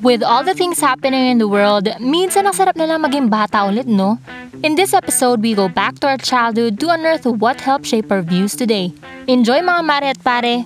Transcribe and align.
With 0.00 0.22
all 0.22 0.42
the 0.42 0.54
things 0.54 0.80
happening 0.80 1.28
in 1.28 1.36
the 1.36 1.44
world, 1.44 1.84
minsan 2.00 2.48
ang 2.48 2.56
sarap 2.56 2.80
na 2.80 2.88
lang 2.88 3.04
maging 3.04 3.28
bata 3.28 3.68
ulit, 3.68 3.84
no? 3.84 4.16
In 4.64 4.72
this 4.72 4.96
episode, 4.96 5.44
we 5.44 5.52
go 5.52 5.68
back 5.68 6.00
to 6.00 6.08
our 6.08 6.16
childhood 6.16 6.80
to 6.80 6.88
unearth 6.88 7.28
what 7.28 7.60
helped 7.60 7.84
shape 7.84 8.08
our 8.08 8.24
views 8.24 8.56
today. 8.56 8.96
Enjoy 9.28 9.60
mga 9.60 9.82
mare 9.84 10.16
at 10.16 10.20
pare! 10.24 10.64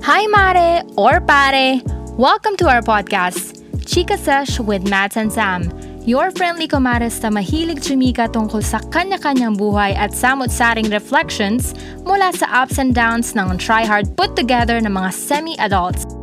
Hi 0.00 0.24
mare 0.32 0.80
or 0.96 1.20
pare! 1.20 1.84
Welcome 2.16 2.56
to 2.56 2.72
our 2.72 2.80
podcast, 2.80 3.60
Chika 3.84 4.16
Sesh 4.16 4.56
with 4.56 4.88
Matt 4.88 5.20
and 5.20 5.28
Sam. 5.28 5.68
Your 6.08 6.32
friendly 6.32 6.64
kumares 6.64 7.20
na 7.20 7.28
mahilig 7.28 7.84
chumika 7.84 8.32
tungkol 8.32 8.64
sa 8.64 8.80
kanya-kanyang 8.88 9.60
buhay 9.60 9.92
at 9.92 10.16
samot-saring 10.16 10.88
reflections 10.88 11.76
mula 12.08 12.32
sa 12.32 12.64
ups 12.64 12.80
and 12.80 12.96
downs 12.96 13.36
ng 13.36 13.60
try-hard 13.60 14.08
put 14.16 14.32
together 14.40 14.80
ng 14.80 14.88
mga 14.88 15.12
semi-adults. 15.12 16.21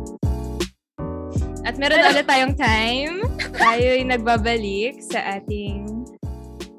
At 1.60 1.76
meron 1.76 2.00
ulit 2.00 2.24
tayong 2.24 2.56
time. 2.56 3.20
Tayo'y 3.52 4.08
nagbabalik 4.08 4.96
sa 5.04 5.36
ating 5.36 5.84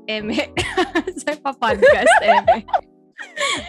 eme. 0.10 0.50
sa 1.22 1.38
pa-podcast 1.38 2.14
eme. 2.22 2.66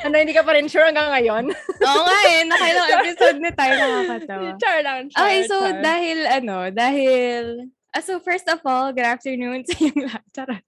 Ano, 0.08 0.16
hindi 0.16 0.32
ka 0.32 0.48
pa 0.48 0.56
rin 0.56 0.64
sure 0.64 0.88
hanggang 0.88 1.12
ngayon? 1.12 1.44
Oo 1.86 2.02
nga 2.08 2.18
eh. 2.24 2.40
Nakailang 2.48 2.90
episode 3.04 3.38
na 3.38 3.50
tayo 3.52 3.72
nakakatawa. 3.76 4.48
char 4.56 4.78
lang, 4.80 5.00
char, 5.12 5.20
Okay, 5.28 5.38
so 5.44 5.56
char. 5.60 5.76
dahil 5.84 6.18
ano, 6.24 6.56
dahil... 6.72 7.42
Ah, 7.92 8.00
so 8.00 8.16
first 8.16 8.48
of 8.48 8.64
all, 8.64 8.96
good 8.96 9.04
afternoon 9.04 9.60
sa 9.68 9.76
yung 9.76 10.08
lahat. 10.08 10.24
Charot. 10.32 10.64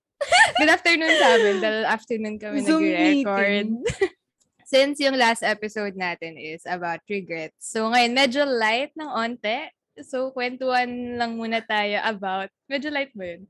Good 0.61 0.73
afternoon 0.73 1.15
sa 1.17 1.27
amin. 1.33 1.57
Dahil 1.65 1.81
afternoon 1.89 2.37
kami 2.37 2.57
Zoom 2.61 2.85
nag-record. 2.85 3.67
Since 4.69 5.01
yung 5.01 5.17
last 5.17 5.41
episode 5.41 5.97
natin 5.97 6.37
is 6.37 6.65
about 6.69 7.01
regrets. 7.09 7.65
So 7.65 7.89
ngayon, 7.89 8.13
medyo 8.13 8.45
light 8.45 8.93
ng 9.01 9.09
onte. 9.09 9.74
So, 10.03 10.35
kwentuhan 10.35 11.15
lang 11.15 11.39
muna 11.39 11.63
tayo 11.63 12.03
about, 12.03 12.51
medyo 12.67 12.91
light 12.91 13.15
ba 13.15 13.37
yun? 13.37 13.47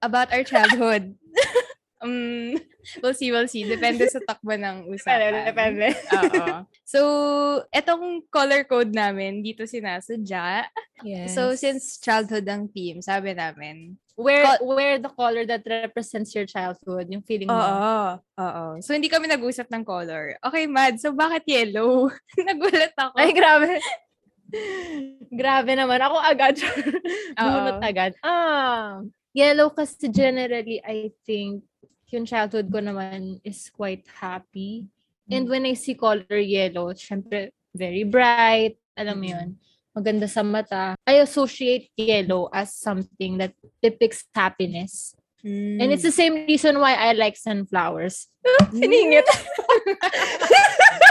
About 0.00 0.28
our 0.32 0.44
childhood. 0.44 1.16
um, 2.04 2.56
we'll 3.00 3.16
see, 3.16 3.32
we'll 3.32 3.48
see. 3.48 3.64
Depende 3.64 4.08
sa 4.08 4.20
takbo 4.20 4.56
ng 4.56 4.88
usapan. 4.92 5.32
Depende, 5.32 5.40
depende. 5.48 5.86
Oo. 6.16 6.46
So, 6.90 7.00
etong 7.70 8.26
color 8.34 8.66
code 8.66 8.90
namin, 8.90 9.46
dito 9.46 9.62
sinasadya. 9.62 10.66
Yes. 11.06 11.38
So, 11.38 11.54
since 11.54 12.02
childhood 12.02 12.42
ang 12.50 12.66
team, 12.66 12.98
sabi 12.98 13.30
namin, 13.30 13.94
where 14.18 14.42
Col- 14.42 14.74
where 14.74 14.98
the 14.98 15.06
color 15.14 15.46
that 15.46 15.62
represents 15.62 16.34
your 16.34 16.50
childhood, 16.50 17.06
yung 17.06 17.22
feeling 17.22 17.46
mo. 17.46 17.62
Oo, 17.62 18.02
oo. 18.42 18.64
So, 18.82 18.90
hindi 18.90 19.06
kami 19.06 19.30
nag-usap 19.30 19.70
ng 19.70 19.86
color. 19.86 20.34
Okay, 20.42 20.66
Mad, 20.66 20.98
so 20.98 21.14
bakit 21.14 21.46
yellow? 21.46 22.10
Nagulat 22.50 22.90
ako. 22.98 23.14
Ay, 23.14 23.30
grabe. 23.30 23.78
Grabe 25.30 25.72
naman. 25.74 26.00
Ako 26.02 26.16
agad. 26.20 26.56
Bunot 27.38 27.80
agad. 27.82 28.12
Ah, 28.22 29.00
yellow 29.32 29.70
kasi 29.70 30.10
generally, 30.10 30.82
I 30.82 31.12
think, 31.26 31.64
yung 32.10 32.26
childhood 32.26 32.70
ko 32.70 32.82
naman 32.82 33.38
is 33.46 33.70
quite 33.70 34.02
happy. 34.18 34.86
And 35.30 35.46
when 35.46 35.62
I 35.62 35.78
see 35.78 35.94
color 35.94 36.42
yellow, 36.42 36.90
syempre, 36.90 37.54
very 37.70 38.02
bright. 38.02 38.74
Alam 38.98 39.16
mo 39.22 39.26
Mm. 39.30 39.30
yun. 39.30 39.48
Maganda 39.94 40.26
sa 40.26 40.42
mata. 40.42 40.98
I 41.06 41.22
associate 41.22 41.90
yellow 41.94 42.50
as 42.50 42.74
something 42.74 43.38
that 43.38 43.54
depicts 43.78 44.26
happiness. 44.34 45.14
And 45.46 45.88
it's 45.88 46.02
the 46.04 46.12
same 46.12 46.44
reason 46.44 46.76
why 46.82 46.98
I 46.98 47.14
like 47.16 47.32
sunflowers. 47.38 48.28
Siningit. 48.76 49.24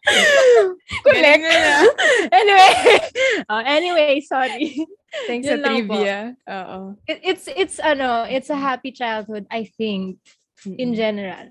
Na. 1.06 1.32
anyway. 2.40 2.72
Oh, 3.48 3.62
anyway, 3.62 4.20
sorry. 4.24 4.74
Thanks 5.26 5.46
sa 5.46 5.58
Yun 5.58 5.62
po. 5.62 5.68
trivia. 5.68 6.18
Oo. 6.48 6.78
It- 7.04 7.22
it's 7.24 7.46
it's 7.52 7.76
ano, 7.82 8.24
it's 8.24 8.48
a 8.48 8.56
happy 8.58 8.92
childhood, 8.94 9.44
I 9.50 9.66
think, 9.68 10.18
in 10.66 10.94
general. 10.96 11.50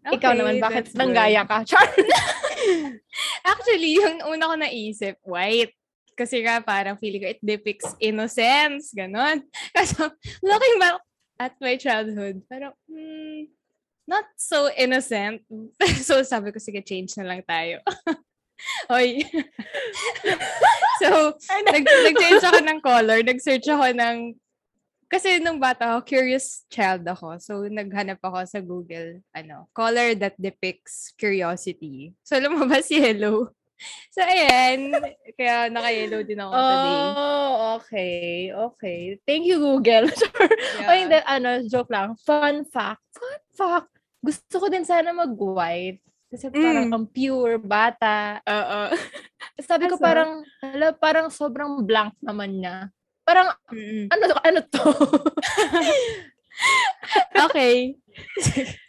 Ikaw 0.00 0.32
Okay, 0.32 0.38
naman, 0.40 0.56
bakit 0.64 0.84
nanggaya 0.96 1.44
ka? 1.44 1.60
Char. 1.68 1.84
Actually, 3.52 4.00
yung 4.00 4.24
una 4.24 4.48
ko 4.48 4.54
naisip, 4.56 5.20
white. 5.24 5.76
Kasi 6.16 6.40
nga 6.44 6.60
parang 6.60 6.96
feeling 7.00 7.20
ko 7.24 7.28
it 7.32 7.40
depicts 7.40 7.96
innocence, 8.00 8.92
ganon. 8.96 9.44
Kaso, 9.76 10.08
looking 10.40 10.76
back 10.80 11.00
at 11.40 11.52
my 11.60 11.76
childhood, 11.76 12.40
parang, 12.48 12.72
hmm, 12.88 13.48
not 14.10 14.26
so 14.34 14.66
innocent. 14.74 15.46
so, 16.02 16.26
sabi 16.26 16.50
ko, 16.50 16.58
sige, 16.58 16.82
change 16.82 17.14
na 17.14 17.30
lang 17.30 17.46
tayo. 17.46 17.78
Hoy. 18.90 19.22
so, 21.00 21.38
nag, 21.70 21.86
nag-change 21.86 22.42
ako 22.42 22.58
ng 22.66 22.80
color. 22.82 23.22
Nag-search 23.22 23.70
ako 23.70 23.86
ng 23.94 24.34
kasi 25.10 25.42
nung 25.42 25.58
bata 25.58 25.90
ako, 25.90 26.06
curious 26.06 26.62
child 26.70 27.02
ako. 27.02 27.34
So, 27.42 27.66
naghanap 27.66 28.22
ako 28.22 28.46
sa 28.46 28.62
Google, 28.62 29.18
ano, 29.34 29.66
color 29.74 30.14
that 30.14 30.38
depicts 30.38 31.10
curiosity. 31.18 32.14
So, 32.22 32.38
lumabas 32.38 32.86
yellow. 32.94 33.50
So, 34.14 34.22
ayan. 34.22 34.94
Kaya 35.34 35.66
naka-yellow 35.66 36.22
din 36.22 36.38
ako 36.38 36.52
today. 36.54 36.94
Oh, 36.94 37.54
okay. 37.80 38.22
Okay. 38.54 39.00
Thank 39.26 39.50
you, 39.50 39.58
Google. 39.58 40.06
Yeah. 40.78 40.86
Oh, 40.86 40.94
hindi, 40.94 41.18
ano, 41.26 41.50
joke 41.66 41.90
lang. 41.90 42.14
Fun 42.22 42.62
fact. 42.70 43.02
Fun 43.18 43.42
fact. 43.50 43.99
Gusto 44.20 44.54
ko 44.60 44.66
din 44.68 44.84
sana 44.84 45.10
mag-white. 45.10 46.00
Kasi 46.30 46.46
parang 46.46 46.86
Mm. 46.88 46.94
ang 46.94 47.06
pure, 47.10 47.58
bata. 47.58 48.38
Oo. 48.46 48.80
Sabi 49.60 49.90
ko 49.90 49.98
parang, 49.98 50.46
hala, 50.62 50.94
parang 50.94 51.26
sobrang 51.26 51.82
blank 51.82 52.14
naman 52.22 52.62
niya. 52.62 52.86
Parang, 53.26 53.50
Mm-mm. 53.68 54.06
ano, 54.08 54.24
ano 54.38 54.60
to? 54.62 54.82
Okay. 57.40 57.96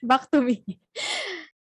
Back 0.03 0.27
to 0.27 0.43
me. 0.43 0.59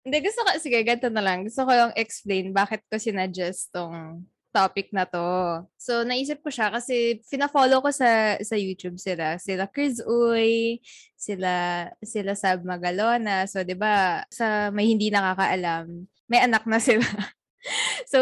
Hindi, 0.03 0.17
gusto 0.25 0.43
ko, 0.43 0.51
sige, 0.59 0.83
ganito 0.83 1.07
na 1.07 1.23
lang. 1.23 1.47
Gusto 1.47 1.63
ko 1.63 1.71
yung 1.71 1.93
explain 1.95 2.51
bakit 2.51 2.83
ko 2.91 2.99
sinadjust 2.99 3.71
tong 3.71 4.27
topic 4.51 4.91
na 4.91 5.07
to. 5.07 5.63
So, 5.79 6.03
naisip 6.03 6.43
ko 6.43 6.51
siya 6.51 6.71
kasi 6.75 7.23
fina-follow 7.27 7.81
ko 7.83 7.91
sa 7.95 8.37
sa 8.43 8.57
YouTube 8.59 8.99
sila. 8.99 9.39
Sila 9.39 9.71
Chris 9.71 10.03
Uy, 10.03 10.83
sila 11.15 11.87
sila 12.03 12.35
Sab 12.35 12.67
Magalona. 12.67 13.47
So, 13.47 13.63
'di 13.63 13.79
ba, 13.79 14.27
sa 14.29 14.75
may 14.75 14.91
hindi 14.91 15.09
nakakaalam, 15.09 16.07
may 16.31 16.41
anak 16.43 16.67
na 16.67 16.79
sila. 16.83 17.07
so, 18.13 18.21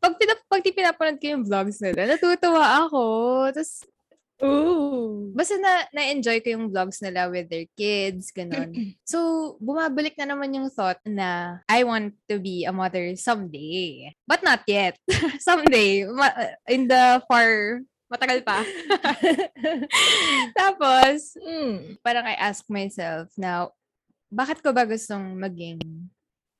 pag, 0.00 0.16
pinap 0.20 0.38
pag 0.48 0.62
pinapanood 0.62 1.18
ko 1.20 1.26
yung 1.36 1.44
vlogs 1.46 1.78
nila, 1.80 2.16
natutuwa 2.16 2.86
ako. 2.86 3.04
Tapos, 3.52 3.84
Ooh. 4.44 5.32
basta 5.32 5.56
na, 5.56 5.84
na-enjoy 5.92 6.40
ko 6.44 6.48
yung 6.52 6.68
vlogs 6.68 7.00
nila 7.00 7.28
with 7.28 7.48
their 7.48 7.64
kids, 7.76 8.32
ganun. 8.32 8.72
so, 9.04 9.54
bumabalik 9.60 10.16
na 10.16 10.32
naman 10.32 10.52
yung 10.56 10.68
thought 10.72 11.00
na 11.04 11.60
I 11.68 11.84
want 11.84 12.16
to 12.28 12.40
be 12.40 12.64
a 12.64 12.72
mother 12.72 13.16
someday. 13.16 14.12
But 14.28 14.44
not 14.44 14.64
yet. 14.68 14.96
someday. 15.40 16.04
Ma- 16.08 16.56
in 16.68 16.88
the 16.88 17.20
far, 17.28 17.80
matagal 18.12 18.44
pa. 18.44 18.64
Tapos, 20.58 21.36
Mm. 21.40 22.00
parang 22.00 22.24
I 22.26 22.34
ask 22.36 22.64
myself 22.68 23.32
now, 23.36 23.72
bakit 24.28 24.60
ko 24.60 24.72
ba 24.72 24.84
gustong 24.84 25.36
maging 25.36 25.80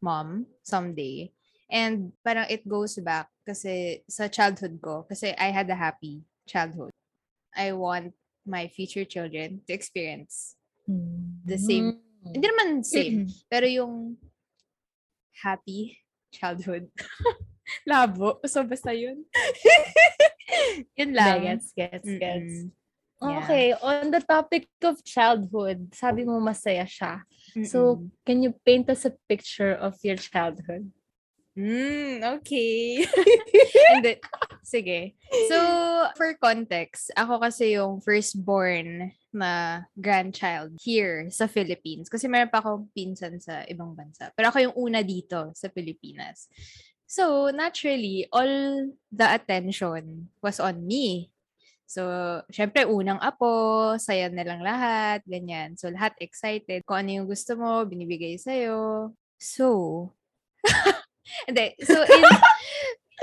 mom 0.00 0.46
someday? 0.62 1.32
And 1.66 2.14
parang 2.22 2.46
it 2.46 2.62
goes 2.62 2.94
back 3.02 3.26
kasi 3.42 4.00
sa 4.06 4.30
childhood 4.30 4.78
ko, 4.78 5.02
kasi 5.08 5.34
I 5.34 5.50
had 5.50 5.66
a 5.66 5.74
happy 5.78 6.22
childhood. 6.46 6.94
I 7.56 7.72
want 7.72 8.12
my 8.46 8.68
future 8.68 9.04
children 9.08 9.64
to 9.66 9.72
experience 9.72 10.54
the 11.44 11.58
same, 11.58 11.98
Mm. 12.22 12.32
hindi 12.36 12.46
naman 12.46 12.68
same, 12.84 13.26
pero 13.50 13.66
yung 13.66 14.14
happy 15.42 15.98
childhood. 16.30 16.90
Labo. 17.90 18.38
So, 18.46 18.62
basta 18.62 18.94
yun. 18.94 19.26
yun 20.98 21.10
lang. 21.14 21.42
Gets, 21.42 21.72
gets, 21.74 22.10
gets. 22.18 22.54
Mm-mm. 22.66 22.70
Yeah. 23.16 23.40
Okay, 23.42 23.66
on 23.74 24.10
the 24.12 24.20
topic 24.20 24.68
of 24.84 25.02
childhood, 25.02 25.88
sabi 25.96 26.22
mo 26.28 26.38
masaya 26.38 26.84
siya. 26.84 27.24
So, 27.64 28.04
Mm-mm. 28.04 28.10
can 28.28 28.42
you 28.44 28.52
paint 28.62 28.90
us 28.92 29.08
a 29.08 29.16
picture 29.26 29.72
of 29.72 29.96
your 30.04 30.20
childhood? 30.20 30.92
Mm, 31.56 32.20
okay. 32.36 33.00
And 33.96 34.04
then, 34.04 34.20
sige. 34.60 35.16
So, 35.48 35.56
for 36.12 36.36
context, 36.36 37.08
ako 37.16 37.40
kasi 37.40 37.80
yung 37.80 38.04
firstborn 38.04 39.16
na 39.32 39.84
grandchild 39.96 40.76
here 40.76 41.32
sa 41.32 41.48
Philippines. 41.48 42.12
Kasi 42.12 42.28
meron 42.28 42.52
pa 42.52 42.60
akong 42.60 42.92
pinsan 42.92 43.40
sa 43.40 43.64
ibang 43.72 43.96
bansa. 43.96 44.28
Pero 44.36 44.52
ako 44.52 44.68
yung 44.68 44.76
una 44.76 45.00
dito 45.00 45.48
sa 45.56 45.72
Pilipinas. 45.72 46.52
So, 47.08 47.48
naturally, 47.48 48.28
all 48.28 48.92
the 49.08 49.26
attention 49.26 50.28
was 50.44 50.60
on 50.60 50.84
me. 50.84 51.32
So, 51.86 52.02
syempre, 52.50 52.82
unang 52.84 53.22
apo, 53.22 53.94
saya 53.96 54.26
na 54.28 54.42
lang 54.42 54.60
lahat, 54.60 55.22
ganyan. 55.24 55.78
So, 55.78 55.88
lahat 55.88 56.18
excited. 56.18 56.82
Kung 56.82 57.06
ano 57.06 57.22
yung 57.22 57.28
gusto 57.30 57.54
mo, 57.54 57.86
binibigay 57.86 58.36
sa'yo. 58.36 59.14
So, 59.38 59.66
hindi. 61.46 61.74
So, 61.82 61.98
in, 62.02 62.22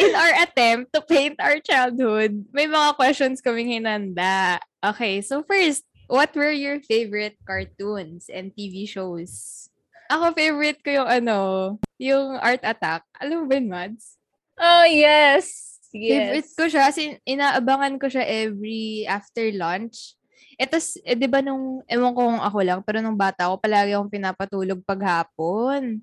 in 0.04 0.12
our 0.16 0.34
attempt 0.44 0.94
to 0.94 1.02
paint 1.02 1.38
our 1.40 1.60
childhood, 1.60 2.46
may 2.52 2.66
mga 2.66 2.96
questions 2.96 3.42
kaming 3.42 3.70
hinanda. 3.80 4.60
Okay, 4.84 5.22
so 5.22 5.44
first, 5.44 5.84
what 6.08 6.34
were 6.36 6.52
your 6.52 6.80
favorite 6.84 7.38
cartoons 7.48 8.28
and 8.28 8.52
TV 8.52 8.86
shows? 8.90 9.66
Ako 10.12 10.36
favorite 10.36 10.84
ko 10.84 11.04
yung 11.04 11.10
ano, 11.10 11.38
yung 11.98 12.38
Art 12.38 12.62
Attack. 12.62 13.08
Alam 13.18 13.44
mo 13.44 13.46
ba 13.50 13.56
yun, 13.58 13.68
Mads? 13.72 14.20
Oh, 14.60 14.86
yes. 14.86 15.80
Favorite 15.90 16.50
Yes. 16.50 16.58
ko 16.58 16.66
siya. 16.70 16.90
Kasi 16.90 17.18
inaabangan 17.26 17.98
ko 17.98 18.10
siya 18.10 18.26
every 18.26 19.06
after 19.10 19.46
lunch. 19.54 20.18
Ito, 20.58 20.78
eh, 21.02 21.18
di 21.18 21.26
ba 21.26 21.42
nung, 21.42 21.82
ewan 21.90 22.14
ko 22.14 22.30
kung 22.30 22.42
ako 22.42 22.60
lang, 22.62 22.80
pero 22.86 23.02
nung 23.02 23.18
bata 23.18 23.50
ako, 23.50 23.58
palagi 23.58 23.98
akong 23.98 24.14
pinapatulog 24.14 24.86
paghapon. 24.86 25.98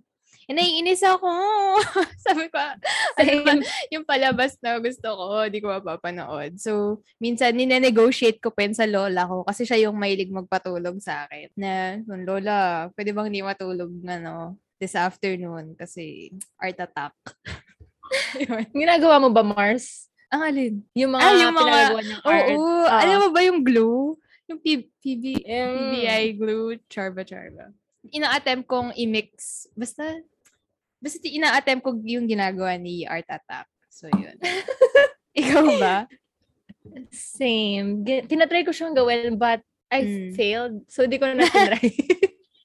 Eh, 0.50 0.55
naiinis 0.58 1.06
ako. 1.06 1.31
Sabi 2.26 2.50
ko, 2.50 2.58
ano 2.58 3.31
ba, 3.47 3.52
yung 3.87 4.02
palabas 4.02 4.58
na 4.58 4.82
gusto 4.82 5.06
ko, 5.06 5.47
di 5.47 5.62
ko 5.62 5.70
mapapanood. 5.70 6.58
So, 6.58 6.99
minsan, 7.23 7.55
nine-negotiate 7.55 8.43
ko 8.43 8.50
pa 8.50 8.67
yun 8.67 8.75
sa 8.75 8.82
lola 8.82 9.31
ko 9.31 9.47
kasi 9.47 9.62
siya 9.62 9.87
yung 9.87 9.94
mahilig 9.94 10.35
magpatulog 10.35 10.99
sa 10.99 11.23
akin. 11.23 11.55
Na, 11.55 12.02
"Yung 12.02 12.26
lola, 12.26 12.91
pwede 12.99 13.14
bang 13.14 13.31
di 13.31 13.47
matulog 13.47 13.94
ano, 14.02 14.58
this 14.82 14.99
afternoon 14.99 15.79
kasi 15.79 16.35
art 16.58 16.82
attack. 16.82 17.14
Ginagawa 18.75 19.23
mo 19.23 19.31
ba, 19.31 19.47
Mars? 19.47 20.11
Ang 20.35 20.43
alin? 20.43 20.75
Yung 20.99 21.14
mga, 21.14 21.23
Ah, 21.23 21.35
yung 21.37 21.55
mga- 21.55 21.62
pinagagawa 21.62 22.00
niyang 22.02 22.25
art. 22.26 22.47
Oo. 22.50 22.58
Oo. 22.58 22.87
Alam 22.91 23.17
mo 23.23 23.29
ba 23.31 23.41
yung 23.47 23.61
glue? 23.62 24.19
Yung 24.50 24.58
P- 24.58 24.91
PB, 24.99 25.47
PBI 25.47 26.25
glue, 26.35 26.75
charba 26.91 27.23
charba. 27.23 27.70
Ina-attempt 28.11 28.67
kong 28.67 28.91
i-mix. 28.97 29.31
Basta, 29.79 30.19
basta 31.00 31.26
ina-attempt 31.26 31.82
ko 31.82 31.97
yung 32.05 32.29
ginagawa 32.29 32.76
ni 32.76 33.08
Art 33.08 33.26
Attack. 33.26 33.67
So, 33.88 34.06
yun. 34.12 34.37
Ikaw 35.41 35.64
ba? 35.81 35.97
Same. 37.11 38.05
Tinatry 38.05 38.62
ko 38.62 38.70
siyang 38.70 38.94
gawin, 38.94 39.37
but 39.37 39.61
I 39.91 40.06
Mm. 40.06 40.31
failed. 40.38 40.76
So, 40.87 41.05
di 41.05 41.19
ko 41.19 41.26
na 41.26 41.49
tinry. 41.49 41.91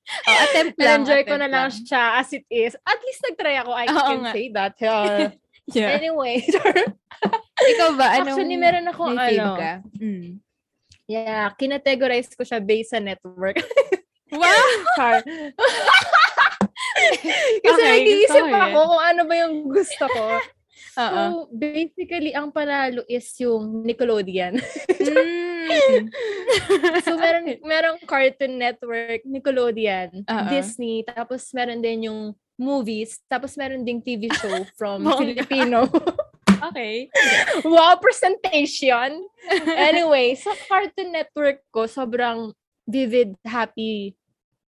Oh, 0.05 0.37
attempt 0.37 0.77
lang. 0.77 1.01
Na-enjoy 1.01 1.25
ko 1.25 1.33
attempt 1.33 1.41
na 1.41 1.49
lang 1.49 1.67
siya 1.73 2.21
as 2.21 2.29
it 2.29 2.45
is. 2.45 2.77
At 2.85 3.01
least 3.01 3.25
nagtry 3.25 3.57
ako. 3.57 3.73
I 3.73 3.85
Oo 3.89 4.05
can 4.05 4.21
nga. 4.21 4.33
say 4.37 4.45
that. 4.53 4.75
Uh, 4.77 5.33
Yeah. 5.73 5.97
Anyway. 5.97 6.45
Ikaw 7.57 7.89
ba? 7.97 8.21
Anong 8.21 8.37
Actually, 8.37 8.53
meron 8.53 8.85
fave 8.93 9.41
ano. 9.41 9.57
ka? 9.57 9.73
Mm. 9.97 10.37
Yeah, 11.09 11.49
kinategorize 11.57 12.29
ko 12.37 12.45
siya 12.45 12.61
based 12.61 12.93
sa 12.93 13.01
network. 13.01 13.57
Wow! 14.29 14.65
Char. 14.93 15.25
Kasi 17.65 17.81
Okay, 17.81 17.91
nag-iisip 17.91 18.45
ako 18.47 18.79
kung 18.95 19.03
ano 19.03 19.21
ba 19.27 19.33
yung 19.45 19.55
gusto 19.67 20.05
ko. 20.07 20.25
Oo. 20.95 21.11
So, 21.11 21.23
basically, 21.51 22.31
ang 22.31 22.55
panalo 22.55 23.03
is 23.11 23.27
yung 23.43 23.83
Nickelodeon. 23.83 24.55
Mm. 24.95 26.07
so, 27.05 27.19
meron, 27.19 27.45
merong 27.59 27.99
Cartoon 28.07 28.55
Network, 28.55 29.27
Nickelodeon, 29.27 30.23
Oo. 30.23 30.47
Disney, 30.47 31.03
tapos 31.03 31.51
meron 31.51 31.83
din 31.83 32.07
yung 32.07 32.31
movies, 32.55 33.19
tapos 33.27 33.59
meron 33.59 33.83
ding 33.83 33.99
TV 33.99 34.31
show 34.39 34.63
from. 34.79 35.03
Filipino. 35.19 35.91
Okay. 36.71 37.11
wow, 37.67 37.99
presentation! 37.99 39.19
Anyway, 39.67 40.39
sa 40.39 40.55
Cartoon 40.71 41.11
Network 41.11 41.59
ko, 41.75 41.83
sobrang 41.91 42.55
vivid, 42.87 43.35
happy 43.43 44.15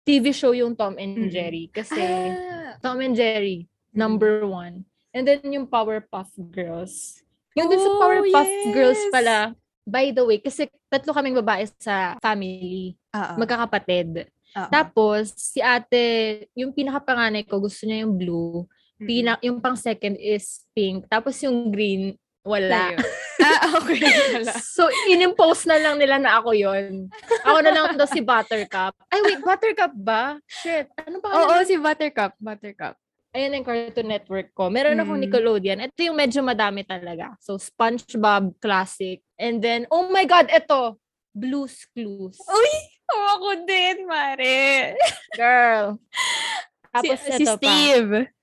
TV 0.07 0.31
show 0.31 0.55
yung 0.55 0.71
Tom 0.71 0.95
and. 0.95 1.27
Jerry. 1.27 1.67
Kasi 1.67 1.99
Ah. 1.99 2.79
Tom 2.79 3.03
and 3.03 3.11
Jerry, 3.11 3.67
number 3.91 4.47
one. 4.47 4.87
And 5.11 5.27
then 5.27 5.43
yung 5.43 5.67
Powerpuff 5.67 6.31
Girls. 6.49 7.19
Yung 7.51 7.67
dun 7.67 7.81
sa 7.81 7.91
Oh, 7.91 7.99
Powerpuff 7.99 8.51
Girls 8.71 9.01
yes. 9.01 9.11
pala, 9.11 9.37
by 9.83 10.15
the 10.15 10.23
way, 10.23 10.37
kasi 10.37 10.69
tatlo 10.87 11.11
kaming 11.11 11.35
babae 11.35 11.67
sa 11.75 12.15
family, 12.21 12.95
Oo. 13.11 13.33
magkakapatid. 13.35 14.29
Oo. 14.55 14.69
Tapos, 14.69 15.33
si 15.35 15.59
ate, 15.59 16.47
yung 16.53 16.71
pinakapanganay 16.71 17.43
ko, 17.43 17.59
gusto 17.59 17.83
niya 17.83 18.07
yung 18.07 18.15
blue. 18.15 18.63
Pina, 18.97 19.37
yung 19.41 19.61
pang 19.61 19.77
second 19.77 20.17
is 20.17 20.65
pink. 20.73 21.05
Tapos 21.05 21.37
yung 21.41 21.69
green, 21.69 22.17
wala. 22.47 22.95
Ah, 23.37 23.69
okay. 23.77 24.01
Wala. 24.01 24.49
So, 24.65 24.89
inimpose 25.05 25.69
na 25.69 25.77
lang 25.77 26.01
nila 26.01 26.17
na 26.17 26.41
ako 26.41 26.57
yon. 26.57 27.05
Ako 27.45 27.61
na 27.61 27.69
lang 27.69 27.93
daw 27.93 28.09
si 28.09 28.17
Buttercup. 28.17 28.97
Ay, 29.13 29.21
wait, 29.21 29.45
Buttercup 29.45 29.93
ba? 29.93 30.41
Shit. 30.49 30.89
Ano 30.97 31.21
pa? 31.21 31.45
Oo, 31.45 31.61
si 31.61 31.77
Buttercup. 31.77 32.33
Buttercup. 32.41 32.97
Ayan 33.37 33.53
ang 33.53 33.61
Cartoon 33.61 34.09
Network 34.09 34.49
ko. 34.57 34.73
Meron 34.73 34.97
akong 34.97 35.21
Mm. 35.21 35.29
Nickelodeon. 35.29 35.79
Ito 35.85 36.01
yung 36.01 36.17
medyo 36.17 36.41
madami 36.41 36.81
talaga. 36.81 37.37
So, 37.37 37.61
SpongeBob 37.61 38.57
Classic. 38.57 39.21
And 39.37 39.61
then, 39.61 39.85
oh 39.93 40.09
my 40.09 40.25
God, 40.25 40.49
ito. 40.49 40.97
Blue's 41.29 41.85
Clues. 41.93 42.41
Uy! 42.41 42.71
Oh, 43.07 43.37
ako 43.37 43.69
din, 43.69 44.09
Mare. 44.09 44.97
Girl. 45.37 46.01
Si, 46.01 46.89
Tapos 46.89 47.19
si 47.21 47.45
pa. 47.45 47.53
Steve. 47.53 48.33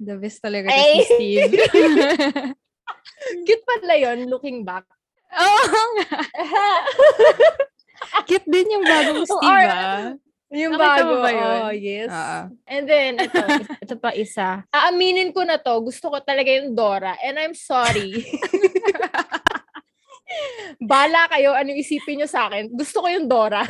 The 0.00 0.14
best 0.16 0.40
talaga 0.40 0.72
Ay! 0.72 1.04
si 1.04 1.36
Steve. 1.36 1.52
Cute 3.46 3.64
pala 3.64 3.94
yun, 3.94 4.28
looking 4.28 4.62
back. 4.62 4.84
Oo 5.28 5.80
nga. 6.00 6.18
Cute 8.28 8.48
din 8.48 8.78
yung 8.78 8.84
bagong 8.86 9.22
Oh, 9.22 9.28
Steve, 9.28 9.68
ah. 9.68 10.14
yung 10.48 10.72
Nakita 10.78 11.02
bago. 11.04 11.14
ba 11.20 11.30
yun? 11.30 11.60
Oh, 11.60 11.72
yes. 11.74 12.08
Oo. 12.08 12.40
And 12.64 12.84
then, 12.88 13.12
ito, 13.20 13.36
ito 13.84 13.94
pa 13.98 14.10
isa. 14.14 14.64
Aaminin 14.70 15.34
ko 15.34 15.44
na 15.44 15.60
to, 15.60 15.76
gusto 15.82 16.08
ko 16.08 16.22
talaga 16.22 16.48
yung 16.48 16.72
Dora. 16.72 17.18
And 17.20 17.36
I'm 17.36 17.52
sorry. 17.52 18.24
Bala 20.78 21.26
kayo, 21.28 21.52
ano 21.52 21.72
isipin 21.72 22.22
nyo 22.22 22.28
sa 22.28 22.48
akin. 22.48 22.72
Gusto 22.72 23.04
ko 23.04 23.08
yung 23.10 23.26
Dora. 23.28 23.64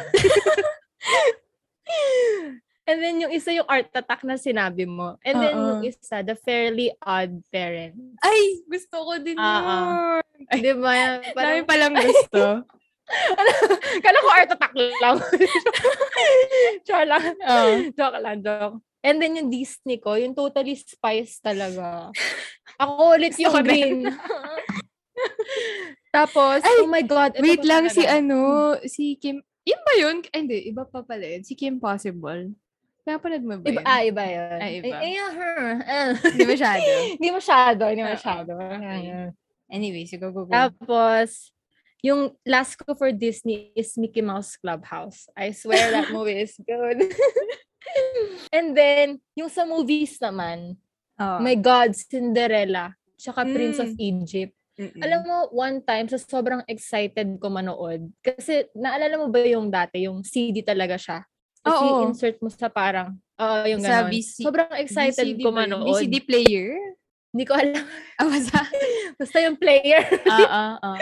And 2.88 3.04
then 3.04 3.20
yung 3.20 3.32
isa 3.36 3.52
yung 3.52 3.68
art 3.68 3.92
attack 3.92 4.24
na 4.24 4.40
sinabi 4.40 4.88
mo. 4.88 5.20
And 5.20 5.36
then 5.36 5.52
Oo. 5.52 5.64
yung 5.76 5.82
isa, 5.84 6.24
the 6.24 6.32
fairly 6.32 6.88
odd 7.04 7.36
parent. 7.52 7.92
Ay, 8.24 8.64
gusto 8.64 8.96
ko 9.04 9.12
din 9.20 9.36
Ah, 9.36 10.24
yun. 10.24 10.56
Di 10.56 10.72
ba? 10.72 11.20
Dami 11.20 11.36
Parang, 11.36 11.68
palang 11.68 11.94
gusto. 12.00 12.64
kala 14.04 14.18
ko 14.20 14.28
art 14.32 14.50
attack 14.56 14.72
lang. 14.72 15.16
Char 16.88 17.04
lang. 17.04 17.24
Oo. 17.36 17.92
joke 17.92 18.18
lang, 18.24 18.40
joke. 18.40 18.80
And 19.04 19.20
then 19.20 19.36
yung 19.36 19.52
Disney 19.52 20.00
ko, 20.00 20.16
yung 20.16 20.32
totally 20.32 20.72
spice 20.72 21.44
talaga. 21.44 22.08
Ako 22.80 23.20
ulit 23.20 23.36
yung 23.36 23.52
green. 23.60 24.08
Tapos, 26.08 26.64
Ay, 26.64 26.82
oh 26.82 26.88
my 26.88 27.04
God. 27.04 27.36
Wait 27.36 27.62
lang, 27.68 27.92
si 27.92 28.00
talaga? 28.00 28.16
ano, 28.24 28.38
si 28.88 29.20
Kim, 29.20 29.44
yun 29.62 29.80
ba 29.84 29.92
yun? 30.00 30.16
Ay, 30.32 30.40
hindi, 30.40 30.58
iba 30.72 30.88
pa 30.88 31.04
pala 31.04 31.24
yun. 31.24 31.44
Si 31.44 31.52
Kim 31.52 31.76
Possible. 31.76 32.56
Napanood 33.08 33.40
mo 33.40 33.54
ba 33.56 33.64
Iba, 33.64 33.80
yun? 33.80 33.86
ah, 33.88 34.02
iba 34.04 34.24
yun. 34.28 34.58
Ay, 34.60 34.72
iba. 34.84 34.96
Ay, 35.00 35.12
ay, 35.16 35.32
her. 35.32 35.60
Ah. 35.88 36.12
Hindi 36.28 36.44
masyado. 36.44 36.84
Hindi 37.16 37.28
masyado, 37.32 37.82
hindi 37.88 38.04
Oo. 38.04 38.10
masyado. 38.12 38.50
Okay. 38.52 39.00
Anyway, 39.72 40.04
sige, 40.04 40.20
go, 40.28 40.44
go. 40.44 40.52
Tapos, 40.52 41.52
yung 42.04 42.36
last 42.44 42.76
ko 42.76 42.92
for 42.92 43.08
Disney 43.10 43.72
is 43.72 43.96
Mickey 43.96 44.20
Mouse 44.20 44.60
Clubhouse. 44.60 45.24
I 45.32 45.56
swear 45.56 45.88
that 45.90 46.12
movie 46.16 46.36
is 46.44 46.52
good. 46.60 47.00
And 48.52 48.76
then, 48.76 49.24
yung 49.32 49.48
sa 49.48 49.64
movies 49.64 50.20
naman, 50.20 50.76
Oh. 51.18 51.42
my 51.42 51.58
God, 51.58 51.98
Cinderella, 51.98 52.94
tsaka 53.18 53.42
Prince 53.42 53.82
of 53.82 53.90
Mm. 53.90 53.98
Egypt. 53.98 54.54
Mm-mm. 54.78 55.02
Alam 55.02 55.20
mo, 55.26 55.36
one 55.50 55.82
time, 55.82 56.06
sa 56.06 56.14
sobrang 56.14 56.62
excited 56.70 57.26
ko 57.42 57.50
manood, 57.50 58.06
kasi 58.22 58.70
naalala 58.70 59.18
mo 59.18 59.26
ba 59.26 59.42
yung 59.42 59.66
dati, 59.66 60.06
yung 60.06 60.22
CD 60.22 60.62
talaga 60.62 60.94
siya? 60.94 61.26
Tapos 61.60 61.80
Oo. 61.80 61.90
i-insert 62.04 62.36
mo 62.38 62.48
sa 62.48 62.68
parang, 62.68 63.14
oo, 63.14 63.56
yung 63.66 63.82
Sa 63.82 64.06
ganon. 64.06 64.10
VC 64.10 64.34
sobrang 64.40 64.72
excited 64.78 65.26
VCD 65.26 65.42
ko 65.42 65.50
ba 65.50 65.66
yun? 65.66 65.70
manood. 65.74 65.86
VCD 65.90 66.16
player? 66.22 66.68
Hindi 67.28 67.44
ko 67.44 67.52
alam. 67.54 67.84
Ah, 68.18 68.26
basta. 68.26 68.58
Basta 69.20 69.36
yung 69.38 69.54
player. 69.54 70.02
Ah, 70.24 70.74
ah, 70.78 70.94
ah. 70.94 70.96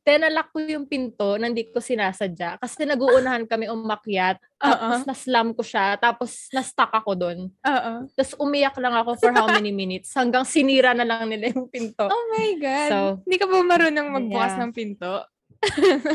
Tenalak 0.00 0.54
ko 0.54 0.62
yung 0.62 0.86
pinto, 0.86 1.34
nandi 1.34 1.66
ko 1.66 1.82
sinasadya. 1.82 2.62
Kasi 2.62 2.86
nag-uunahan 2.86 3.42
kami 3.42 3.66
umakyat. 3.66 4.38
Tapos 4.54 5.02
na-slam 5.02 5.50
ko 5.50 5.66
siya. 5.66 5.98
Tapos 5.98 6.46
na-stuck 6.54 6.94
ako 6.94 7.18
doon. 7.18 7.38
Oo. 7.50 7.92
Tapos 8.14 8.32
umiyak 8.38 8.78
lang 8.78 8.94
ako 8.94 9.18
for 9.18 9.34
how 9.34 9.50
many 9.50 9.74
minutes. 9.74 10.14
Hanggang 10.14 10.46
sinira 10.46 10.94
na 10.94 11.02
lang 11.02 11.26
nila 11.26 11.50
yung 11.50 11.66
pinto. 11.66 12.06
Oh 12.06 12.24
my 12.30 12.50
God. 12.54 12.88
So, 12.88 12.98
Hindi 13.26 13.36
ka 13.36 13.46
ba 13.46 13.58
marunong 13.60 14.08
magbukas 14.14 14.54
Yeah. 14.54 14.60
ng 14.62 14.70
pinto? 14.70 15.12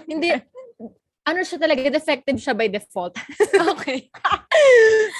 Hindi, 0.08 0.30
ano 1.22 1.40
siya 1.42 1.58
talaga, 1.58 1.86
defective 1.88 2.40
siya 2.40 2.54
by 2.54 2.68
default. 2.68 3.16
Okay. 3.72 4.10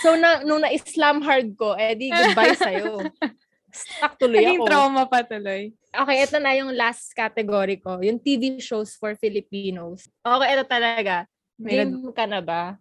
So, 0.06 0.14
na, 0.18 0.42
nung 0.42 0.62
na-slam 0.62 1.22
hard 1.22 1.54
ko, 1.58 1.74
eh 1.74 1.94
di 1.94 2.10
goodbye 2.10 2.54
sa'yo. 2.54 3.02
Stuck 3.72 4.20
tuloy 4.20 4.44
Naging 4.44 4.60
ako. 4.62 4.68
trauma 4.68 5.04
pa 5.08 5.24
tuloy. 5.24 5.72
Okay, 5.90 6.18
ito 6.22 6.38
na 6.38 6.52
yung 6.54 6.76
last 6.76 7.10
category 7.16 7.80
ko. 7.80 7.98
Yung 8.04 8.20
TV 8.20 8.60
shows 8.60 8.94
for 9.00 9.16
Filipinos. 9.16 10.06
Okay, 10.22 10.50
ito 10.54 10.66
talaga. 10.68 11.26
Meron- 11.58 12.02
Game 12.04 12.14
ka 12.14 12.26
na 12.28 12.42
ba? 12.44 12.76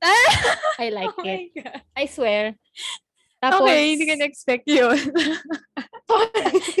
I 0.80 0.88
like 0.88 1.12
Oh 1.12 1.26
it. 1.26 1.52
God. 1.52 1.82
I 1.92 2.04
swear. 2.08 2.56
Tapos, 3.40 3.66
okay, 3.66 3.96
hindi 3.96 4.04
ko 4.06 4.14
na-expect 4.16 4.64
yun. 4.68 4.96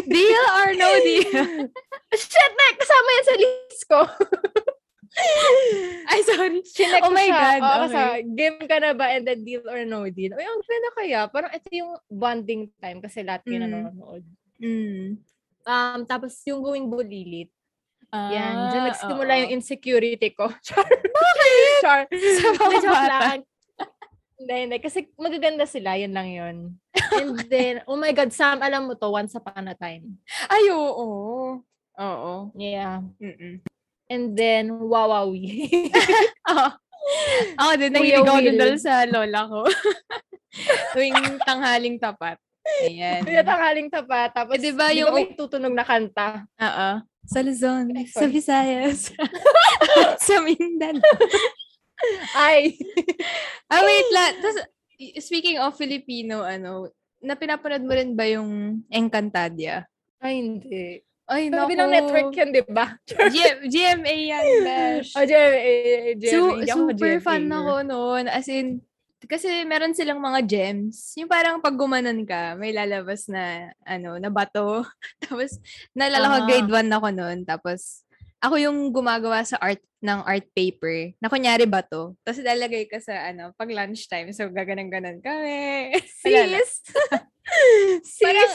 deal 0.06 0.44
or 0.56 0.68
no 0.76 0.88
deal? 1.02 1.44
Shit, 2.14 2.52
na, 2.56 2.64
kasama 2.76 3.08
yan 3.10 3.24
sa 3.24 3.36
list 3.36 3.82
ko. 3.84 4.00
Ay, 6.06 6.20
sorry. 6.22 6.62
Chinek 6.64 7.02
Oh 7.02 7.10
my 7.10 7.24
siya. 7.24 7.34
God, 7.34 7.60
Oo, 7.60 7.76
okay. 7.82 7.92
sa 7.92 8.02
game 8.22 8.58
ka 8.62 8.76
na 8.78 8.90
ba 8.92 9.10
and 9.10 9.24
then 9.24 9.42
deal 9.42 9.62
or 9.64 9.82
no 9.82 10.06
deal? 10.06 10.32
Ay, 10.32 10.44
ang 10.44 10.60
ganda 10.60 10.90
kaya. 10.92 11.20
Parang 11.26 11.50
ito 11.50 11.68
yung 11.70 11.92
bonding 12.06 12.70
time 12.78 12.98
kasi 12.98 13.22
lahat 13.22 13.42
Mm. 13.44 13.58
nanonood. 13.60 14.22
Mm. 14.58 15.18
Um, 15.62 16.00
tapos 16.04 16.38
yung 16.44 16.60
going 16.60 16.86
bulilit. 16.86 17.50
Yan. 18.10 18.54
Ah, 18.56 18.70
Diyan 18.70 18.84
nagsimula 18.88 19.32
oo. 19.32 19.40
yung 19.40 19.52
insecurity 19.52 20.30
ko. 20.30 20.50
Char. 20.66 20.88
Char. 21.80 22.00
Sa 22.10 22.48
mga 22.52 22.78
bata. 22.82 23.06
lang. 23.06 23.40
Hindi, 24.34 24.54
hindi. 24.56 24.76
Kasi 24.80 25.04
magaganda 25.14 25.62
sila. 25.64 25.94
Yan 25.94 26.10
lang 26.10 26.26
yun. 26.26 26.56
And 27.12 27.38
then, 27.52 27.84
oh 27.84 27.94
my 27.94 28.10
God, 28.10 28.32
Sam, 28.32 28.58
alam 28.58 28.88
mo 28.88 28.96
to, 28.96 29.06
once 29.06 29.36
upon 29.36 29.68
a 29.68 29.76
time. 29.76 30.16
Ay, 30.48 30.72
oo. 30.72 31.60
Oo. 31.94 32.32
Yeah. 32.56 33.04
Mm-mm. 33.20 33.60
And 34.10 34.34
then, 34.34 34.74
Wawawi. 34.74 35.70
Oo. 36.50 36.68
Ako 37.56 37.72
din, 37.78 37.94
Will. 37.94 38.26
din 38.26 38.58
dahil 38.58 38.76
sa 38.76 39.06
lola 39.06 39.46
ko. 39.46 39.62
Tuwing 40.92 41.14
tanghaling 41.46 41.96
tapat. 41.96 42.36
Ayan. 42.84 43.22
Kaya 43.22 43.42
takaling 43.42 43.88
tapat. 43.88 44.34
Tapos, 44.34 44.58
Eh, 44.58 44.62
di 44.62 44.72
ba 44.74 44.90
di 44.90 45.00
yung- 45.00 45.10
ba 45.10 45.16
may 45.16 45.30
tutunog 45.32 45.72
na 45.72 45.86
kanta? 45.86 46.44
Oo. 46.58 46.90
Sa 47.24 47.38
Luzon, 47.40 47.94
Ay, 47.94 48.10
sa. 48.10 48.26
Visayas, 48.26 49.14
sa 50.26 50.36
Mindanao. 50.42 51.06
Ay! 52.34 52.74
Ah, 53.70 53.84
wait 53.84 54.08
lang. 54.10 54.32
Y- 54.98 55.14
speaking 55.20 55.60
of 55.60 55.76
Filipino, 55.76 56.42
ano, 56.42 56.90
na 57.20 57.36
pinapanood 57.36 57.84
mo 57.84 57.92
rin 57.94 58.16
ba 58.16 58.26
yung 58.26 58.82
Encantadia? 58.88 59.86
Ay, 60.18 60.42
hindi. 60.42 61.04
Ay, 61.30 61.46
Sabi 61.46 61.72
naku. 61.72 61.80
ng 61.80 61.92
network 61.92 62.28
yan, 62.34 62.50
di 62.50 62.62
ba? 62.66 62.86
G- 63.32 63.60
GMA 63.64 64.14
yan, 64.26 64.46
Besh. 64.60 65.14
O, 65.14 65.22
GMA. 65.22 65.70
GMA. 66.18 66.34
Ako 66.66 66.90
super 66.90 67.12
GMA. 67.14 67.22
fan 67.22 67.44
ako 67.46 67.72
noon. 67.86 68.24
As 68.26 68.50
in, 68.50 68.82
kasi 69.22 69.62
meron 69.62 69.94
silang 69.94 70.18
mga 70.18 70.42
gems. 70.42 71.14
Yung 71.14 71.30
parang 71.30 71.62
pag 71.62 71.78
gumanon 71.78 72.26
ka, 72.26 72.58
may 72.58 72.74
lalabas 72.74 73.30
na, 73.30 73.70
ano, 73.84 74.18
na 74.18 74.26
bato. 74.26 74.82
Tapos, 75.22 75.54
naalala 75.92 76.26
ko 76.26 76.36
Ah. 76.36 76.46
grade 76.46 76.70
1 76.82 76.90
ako 76.90 77.08
noon. 77.14 77.38
Tapos, 77.44 78.02
ako 78.40 78.56
yung 78.56 78.90
gumagawa 78.90 79.44
sa 79.44 79.54
art 79.56 79.78
ng 80.00 80.24
art 80.24 80.48
paper 80.50 81.12
na 81.20 81.28
kunyari 81.28 81.68
bato. 81.68 82.16
Tapos 82.24 82.40
ilalagay 82.40 82.88
ka 82.88 82.96
sa 82.96 83.28
ano, 83.28 83.52
pag 83.52 83.68
lunchtime. 83.68 84.32
So 84.32 84.48
gaganan-ganan 84.48 85.20
kami. 85.20 85.92
Alala. 86.24 86.56
Sis! 88.06 88.22
Parang, 88.22 88.50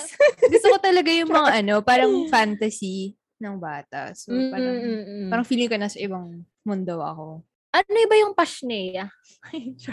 gusto 0.50 0.68
ko 0.72 0.78
talaga 0.80 1.10
yung 1.12 1.32
mga 1.32 1.52
ano, 1.64 1.76
parang 1.84 2.12
fantasy 2.32 3.16
ng 3.40 3.56
bata. 3.60 4.16
So 4.16 4.32
Mm, 4.32 4.50
parang, 4.52 4.76
mm, 4.76 4.86
mm, 4.86 5.04
mm. 5.06 5.30
parang 5.32 5.48
feeling 5.48 5.70
ko 5.70 5.76
nasa 5.76 6.00
ibang 6.00 6.44
mundo 6.64 7.00
ako. 7.04 7.44
Ano 7.76 8.08
ba 8.08 8.16
yung 8.16 8.32
Pashnea? 8.32 9.12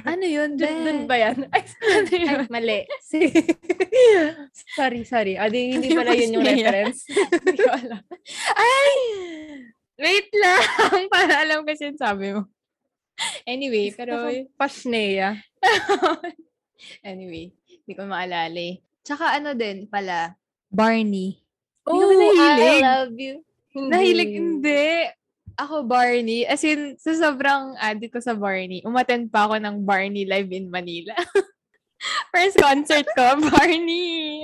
Ano 0.06 0.22
yun, 0.22 0.54
Dun, 0.54 0.86
dun 0.86 1.00
ba 1.10 1.18
yan? 1.18 1.34
Ay, 1.54 1.66
Ano 1.82 2.14
yun? 2.14 2.38
ay 2.46 2.46
mali. 2.46 2.86
sorry, 4.78 5.02
sorry. 5.02 5.34
Adi, 5.34 5.74
hindi 5.74 5.90
Ano 5.90 5.98
yung 5.98 6.00
pala 6.06 6.14
yun 6.14 6.34
yung 6.38 6.46
reference. 6.46 7.10
Hindi 7.10 7.58
ko 7.58 7.70
alam. 7.74 8.02
Ay! 8.54 8.92
Wait 9.98 10.30
lang. 10.30 10.62
Para 11.10 11.42
alam 11.42 11.66
kasi 11.66 11.90
yung 11.90 11.98
sabi 11.98 12.38
mo. 12.38 12.46
Anyway, 13.50 13.90
pero... 13.98 14.30
Pashnea. 14.54 15.42
anyway, 17.02 17.50
hindi 17.82 17.92
ko 17.98 18.06
maalala 18.06 18.62
eh. 18.62 18.78
Tsaka 19.02 19.38
ano 19.38 19.54
din 19.54 19.86
pala, 19.90 20.38
Barney. 20.72 21.42
Oh? 21.84 21.98
I 21.98 22.80
love 22.80 23.14
you. 23.18 23.42
Hindi. 23.72 23.90
Nahilig, 23.90 24.32
hindi. 24.32 24.84
Ako, 25.58 25.84
Barney. 25.84 26.48
As 26.48 26.64
in, 26.64 26.96
sa 26.96 27.12
sobrang 27.12 27.76
addict 27.76 28.16
ko 28.16 28.20
sa 28.22 28.32
Barney, 28.32 28.80
umattend 28.86 29.28
pa 29.28 29.44
ako 29.48 29.60
ng 29.60 29.84
Barney 29.84 30.24
Live 30.24 30.48
in 30.52 30.72
Manila. 30.72 31.12
First 32.28 32.56
concert 32.58 33.06
ko, 33.14 33.38
Barney. 33.46 34.42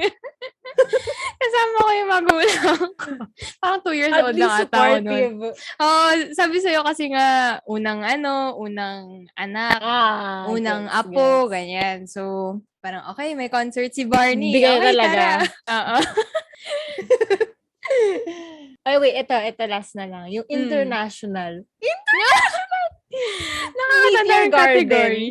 Kasama 1.35 1.77
ko 1.79 1.91
yung 1.91 2.11
magulang 2.11 2.61
ko. 2.95 3.11
Parang 3.59 3.81
two 3.83 3.97
years 3.97 4.15
At 4.15 4.23
old 4.23 4.37
lang 4.37 4.53
ata 4.63 4.79
ako 4.79 4.95
nun. 5.03 5.33
Oh, 5.77 6.11
sabi 6.33 6.63
sa'yo 6.63 6.87
kasi 6.87 7.11
nga, 7.11 7.59
unang 7.67 8.05
ano, 8.05 8.55
unang 8.55 9.27
anak, 9.35 9.79
Ah, 9.81 10.47
unang 10.47 10.87
gets, 10.87 10.99
apo, 11.03 11.29
gets. 11.45 11.51
ganyan. 11.51 11.99
So, 12.07 12.23
parang 12.79 13.11
okay, 13.11 13.35
may 13.35 13.51
concert 13.51 13.91
si 13.91 14.07
Barney. 14.07 14.55
Bigay 14.55 14.79
okay, 14.79 14.87
talaga. 14.95 15.27
Oo. 15.67 15.97
Ay, 18.85 18.97
wait, 18.99 19.17
ito, 19.19 19.35
ito 19.35 19.63
last 19.67 19.97
na 19.97 20.07
lang. 20.07 20.25
Yung 20.29 20.47
Mm. 20.47 20.55
international. 20.55 21.65
Nakakatanda 23.69 24.35
yung 24.39 24.53
category. 24.55 25.27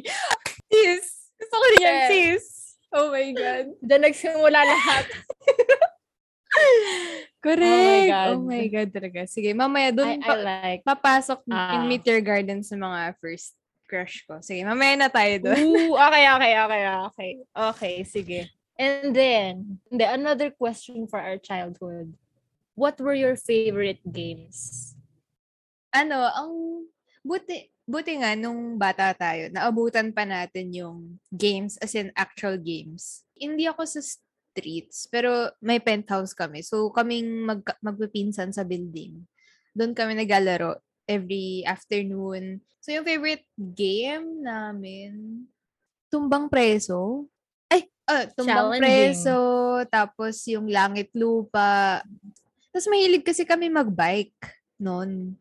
Sis. 0.67 1.16
Gusto 1.37 1.55
ko 1.55 1.65
rin 1.69 1.81
yan, 1.81 1.99
sis. 2.09 2.45
Oh 2.89 3.07
my 3.13 3.27
God. 3.31 3.65
Diyan 3.87 4.01
nagsimula 4.03 4.59
lahat. 4.59 5.05
Correct. 7.43 8.09
God. 8.09 8.27
Oh 8.33 8.41
my 8.41 8.65
God 8.67 8.89
talaga. 8.89 9.21
Sige, 9.29 9.53
mamaya 9.53 9.93
I, 9.93 9.95
dun 9.95 10.09
I 10.09 10.17
pa- 10.19 10.41
like. 10.41 10.81
papasok 10.83 11.39
Ah. 11.53 11.77
yung 11.77 11.85
Meteor 11.87 12.19
Garden 12.25 12.65
sa 12.65 12.73
mga 12.75 13.13
first 13.21 13.53
crush 13.85 14.25
ko. 14.25 14.41
Sige, 14.41 14.65
mamaya 14.65 14.97
na 14.97 15.07
tayo 15.07 15.37
doon. 15.47 15.59
Ooh, 15.63 15.93
okay, 15.95 16.25
okay, 16.27 16.53
okay, 16.59 16.83
okay. 17.07 17.31
Okay, 17.53 17.95
sige. 18.03 18.39
And 18.77 19.09
then, 19.15 19.79
hindi, 19.89 20.05
another 20.05 20.49
question 20.51 21.07
for 21.07 21.17
our 21.21 21.37
childhood. 21.37 22.13
What 22.77 22.97
were 23.01 23.15
your 23.17 23.33
favorite 23.37 24.01
games? 24.05 24.93
ano, 25.89 26.29
ang 26.29 26.51
buti, 27.27 27.67
buti 27.83 28.23
nga 28.23 28.31
nung 28.39 28.79
bata 28.79 29.11
tayo, 29.11 29.51
naabutan 29.51 30.15
pa 30.15 30.23
natin 30.23 30.71
yung 30.71 31.19
games 31.27 31.75
as 31.83 31.91
in 31.91 32.15
actual 32.15 32.55
games. 32.55 33.27
Hindi 33.35 33.67
ako 33.67 33.83
sa 33.83 33.99
streets, 33.99 35.11
pero 35.11 35.51
may 35.59 35.83
penthouse 35.83 36.31
kami. 36.31 36.63
So, 36.63 36.89
kaming 36.95 37.43
mag, 37.43 37.61
magpipinsan 37.83 38.55
sa 38.55 38.63
building. 38.63 39.27
Doon 39.75 39.93
kami 39.93 40.17
naglalaro 40.17 40.79
every 41.05 41.61
afternoon. 41.67 42.63
So, 42.81 42.95
yung 42.95 43.05
favorite 43.05 43.45
game 43.55 44.41
namin, 44.41 45.43
Tumbang 46.07 46.47
Preso. 46.47 47.27
Ay, 47.67 47.85
ah, 48.07 48.25
Tumbang. 48.31 48.79
Preso, 48.79 49.37
tapos 49.91 50.41
yung 50.47 50.71
Langit 50.71 51.11
Lupa. 51.13 52.01
Tapos 52.71 52.87
mahilig 52.87 53.27
kasi 53.27 53.43
kami 53.43 53.67
magbike 53.69 54.39
noon. 54.79 55.35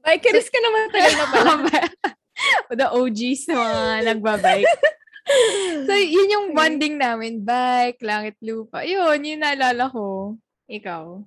Bikeris 0.00 0.48
ka 0.48 0.58
naman 0.58 0.90
tagal 0.90 1.14
na 1.14 1.26
pala. 1.28 1.52
The 2.80 2.88
OGs 2.88 3.52
na 3.52 3.54
mga 3.60 3.84
nagbabike. 4.08 4.72
so, 5.84 5.92
yun 5.92 6.32
yung 6.32 6.46
bonding 6.56 6.96
namin. 6.96 7.44
Bike, 7.44 8.00
langit 8.00 8.40
lupa. 8.40 8.80
Yun, 8.80 9.20
yun 9.20 9.44
naalala 9.44 9.92
ko. 9.92 10.36
Ikaw. 10.64 11.20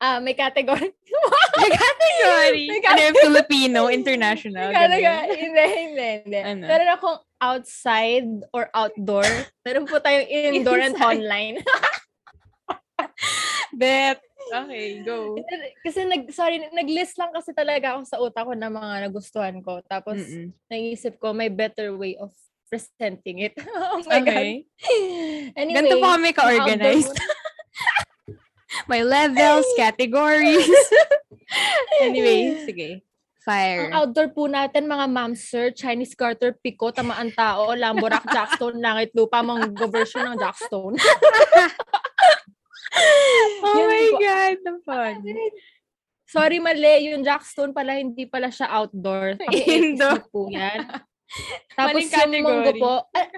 Ah, 0.00 0.16
may 0.16 0.32
category. 0.32 0.96
May 1.60 1.68
category. 1.76 2.66
May 2.72 2.80
Ano 2.88 3.02
yung 3.04 3.20
Filipino, 3.20 3.80
international. 3.92 4.72
May 4.72 4.80
category. 4.80 5.28
Hindi, 5.36 5.64
hindi, 5.76 6.08
hindi. 6.24 6.40
Ano? 6.40 6.64
Meron 6.64 6.90
akong 6.96 7.18
outside 7.36 8.30
or 8.56 8.72
outdoor. 8.72 9.28
Meron 9.60 9.84
po 9.84 10.00
tayong 10.00 10.24
indoor 10.24 10.80
and 10.80 10.96
online. 11.04 11.60
Bet. 13.76 14.24
Okay, 14.48 15.04
go. 15.04 15.36
kasi 15.84 16.08
nag 16.08 16.26
sorry, 16.32 16.64
nag-list 16.72 17.20
lang 17.20 17.30
kasi 17.30 17.52
talaga 17.52 17.94
ako 17.94 18.00
sa 18.02 18.18
utak 18.18 18.44
ko 18.44 18.54
ng 18.56 18.72
mga 18.72 18.94
nagustuhan 19.06 19.56
ko. 19.60 19.78
Tapos 19.84 20.18
Mm-mm. 20.18 20.50
naisip 20.66 21.20
ko 21.20 21.30
may 21.30 21.52
better 21.52 21.92
way 21.94 22.16
of 22.16 22.32
presenting 22.66 23.44
it. 23.44 23.54
oh 23.92 24.00
my 24.06 24.22
Okay. 24.22 24.64
god. 24.64 25.58
Anyway, 25.58 25.76
Ganito 25.76 25.96
pa 25.98 26.08
kami 26.16 26.30
ka-organized. 26.32 27.14
May 28.86 29.02
levels, 29.02 29.66
categories. 29.74 30.66
anyway, 32.06 32.62
sige. 32.62 32.88
Fire. 33.40 33.88
Ang 33.88 33.94
outdoor 34.04 34.30
po 34.30 34.46
natin, 34.46 34.84
mga 34.86 35.06
ma'am 35.10 35.32
sir, 35.32 35.72
Chinese 35.72 36.12
Garter, 36.14 36.54
Pico, 36.54 36.92
Tamaan 36.92 37.32
Tao, 37.32 37.72
Lamborak, 37.72 38.22
Jackstone, 38.28 38.78
Langit 38.78 39.10
Lupa, 39.16 39.40
mga 39.42 39.74
version 39.88 40.22
ng 40.28 40.36
Jackstone. 40.38 40.94
oh 43.64 43.74
Yun 43.76 43.86
my 43.86 44.04
po. 44.10 44.18
God, 44.18 44.56
the 44.60 44.74
fun. 44.82 45.16
Sorry, 46.26 46.58
mali. 46.58 47.10
Yung 47.10 47.22
Jackstone 47.22 47.70
pala, 47.70 47.98
hindi 47.98 48.26
pala 48.26 48.50
siya 48.50 48.70
outdoor. 48.70 49.34
Indoor. 49.50 50.22
Po 50.28 50.46
yan. 50.46 50.86
Tapos 51.78 52.02
Maling 52.02 52.10
yung 52.10 52.62
category. 52.66 52.78
po, 52.78 52.92
a- 53.10 53.32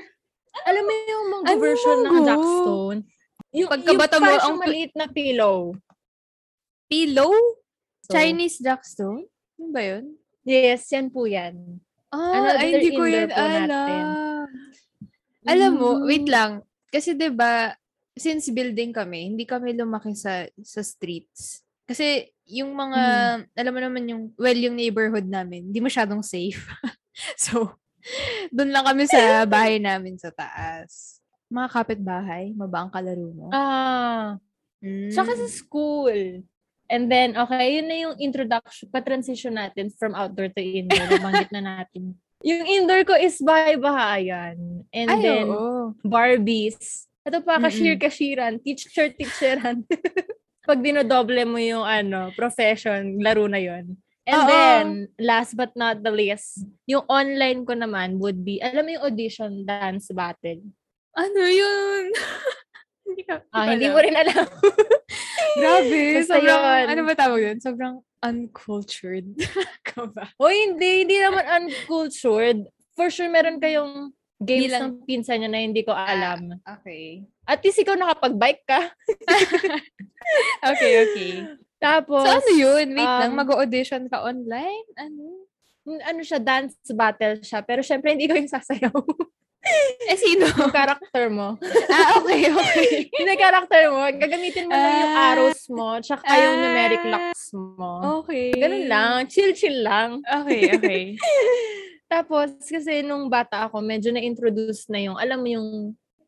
alam 0.64 0.82
mo 0.84 0.92
yung 0.92 1.24
monggo 1.28 1.48
Ano 1.48 1.60
version 1.60 1.98
ng 1.98 2.12
monggo? 2.12 2.28
Jackstone? 2.28 2.98
Yung, 3.52 3.68
Pagkabato 3.68 4.16
yung 4.16 4.24
mo, 4.24 4.32
ang 4.38 4.56
maliit 4.58 4.92
na 4.92 5.06
pillow. 5.08 5.76
Pillow? 6.86 7.32
So, 8.04 8.12
Chinese 8.12 8.60
Jackstone? 8.60 9.24
Ano 9.56 9.68
ba 9.68 9.80
yun? 9.80 10.16
Yes, 10.42 10.88
yan 10.90 11.08
po 11.08 11.24
yan. 11.24 11.80
Ah, 12.08 12.32
Another 12.34 12.60
ay, 12.60 12.68
hindi 12.74 12.90
ko 12.92 13.04
yan 13.04 13.28
po 13.28 13.40
natin. 13.40 13.68
alam. 13.68 14.04
Alam 15.42 15.72
mo, 15.74 15.88
Mm. 15.96 16.04
wait 16.04 16.26
lang. 16.28 16.52
kasi 16.88 17.16
'di 17.16 17.32
ba 17.32 17.72
since 18.16 18.48
building 18.52 18.92
kami, 18.92 19.32
hindi 19.32 19.44
kami 19.44 19.76
lumaki 19.76 20.12
sa 20.16 20.46
sa 20.60 20.80
streets. 20.84 21.64
Kasi 21.88 22.30
yung 22.46 22.72
mga, 22.72 23.00
alam 23.52 23.72
mo 23.74 23.80
naman 23.82 24.04
yung, 24.08 24.22
well, 24.38 24.56
yung 24.56 24.78
neighborhood 24.78 25.26
namin, 25.28 25.68
hindi 25.68 25.80
masyadong 25.82 26.22
safe. 26.24 26.62
so, 27.36 27.74
doon 28.54 28.70
lang 28.70 28.86
kami 28.86 29.04
sa 29.10 29.44
bahay 29.44 29.76
namin 29.82 30.16
sa 30.16 30.32
taas. 30.32 31.20
Mga 31.52 31.68
kapitbahay, 31.68 32.54
maba 32.56 32.86
ang 32.86 32.92
kalaro 32.92 33.28
mo. 33.34 33.46
Ah, 33.52 34.40
Mm. 34.82 35.14
Tsaka 35.14 35.38
sa 35.38 35.48
school. 35.48 36.42
And 36.90 37.08
then, 37.08 37.38
okay, 37.38 37.78
yun 37.80 37.86
na 37.88 37.96
yung 37.96 38.16
introduction, 38.20 38.90
pa-transition 38.90 39.54
natin 39.56 39.88
from 39.94 40.12
outdoor 40.12 40.52
to 40.52 40.60
indoor. 40.60 41.00
Nabanggit 41.08 41.54
na 41.54 41.62
natin. 41.62 42.18
Yung 42.42 42.66
indoor 42.66 43.06
ko 43.06 43.14
is 43.16 43.38
bahay-bahayan. 43.40 44.84
And 44.90 45.08
Ay, 45.08 45.22
then, 45.22 45.46
oo. 45.48 45.94
Barbies. 46.04 47.06
Ito 47.22 47.38
pa, 47.42 47.58
Mm-mm. 47.58 47.64
cashier-cashiran, 47.66 48.58
teacher-teacheran. 48.60 49.86
Pag 50.68 50.78
dinodoble 50.82 51.42
mo 51.46 51.58
yung 51.58 51.82
ano, 51.82 52.30
profession, 52.34 53.18
laro 53.18 53.46
na 53.46 53.58
yon. 53.58 53.98
And 54.22 54.38
Oo. 54.38 54.46
then, 54.46 54.86
last 55.18 55.58
but 55.58 55.74
not 55.74 55.98
the 56.02 56.10
least, 56.10 56.62
yung 56.86 57.02
online 57.10 57.66
ko 57.66 57.74
naman 57.74 58.22
would 58.22 58.46
be, 58.46 58.62
alam 58.62 58.86
mo 58.86 58.90
yung 58.94 59.06
audition 59.06 59.66
dance 59.66 60.10
battle? 60.14 60.62
Ano 61.18 61.42
yun? 61.42 62.14
hindi 63.06 63.22
ka, 63.26 63.42
Ah, 63.50 63.74
hindi 63.74 63.90
mo 63.90 63.98
rin 63.98 64.14
alam. 64.14 64.46
Grabe. 65.58 66.22
Basta 66.22 66.38
sobrang, 66.38 66.62
yun. 66.62 66.84
ano 66.94 67.00
ba 67.02 67.14
tawag 67.18 67.40
yun? 67.42 67.58
Sobrang 67.58 67.94
uncultured. 68.22 69.26
ka 69.82 70.06
ba? 70.10 70.30
Hoy, 70.38 70.54
hindi. 70.70 71.02
Hindi 71.06 71.18
naman 71.18 71.42
uncultured. 71.42 72.70
For 72.94 73.10
sure, 73.10 73.26
meron 73.28 73.58
kayong 73.58 74.14
games 74.42 74.68
Hindi 74.68 74.74
lang- 74.74 74.82
ng 74.84 74.94
pinsan 75.06 75.36
niya 75.38 75.50
na 75.50 75.60
hindi 75.60 75.82
ko 75.82 75.92
alam. 75.92 76.58
Okay. 76.60 77.22
At 77.42 77.62
least 77.62 77.78
ikaw 77.78 77.94
nakapag-bike 77.94 78.62
ka. 78.64 78.80
Okay, 80.62 80.92
okay. 81.02 81.32
Tapos, 81.82 82.22
So, 82.22 82.38
ano 82.38 82.50
yun? 82.54 82.94
Wait 82.94 83.02
lang, 83.18 83.34
um, 83.34 83.38
mag-audition 83.42 84.06
ka 84.06 84.22
online? 84.22 84.86
Ano? 84.94 85.50
ano 85.82 86.22
siya, 86.22 86.38
dance 86.38 86.78
battle 86.94 87.42
siya. 87.42 87.58
Pero 87.66 87.82
syempre, 87.82 88.14
hindi 88.14 88.30
ko 88.30 88.38
yung 88.38 88.46
sasayaw. 88.46 88.94
Eh, 90.10 90.18
sino? 90.18 90.42
yung 90.58 90.74
character 90.74 91.30
mo. 91.30 91.54
ah, 91.86 92.18
okay, 92.18 92.50
okay. 92.50 93.06
Hindi 93.14 93.38
character 93.38 93.94
mo. 93.94 94.02
Gagamitin 94.10 94.66
mo 94.66 94.74
lang 94.74 94.94
yung 94.98 95.14
Ah. 95.14 95.26
arrows 95.30 95.62
mo, 95.70 96.02
tsaka 96.02 96.26
yung 96.34 96.58
Ah. 96.58 96.62
numeric 96.66 97.04
locks 97.06 97.54
mo. 97.54 97.92
Okay. 98.26 98.50
Ganun 98.58 98.90
lang. 98.90 99.30
Chill-chill 99.30 99.86
lang. 99.86 100.18
Okay, 100.26 100.62
okay. 100.74 101.02
Tapos, 102.12 102.52
kasi 102.68 103.00
nung 103.00 103.32
bata 103.32 103.64
ako, 103.64 103.80
medyo 103.80 104.12
na-introduce 104.12 104.84
na 104.92 105.00
yung, 105.00 105.16
alam 105.16 105.40
mo 105.40 105.48
yung 105.48 105.68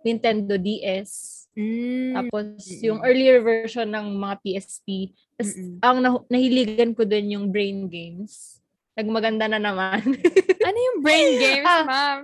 Nintendo 0.01 0.57
DS. 0.57 1.45
Mm. 1.53 2.17
Tapos, 2.17 2.65
yung 2.81 3.05
earlier 3.05 3.45
version 3.45 3.85
ng 3.93 4.17
mga 4.17 4.35
PSP. 4.41 5.13
Tapos, 5.37 5.53
Mm-mm. 5.53 5.77
ang 5.85 5.99
nah- 6.01 6.25
nahiligan 6.33 6.97
ko 6.97 7.05
dun 7.05 7.29
yung 7.29 7.47
brain 7.53 7.85
games. 7.93 8.65
Nagmaganda 8.97 9.45
na 9.45 9.61
naman. 9.61 10.01
ano 10.67 10.79
yung 10.79 10.99
brain 11.05 11.31
games, 11.37 11.69
Ah. 11.69 11.85
ma'am? 11.85 12.21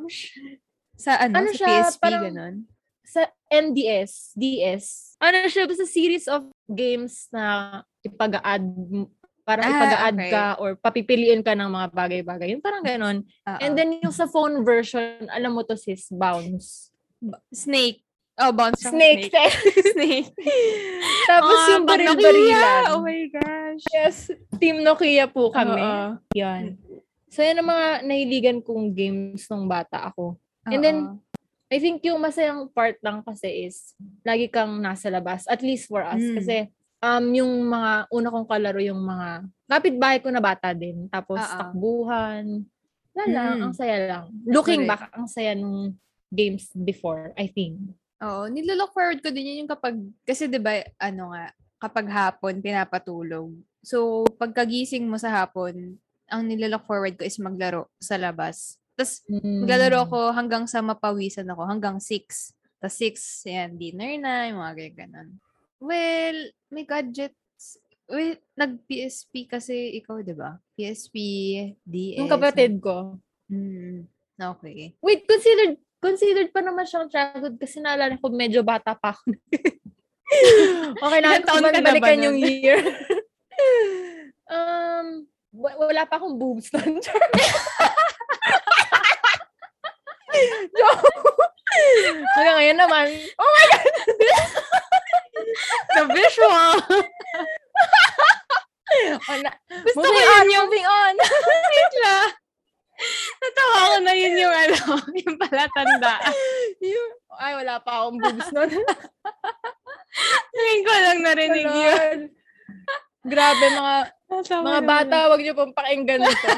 Sa 0.96 1.10
ano? 1.20 1.34
Ano 1.36 1.48
sa 1.52 1.56
siya, 1.60 1.68
PSP, 1.68 2.00
parang- 2.00 2.24
ganun? 2.32 2.56
sa 3.10 3.26
NDS, 3.50 4.38
DS. 4.38 5.18
Ano 5.18 5.42
siya, 5.50 5.66
basta 5.66 5.82
series 5.82 6.30
of 6.30 6.46
games 6.70 7.26
na 7.34 7.82
ipaga-add, 8.06 8.62
parang 9.42 9.66
Ah, 9.66 9.72
ipaga-add 9.72 10.16
okay. 10.18 10.30
ka 10.30 10.44
or 10.58 10.76
papipiliin 10.76 11.42
ka 11.42 11.54
ng 11.54 11.70
mga 11.70 11.86
bagay-bagay. 11.92 12.48
Yung 12.54 12.64
parang 12.64 12.84
ganon. 12.84 13.24
Oo. 13.24 13.58
And 13.60 13.72
then 13.74 13.98
yung 14.00 14.14
sa 14.14 14.26
phone 14.26 14.62
version, 14.62 15.26
alam 15.28 15.54
mo 15.54 15.62
to 15.62 15.74
sis, 15.74 16.08
Bounce. 16.08 16.90
Snake. 17.52 18.00
Oh, 18.40 18.56
bounce 18.56 18.80
from 18.80 18.96
Snake. 18.96 19.28
Snake. 19.92 20.32
Tapos 21.30 21.56
Ah, 21.60 21.68
yung 21.76 21.84
baril-barilan. 21.84 22.82
Oh 22.96 23.04
my 23.04 23.28
gosh. 23.28 23.84
Yes, 23.92 24.32
Team 24.56 24.80
Nokia 24.80 25.28
po 25.28 25.52
kami. 25.52 25.76
Oo. 25.76 26.16
Yan. 26.32 26.80
So, 27.28 27.44
yan 27.44 27.60
ang 27.60 27.68
mga 27.68 27.86
nahiligan 28.08 28.58
kong 28.64 28.96
games 28.96 29.44
nung 29.52 29.68
bata 29.68 30.08
ako. 30.08 30.40
And 30.64 30.80
then. 30.80 30.98
I 31.70 31.78
think 31.78 32.02
yung 32.02 32.18
masayang 32.18 32.66
part 32.74 32.98
lang 32.98 33.22
kasi 33.22 33.70
is, 33.70 33.94
lagi 34.26 34.50
kang 34.50 34.82
nasa 34.82 35.06
labas. 35.06 35.46
At 35.46 35.62
least 35.62 35.86
for 35.86 36.02
us. 36.02 36.18
Mm. 36.18 36.34
Kasi, 36.34 36.56
um, 37.00 37.24
yung 37.34 37.52
mga 37.66 37.92
una 38.08 38.28
kong 38.28 38.48
kalaro, 38.48 38.80
yung 38.80 39.02
mga 39.02 39.28
kapitbahay 39.66 40.18
ko 40.20 40.28
na 40.28 40.40
bata 40.40 40.72
din. 40.72 41.08
Tapos, 41.08 41.40
Oo. 41.40 41.56
takbuhan. 41.58 42.64
Wala 43.10 43.24
lang, 43.26 43.54
Mm. 43.58 43.62
ang 43.66 43.74
saya 43.74 43.96
lang. 44.06 44.24
Looking 44.46 44.84
Correct. 44.86 44.90
back, 44.90 45.12
ang 45.16 45.26
saya 45.26 45.52
nung 45.54 45.98
games 46.30 46.70
before, 46.76 47.34
I 47.34 47.50
think. 47.50 47.80
Oo, 48.20 48.46
nilolook 48.46 48.92
forward 48.92 49.18
ko 49.18 49.32
din 49.32 49.48
yun 49.48 49.60
yung 49.64 49.72
kapag, 49.72 49.96
kasi 50.22 50.44
'di 50.46 50.60
ba 50.60 50.76
ano 51.00 51.32
nga, 51.32 51.50
kapag 51.80 52.06
hapon, 52.06 52.60
pinapatulog. 52.60 53.50
So, 53.80 54.28
pagkagising 54.36 55.08
mo 55.08 55.16
sa 55.16 55.32
hapon, 55.32 55.96
ang 56.28 56.42
nilolook 56.44 56.84
forward 56.84 57.16
ko 57.16 57.24
is 57.24 57.40
maglaro 57.40 57.88
sa 57.96 58.20
labas. 58.20 58.76
Tapos, 58.94 59.24
Mm. 59.26 59.64
maglalaro 59.64 59.98
ako 60.04 60.18
hanggang 60.36 60.68
sa 60.68 60.84
mapawisan 60.84 61.48
ako, 61.48 61.64
hanggang 61.64 61.96
6. 61.98 62.52
Tapos 62.78 62.94
6, 63.00 63.42
yan, 63.48 63.74
dinner 63.80 64.12
na, 64.20 64.52
yung 64.52 64.60
mga 64.60 64.92
ganyan. 64.94 65.40
Well, 65.80 66.36
may 66.68 66.84
gadgets. 66.84 67.80
Wait, 68.04 68.44
nag-PSP 68.52 69.48
kasi 69.48 69.96
ikaw, 69.96 70.20
di 70.20 70.36
ba? 70.36 70.60
PSP, 70.76 71.16
DS. 71.80 72.20
Yung 72.20 72.28
kapatid 72.28 72.76
ko. 72.84 73.16
Hmm, 73.48 74.04
okay. 74.36 74.92
Wait, 75.00 75.24
considered 75.24 75.80
considered 76.00 76.48
pa 76.52 76.64
naman 76.64 76.88
siyang 76.88 77.12
childhood 77.12 77.60
kasi 77.60 77.76
naalala 77.78 78.16
ko 78.16 78.32
medyo 78.32 78.64
bata 78.64 78.96
pa 78.96 79.12
ako. 79.12 79.36
okay 81.04 81.20
na, 81.20 81.44
taon 81.44 81.68
ka 81.68 81.80
na 81.80 82.00
ba 82.00 82.12
yung 82.16 82.40
year. 82.40 82.80
um, 84.54 85.28
wa- 85.52 85.76
wala 85.76 86.02
pa 86.08 86.16
akong 86.16 86.40
boobs 86.40 86.72
nun. 86.72 87.00
Joke. 90.70 91.04
Hanggang 92.38 92.56
ngayon 92.58 92.78
naman, 92.80 93.06
oh 93.36 93.50
my 93.50 93.64
God! 93.68 93.86
The 95.96 96.02
visual! 96.10 96.74
Na, 99.40 99.50
Gusto 99.86 100.02
ko 100.02 100.10
moving 100.10 100.26
yun 100.26 100.34
on, 100.34 100.46
yung 100.50 100.66
moving 100.66 100.88
on. 100.88 101.14
Wait 101.70 101.94
lang. 102.02 102.28
Natawa 103.40 103.76
ko 103.80 103.96
na 104.04 104.12
yun 104.12 104.34
yung 104.36 104.54
ano, 104.54 104.76
yung 105.14 105.36
palatanda. 105.40 106.14
Yung- 106.82 107.16
ay, 107.40 107.52
wala 107.56 107.80
pa 107.80 108.04
akong 108.04 108.18
boobs 108.20 108.48
nun. 108.52 108.68
Ngayon 110.52 110.80
ko 110.84 110.92
lang 110.92 111.18
narinig 111.24 111.70
yun. 111.70 111.70
Lord. 111.70 112.22
Grabe, 113.24 113.64
mga 113.72 113.94
Natawa 114.30 114.62
mga 114.66 114.82
bata, 114.84 115.16
wag 115.32 115.40
niyo 115.40 115.54
pong 115.56 115.72
pakinggan 115.72 116.26
ito. 116.26 116.48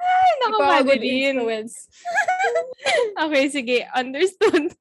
Ay, 0.00 0.30
naku, 0.42 0.58
influence. 0.96 1.86
Okay, 3.20 3.44
sige. 3.52 3.84
Understood. 3.92 4.72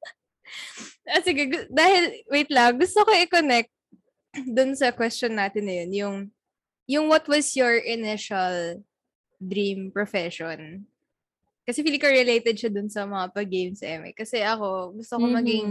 Ah, 1.09 1.21
sige, 1.21 1.67
dahil, 1.69 2.23
wait 2.29 2.49
lang, 2.49 2.77
gusto 2.77 3.03
ko 3.03 3.12
i-connect 3.13 3.71
dun 4.45 4.77
sa 4.77 4.93
question 4.93 5.33
natin 5.33 5.65
na 5.65 5.75
yun, 5.83 5.91
yung, 5.93 6.15
yung 6.85 7.05
what 7.09 7.25
was 7.27 7.53
your 7.57 7.77
initial 7.77 8.81
dream 9.38 9.89
profession? 9.89 10.85
Kasi 11.65 11.85
feeling 11.85 12.01
ko 12.01 12.09
related 12.09 12.57
siya 12.57 12.73
dun 12.73 12.89
sa 12.89 13.05
mga 13.05 13.29
pag-games 13.29 13.81
eh. 13.85 14.09
Kasi 14.17 14.41
ako, 14.41 14.97
gusto 14.97 15.21
ko 15.21 15.25
Mhm. 15.29 15.35
maging 15.38 15.69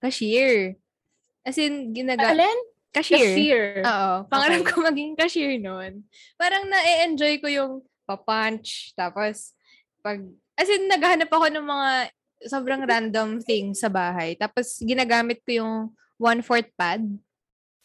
cashier. 0.00 0.80
As 1.44 1.60
in, 1.60 1.92
ginaga... 1.92 2.32
Alin? 2.32 2.58
cashier. 2.90 3.22
Cashier. 3.22 3.64
Oo. 3.86 4.12
Pangarap 4.26 4.66
Okay. 4.66 4.70
ko 4.72 4.82
maging 4.82 5.12
cashier 5.14 5.54
noon. 5.62 6.02
Parang 6.34 6.66
na-enjoy 6.66 7.38
ko 7.38 7.46
yung 7.46 7.72
pa-punch. 8.02 8.90
Tapos, 8.98 9.54
pag, 10.02 10.18
as 10.58 10.66
in, 10.66 10.90
naghahanap 10.90 11.30
ako 11.30 11.46
ng 11.54 11.62
mga 11.62 11.90
sobrang 12.44 12.82
random 12.82 13.40
things 13.40 13.80
sa 13.80 13.88
bahay. 13.88 14.32
Tapos, 14.34 14.80
ginagamit 14.80 15.40
ko 15.44 15.60
yung 15.60 15.74
one-fourth 16.16 16.70
pad. 16.74 17.04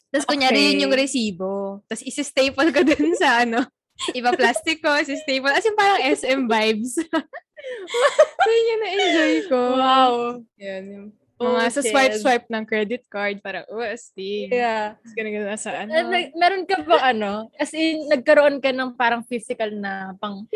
Tapos, 0.10 0.28
kunyari, 0.28 0.72
yun 0.72 0.88
yung 0.88 0.94
Okay. 0.96 1.04
resibo. 1.04 1.84
Tapos, 1.88 2.04
isi-staple 2.04 2.70
ko 2.72 2.82
dun 2.88 3.12
sa 3.16 3.44
ano, 3.44 3.68
iba 4.12 4.32
plastic 4.32 4.80
ko, 4.80 4.96
isi-staple. 4.96 5.52
As 5.52 5.66
in, 5.66 5.76
parang 5.76 6.00
SM 6.02 6.42
vibes. 6.46 6.96
so, 6.96 8.48
yun 8.52 8.66
yung 8.72 8.82
na-enjoy 8.82 9.36
ko. 9.48 9.60
Wow. 9.76 10.14
Yan, 10.56 10.84
yung 10.88 11.08
Oh, 11.36 11.52
mga 11.52 11.68
sa 11.68 11.84
shit. 11.84 11.92
swipe-swipe 11.92 12.48
ng 12.48 12.64
credit 12.64 13.04
card 13.12 13.44
para, 13.44 13.68
oh, 13.68 13.84
astig. 13.84 14.48
Yeah. 14.48 14.96
Tapos, 14.96 15.12
ganun 15.20 15.52
sa 15.60 15.84
ano. 15.84 15.92
Nag- 15.92 16.32
meron 16.32 16.64
ka 16.64 16.80
ba 16.80 17.12
ano? 17.12 17.52
As 17.60 17.76
in, 17.76 18.08
nagkaroon 18.08 18.64
ka 18.64 18.72
ng 18.72 18.96
parang 18.96 19.20
physical 19.20 19.68
na 19.76 20.16
pang... 20.16 20.48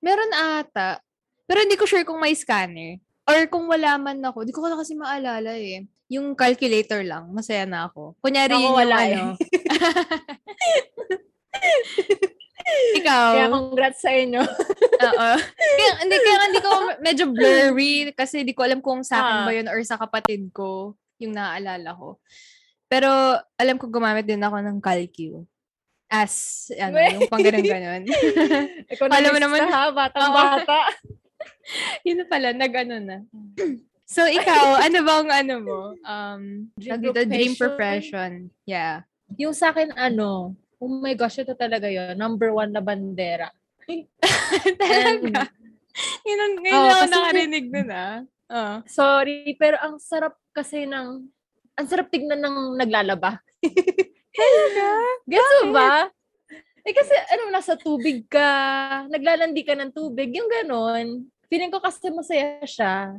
Meron 0.00 0.32
ata. 0.32 0.96
Pero 1.52 1.68
hindi 1.68 1.76
ko 1.76 1.84
sure 1.84 2.08
kung 2.08 2.16
may 2.16 2.32
scanner. 2.32 2.96
Or 3.28 3.44
kung 3.52 3.68
wala 3.68 4.00
man 4.00 4.24
ako. 4.24 4.40
Hindi 4.40 4.56
ko 4.56 4.64
na 4.64 4.80
kasi 4.80 4.96
maalala 4.96 5.52
eh. 5.52 5.84
Yung 6.08 6.32
calculator 6.32 7.04
lang. 7.04 7.28
Masaya 7.28 7.68
na 7.68 7.92
ako. 7.92 8.16
Kunyari 8.24 8.56
Ako 8.56 8.60
yun 8.64 8.72
yung 8.72 8.80
wala 8.80 8.96
ano. 8.96 9.36
Ikaw. 12.96 13.28
Kaya 13.36 13.52
congrats 13.52 14.00
sa 14.00 14.16
inyo. 14.16 14.40
Oo. 14.40 15.30
kaya, 15.76 15.92
hindi, 16.00 16.16
kaya 16.16 16.36
hindi 16.48 16.60
ko 16.64 16.70
medyo 17.04 17.24
blurry 17.28 18.16
kasi 18.16 18.48
di 18.48 18.56
ko 18.56 18.64
alam 18.64 18.80
kung 18.80 19.04
sa 19.04 19.20
akin 19.20 19.36
Ah. 19.36 19.44
ba 19.44 19.52
yun 19.52 19.68
or 19.68 19.76
sa 19.84 20.00
kapatid 20.00 20.48
ko 20.56 20.96
yung 21.20 21.36
naaalala 21.36 21.92
ko. 21.92 22.16
Pero 22.88 23.12
alam 23.60 23.76
ko 23.76 23.92
gumamit 23.92 24.24
din 24.24 24.40
ako 24.40 24.56
ng 24.56 24.80
calcu. 24.80 25.44
As, 26.08 26.68
ano, 26.80 26.96
yung 26.96 27.28
pang 27.28 27.44
ganun-ganon. 27.44 28.08
Ikaw 28.88 29.04
Alam 29.20 29.30
mo 29.32 29.36
na 29.36 29.44
naman- 29.44 29.68
ha, 29.68 29.92
batang-bata. 29.92 30.80
Yun 32.06 32.22
na 32.22 32.26
pala, 32.26 32.52
nag-ano 32.52 32.96
na. 32.98 33.16
So, 34.06 34.28
ikaw, 34.28 34.76
ano 34.86 34.98
bang 35.02 35.28
ano 35.32 35.54
mo? 35.62 35.80
Um, 36.04 36.68
Dream 36.76 37.00
dito, 37.00 37.20
dream 37.24 37.54
profession? 37.56 38.52
Yeah. 38.68 39.08
Yung 39.40 39.56
sa 39.56 39.72
akin, 39.72 39.96
ano, 39.96 40.52
oh 40.82 40.90
my 41.00 41.14
gosh, 41.16 41.40
ito 41.40 41.56
talaga 41.56 41.88
yun. 41.88 42.18
Number 42.18 42.52
one 42.52 42.74
na 42.74 42.82
bandera. 42.84 43.48
Talaga. 44.82 45.50
Yun 46.22 46.38
ang, 46.38 46.54
ngayon 46.62 46.82
lang 46.82 46.94
ako 46.96 47.06
nakarinig 47.10 47.66
nun 47.68 47.88
ah. 47.90 48.16
Oo. 48.52 48.74
Sorry, 48.84 49.56
pero 49.56 49.80
ang 49.80 49.96
sarap 49.96 50.36
kasi 50.52 50.84
ng, 50.84 51.24
ang 51.78 51.86
sarap 51.88 52.12
tignan 52.12 52.40
ng 52.42 52.76
naglalaba. 52.76 53.40
Talaga? 54.32 54.86
Gets 55.28 55.52
mo 55.64 55.64
ba? 55.72 56.10
Eh 56.82 56.94
kasi, 56.94 57.14
ano, 57.30 57.54
nasa 57.54 57.78
tubig 57.78 58.26
ka, 58.26 58.50
naglalandi 59.06 59.62
ka 59.62 59.78
ng 59.78 59.94
tubig, 59.94 60.34
yung 60.34 60.50
ganon. 60.50 61.30
Feeling 61.46 61.70
ko 61.70 61.78
kasi 61.78 62.10
masaya 62.10 62.58
siya. 62.66 63.14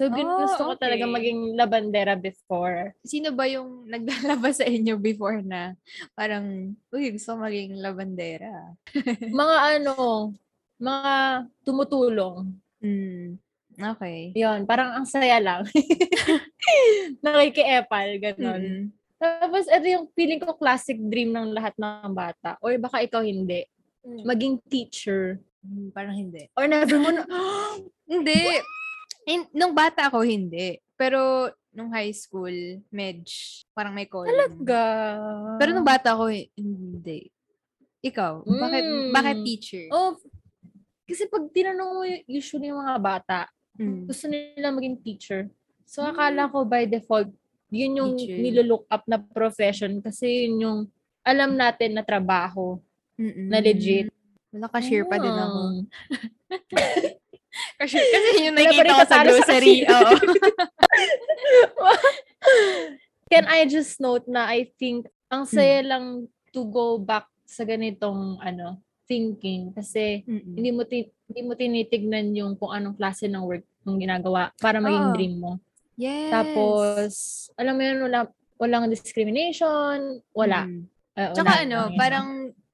So, 0.00 0.08
Oh, 0.08 0.46
gusto 0.46 0.62
ko 0.64 0.72
talaga 0.80 1.04
maging 1.04 1.58
labandera 1.58 2.14
before. 2.16 2.96
Sino 3.04 3.34
ba 3.36 3.44
yung 3.50 3.84
naglalaba 3.92 4.48
sa 4.54 4.64
inyo 4.64 4.96
before 4.96 5.42
na 5.42 5.74
parang, 6.16 6.72
uy, 6.94 7.12
gusto 7.12 7.36
maging 7.36 7.76
labandera? 7.82 8.72
Mga 9.40 9.56
ano, 9.76 9.94
mga 10.80 11.12
tumutulong. 11.60 12.56
Hmm. 12.80 13.36
Okay. 13.76 14.32
Yun, 14.32 14.64
parang 14.64 14.96
ang 14.96 15.04
saya 15.04 15.36
lang. 15.36 15.68
Nakikiepal, 17.24 18.16
ganon. 18.20 18.62
Mm. 18.64 18.84
Tapos, 19.20 19.68
ito 19.68 19.86
yung 19.86 20.08
feeling 20.10 20.40
ko 20.40 20.56
classic 20.56 20.96
dream 20.96 21.28
ng 21.28 21.52
lahat 21.52 21.76
ng 21.76 22.10
bata. 22.10 22.56
Or 22.58 22.72
baka 22.80 23.04
ikaw 23.04 23.20
hindi. 23.20 23.68
Maging 24.24 24.64
teacher. 24.64 25.44
Hmm, 25.60 25.92
Parang 25.92 26.16
hindi. 26.16 26.48
Or 26.56 26.64
never 26.64 26.96
mo 26.96 27.12
na, 27.12 27.22
Hindi. 28.10 28.34
In, 29.28 29.44
nung 29.52 29.76
bata 29.76 30.08
ako, 30.08 30.24
hindi. 30.24 30.80
Pero 30.96 31.46
nung 31.70 31.92
high 31.92 32.10
school, 32.10 32.50
medj, 32.88 33.62
parang 33.70 33.92
may 33.92 34.08
calling. 34.08 34.32
talaga. 34.32 34.80
Pero 35.60 35.70
nung 35.70 35.86
bata 35.86 36.16
ako, 36.16 36.32
hindi. 36.56 37.28
Ikaw, 38.00 38.42
bakit, 38.42 38.82
Mm. 38.82 39.12
bakit 39.12 39.36
teacher? 39.44 39.84
Oh, 39.92 40.16
kasi 41.04 41.28
pag 41.28 41.44
tinanong 41.52 41.90
mo 41.92 42.02
usually 42.24 42.72
yung 42.72 42.80
mga 42.80 42.96
bata, 42.98 43.40
Mm. 43.76 44.08
gusto 44.08 44.24
nila 44.26 44.72
maging 44.72 44.96
teacher. 44.98 45.46
So, 45.84 46.00
akala 46.02 46.48
ko 46.48 46.64
by 46.64 46.88
default, 46.88 47.28
yun 47.70 47.94
yung 47.94 48.12
Teacher. 48.14 48.36
nilolook 48.36 48.84
up 48.86 49.02
na 49.06 49.16
profession 49.16 49.98
kasi 49.98 50.44
yun 50.44 50.54
yung 50.60 50.78
alam 51.22 51.52
natin 51.52 51.92
na 51.92 52.02
trabaho. 52.02 52.80
Mm-mm. 53.14 53.46
na 53.46 53.58
legit. 53.58 54.10
Wala 54.48 54.66
ka-share 54.66 55.04
pa 55.04 55.14
din 55.14 55.30
ako. 55.30 55.58
Kasi, 57.76 57.96
kasi 58.10 58.28
yun 58.40 58.52
nakikita 58.56 58.90
ko 58.90 58.98
sa 58.98 59.06
sa 59.06 59.18
grocery. 59.22 59.74
Oo. 59.84 60.10
Can 63.28 63.44
I 63.46 63.64
just 63.64 63.98
note 63.98 64.24
na 64.26 64.48
I 64.48 64.64
think 64.72 65.04
ang 65.28 65.44
Hmm. 65.44 65.52
saya 65.52 65.78
lang 65.84 66.04
to 66.50 66.64
go 66.64 66.96
back 66.96 67.28
sa 67.44 67.62
ganitong 67.62 68.40
ano 68.40 68.80
thinking 69.04 69.70
kasi 69.70 70.22
Mm-mm. 70.24 70.54
hindi 70.54 70.70
mo 70.70 70.82
ti- 70.82 71.10
hindi 71.26 71.40
mo 71.44 71.52
tinitignan 71.52 72.30
yung 72.32 72.54
kung 72.54 72.70
anong 72.70 72.94
klase 72.94 73.26
ng 73.26 73.42
work 73.42 73.66
yung 73.84 73.98
ginagawa 73.98 74.48
para 74.56 74.78
maging 74.78 75.04
Oo. 75.04 75.12
dream 75.12 75.34
mo. 75.36 75.50
Yes. 76.00 76.32
Tapos 76.32 77.12
alam 77.60 77.76
mo 77.76 77.82
yun 77.84 78.00
wala 78.08 78.20
walang 78.56 78.88
discrimination, 78.88 80.24
wala. 80.32 80.64
Mm. 80.64 80.84
Uh, 81.16 81.32
Tsaka 81.36 81.52
wala 81.52 81.64
ano, 81.68 81.80
yun. 81.92 81.98
parang 82.00 82.28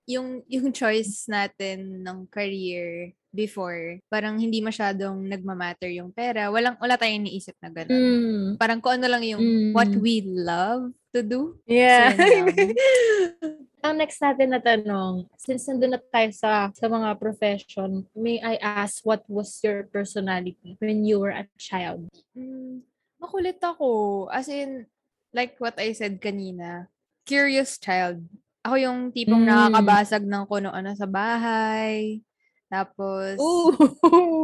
yung 0.07 0.29
yung 0.47 0.71
choice 0.71 1.27
natin 1.27 2.07
ng 2.07 2.31
career 2.31 3.11
before, 3.35 3.99
parang 4.09 4.39
hindi 4.41 4.63
masyadong 4.63 5.27
nagmamatter 5.29 5.91
yung 5.93 6.09
pera. 6.15 6.49
Walang 6.49 6.79
wala 6.81 6.95
tayong 6.97 7.27
iniisip 7.27 7.59
na 7.61 7.69
gano'n. 7.69 7.93
Mm. 7.93 8.47
Parang 8.57 8.79
kung 8.81 8.97
ano 8.97 9.07
lang 9.11 9.23
yung 9.27 9.43
Mm. 9.43 9.71
what 9.75 9.91
we 9.99 10.23
love 10.25 10.89
to 11.13 11.21
do. 11.21 11.59
Yeah. 11.69 12.15
So. 12.15 12.25
Ang 13.87 14.03
next 14.03 14.19
natin 14.19 14.51
na 14.51 14.59
tanong, 14.59 15.31
since 15.39 15.71
nandun 15.71 15.95
na 15.95 16.01
tayo 16.03 16.27
sa, 16.35 16.75
sa 16.75 16.87
mga 16.91 17.15
profession, 17.23 18.03
may 18.19 18.43
I 18.43 18.59
ask 18.59 19.05
what 19.07 19.23
was 19.31 19.63
your 19.63 19.87
personality 19.87 20.75
when 20.83 21.07
you 21.07 21.23
were 21.23 21.31
a 21.31 21.47
child? 21.55 22.11
Mm, 22.35 22.83
makulit 23.27 23.59
ako. 23.59 24.25
As 24.31 24.47
in, 24.47 24.87
like 25.35 25.59
what 25.59 25.75
I 25.83 25.91
said 25.91 26.23
kanina, 26.23 26.87
curious 27.27 27.75
child. 27.83 28.23
Ako 28.63 28.79
yung 28.79 28.99
tipong 29.11 29.43
Mm. 29.43 29.51
nakakabasag 29.51 30.23
ng 30.23 30.45
kung 30.47 30.71
ano 30.71 30.91
sa 30.95 31.11
bahay. 31.11 32.23
Tapos, 32.71 33.39
Ooh! 33.39 33.75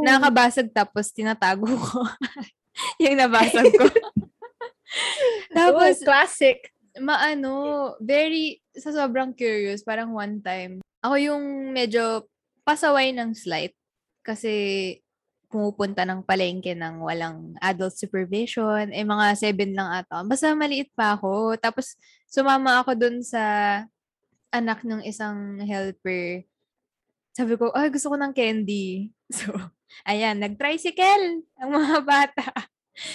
nakakabasag 0.03 0.75
tapos 0.75 1.14
tinatago 1.14 1.71
ko. 1.71 2.03
yung 3.03 3.18
nabasag 3.18 3.71
ko. 3.71 3.87
tapos, 5.59 6.03
Ooh, 6.03 6.07
classic. 6.07 6.71
maano, 6.99 7.95
very, 7.99 8.61
sa 8.77 8.92
sobrang 8.92 9.33
curious, 9.33 9.81
parang 9.83 10.12
one 10.12 10.38
time, 10.45 10.79
ako 11.03 11.16
yung 11.18 11.73
medyo 11.73 12.29
pasaway 12.62 13.11
ng 13.11 13.35
slight. 13.35 13.75
Kasi, 14.23 14.53
pumupunta 15.53 16.09
ng 16.09 16.25
palengke 16.25 16.73
ng 16.73 17.05
walang 17.05 17.53
adult 17.61 17.93
supervision. 17.93 18.88
Eh, 18.88 19.05
mga 19.05 19.37
seven 19.37 19.77
lang 19.77 20.01
ata. 20.01 20.25
Basta 20.25 20.57
maliit 20.57 20.88
pa 20.97 21.21
ako. 21.21 21.61
Tapos, 21.61 22.01
sumama 22.25 22.81
ako 22.81 22.97
dun 22.97 23.21
sa 23.21 23.45
anak 24.49 24.81
ng 24.81 25.05
isang 25.05 25.61
helper. 25.61 26.49
Sabi 27.37 27.61
ko, 27.61 27.69
ay, 27.77 27.93
gusto 27.93 28.12
ko 28.12 28.17
ng 28.17 28.33
candy. 28.33 29.12
So, 29.33 29.49
ayan, 30.05 30.45
nag-tricycle 30.45 31.41
ang 31.57 31.71
mga 31.73 32.05
bata. 32.12 32.45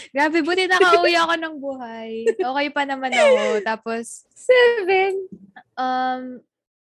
Grabe, 0.10 0.41
buti 0.41 0.65
nakauwi 0.65 1.13
ako 1.13 1.34
ng 1.38 1.56
buhay. 1.62 2.26
Okay 2.34 2.67
pa 2.73 2.89
naman 2.89 3.13
ako. 3.13 3.62
Tapos, 3.62 4.26
Seven. 4.34 5.30
um, 5.78 6.41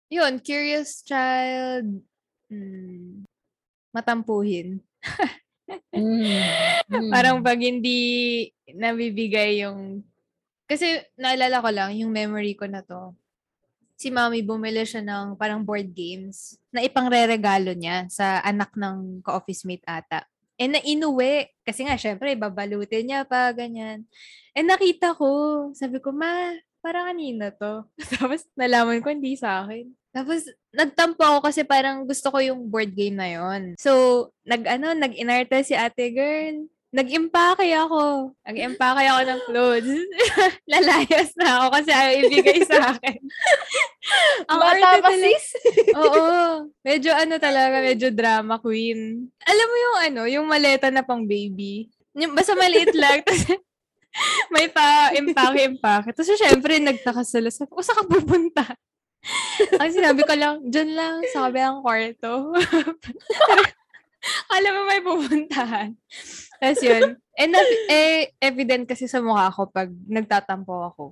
yun, 0.07 0.39
curious 0.39 1.03
child, 1.03 1.99
mm, 2.47 3.27
matampuhin. 3.91 4.86
Mm. 5.95 6.41
Parang 7.15 7.43
pag 7.43 7.59
hindi 7.59 7.99
nabibigay 8.71 9.67
yung... 9.67 10.03
Kasi 10.67 10.99
naalala 11.15 11.63
ko 11.63 11.71
lang, 11.71 11.91
yung 11.95 12.11
memory 12.11 12.59
ko 12.59 12.67
na 12.67 12.83
to. 12.83 13.15
Si 13.97 14.11
mami 14.13 14.43
bumili 14.45 14.85
siya 14.85 15.01
ng 15.01 15.41
parang 15.41 15.65
board 15.65 15.89
games 15.95 16.59
na 16.69 16.85
ipangre-regalo 16.85 17.73
niya 17.73 18.05
sa 18.13 18.45
anak 18.45 18.75
ng 18.77 19.25
ka-office 19.25 19.65
mate 19.65 19.87
ata. 19.89 20.27
Eh, 20.57 20.69
na 20.69 20.81
inuwi. 20.83 21.49
Kasi 21.65 21.85
nga, 21.85 21.97
syempre, 21.97 22.33
babalutin 22.37 23.09
niya 23.09 23.25
pa, 23.25 23.53
ganyan. 23.53 24.05
Eh, 24.57 24.65
nakita 24.65 25.13
ko. 25.13 25.71
Sabi 25.77 26.01
ko, 26.01 26.13
ma, 26.13 26.57
parang 26.81 27.13
kanina 27.13 27.53
to. 27.53 27.85
Tapos, 28.17 28.45
nalaman 28.57 29.05
ko, 29.05 29.13
hindi 29.13 29.37
sa 29.37 29.65
akin. 29.65 29.87
Tapos, 30.17 30.49
nagtampo 30.73 31.21
ako 31.21 31.39
kasi 31.45 31.61
parang 31.61 32.09
gusto 32.09 32.33
ko 32.33 32.41
yung 32.41 32.73
board 32.73 32.97
game 32.97 33.21
na 33.21 33.29
yon. 33.29 33.77
So, 33.77 34.33
nag, 34.49 34.65
ano, 34.65 34.97
nag-inarte 34.97 35.61
si 35.61 35.77
ate 35.77 36.09
girl. 36.09 36.65
Nag-impake 36.89 37.77
ako. 37.77 38.33
Nag-impake 38.49 39.05
ako 39.13 39.21
ng 39.29 39.41
clothes. 39.45 39.93
Lalayas 40.73 41.37
na 41.37 41.61
ako 41.61 41.67
kasi 41.77 41.91
ayaw 41.93 42.13
ibigay 42.25 42.65
sa 42.65 42.97
akin. 42.97 43.21
Ang 44.49 44.61
Bata 44.65 45.05
pa, 45.05 45.11
sis? 45.13 45.47
Oo. 45.93 46.25
Medyo 46.81 47.13
ano 47.13 47.37
talaga, 47.37 47.85
medyo 47.85 48.09
drama 48.09 48.57
queen. 48.57 49.29
Alam 49.45 49.67
mo 49.69 49.77
yung 49.77 49.97
ano, 50.01 50.23
yung 50.25 50.47
maleta 50.49 50.89
na 50.89 51.05
pang 51.05 51.29
baby. 51.29 51.93
Yung, 52.17 52.33
basta 52.33 52.57
maliit 52.57 52.97
lang. 52.97 53.21
Tapos, 53.29 53.61
may 54.49 54.73
pa 54.73 55.13
impake 55.13 55.69
impake. 55.69 56.17
Tapos 56.17 56.41
syempre, 56.41 56.81
nagtaka 56.81 57.21
sila. 57.21 57.53
Ko, 57.69 57.85
saan 57.85 58.01
ka 58.01 58.05
pupunta? 58.09 58.65
Ang 59.83 59.91
sinabi 59.93 60.23
ko 60.23 60.35
lang, 60.35 60.63
dyan 60.67 60.91
lang, 60.95 61.23
sa 61.33 61.49
kabilang 61.49 61.83
kwarto. 61.83 62.55
Alam 64.55 64.73
mo 64.75 64.83
may 64.87 65.03
pupuntahan. 65.03 65.95
Tapos 66.59 66.81
yun. 66.83 67.15
And 67.37 67.51
na, 67.53 67.61
eh, 67.87 68.33
evident 68.41 68.89
kasi 68.89 69.07
sa 69.07 69.23
mukha 69.23 69.53
ko 69.53 69.69
pag 69.69 69.93
nagtatampo 70.09 70.73
ako. 70.91 71.05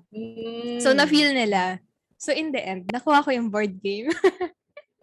So, 0.83 0.91
Mm. 0.91 0.99
na-feel 0.99 1.31
nila. 1.31 1.79
So, 2.17 2.33
in 2.33 2.51
the 2.51 2.59
end, 2.59 2.89
nakuha 2.89 3.23
ko 3.23 3.31
yung 3.31 3.53
board 3.53 3.79
game. 3.79 4.09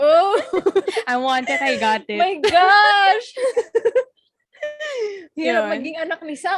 Oh 0.02 0.34
I 1.06 1.14
want 1.22 1.46
it, 1.46 1.62
I 1.62 1.78
got 1.78 2.02
it. 2.10 2.18
my 2.18 2.42
gosh! 2.42 3.28
Hirap 5.38 5.70
maging 5.70 6.02
anak 6.02 6.26
ni 6.26 6.34
Sam. 6.34 6.58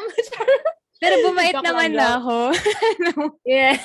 Pero 1.03 1.15
bumait 1.27 1.51
naman 1.51 1.91
na 1.91 2.15
ako. 2.15 2.55
yeah. 3.43 3.75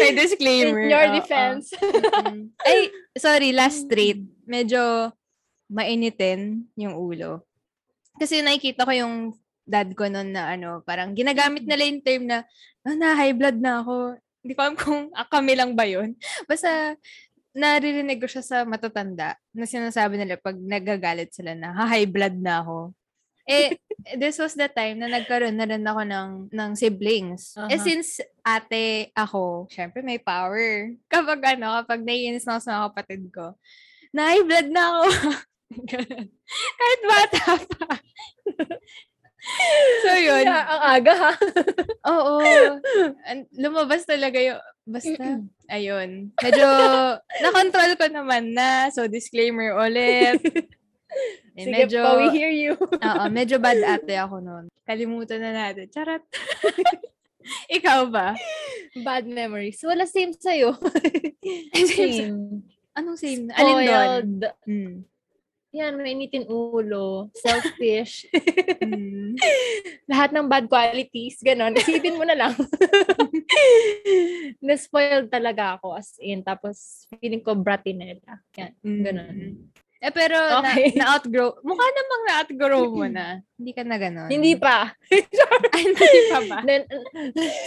May 0.00 0.16
disclaimer. 0.24 0.80
In 0.80 0.88
your 0.88 1.06
Oo. 1.12 1.14
defense. 1.20 1.76
Mm-mm. 1.76 2.48
Ay, 2.64 2.88
sorry, 3.20 3.52
last 3.52 3.84
trait. 3.92 4.24
Medyo 4.48 5.12
mainitin 5.68 6.64
yung 6.80 6.96
ulo. 6.96 7.44
Kasi 8.16 8.40
nakikita 8.40 8.88
ko 8.88 8.92
yung 8.96 9.14
dad 9.68 9.92
ko 9.92 10.08
noon 10.08 10.32
na 10.32 10.56
ano, 10.56 10.80
parang 10.88 11.12
ginagamit 11.12 11.68
nila 11.68 11.84
yung 11.84 12.00
term 12.00 12.22
na, 12.24 12.48
ah, 12.88 12.96
na 12.96 13.12
high 13.12 13.36
blood 13.36 13.60
na 13.60 13.84
ako. 13.84 14.16
Hindi 14.40 14.52
ko 14.56 14.60
alam 14.64 14.76
kung 14.76 15.12
ah, 15.12 15.28
kami 15.28 15.52
lang 15.52 15.76
ba 15.76 15.84
yun. 15.84 16.16
Basta, 16.48 16.96
naririnig 17.52 18.16
ko 18.16 18.26
siya 18.28 18.40
sa 18.40 18.56
matatanda 18.64 19.36
na 19.52 19.68
sinasabi 19.68 20.16
nila 20.16 20.40
pag 20.40 20.56
nagagalit 20.56 21.36
sila 21.36 21.52
na, 21.52 21.76
ha, 21.76 21.84
high 21.84 22.08
blood 22.08 22.40
na 22.40 22.64
ako. 22.64 22.96
Eh, 23.42 23.74
this 24.18 24.38
was 24.38 24.54
the 24.54 24.70
time 24.70 25.02
na 25.02 25.10
nagkaroon 25.10 25.58
na 25.58 25.66
rin 25.66 25.82
ako 25.82 26.02
ng, 26.06 26.30
ng 26.54 26.70
siblings. 26.78 27.58
Eh, 27.66 27.74
Aha. 27.74 27.82
since 27.82 28.22
ate 28.46 29.10
ako, 29.18 29.66
syempre 29.66 30.02
may 30.02 30.22
power. 30.22 30.94
Kapag 31.12 31.58
ano, 31.58 31.82
kapag 31.82 32.06
naiinis 32.06 32.46
na 32.46 32.58
ako 32.58 32.60
sa 32.62 32.72
mga 32.72 32.86
kapatid 32.94 33.22
ko, 33.34 33.46
na 34.14 34.36
blood 34.44 34.68
na 34.70 34.82
ako. 34.94 35.08
Kahit 36.78 37.00
bata 37.08 37.44
pa. 37.64 37.88
so, 40.04 40.10
yun. 40.20 40.44
Yeah, 40.44 40.64
ang 40.68 40.82
aga 41.00 41.14
ha. 41.16 41.32
Oo. 42.12 42.36
Lumabas 43.56 44.04
talaga 44.04 44.36
yung, 44.36 44.60
basta, 44.84 45.40
ayun. 45.72 46.28
Medyo, 46.36 46.68
na-control 47.40 47.96
ko 47.96 48.06
naman 48.12 48.52
na. 48.52 48.92
So, 48.92 49.08
disclaimer 49.08 49.72
ulit. 49.72 50.44
Eh, 51.52 51.68
Sige 51.68 51.84
medyo, 51.84 52.00
pa, 52.00 52.16
we 52.16 52.26
hear 52.32 52.52
you. 52.52 52.72
Oo, 52.80 53.24
medyo 53.28 53.60
bad 53.60 53.76
ate 54.00 54.16
ako 54.16 54.40
noon. 54.40 54.64
Kalimutan 54.88 55.40
na 55.44 55.52
natin. 55.52 55.84
Charot. 55.92 56.24
Ikaw 57.76 58.08
ba? 58.08 58.32
Bad 59.04 59.28
memories. 59.28 59.82
Wala 59.84 60.08
same 60.08 60.32
sa'yo. 60.32 60.78
same. 61.92 62.64
Anong 62.96 63.18
same? 63.18 63.52
Alin 63.52 63.74
doon? 63.74 63.84
Spoiled. 63.84 64.42
Mm. 64.64 64.96
Yan, 65.72 65.96
mainitin 65.96 66.44
ulo. 66.52 67.32
Selfish. 67.32 68.28
Mm. 68.84 69.40
Lahat 70.04 70.30
ng 70.32 70.44
bad 70.44 70.68
qualities. 70.68 71.40
Ganon. 71.40 71.72
Isipin 71.72 72.20
mo 72.20 72.28
na 72.28 72.36
lang. 72.36 72.52
Na-spoiled 74.60 75.32
talaga 75.32 75.80
ako 75.80 75.96
as 75.96 76.16
in. 76.20 76.44
Tapos, 76.44 77.08
feeling 77.16 77.40
ko 77.40 77.56
bratinella. 77.56 78.44
Yan. 78.60 78.72
Ganon. 78.84 79.32
Mm. 79.32 79.56
Eh, 80.02 80.10
pero 80.10 80.34
Okay. 80.58 80.98
na, 80.98 81.06
na-outgrow. 81.06 81.62
Mukha 81.62 81.86
namang 81.86 82.22
na-outgrow 82.26 82.82
mo 82.90 83.06
na. 83.06 83.38
Hindi 83.54 83.70
ka 83.70 83.82
na 83.86 83.96
ganon. 84.02 84.26
Hindi 84.26 84.58
pa. 84.58 84.90
Ay, 85.74 85.82
hindi 85.94 86.20
pa 86.26 86.38
ba? 86.50 86.58
Then, 86.66 86.82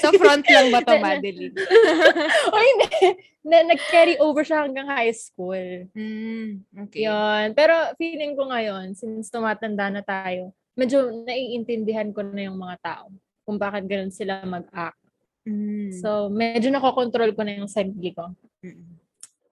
Sa 0.03 0.11
front 0.11 0.43
lang 0.43 0.67
ba 0.67 0.83
to, 0.83 0.91
Na- 0.91 0.99
na- 0.99 1.05
Madeline? 1.15 1.55
o 2.51 2.55
hindi. 2.59 2.91
Na, 3.39 3.63
nag-carry 3.63 4.19
over 4.19 4.43
siya 4.43 4.67
hanggang 4.67 4.91
high 4.91 5.15
school. 5.15 5.87
Mm, 5.95 6.59
okay. 6.85 7.07
Yun. 7.07 7.55
Pero 7.55 7.71
feeling 7.95 8.35
ko 8.35 8.51
ngayon, 8.51 8.99
since 8.99 9.31
tumatanda 9.31 9.87
na 9.87 10.03
tayo, 10.03 10.51
medyo 10.75 11.07
naiintindihan 11.23 12.11
ko 12.11 12.19
na 12.19 12.51
yung 12.51 12.59
mga 12.59 12.75
tao 12.83 13.07
kung 13.47 13.55
bakit 13.55 13.87
ganun 13.87 14.11
sila 14.11 14.43
mag-act. 14.43 14.99
Mm. 15.47 15.93
So, 16.03 16.27
medyo 16.27 16.67
nakokontrol 16.67 17.31
ko 17.31 17.47
na 17.47 17.63
yung 17.63 17.71
sarili 17.71 18.11
ko. 18.11 18.27
Mm. 18.59 18.94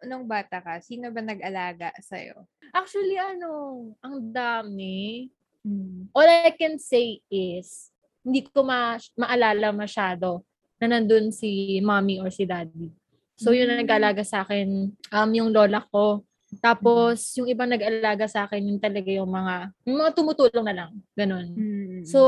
Nung 0.04 0.28
bata 0.28 0.60
ka, 0.60 0.80
sino 0.84 1.10
ba 1.10 1.24
nag-alaga 1.24 1.92
sa'yo? 2.00 2.48
Actually, 2.76 3.16
ano, 3.16 3.82
ang 4.04 4.20
dami. 4.32 5.28
Mm. 5.63 6.12
All 6.12 6.28
I 6.28 6.52
can 6.56 6.76
say 6.78 7.24
is, 7.32 7.92
hindi 8.24 8.44
ko 8.48 8.63
ma- 8.63 9.00
maalala 9.16 9.72
masyado 9.72 10.44
na 10.80 11.00
nandun 11.00 11.32
si 11.32 11.80
mommy 11.80 12.20
or 12.20 12.28
si 12.32 12.44
daddy. 12.44 12.92
So, 13.39 13.56
yun 13.56 13.72
ang 13.72 13.80
Mm. 13.80 13.84
nag-alaga 13.88 14.24
sa 14.24 14.44
akin, 14.44 14.92
um, 14.92 15.30
yung 15.32 15.50
lola 15.52 15.84
ko. 15.88 16.24
Tapos, 16.62 17.34
yung 17.39 17.50
ibang 17.50 17.72
nag-alaga 17.72 18.30
sa 18.30 18.46
akin, 18.46 18.62
yung 18.62 18.78
talaga 18.78 19.10
yung 19.10 19.32
mga, 19.32 19.74
yung 19.89 19.98
mga 20.04 20.12
tumutulong 20.13 20.66
na 20.68 20.76
lang. 20.86 20.92
Ganun. 21.18 21.48
Mm. 21.58 22.02
So, 22.06 22.20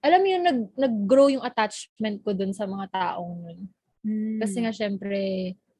alam 0.00 0.22
mo 0.22 0.28
yung 0.30 0.44
nag, 0.46 0.60
nag-grow 0.78 1.28
yung 1.28 1.44
attachment 1.44 2.22
ko 2.22 2.32
dun 2.32 2.54
sa 2.54 2.64
mga 2.64 2.86
taong 2.88 3.36
yun. 3.44 3.60
Mm. 4.06 4.38
Kasi 4.38 4.56
nga, 4.62 4.72
syempre, 4.72 5.18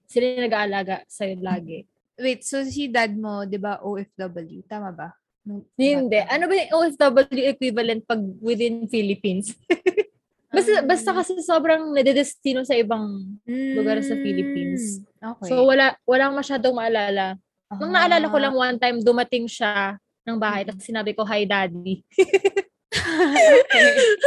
sila 0.07 0.25
yung 0.27 0.45
nag-aalaga 0.47 0.97
sa'yo 1.07 1.38
lagi. 1.40 1.85
Wait, 2.16 2.42
so 2.42 2.64
si 2.64 2.88
dad 2.88 3.12
mo, 3.12 3.45
di 3.45 3.61
ba, 3.61 3.79
OFW? 3.79 4.64
Tama 4.64 4.90
ba? 4.90 5.12
Nung 5.45 5.62
Hindi. 5.77 6.16
bata? 6.16 6.33
Ano 6.33 6.45
ba 6.49 6.55
yung 6.57 6.71
OFW 6.73 7.45
equivalent 7.47 8.03
pag 8.03 8.19
within 8.40 8.88
Philippines? 8.88 9.53
basta, 10.57 10.81
Um, 10.81 10.87
basta 10.88 11.11
kasi 11.12 11.33
sobrang 11.45 11.92
nadedestino 11.92 12.64
sa 12.64 12.73
ibang 12.73 13.37
lugar 13.47 14.01
sa 14.01 14.16
Philippines. 14.16 15.05
Okay. 15.21 15.49
So, 15.53 15.69
wala, 15.69 15.92
walang 16.09 16.33
masyadong 16.33 16.73
maalala. 16.73 17.37
Nung 17.77 17.92
naalala 17.92 18.27
ko 18.27 18.38
Ah. 18.40 18.45
lang 18.49 18.55
one 18.57 18.79
time, 18.81 18.99
dumating 19.05 19.45
siya 19.45 20.01
ng 20.25 20.38
bahay, 20.40 20.64
tapos 20.64 20.83
sinabi 20.83 21.12
ko, 21.12 21.23
hi 21.23 21.45
daddy. 21.45 22.01
okay. 22.97 23.95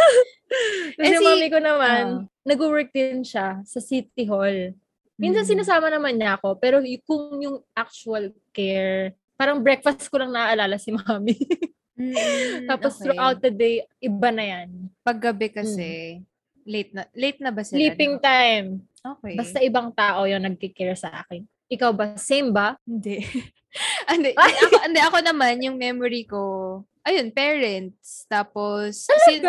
Kasi 1.00 1.14
Eh, 1.14 1.18
si- 1.18 1.26
mami 1.26 1.48
ko 1.50 1.60
naman, 1.62 2.04
Ah. 2.06 2.26
nag-work 2.46 2.90
din 2.92 3.22
siya 3.22 3.62
sa 3.64 3.80
City 3.80 4.26
Hall. 4.26 4.74
Minsan 5.20 5.44
Mm. 5.44 5.50
sinasama 5.52 5.92
naman 5.92 6.16
niya 6.16 6.40
ako, 6.40 6.56
pero 6.56 6.80
kung 7.04 7.44
yung 7.44 7.60
actual 7.76 8.32
care, 8.56 9.12
parang 9.36 9.60
breakfast 9.60 10.08
ko 10.08 10.16
lang 10.16 10.32
naaalala 10.32 10.80
si 10.80 10.90
mami. 10.96 11.36
Mm, 12.00 12.72
Tapos 12.72 12.96
okay. 12.96 13.04
throughout 13.04 13.44
the 13.44 13.52
day, 13.52 13.84
iba 14.00 14.32
na 14.32 14.44
yan. 14.48 14.88
Paggabi 15.04 15.52
kasi, 15.52 16.24
late 16.64 16.96
na 16.96 17.04
late 17.12 17.44
na 17.44 17.52
ba 17.52 17.60
sila? 17.60 17.76
Sleeping 17.76 18.16
time. 18.24 18.88
Okay. 19.04 19.36
Basta 19.36 19.60
ibang 19.60 19.92
tao 19.92 20.24
yung 20.24 20.48
nagkikare 20.48 20.96
sa 20.96 21.12
akin. 21.24 21.44
Ikaw 21.68 21.92
ba? 21.92 22.16
Same 22.16 22.56
ba? 22.56 22.80
Hindi. 22.88 23.20
hindi, 24.12 24.32
ako, 24.32 24.76
hindi, 24.88 25.00
ako 25.04 25.18
naman, 25.22 25.60
yung 25.60 25.76
memory 25.76 26.24
ko, 26.24 26.40
ayun, 27.04 27.30
parents. 27.36 28.24
Tapos, 28.32 29.04
sin- 29.28 29.44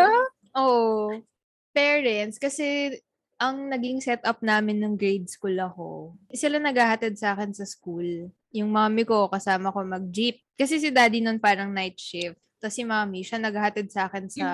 Oo. 0.51 1.23
parents. 1.71 2.35
Kasi, 2.35 2.95
ang 3.41 3.73
naging 3.73 3.97
setup 4.05 4.37
namin 4.45 4.77
ng 4.77 4.93
grade 4.93 5.25
school 5.25 5.57
ako, 5.57 6.13
sila 6.29 6.61
naghahatid 6.61 7.17
sa 7.17 7.33
akin 7.33 7.49
sa 7.57 7.65
school. 7.65 8.29
Yung 8.53 8.69
mommy 8.69 9.01
ko, 9.01 9.25
kasama 9.33 9.73
ko 9.73 9.81
mag-jeep. 9.81 10.37
Kasi 10.53 10.77
si 10.77 10.93
daddy 10.93 11.25
nun 11.25 11.41
parang 11.41 11.73
night 11.73 11.97
shift. 11.97 12.37
Tapos 12.61 12.77
si 12.77 12.85
mommy, 12.85 13.25
siya 13.25 13.41
naghahatid 13.41 13.89
sa 13.89 14.05
akin 14.05 14.29
sa, 14.29 14.47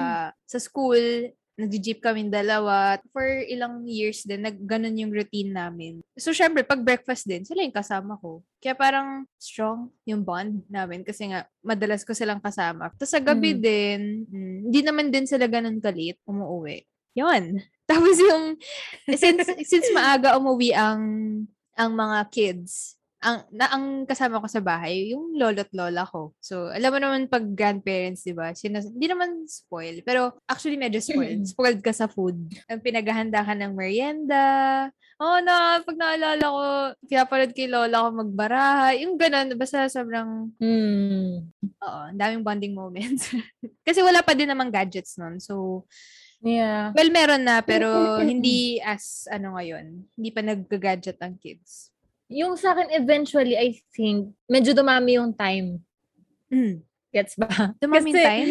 sa 0.48 0.60
school. 0.64 1.28
Nag-jeep 1.58 2.00
kami 2.00 2.30
dalawa. 2.32 2.96
For 3.12 3.26
ilang 3.44 3.84
years 3.84 4.24
din, 4.24 4.46
nag, 4.46 4.56
ganun 4.64 4.96
yung 4.96 5.12
routine 5.12 5.52
namin. 5.52 6.00
So, 6.16 6.32
syempre, 6.32 6.62
pag 6.64 6.86
breakfast 6.86 7.26
din, 7.28 7.44
sila 7.44 7.66
yung 7.66 7.76
kasama 7.76 8.16
ko. 8.22 8.46
Kaya 8.64 8.78
parang 8.78 9.26
strong 9.36 9.92
yung 10.08 10.22
bond 10.24 10.64
namin 10.70 11.04
kasi 11.04 11.28
nga, 11.28 11.44
madalas 11.60 12.08
ko 12.08 12.14
silang 12.16 12.40
kasama. 12.40 12.94
Tapos 12.96 13.12
sa 13.12 13.20
gabi 13.20 13.58
Mm. 13.58 13.60
din, 13.60 14.00
mm, 14.30 14.58
hindi 14.72 14.80
naman 14.86 15.12
din 15.12 15.26
sila 15.28 15.50
ganun 15.50 15.82
kalit 15.84 16.16
umuwi. 16.24 16.86
Yun. 17.18 17.60
Tapos 17.90 18.16
yung, 18.20 18.60
since, 19.16 19.48
since 19.64 19.88
maaga 19.96 20.36
umuwi 20.36 20.76
ang, 20.76 21.02
ang 21.74 21.92
mga 21.96 22.20
kids, 22.30 22.98
ang, 23.18 23.42
na, 23.50 23.66
ang 23.74 24.06
kasama 24.06 24.38
ko 24.38 24.46
sa 24.46 24.62
bahay, 24.62 25.10
yung 25.16 25.34
lolo't 25.34 25.74
lola 25.74 26.06
ko. 26.06 26.38
So, 26.38 26.70
alam 26.70 26.94
mo 26.94 27.00
naman 27.02 27.22
pag 27.26 27.50
grandparents, 27.50 28.22
di 28.22 28.34
ba? 28.36 28.54
Sinas- 28.54 28.94
hindi 28.94 29.10
naman 29.10 29.50
spoil, 29.50 30.06
pero 30.06 30.38
actually 30.46 30.78
medyo 30.78 31.02
spoiled. 31.02 31.42
Spoiled 31.50 31.82
ka 31.82 31.90
sa 31.90 32.06
food. 32.06 32.38
Ang 32.70 32.82
pinaghahanda 32.86 33.42
ka 33.42 33.58
ng 33.58 33.74
merienda. 33.74 34.46
Oh, 35.18 35.42
na, 35.42 35.82
pag 35.82 35.98
naalala 35.98 36.46
ko, 36.46 36.64
pinapanood 37.10 37.52
kay 37.58 37.66
lola 37.66 38.06
ko 38.06 38.10
magbaraha. 38.22 38.94
Yung 39.02 39.18
ganun, 39.18 39.50
basta 39.58 39.90
sobrang 39.90 40.54
Hmm. 40.62 41.50
Oo, 41.82 42.02
daming 42.14 42.46
bonding 42.46 42.78
moments. 42.78 43.34
Kasi 43.88 44.06
wala 44.06 44.22
pa 44.22 44.38
din 44.38 44.50
namang 44.50 44.70
gadgets 44.70 45.18
nun. 45.18 45.42
So, 45.42 45.86
Yeah. 46.38 46.94
well, 46.94 47.10
meron 47.10 47.44
na, 47.44 47.66
pero 47.66 48.22
hindi 48.22 48.78
as, 48.80 49.26
ano 49.28 49.58
ngayon, 49.58 50.06
hindi 50.14 50.30
pa 50.30 50.42
nag-gadget 50.46 51.18
ang 51.18 51.34
kids. 51.42 51.90
Yung 52.30 52.54
sa 52.60 52.76
akin, 52.76 52.94
eventually, 52.94 53.58
I 53.58 53.80
think, 53.96 54.36
medyo 54.46 54.76
dumami 54.76 55.18
yung 55.18 55.34
time. 55.34 55.82
Gets 57.10 57.40
ba? 57.40 57.74
Dumaming 57.82 58.14
Kasi- 58.14 58.26
time? 58.28 58.50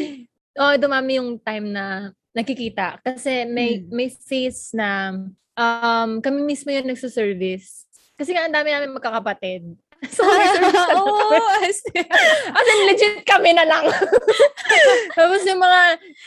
Oo, 0.57 0.75
dumami 0.81 1.21
yung 1.21 1.37
time 1.39 1.67
na 1.69 1.85
nakikita. 2.33 2.99
Kasi 3.05 3.45
may 3.45 3.85
Mm. 3.85 3.93
may 3.93 4.09
phase 4.09 4.73
na 4.73 5.13
um, 5.55 6.11
kami 6.21 6.41
mismo 6.43 6.73
yung 6.73 6.89
nagsuservice. 6.89 7.85
Kasi 8.17 8.33
nga, 8.33 8.49
ang 8.49 8.53
dami 8.57 8.73
namin 8.73 8.97
magkakapatid. 8.97 9.77
So, 10.13 10.23
may 10.27 10.49
service 10.53 10.75
na 10.75 10.99
Oo, 10.99 11.37
as 11.63 11.79
As 12.53 12.67
in, 12.67 12.81
legit 12.89 13.25
kami 13.27 13.51
na 13.57 13.65
lang. 13.67 13.85
Tapos 15.19 15.41
yung 15.47 15.61
mga 15.61 15.81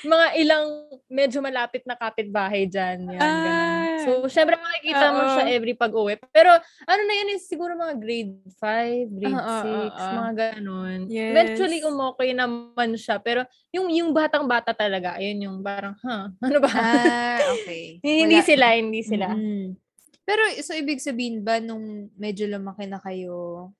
mga 0.05 0.27
ilang 0.39 0.65
medyo 1.09 1.39
malapit 1.39 1.83
na 1.85 1.95
kapitbahay 1.97 2.65
dyan. 2.69 3.07
Yan, 3.09 3.19
ganun. 3.19 3.49
Ah. 3.49 3.99
So, 4.05 4.09
syempre 4.31 4.55
makikita 4.55 5.05
mo 5.11 5.21
Oo. 5.27 5.31
siya 5.35 5.43
every 5.51 5.75
pag-uwi. 5.75 6.15
Pero, 6.31 6.55
ano 6.87 7.01
na 7.03 7.13
yun, 7.19 7.35
is 7.35 7.45
siguro 7.45 7.75
mga 7.75 7.95
grade 7.99 8.33
5, 8.57 9.11
grade 9.11 9.35
Oo, 9.35 9.43
oo, 9.43 9.85
6, 9.91 9.99
oo. 9.99 10.13
mga 10.15 10.31
ganun. 10.39 10.99
Yes. 11.11 11.29
Eventually, 11.35 11.79
umokay 11.83 12.29
naman 12.31 12.95
siya. 12.95 13.19
Pero, 13.19 13.43
yung 13.75 13.91
yung 13.91 14.15
batang-bata 14.15 14.71
talaga, 14.71 15.19
ayun 15.19 15.45
yung 15.51 15.57
parang, 15.59 15.93
huh, 15.99 16.31
ano 16.31 16.57
ba? 16.63 16.69
ah, 16.71 17.39
okay. 17.59 17.99
hindi 18.23 18.39
Wala. 18.39 18.47
sila, 18.47 18.65
hindi 18.79 19.01
sila. 19.03 19.27
Mm. 19.35 19.88
Pero, 20.29 20.45
so, 20.61 20.77
ibig 20.77 21.01
sabihin 21.01 21.41
ba, 21.41 21.57
nung 21.57 22.13
medyo 22.13 22.45
lumaki 22.45 22.85
na 22.85 23.01
kayo, 23.01 23.73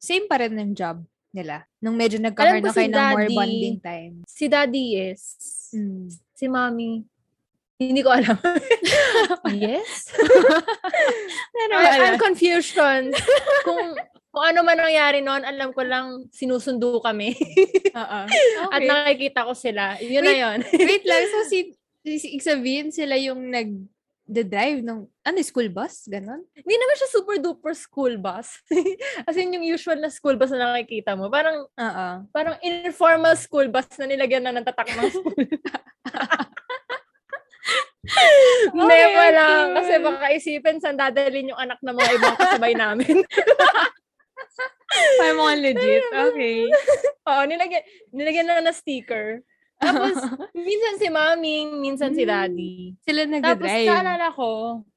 same 0.00 0.24
pa 0.24 0.40
rin 0.40 0.56
yung 0.56 0.72
job 0.72 1.04
nila? 1.28 1.68
Nung 1.76 1.92
medyo 1.92 2.16
nagkakaroon 2.16 2.64
na 2.64 2.72
si 2.72 2.88
kayo 2.88 2.96
ng 2.96 3.12
more 3.12 3.28
bonding 3.36 3.78
time. 3.84 4.14
Si 4.24 4.48
daddy, 4.48 4.96
yes. 4.96 5.20
Mm. 5.76 6.08
Si 6.32 6.44
mommy, 6.48 7.04
hindi 7.76 8.00
ko 8.00 8.16
alam. 8.16 8.40
yes? 9.52 10.08
Pero 11.54 11.72
I. 11.76 12.16
I'm 12.16 12.16
confusion. 12.16 13.12
kung, 13.68 13.92
kung 14.32 14.44
ano 14.48 14.64
man 14.64 14.80
nangyari 14.80 15.20
noon, 15.20 15.44
alam 15.44 15.68
ko 15.76 15.84
lang 15.84 16.32
sinusundo 16.32 16.96
kami. 17.04 17.36
At 17.92 18.32
Okay. 18.72 18.88
nakikita 18.88 19.44
ko 19.44 19.52
sila. 19.52 20.00
Yun 20.00 20.24
na 20.24 20.32
Wait. 20.32 20.40
yun. 20.40 20.58
Wait 20.80 21.04
lang, 21.04 21.22
so 21.28 21.38
si, 21.44 21.76
si 22.08 22.40
sabihin 22.40 22.88
sila 22.88 23.20
yung 23.20 23.52
nag 23.52 23.68
the 24.24 24.40
drive 24.40 24.80
ng 24.80 25.04
ano 25.20 25.36
school 25.44 25.68
bus 25.68 26.08
ganon 26.08 26.40
Hindi 26.56 26.74
naman 26.74 26.96
siya 26.96 27.08
super 27.12 27.36
duper 27.36 27.76
school 27.76 28.16
bus. 28.16 28.56
As 29.28 29.36
in, 29.36 29.52
yung 29.52 29.64
usual 29.64 30.00
na 30.00 30.08
school 30.08 30.34
bus 30.34 30.48
na 30.48 30.72
nakikita 30.72 31.12
mo. 31.12 31.28
Parang, 31.28 31.68
Oo. 31.68 32.06
parang 32.32 32.56
informal 32.64 33.36
school 33.36 33.68
bus 33.68 33.84
na 34.00 34.08
nilagyan 34.08 34.40
na 34.48 34.56
ng 34.56 34.64
tatak 34.64 34.88
ng 34.96 35.12
school. 35.12 35.36
Hindi 38.76 38.84
Okay, 38.84 39.14
pa 39.16 39.26
lang. 39.32 39.64
okay. 39.64 39.74
Kasi 39.76 39.92
baka 40.00 40.24
isipin 40.32 40.76
saan 40.80 40.96
dadalhin 41.00 41.52
yung 41.52 41.60
anak 41.60 41.80
ng 41.80 41.96
mga 41.96 42.10
ibang 42.16 42.36
kasabay 42.36 42.72
namin. 42.76 43.24
Parang 45.18 45.38
mga 45.40 45.54
legit. 45.58 46.04
Okay. 46.12 46.58
Oo, 47.24 47.42
nilagyan, 47.48 47.82
nilagyan 48.12 48.46
na 48.46 48.60
na 48.60 48.74
sticker. 48.76 49.40
Tapos, 49.84 50.16
minsan 50.56 50.94
si 50.96 51.08
mami, 51.08 51.56
minsan 51.74 52.10
si 52.10 52.24
daddy. 52.24 52.96
Sila 53.00 53.28
Tapos, 53.38 53.68
nag-drive. 53.68 53.88
naalala 53.88 54.28
ko, 54.30 54.50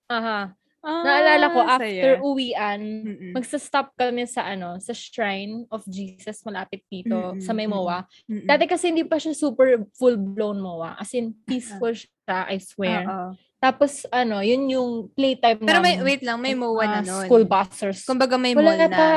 aha, 0.08 0.40
Ah, 0.80 1.04
naalala 1.04 1.52
ko, 1.52 1.60
saya. 1.60 1.76
after 1.76 2.12
uwian, 2.24 2.80
Mm-mm. 2.80 3.32
magsa-stop 3.36 3.92
kami 3.94 4.24
sa 4.24 4.48
ano, 4.48 4.80
sa 4.80 4.96
Shrine 4.96 5.68
of 5.68 5.84
Jesus 5.84 6.40
malapit 6.42 6.80
dito 6.88 7.36
Mm-mm, 7.36 7.44
sa 7.44 7.52
may 7.52 7.68
MOA. 7.68 8.08
Mm-mm. 8.24 8.48
Dati 8.48 8.64
kasi 8.64 8.96
hindi 8.96 9.04
pa 9.04 9.20
siya 9.20 9.36
super 9.36 9.84
full-blown 9.92 10.56
MOA. 10.56 10.96
As 10.96 11.12
in, 11.12 11.36
peaceful 11.44 11.92
siya, 11.92 12.48
I 12.48 12.62
swear. 12.62 13.04
Oo. 13.04 13.30
Tapos, 13.58 14.06
ano, 14.08 14.40
yun 14.40 14.70
yung 14.70 14.90
playtime 15.12 15.60
Pero 15.60 15.82
may, 15.82 15.98
namin. 15.98 16.06
wait 16.08 16.22
lang, 16.24 16.38
may 16.40 16.54
MOA 16.54 16.84
na 16.86 16.92
Ah, 16.94 17.04
nun. 17.04 17.26
School 17.26 17.44
bussers. 17.44 18.06
Kumbaga 18.06 18.38
may 18.38 18.54
Wala 18.54 18.64
mall 18.64 18.80
na. 18.80 18.88
pa. 18.88 19.10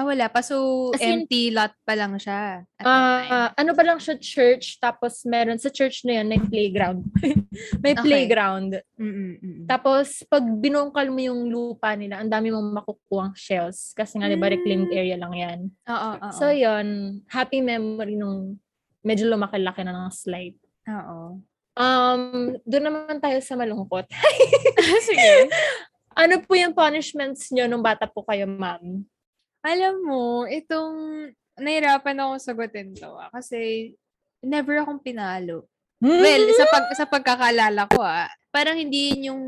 Ah, 0.00 0.08
wala 0.08 0.32
pa. 0.32 0.40
So, 0.40 0.88
As 0.96 1.04
in- 1.04 1.28
empty 1.28 1.52
lot 1.52 1.76
pa 1.84 1.92
lang 1.92 2.16
siya. 2.16 2.64
Ah, 2.80 3.52
time. 3.52 3.52
ano 3.60 3.70
pa 3.76 3.84
lang 3.84 4.00
siya 4.00 4.16
church, 4.16 4.80
tapos 4.80 5.20
meron 5.28 5.60
sa 5.60 5.68
church 5.68 6.08
na 6.08 6.16
yun, 6.16 6.32
may 6.32 6.40
playground. 6.40 7.04
may 7.84 7.92
Okay. 7.92 8.00
playground. 8.00 8.80
Mm-mm, 8.96 9.36
mm-mm. 9.44 9.66
Tapos, 9.68 10.24
pag 10.24 10.40
binungkal 10.40 11.12
mo 11.12 11.20
yung 11.20 11.52
lupa 11.52 11.92
nila, 11.92 12.24
ang 12.24 12.32
dami 12.32 12.48
mong 12.48 12.80
makukuhang 12.80 13.36
shells. 13.36 13.92
Kasi 13.92 14.16
nga, 14.16 14.32
di 14.32 14.40
ba, 14.40 14.48
reclaimed 14.48 14.88
Mm. 14.88 14.96
area 14.96 15.16
lang 15.20 15.34
yan. 15.36 15.58
Oo, 15.84 16.08
oo. 16.16 16.32
So, 16.32 16.48
yun, 16.48 17.20
happy 17.28 17.60
memory 17.60 18.16
nung 18.16 18.56
medyo 19.04 19.28
lumaki-laki 19.28 19.84
na 19.84 19.92
ng 19.92 20.08
slide. 20.16 20.56
Oo. 20.88 21.44
Um, 21.76 22.56
doon 22.64 22.84
naman 22.88 23.20
tayo 23.20 23.36
sa 23.44 23.52
malungkot. 23.52 24.08
Sige. 25.08 25.52
ano 26.24 26.40
po 26.40 26.56
yung 26.56 26.72
punishments 26.72 27.52
nyo 27.52 27.68
nung 27.68 27.84
bata 27.84 28.08
po 28.08 28.24
kayo, 28.24 28.48
ma'am? 28.48 29.04
Alam 29.60 29.94
mo, 30.02 30.24
itong 30.48 31.28
nahirapan 31.60 32.16
ako 32.24 32.32
sagutin 32.40 32.96
to 32.96 33.12
ah, 33.12 33.28
kasi 33.28 33.92
never 34.40 34.80
akong 34.80 35.04
pinalo. 35.04 35.68
Well, 36.00 36.44
sa 36.56 36.64
pag 36.64 36.84
sa 36.96 37.04
pagkakalala 37.04 37.84
ko 37.92 38.00
ah, 38.00 38.24
parang 38.48 38.80
hindi 38.80 39.12
yun 39.12 39.22
yung 39.28 39.42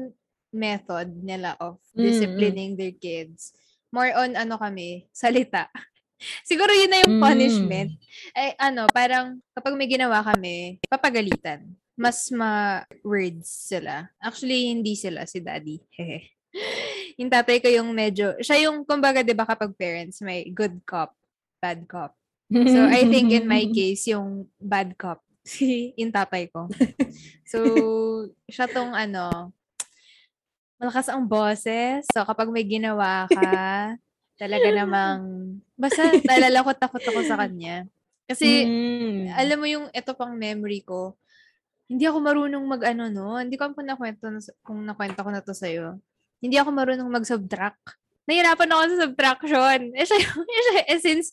method 0.52 1.08
nila 1.16 1.56
of 1.56 1.80
disciplining 1.96 2.76
their 2.76 2.92
kids. 2.92 3.56
More 3.88 4.12
on 4.12 4.36
ano 4.36 4.60
kami, 4.60 5.08
salita. 5.08 5.72
Siguro 6.48 6.70
yun 6.76 6.92
na 6.92 7.00
yung 7.02 7.16
Mm. 7.16 7.24
punishment. 7.24 7.90
Eh 8.36 8.52
ano, 8.60 8.84
parang 8.92 9.40
kapag 9.56 9.74
may 9.74 9.88
ginawa 9.88 10.20
kami, 10.20 10.76
papagalitan. 10.92 11.72
Mas 11.92 12.28
ma-words 12.32 13.48
sila. 13.48 14.08
Actually, 14.16 14.72
hindi 14.72 14.96
sila, 14.96 15.24
si 15.28 15.40
daddy. 15.44 15.76
Hehe. 15.92 16.32
Yung 17.18 17.30
tatay 17.32 17.58
ko 17.58 17.68
yung 17.68 17.90
medyo, 17.92 18.36
siya 18.40 18.68
yung, 18.68 18.84
kumbaga, 18.84 19.24
di 19.24 19.34
ba 19.34 19.44
kapag 19.44 19.74
parents, 19.76 20.20
may 20.20 20.48
good 20.50 20.80
cop, 20.84 21.12
bad 21.58 21.84
cop. 21.88 22.14
So, 22.52 22.84
I 22.84 23.08
think 23.08 23.32
in 23.32 23.48
my 23.48 23.64
case, 23.76 24.12
yung 24.12 24.44
bad 24.60 24.92
cop, 25.00 25.24
si 25.42 25.90
yung 26.00 26.12
tatay 26.12 26.52
ko. 26.52 26.68
So, 27.48 27.58
siya 28.46 28.68
tong 28.68 28.92
ano, 28.92 29.52
malakas 30.76 31.08
ang 31.08 31.24
boses. 31.24 32.04
So, 32.12 32.26
kapag 32.26 32.52
may 32.52 32.66
ginawa 32.66 33.24
ka, 33.30 33.96
talaga 34.42 34.68
namang, 34.74 35.20
basta 35.78 36.12
talala 36.22 36.66
ko, 36.66 36.70
takot 36.74 37.02
ako 37.02 37.20
sa 37.24 37.38
kanya. 37.38 37.86
Kasi, 38.26 38.66
Mm. 38.66 39.32
alam 39.34 39.58
mo 39.58 39.66
yung 39.66 39.86
ito 39.92 40.12
pang 40.14 40.34
memory 40.34 40.82
ko, 40.82 41.14
hindi 41.90 42.08
ako 42.08 42.18
marunong 42.24 42.64
mag-ano 42.64 43.12
no, 43.12 43.36
hindi 43.36 43.60
ko 43.60 43.68
kung 43.76 43.84
nakwento 43.84 44.24
na, 44.32 44.40
kung 44.64 44.80
nakwento 44.80 45.20
ko 45.20 45.30
na 45.30 45.44
to 45.44 45.52
sa'yo. 45.52 46.00
Hindi 46.42 46.58
ako 46.58 46.74
marunong 46.74 47.06
mag-subtract. 47.06 47.94
Nahirapan 48.26 48.70
ako 48.74 48.82
sa 48.82 48.98
subtraction. 49.06 49.78
Eh, 49.94 50.02
siya, 50.02 50.18
eh, 50.58 50.62
siya, 50.66 50.82
eh, 50.90 51.00
since 51.00 51.30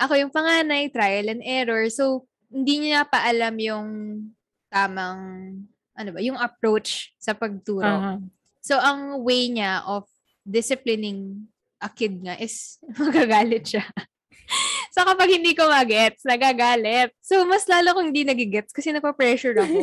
ako 0.00 0.16
yung 0.16 0.32
panganay, 0.32 0.88
trial 0.88 1.28
and 1.28 1.44
error, 1.44 1.84
so, 1.92 2.24
hindi 2.48 2.88
niya 2.88 3.04
pa 3.04 3.28
alam 3.28 3.54
yung 3.60 3.88
tamang, 4.72 5.20
ano 5.92 6.08
ba, 6.16 6.20
yung 6.24 6.40
approach 6.40 7.12
sa 7.20 7.36
pagturo. 7.36 7.84
Aha. 7.84 8.16
So, 8.64 8.80
ang 8.80 9.20
way 9.20 9.52
niya 9.52 9.84
of 9.84 10.08
disciplining 10.48 11.48
a 11.78 11.92
kid 11.92 12.24
nga 12.24 12.40
is 12.40 12.80
magagalit 13.00 13.76
siya. 13.76 13.84
so, 14.94 15.04
kapag 15.04 15.28
hindi 15.28 15.52
ko 15.52 15.68
magets, 15.68 16.24
nagagalit. 16.24 17.12
So, 17.20 17.44
mas 17.44 17.68
lalo 17.68 17.92
kong 17.92 18.16
hindi 18.16 18.24
nagigets 18.24 18.72
kasi 18.72 18.96
napapressure 18.96 19.60
ako. 19.60 19.76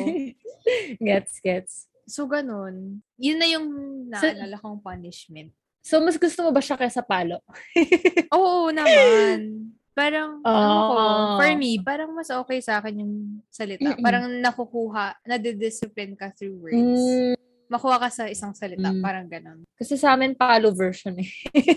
gets, 1.05 1.37
gets. 1.41 1.85
So, 2.05 2.25
ganun. 2.25 3.01
Yun 3.17 3.37
na 3.37 3.47
yung 3.47 3.67
So- 4.13 4.25
naalala 4.25 4.57
kong 4.57 4.79
punishment. 4.79 5.51
So, 5.81 6.01
mas 6.01 6.17
gusto 6.17 6.41
mo 6.41 6.49
ba 6.49 6.61
siya 6.61 6.77
kaysa 6.77 7.05
palo? 7.05 7.41
Oo 8.33 8.73
naman. 8.73 9.69
Parang, 9.93 10.41
ano 10.41 10.75
ko, 10.89 10.95
Ah. 10.97 11.37
for 11.37 11.51
me, 11.55 11.77
parang 11.79 12.09
mas 12.11 12.27
okay 12.27 12.59
sa 12.59 12.81
akin 12.81 12.99
yung 12.99 13.13
salita. 13.47 13.93
Mm-mm. 13.93 14.01
Parang 14.01 14.25
nakukuha, 14.27 15.21
nadidiscipline 15.23 16.13
ka 16.13 16.33
through 16.33 16.57
words. 16.59 16.75
Mm, 16.75 17.33
Makuha 17.65 17.97
ka 17.97 18.09
sa 18.09 18.25
isang 18.27 18.53
salita, 18.53 18.89
Mm. 18.89 19.01
parang 19.01 19.25
ganun. 19.25 19.65
kasi 19.73 19.95
sa 19.95 20.13
amin, 20.13 20.33
palo 20.33 20.69
version 20.69 21.15
eh. 21.17 21.29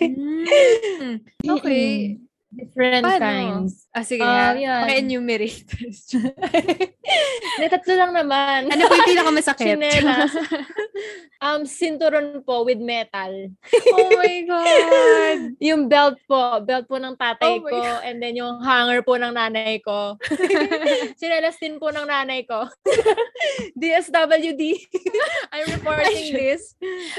Mm. 0.05 1.17
Okay. 1.49 2.19
Different 2.49 3.05
Paano? 3.05 3.21
kinds. 3.21 3.85
Ah, 3.93 4.01
sige 4.01 4.25
yan. 4.25 4.57
Paki-enumerate. 4.89 5.69
Hindi, 7.59 7.67
tatlo 7.69 7.93
lang 7.93 8.13
naman. 8.17 8.73
ano 8.73 8.83
po 8.89 8.95
yung 8.97 9.11
pinakamasakit? 9.13 9.77
Chinelas. 9.77 10.33
um, 11.45 11.69
sinturon 11.69 12.41
po 12.49 12.65
with 12.65 12.81
metal. 12.81 13.53
oh 13.93 14.09
my 14.17 14.37
God! 14.49 15.39
Yung 15.69 15.93
belt 15.93 16.17
po, 16.25 16.63
belt 16.65 16.89
po 16.89 16.97
ng 16.97 17.21
tatay 17.21 17.61
Oh 17.61 17.67
ko, 17.67 17.83
and 18.07 18.23
then 18.23 18.39
yung 18.39 18.63
hanger 18.63 19.03
po 19.03 19.19
ng 19.19 19.35
nanay 19.35 19.83
ko. 19.83 20.17
Chinelas 21.19 21.59
din 21.61 21.77
po 21.77 21.91
ng 21.91 22.07
nanay 22.07 22.47
ko. 22.47 22.65
DSWD. 23.77 24.63
I'm 25.53 25.67
reporting 25.75 26.33
this. 26.33 26.79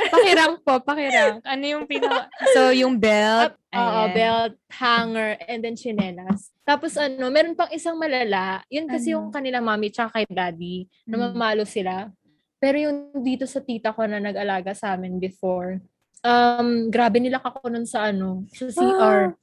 Pakirank 0.09 0.63
po, 0.63 0.79
pakirank. 0.81 1.43
Ano 1.43 1.63
yung 1.67 1.85
pinaka... 1.85 2.31
So, 2.55 2.71
yung 2.71 2.97
belt. 2.97 3.59
Oo, 3.69 3.81
ayan. 4.03 4.13
belt, 4.13 4.53
hanger, 4.71 5.37
and 5.45 5.61
then 5.61 5.77
chinelas. 5.77 6.49
Tapos 6.63 6.97
ano, 6.97 7.29
meron 7.29 7.53
pang 7.53 7.69
isang 7.69 7.95
malala. 7.95 8.65
Yun 8.67 8.85
kasi 8.85 9.13
Ano? 9.13 9.13
yung 9.13 9.27
kanila 9.29 9.61
mami 9.61 9.93
tsaka 9.93 10.21
kay 10.21 10.25
daddy. 10.25 10.89
Na 11.05 11.15
Mm. 11.17 11.21
mamalo 11.33 11.63
sila. 11.63 12.09
Pero 12.57 12.75
yung 12.81 12.97
dito 13.21 13.45
sa 13.45 13.61
tita 13.61 13.93
ko 13.93 14.03
na 14.03 14.17
nag-alaga 14.17 14.73
sa 14.73 14.97
amin 14.97 15.15
before, 15.15 15.77
um, 16.21 16.89
grabe 16.89 17.21
nila 17.21 17.37
ako 17.39 17.69
nun 17.69 17.85
sa 17.85 18.09
ano, 18.09 18.43
sa 18.49 18.67
CR. 18.67 19.37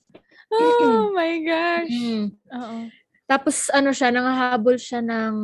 Oh 0.51 1.11
my 1.19 1.35
gosh. 1.43 1.95
Mm. 1.95 2.27
Oo. 2.51 2.77
Tapos 3.27 3.71
ano 3.71 3.91
siya, 3.91 4.11
nangahabol 4.11 4.75
siya 4.75 5.03
ng, 5.03 5.37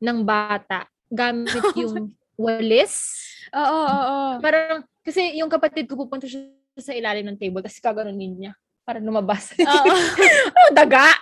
ng 0.00 0.18
bata 0.22 0.86
gamit 1.10 1.50
yung 1.82 2.10
walis. 2.34 3.22
Oo, 3.54 3.62
oo, 3.62 4.00
oo. 4.02 4.30
Parang, 4.38 4.82
kasi 5.02 5.38
yung 5.38 5.46
kapatid 5.46 5.86
ko 5.86 5.94
pupunta 5.94 6.26
siya 6.26 6.46
sa 6.80 6.94
ilalim 6.94 7.26
ng 7.30 7.38
table, 7.38 7.62
kasi 7.62 7.78
kaganunin 7.78 8.34
niya 8.34 8.52
para 8.84 9.00
lumabas. 9.00 9.54
Oo. 9.60 9.94
oh, 10.58 10.70
daga! 10.74 11.14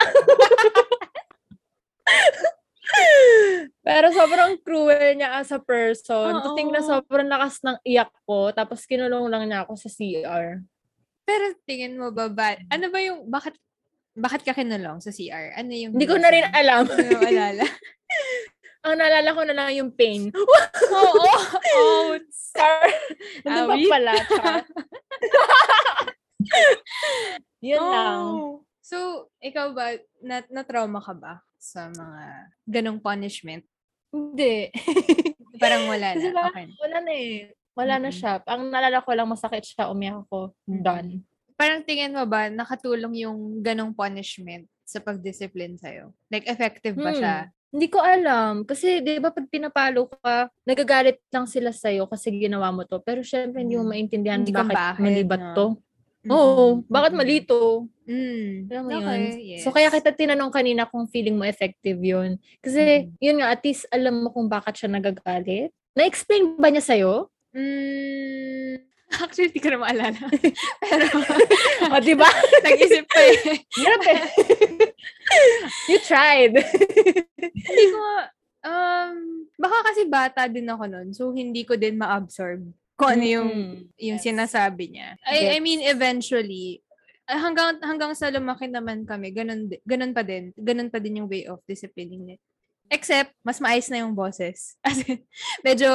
Pero 3.83 4.13
sobrang 4.13 4.61
cruel 4.61 5.17
niya 5.17 5.41
as 5.41 5.51
a 5.55 5.59
person. 5.63 6.39
Oo. 6.39 6.43
To 6.45 6.49
think 6.59 6.71
na 6.71 6.85
sobrang 6.85 7.31
lakas 7.31 7.63
ng 7.65 7.79
iyak 7.87 8.13
ko, 8.29 8.53
tapos 8.53 8.85
kinulong 8.85 9.31
lang 9.33 9.49
niya 9.49 9.65
ako 9.65 9.79
sa 9.79 9.89
CR. 9.89 10.61
Pero 11.23 11.45
tingin 11.65 11.97
mo 11.97 12.11
ba, 12.11 12.29
ba 12.29 12.59
ano 12.69 12.87
ba 12.91 12.99
yung, 13.01 13.27
bakit, 13.31 13.55
bakit 14.13 14.45
ka 14.45 14.53
kinulong 14.53 15.01
sa 15.01 15.15
CR? 15.15 15.57
Ano 15.57 15.73
yung... 15.73 15.93
Hindi 15.97 16.07
ko 16.11 16.19
na 16.19 16.31
rin 16.31 16.45
alam. 16.51 16.85
Ano 16.85 17.07
yung 17.07 17.25
alala? 17.25 17.65
Ang 18.83 18.99
naalala 18.99 19.31
ko 19.31 19.43
na 19.43 19.55
lang 19.55 19.71
yung 19.73 19.91
pain. 19.91 20.29
Oo. 20.97 21.27
Oh, 21.73 22.13
Char. 22.53 22.85
Nandun 23.43 23.65
pa 23.65 23.75
Awit. 23.75 23.89
pala. 23.89 24.13
Yun 27.63 27.81
lang. 27.81 28.21
Oh. 28.21 28.61
So, 28.83 28.97
ikaw 29.39 29.73
ba, 29.73 29.95
na, 30.21 30.43
na-trauma 30.51 31.01
ka 31.01 31.15
ba 31.15 31.41
sa 31.57 31.89
mga 31.89 32.23
ganong 32.67 33.01
punishment? 33.01 33.65
Hindi. 34.13 34.69
Parang 35.63 35.87
wala 35.87 36.13
na. 36.13 36.21
parang 36.29 36.51
Okay. 36.51 36.67
wala 36.77 36.97
na 37.01 37.13
eh. 37.15 37.35
Wala 37.73 37.95
na 37.97 38.11
Mm-mm. 38.11 38.19
siya. 38.19 38.33
Ang 38.45 38.69
nalala 38.69 39.01
ko 39.01 39.11
lang 39.15 39.31
masakit 39.31 39.65
siya, 39.65 39.89
umiyak 39.89 40.27
ako. 40.27 40.53
Done. 40.67 41.23
Parang 41.55 41.81
tingin 41.81 42.13
mo 42.13 42.27
ba, 42.27 42.51
nakatulong 42.51 43.15
yung 43.17 43.39
ganong 43.63 43.95
punishment 43.95 44.67
sa 44.83 45.01
pag-discipline 45.01 45.79
sa'yo? 45.79 46.13
Like, 46.29 46.45
effective 46.45 46.99
ba 46.99 47.15
Hmm. 47.15 47.17
siya? 47.17 47.37
Hindi 47.73 47.89
ko 47.89 48.05
alam. 48.05 48.69
Kasi, 48.69 49.01
di 49.01 49.17
ba, 49.17 49.33
pag 49.33 49.49
pinapalo 49.49 50.05
ka, 50.21 50.53
nagagalit 50.69 51.25
lang 51.33 51.49
sila 51.49 51.73
sa'yo 51.73 52.05
kasi 52.05 52.29
ginawa 52.31 52.69
mo 52.69 52.85
to. 52.85 53.01
Pero 53.01 53.25
syempre, 53.25 53.65
hindi 53.65 53.81
mo 53.81 53.89
Mm. 53.89 53.93
maintindihan 53.97 54.41
Hindi 54.45 54.53
bakit, 54.53 54.77
bakit, 54.77 55.01
mali 55.01 55.25
ba 55.25 55.37
no? 55.41 55.55
to. 55.57 55.67
Oo, 56.23 56.65
Mm-mm. 56.79 56.87
bakit 56.87 57.13
mali 57.17 57.41
to? 57.43 57.89
Mm. 58.07 58.69
Alam 58.69 58.83
mo 58.85 58.91
Okay, 58.93 59.01
yun? 59.01 59.23
yes. 59.57 59.61
So, 59.65 59.73
kaya 59.73 59.89
kita 59.89 60.13
tinanong 60.13 60.53
kanina 60.53 60.85
kung 60.85 61.09
feeling 61.09 61.35
mo 61.35 61.49
effective 61.49 61.97
yun. 61.99 62.37
Kasi, 62.61 63.09
Mm. 63.09 63.17
yun 63.19 63.37
nga, 63.41 63.49
at 63.51 63.65
least 63.65 63.89
alam 63.89 64.21
mo 64.21 64.29
kung 64.29 64.47
bakit 64.47 64.77
siya 64.77 64.93
nagagalit. 64.93 65.73
Na-explain 65.97 66.61
ba 66.61 66.69
niya 66.69 66.85
sa'yo? 66.85 67.33
Mm, 67.53 68.85
actually, 69.21 69.53
di 69.53 69.61
ko 69.61 69.69
na 69.69 69.83
maalala. 69.83 70.17
Pero, 70.83 71.05
o, 71.93 72.01
di 72.01 72.15
ba? 72.17 72.29
nag-isip 72.65 73.05
pa 73.05 73.21
eh. 73.21 73.37
Hirap 73.79 74.03
eh. 74.09 74.21
you 75.91 75.99
tried. 76.01 76.55
hindi 76.57 77.85
ko, 77.91 78.03
um, 78.65 79.15
baka 79.59 79.77
kasi 79.93 80.03
bata 80.09 80.49
din 80.49 80.69
ako 80.69 80.85
nun. 80.89 81.09
So, 81.13 81.33
hindi 81.33 81.67
ko 81.67 81.77
din 81.77 81.99
ma-absorb 81.99 82.63
kung 82.95 83.11
ano 83.19 83.25
yung, 83.27 83.51
Mm. 83.51 83.77
yung 83.99 84.19
Yes. 84.21 84.25
sinasabi 84.25 84.95
niya. 84.95 85.17
I, 85.27 85.57
I 85.57 85.59
Gets. 85.59 85.65
mean, 85.65 85.81
eventually, 85.83 86.81
ah, 87.27 87.41
hanggang 87.41 87.81
hanggang 87.83 88.13
sa 88.15 88.31
lumaki 88.31 88.69
naman 88.69 89.03
kami, 89.03 89.33
ganun, 89.33 89.67
ganun 89.83 90.13
pa 90.15 90.23
din. 90.23 90.53
Ganun 90.55 90.93
pa 90.93 91.03
din 91.03 91.19
yung 91.19 91.29
way 91.29 91.49
of 91.49 91.59
disciplining 91.67 92.23
niya. 92.23 92.39
Except, 92.93 93.33
mas 93.41 93.57
maayos 93.57 93.89
na 93.89 94.05
yung 94.05 94.13
boses. 94.13 94.77
As 94.85 95.01
in, 95.09 95.25
medyo, 95.65 95.89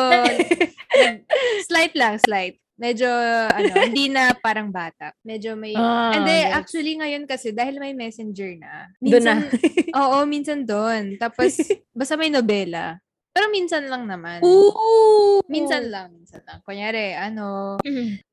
slight 1.70 1.94
lang, 1.94 2.18
slight. 2.18 2.58
Medyo, 2.78 3.10
ano, 3.50 3.74
hindi 3.90 4.06
na 4.08 4.38
parang 4.38 4.70
bata. 4.70 5.10
Medyo 5.26 5.58
may, 5.58 5.74
Ah, 5.74 6.14
And 6.14 6.24
then, 6.30 6.46
gets. 6.46 6.56
actually, 6.62 6.94
ngayon 6.94 7.26
kasi, 7.26 7.50
dahil 7.50 7.82
may 7.82 7.98
messenger 7.98 8.54
na, 8.54 8.94
Doon 9.02 9.26
na. 9.26 9.36
oo, 10.06 10.18
minsan 10.30 10.62
doon. 10.62 11.18
Tapos, 11.18 11.58
basta 11.98 12.14
may 12.14 12.30
nobela. 12.30 13.02
Pero 13.34 13.54
minsan 13.54 13.86
lang 13.86 14.10
naman. 14.10 14.42
Ooh! 14.42 15.42
Minsan 15.46 15.94
lang, 15.94 16.10
minsan 16.14 16.42
lang. 16.42 16.58
Kunyari, 16.66 17.14
ano, 17.14 17.78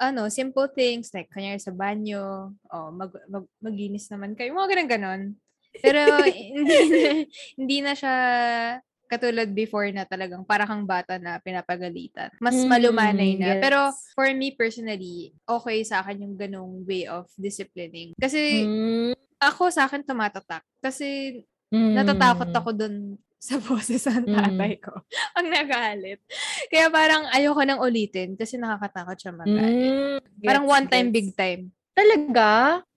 ano, 0.01 0.23
simple 0.29 0.69
things, 0.73 1.13
like, 1.13 1.29
kunyari 1.29 1.61
sa 1.61 1.73
banyo, 1.73 2.53
oh, 2.69 2.89
mag, 2.89 3.13
mag, 3.29 3.45
maginis 3.61 4.09
naman 4.09 4.33
kayo, 4.33 4.53
mga 4.53 4.77
ganun-ganon. 4.77 5.23
Pero, 5.81 6.01
hindi 6.25 6.79
na, 6.89 7.01
hindi 7.57 7.77
na 7.81 7.93
siya 7.93 8.17
katulad 9.07 9.49
before 9.49 9.87
na 9.89 10.03
talagang 10.03 10.43
para 10.43 10.65
kang 10.65 10.83
bata 10.83 11.17
na 11.17 11.39
pinapagalitan. 11.39 12.33
Mas 12.39 12.57
Mm, 12.57 12.69
malumanay 12.69 13.31
na. 13.35 13.47
yes. 13.55 13.61
Pero, 13.61 13.79
for 14.13 14.29
me 14.31 14.51
personally, 14.51 15.33
okay 15.45 15.83
sa 15.83 16.01
akin 16.01 16.23
yung 16.23 16.35
ganong 16.35 16.83
way 16.83 17.05
of 17.05 17.29
disciplining. 17.37 18.13
Kasi, 18.17 18.65
Mm. 18.65 19.13
ako 19.39 19.69
sa 19.69 19.85
akin 19.85 20.03
tumatatak. 20.03 20.65
Kasi, 20.79 21.41
Mm. 21.69 21.95
natatakot 21.97 22.51
ako 22.51 22.71
dun 22.73 22.95
sa 23.45 23.61
boses 23.61 24.01
ng 24.09 24.25
Mm. 24.25 24.35
tatay 24.35 24.73
ko. 24.81 24.93
Ang 25.37 25.53
nagalit. 25.53 26.21
Kaya 26.67 26.89
parang 26.89 27.29
ayoko 27.29 27.61
nang 27.61 27.79
ulitin 27.79 28.35
kasi 28.35 28.57
nakakatakot 28.57 29.17
siya 29.17 29.33
magalit. 29.33 29.93
Mm. 29.93 30.17
Parang 30.41 30.65
Gets, 30.65 30.75
one 30.75 30.87
time, 30.89 31.09
gets. 31.09 31.15
big 31.15 31.29
time. 31.35 31.63
Talaga? 31.95 32.49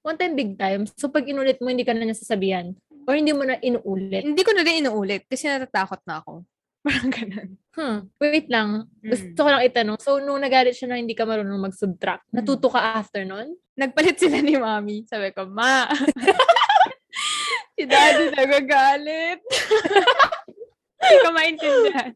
One 0.02 0.18
time, 0.18 0.34
big 0.34 0.56
time? 0.56 0.88
So, 0.96 1.12
pag 1.12 1.28
inulit 1.28 1.60
mo, 1.60 1.68
hindi 1.68 1.84
ka 1.84 1.92
na 1.92 2.02
niya 2.02 2.16
sasabihan? 2.16 2.74
Or 3.08 3.16
hindi 3.16 3.32
mo 3.32 3.48
na 3.48 3.56
inuulit? 3.58 4.22
Hindi 4.22 4.44
ko 4.44 4.52
na 4.52 4.62
din 4.62 4.84
inuulit 4.84 5.24
kasi 5.26 5.48
natatakot 5.48 6.04
na 6.04 6.20
ako. 6.20 6.44
Parang 6.88 7.10
ganun. 7.10 7.50
Hmm. 7.74 8.00
Wait 8.20 8.48
lang. 8.48 8.88
Mm. 9.00 9.10
Gusto 9.12 9.40
ko 9.42 9.50
lang 9.50 9.64
itanong. 9.64 9.98
So, 10.00 10.20
nung 10.20 10.40
nagalit 10.40 10.76
siya 10.76 10.92
na 10.92 11.00
hindi 11.00 11.16
ka 11.16 11.24
marunong 11.24 11.72
mag-subtract, 11.72 12.28
Mm. 12.30 12.36
natuto 12.36 12.68
ka 12.68 12.96
after 12.96 13.24
nun? 13.24 13.56
Nagpalit 13.76 14.18
sila 14.18 14.40
ni 14.40 14.56
mami. 14.56 15.04
Sabi 15.04 15.32
ko, 15.32 15.46
ma, 15.46 15.88
si 17.76 17.84
daddy 17.86 18.34
nagagalit. 18.34 19.40
Hindi 20.98 21.18
ko 21.22 21.30
maintindihan. 21.30 22.10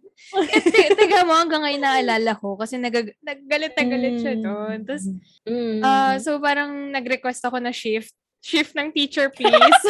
Tiga 0.98 1.22
mo, 1.22 1.38
hanggang 1.38 1.62
ngayon 1.62 1.86
naalala 1.86 2.34
ko 2.34 2.58
kasi 2.58 2.82
nagag- 2.82 3.14
naggalit 3.22 3.78
na 3.78 3.86
galit 3.86 4.16
siya 4.20 4.34
doon. 4.36 4.78
Tapos, 4.84 5.06
Mm. 5.46 5.86
Ah, 5.86 6.18
so 6.18 6.42
parang 6.42 6.89
nag-request 6.89 7.46
ako 7.46 7.62
na 7.62 7.70
shift. 7.70 8.10
Shift 8.42 8.74
ng 8.74 8.89
teacher, 8.89 9.30
please. 9.30 9.82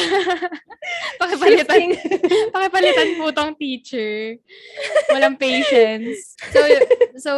pakipalitan, 1.24 1.95
pakipalitan 2.56 3.16
po 3.16 3.32
tong 3.32 3.56
teacher. 3.56 4.36
Walang 5.08 5.39
patience. 5.39 6.36
So, 6.52 6.60
so, 7.16 7.32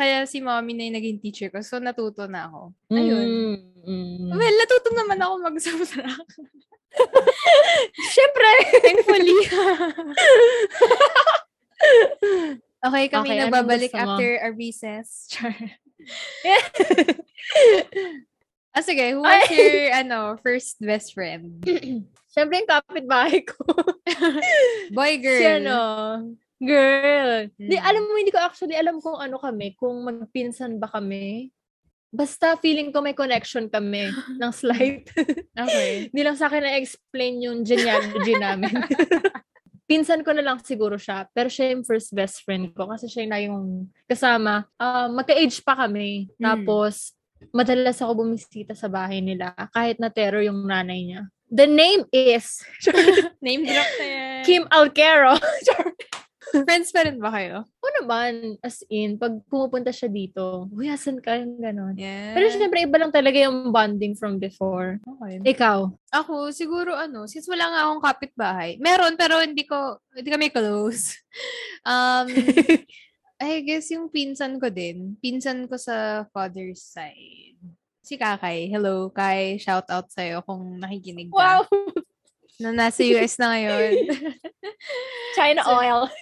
kaya 0.00 0.24
si 0.24 0.40
mommy 0.40 0.72
na 0.72 0.88
yung 0.88 0.96
naging 0.96 1.20
teacher 1.20 1.52
ko. 1.52 1.60
So, 1.60 1.76
natuto 1.84 2.24
na 2.32 2.48
ako. 2.48 2.72
Ayun. 2.96 3.28
Mm. 3.84 4.32
Well, 4.32 4.56
natuto 4.56 4.88
naman 4.96 5.20
ako 5.20 5.34
mag-subtract. 5.52 6.32
Siyempre! 8.16 8.50
Thankfully. 8.80 9.36
okay, 12.88 13.04
kami 13.12 13.28
Okay, 13.28 13.36
anong 13.36 13.52
nagbabalik 13.52 13.92
after 13.92 14.40
a 14.40 14.48
recess. 14.48 15.28
Char. 15.28 15.52
Ah, 18.72 18.82
sige. 18.82 19.04
Who 19.12 19.22
was 19.22 19.44
Ay! 19.48 19.54
your, 19.54 19.92
ano, 20.04 20.18
first 20.40 20.80
best 20.80 21.12
friend? 21.12 21.60
Siyempre 22.32 22.64
yung 22.64 22.70
kapitbahay 22.70 23.44
ko. 23.44 23.60
Boy, 24.96 25.20
girl. 25.20 25.40
Si 25.40 25.44
ano, 25.44 25.78
girl. 26.56 27.52
Di, 27.60 27.76
Mm. 27.76 27.84
alam 27.84 28.02
mo, 28.08 28.12
hindi 28.16 28.32
ko 28.32 28.40
actually 28.40 28.72
alam 28.72 28.98
kung 28.98 29.20
ano 29.20 29.36
kami, 29.36 29.76
kung 29.76 30.00
magpinsan 30.00 30.80
ba 30.80 30.88
kami. 30.88 31.52
Basta 32.12 32.60
feeling 32.60 32.92
ko 32.92 33.00
may 33.00 33.16
connection 33.16 33.68
kami 33.68 34.12
ng 34.40 34.52
slight. 34.52 35.08
Okay. 35.56 36.12
Hindi 36.12 36.22
lang 36.24 36.36
sa 36.36 36.48
akin 36.48 36.60
na-explain 36.60 37.40
yung 37.40 37.64
genealogy 37.64 38.36
namin. 38.36 38.84
Pinsan 39.88 40.24
ko 40.24 40.32
na 40.32 40.44
lang 40.44 40.60
siguro 40.60 40.96
siya. 40.96 41.28
Pero 41.32 41.48
siya 41.48 41.72
yung 41.72 41.84
first 41.84 42.12
best 42.12 42.44
friend 42.44 42.72
ko. 42.72 42.88
Kasi 42.88 43.08
siya 43.08 43.28
na 43.28 43.40
yung 43.40 43.88
kasama. 44.04 44.64
Ah, 44.76 45.08
magka-age 45.08 45.60
pa 45.64 45.72
kami. 45.84 46.32
Mm. 46.36 46.40
Tapos, 46.40 47.12
madalas 47.50 47.98
ako 47.98 48.22
bumisita 48.22 48.78
sa 48.78 48.86
bahay 48.86 49.18
nila. 49.18 49.50
Kahit 49.74 49.98
na 49.98 50.12
terror 50.12 50.44
yung 50.46 50.62
nanay 50.64 51.02
niya. 51.02 51.22
The 51.52 51.68
name 51.68 52.08
is 52.14 52.64
Name 53.44 53.66
drop 53.68 53.90
na 54.00 54.06
yan. 54.14 54.42
Kim 54.46 54.64
Alquero. 54.72 55.36
Friends 56.52 56.92
pa 56.92 57.08
rin 57.08 57.16
ba 57.16 57.32
kayo? 57.32 57.64
Oo 57.64 57.92
naman, 58.04 58.60
as 58.60 58.84
in, 58.92 59.16
pag 59.16 59.32
pumupunta 59.48 59.88
siya 59.88 60.12
dito, 60.12 60.68
uy, 60.68 60.84
asan 60.92 61.16
ka? 61.16 61.40
Yung 61.40 61.56
ganon. 61.56 61.96
Yeah. 61.96 62.36
Pero 62.36 62.52
syempre, 62.52 62.84
iba 62.84 63.00
lang 63.00 63.08
talaga 63.08 63.40
yung 63.40 63.72
bonding 63.72 64.12
from 64.20 64.36
before. 64.36 65.00
okay. 65.00 65.40
Ikaw? 65.48 65.88
Ako, 66.12 66.52
siguro 66.52 66.92
ano, 66.92 67.24
since 67.24 67.48
wala 67.48 67.72
nga 67.72 67.80
akong 67.88 68.04
kapitbahay, 68.04 68.76
meron 68.84 69.16
pero 69.16 69.40
hindi 69.40 69.64
ko, 69.64 69.96
hindi 70.12 70.28
kami 70.28 70.52
close. 70.52 71.16
Um, 71.88 72.28
I 73.42 73.58
guess 73.66 73.90
yung 73.90 74.06
pinsan 74.06 74.62
ko 74.62 74.70
din, 74.70 75.18
pinsan 75.18 75.66
ko 75.66 75.74
sa 75.74 76.22
father's 76.30 76.78
side. 76.78 77.58
Si 77.98 78.14
Kakay. 78.14 78.70
Hello, 78.70 79.10
Kai. 79.10 79.58
Shout 79.58 79.90
out 79.90 80.06
sa'yo 80.14 80.46
kung 80.46 80.78
nakikinig 80.78 81.26
ka. 81.30 81.66
Na 82.62 82.70
nasa 82.70 83.02
US 83.02 83.34
na 83.42 83.50
ngayon. 83.50 83.92
China 85.38 85.60
So- 85.66 85.74
oil. 85.74 86.00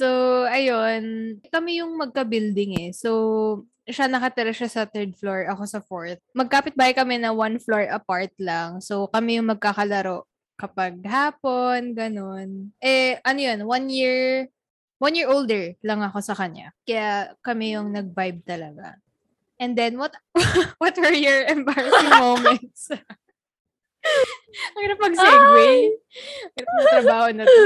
So, 0.00 0.08
ayun. 0.48 1.36
Kami 1.52 1.84
yung 1.84 1.92
magka-building 2.00 2.88
eh. 2.88 2.90
So, 2.96 3.68
siya 3.84 4.08
nakatira 4.08 4.48
siya 4.48 4.72
sa 4.72 4.88
third 4.88 5.12
floor, 5.12 5.44
ako 5.52 5.62
sa 5.68 5.84
fourth. 5.84 6.16
Magkapit-bahay 6.32 6.96
kami 6.96 7.20
na 7.20 7.36
one 7.36 7.60
floor 7.60 7.84
apart 7.92 8.32
lang. 8.40 8.80
So, 8.80 9.12
kami 9.12 9.36
yung 9.36 9.52
magkakalaro 9.52 10.24
kapag 10.56 11.04
hapon, 11.04 11.92
ganun. 11.92 12.72
Eh, 12.80 13.20
ano 13.20 13.40
yun, 13.44 13.60
one 13.68 13.86
year, 13.92 14.48
one 15.00 15.16
year 15.16 15.32
older 15.32 15.74
lang 15.80 16.04
ako 16.04 16.20
sa 16.20 16.36
kanya. 16.36 16.76
Kaya 16.84 17.32
kami 17.40 17.74
yung 17.74 17.90
nag-vibe 17.90 18.44
talaga. 18.44 19.00
And 19.56 19.72
then, 19.76 19.96
what 19.96 20.12
what 20.80 20.94
were 21.00 21.16
your 21.16 21.48
embarrassing 21.48 22.12
moments? 22.12 22.92
Ang 24.76 24.80
hirap 24.80 25.00
mag-segue. 25.00 25.68
Ang 25.92 26.56
hirap 26.56 26.72
na 26.72 26.84
trabaho 26.88 27.26
na 27.36 27.44
to. 27.44 27.64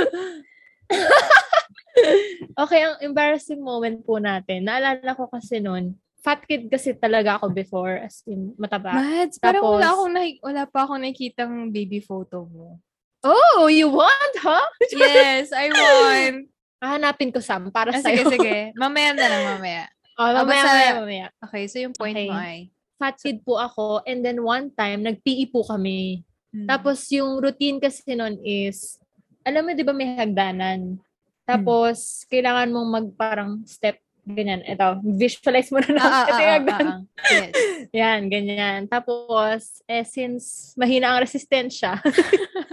okay, 2.66 2.80
ang 2.82 2.98
embarrassing 2.98 3.62
moment 3.62 4.02
po 4.02 4.18
natin, 4.18 4.66
naalala 4.66 5.14
ko 5.14 5.30
kasi 5.30 5.62
noon, 5.62 5.94
fat 6.20 6.42
kid 6.42 6.66
kasi 6.66 6.90
talaga 6.98 7.38
ako 7.38 7.54
before, 7.54 8.02
as 8.02 8.26
in, 8.26 8.50
mataba. 8.58 8.98
Mads, 8.98 9.38
parang 9.38 9.62
wala, 9.62 9.78
Tapos- 9.78 9.94
akong 9.94 10.12
nahi- 10.12 10.42
wala 10.42 10.62
pa 10.66 10.78
akong 10.84 11.00
nakikitang 11.06 11.70
baby 11.70 12.02
photo 12.02 12.50
mo. 12.50 12.82
Oh, 13.24 13.70
you 13.70 13.88
want, 13.88 14.34
huh? 14.42 14.66
Yes, 14.92 15.48
I 15.54 15.70
want. 15.72 16.52
Hahanapin 16.78 17.30
ko, 17.30 17.40
Sam, 17.40 17.70
para 17.70 17.94
Ah, 17.94 18.00
sige, 18.02 18.22
sa'yo. 18.22 18.32
sige. 18.32 18.56
Mamaya 18.80 19.10
na 19.14 19.26
lang, 19.26 19.42
mamaya. 19.56 19.84
Oh, 20.14 20.30
mamaya, 20.30 20.46
basta- 20.46 20.68
mamaya, 20.68 20.90
mamaya. 21.00 21.26
Okay, 21.42 21.64
so 21.66 21.76
yung 21.78 21.94
point 21.94 22.14
Okay. 22.14 22.28
mo 22.30 22.36
ay, 22.36 22.58
Fat 22.94 23.18
kid 23.18 23.42
po 23.42 23.58
ako, 23.58 24.06
and 24.06 24.22
then 24.22 24.38
one 24.38 24.70
time, 24.70 25.02
nag-PE 25.02 25.50
po 25.50 25.66
kami. 25.66 26.22
Mm. 26.54 26.70
Tapos 26.70 27.02
yung 27.10 27.42
routine 27.42 27.82
kasi 27.82 28.14
nun 28.14 28.38
is, 28.38 29.02
alam 29.42 29.66
mo 29.66 29.74
'di 29.74 29.82
ba 29.82 29.90
may 29.90 30.14
hagdanan. 30.14 31.02
Tapos 31.42 32.22
kailangan 32.30 32.70
mong 32.70 32.88
mag 32.88 33.08
parang 33.18 33.50
step 33.66 33.98
ganyan. 34.24 34.64
Ito, 34.64 35.04
visualize 35.04 35.68
mo 35.70 35.78
na 35.84 35.90
na. 35.92 36.00
Ah, 36.00 36.08
ah, 36.08 36.24
ah, 36.24 36.32
ah, 36.32 36.60
ah, 36.64 36.80
ah. 36.80 37.00
Yes. 37.28 37.52
Yan, 38.00 38.26
ganyan. 38.32 38.88
Tapos, 38.88 39.84
eh, 39.86 40.04
since 40.04 40.74
mahina 40.74 41.14
ang 41.14 41.22
resistensya, 41.22 42.00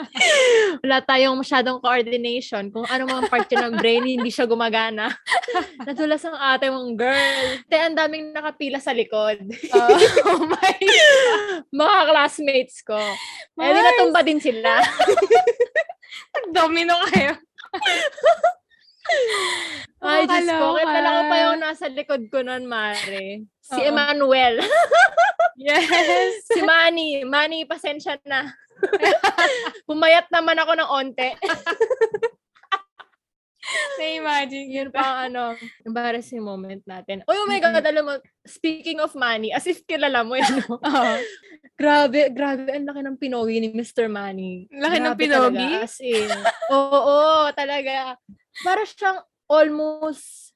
wala 0.83 1.03
tayong 1.03 1.37
masyadong 1.37 1.83
coordination. 1.83 2.71
Kung 2.71 2.87
ano 2.87 3.07
mga 3.07 3.27
part 3.29 3.47
yun 3.51 3.63
ng 3.69 3.75
brain, 3.77 4.03
hindi 4.03 4.31
siya 4.31 4.47
gumagana. 4.47 5.11
Nadulas 5.85 6.23
ang 6.25 6.35
ate 6.39 6.71
mong 6.71 6.95
girl. 6.95 7.45
Te, 7.67 7.77
ang 7.77 7.95
daming 7.95 8.33
nakapila 8.33 8.79
sa 8.79 8.95
likod. 8.95 9.39
oh 10.25 10.43
my 10.47 10.75
mga 11.71 11.99
classmates 12.09 12.81
ko. 12.83 12.97
Eh, 12.97 13.71
Mars! 13.71 13.83
natumba 13.83 14.21
din 14.23 14.39
sila. 14.39 14.81
Domino 16.51 16.95
kayo. 17.11 17.35
Ay, 20.01 20.25
Diyos 20.25 20.49
ko. 20.49 20.81
Kilala 20.81 21.09
ko 21.13 21.21
pa 21.29 21.37
yung 21.45 21.61
nasa 21.61 21.85
likod 21.89 22.23
ko 22.33 22.41
nun, 22.41 22.65
Mare. 22.65 23.45
Si 23.61 23.79
Oo. 23.79 23.87
Emmanuel. 23.87 24.57
Yes. 25.61 26.49
si 26.49 26.57
Manny. 26.65 27.21
Manny, 27.21 27.69
pasensya 27.69 28.17
na. 28.25 28.49
Pumayat 29.89 30.25
naman 30.33 30.57
ako 30.57 30.73
ng 30.73 30.89
onte. 30.89 31.37
Na-imagine 34.01 34.73
Yun 34.73 34.89
pa 34.89 35.05
ang 35.05 35.17
ano, 35.29 35.53
embarrassing 35.85 36.41
moment 36.41 36.81
natin. 36.89 37.21
Oh, 37.29 37.45
oh 37.45 37.45
my 37.45 37.61
God, 37.61 37.85
alam 37.85 38.09
mo, 38.09 38.17
speaking 38.41 38.97
of 38.97 39.13
Manny, 39.13 39.53
as 39.53 39.69
if 39.69 39.85
kilala 39.85 40.25
mo 40.25 40.33
yun, 40.33 40.65
no? 40.65 40.81
Oo. 40.81 41.13
grabe, 41.77 42.33
grabe, 42.33 42.73
ang 42.73 42.89
laki 42.89 43.01
ng 43.05 43.21
pinogi 43.21 43.61
ni 43.61 43.69
Mr. 43.69 44.09
Manny. 44.09 44.65
Laki 44.73 44.97
ng 44.97 45.13
Grabe 45.13 45.21
pinogi? 45.21 45.61
Talaga, 45.61 45.85
as 45.85 45.97
in. 46.01 46.29
Oo, 46.73 46.99
oo, 47.05 47.53
talaga. 47.53 48.17
Para 48.59 48.83
siyang 48.83 49.23
almost, 49.47 50.51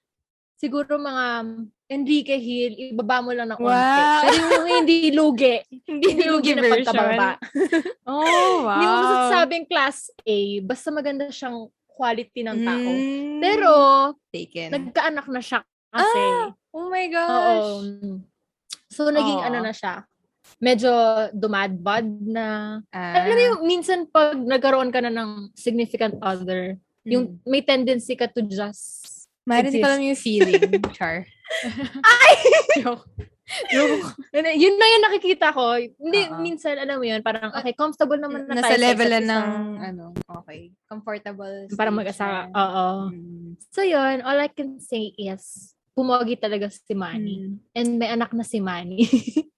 siguro 0.59 0.99
mga 0.99 1.25
Enrique 1.85 2.37
Hill, 2.41 2.73
ibaba 2.97 3.21
mo 3.21 3.29
lang 3.29 3.53
ng 3.53 3.59
konti. 3.61 3.69
Wow. 3.69 4.21
Pero 4.25 4.41
yung 4.41 4.67
hindi 4.81 4.97
lugi. 5.13 5.55
Hindi 5.85 6.07
hindi 6.11 6.25
lugi 6.25 6.51
na 6.57 6.63
pagkababa. 6.65 7.29
Oh, 8.05 8.65
wow. 8.65 8.77
Hindi 8.77 8.85
mo 8.85 8.97
masasabing 9.01 9.65
class 9.65 10.09
A, 10.25 10.37
basta 10.61 10.89
maganda 10.93 11.25
siyang 11.29 11.69
quality 11.89 12.41
ng 12.45 12.59
tao. 12.61 12.89
Mm. 12.89 13.39
Pero, 13.41 13.71
taken. 14.29 14.69
nagkaanak 14.73 15.27
na 15.29 15.41
siya 15.41 15.61
kasi. 15.89 16.21
oh 16.75 16.87
my 16.91 17.05
Oo. 17.07 17.13
gosh. 17.13 17.65
So, 18.91 19.09
naging 19.09 19.41
Oo. 19.41 19.47
ano 19.47 19.57
na 19.63 19.73
siya. 19.73 20.05
Medyo 20.61 20.91
dumadbad 21.33 22.05
na. 22.29 22.79
Ah. 22.93 23.13
Alam 23.17 23.33
mo 23.33 23.41
yung 23.41 23.59
minsan 23.65 24.05
pag 24.05 24.37
nagkaroon 24.37 24.93
ka 24.93 25.01
na 25.01 25.09
ng 25.09 25.49
significant 25.57 26.17
other, 26.21 26.77
yung 27.05 27.39
may 27.45 27.61
tendency 27.61 28.17
ka 28.17 28.25
to 28.25 28.41
just 28.41 29.05
exist. 29.77 29.85
ko 29.85 29.87
lang 29.87 30.03
yung 30.03 30.19
feeling. 30.19 30.61
Char. 30.97 31.23
Ay! 32.01 32.33
Joke. 32.81 33.05
Joke. 33.69 34.17
yun 34.33 34.75
na 34.75 34.87
yung 34.89 35.03
nakikita 35.05 35.53
ko. 35.53 35.77
Hindi, 35.77 36.21
Oo. 36.33 36.41
minsan, 36.41 36.81
alam 36.81 36.97
mo 36.97 37.05
yun, 37.05 37.21
parang, 37.21 37.53
okay, 37.53 37.77
comfortable 37.77 38.17
naman 38.17 38.49
na 38.49 38.57
Nasa 38.57 38.73
tayo 38.73 38.81
sa 38.81 38.85
level 38.89 39.09
na 39.13 39.21
ng, 39.21 39.47
ano, 39.77 40.05
okay. 40.41 40.73
Comfortable. 40.89 41.69
Parang 41.77 41.93
stage 41.93 42.01
mag-asawa. 42.01 42.49
Oo. 42.49 42.87
Mm. 43.13 43.53
So 43.69 43.85
yun, 43.85 44.25
all 44.25 44.41
I 44.41 44.49
can 44.49 44.81
say 44.81 45.13
is, 45.13 45.77
pumogi 45.95 46.35
talaga 46.41 46.67
si 46.73 46.97
Manny. 46.97 47.37
Mm. 47.45 47.55
And 47.77 47.89
may 48.01 48.09
anak 48.09 48.33
na 48.33 48.43
si 48.43 48.57
Manny. 48.59 49.05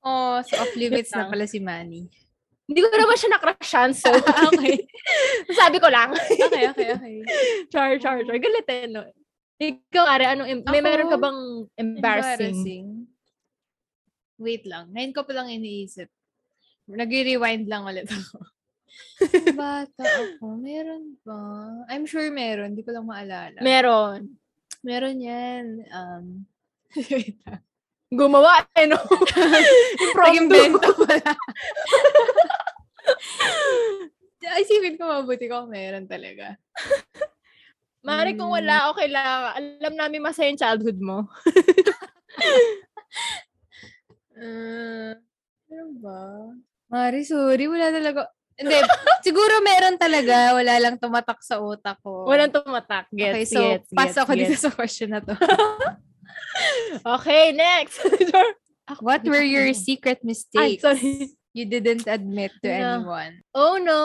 Oh, 0.03 0.39
so 0.43 0.55
off 0.59 0.71
limits 0.75 1.11
na 1.11 1.27
pala 1.27 1.43
si 1.47 1.59
Manny. 1.63 2.07
Hindi 2.67 2.83
ko 2.83 2.87
naman 2.91 3.15
siya 3.15 3.31
nakrasyan, 3.31 3.91
so 3.95 4.11
okay. 4.51 4.83
sabi 5.59 5.79
ko 5.79 5.87
lang. 5.87 6.11
Okay, 6.11 6.67
okay, 6.67 6.87
okay. 6.99 7.15
char, 7.71 7.95
char, 7.95 8.19
char. 8.27 8.37
Galit 8.37 8.67
eh, 8.67 8.91
no? 8.91 9.07
Ikaw, 9.57 10.05
Ari, 10.05 10.25
anong, 10.27 10.49
em- 10.51 10.67
may 10.67 10.83
meron 10.83 11.09
ka 11.09 11.17
bang 11.17 11.39
embarrassing? 11.79 13.07
Wait 14.37 14.67
lang. 14.67 14.91
Ngayon 14.93 15.15
ko 15.15 15.25
pa 15.25 15.33
lang 15.33 15.49
iniisip. 15.49 16.11
Nag-rewind 16.91 17.65
lang 17.65 17.87
ulit 17.87 18.05
ako. 18.05 18.37
Bata 19.57 20.03
ako. 20.05 20.61
Meron 20.61 21.17
ba? 21.25 21.41
I'm 21.89 22.05
sure 22.05 22.29
meron. 22.29 22.77
Hindi 22.77 22.85
ko 22.85 22.93
lang 22.93 23.09
maalala. 23.09 23.57
Meron. 23.63 24.37
meron 24.85 25.17
yan. 25.17 25.65
Um, 25.89 26.25
wait 26.93 27.41
lang. 27.47 27.65
Gumawa, 28.07 28.63
eh, 28.77 28.87
no? 28.87 28.95
Impromptu. 29.03 30.15
Nag-invento 30.15 30.89
pala. 30.95 31.31
Isipin 34.61 34.95
ko 34.95 35.03
mabuti 35.09 35.49
ko 35.49 35.67
meron 35.67 36.05
talaga. 36.07 36.55
Mari, 38.07 38.39
kung 38.39 38.53
wala, 38.53 38.87
okay 38.93 39.11
lang. 39.11 39.51
Alam 39.57 39.93
namin 39.99 40.23
masaya 40.23 40.47
yung 40.47 40.61
childhood 40.61 40.95
mo. 41.01 41.27
Uh, 44.37 45.11
ba? 46.03 46.55
Mari, 46.87 47.27
sorry. 47.27 47.67
Wala 47.67 47.91
talaga. 47.91 48.31
Hindi. 48.55 48.79
siguro 49.27 49.59
meron 49.59 49.99
talaga. 49.99 50.55
Wala 50.55 50.73
lang 50.79 50.95
tumatak 50.95 51.43
sa 51.43 51.59
utak 51.59 51.99
ko. 51.99 52.25
Walang 52.31 52.55
tumatak. 52.55 53.11
Gets, 53.11 53.33
okay, 53.33 53.45
so 53.45 53.61
gets, 53.61 53.89
pass 53.91 54.15
gets, 54.15 54.19
ako 54.23 54.31
dito 54.33 54.55
gets. 54.55 54.63
sa 54.63 54.71
question 54.71 55.09
na 55.11 55.19
to. 55.19 55.35
Okay, 57.03 57.53
next. 57.53 58.01
What 59.03 59.21
were 59.27 59.43
your 59.43 59.69
secret 59.75 60.23
Ay, 60.23 60.27
mistakes 60.31 60.81
sorry. 60.81 61.35
You 61.57 61.65
didn't 61.65 62.05
admit 62.05 62.53
to 62.61 62.69
No. 62.69 62.77
anyone? 63.01 63.33
Oh, 63.57 63.81
no. 63.81 63.97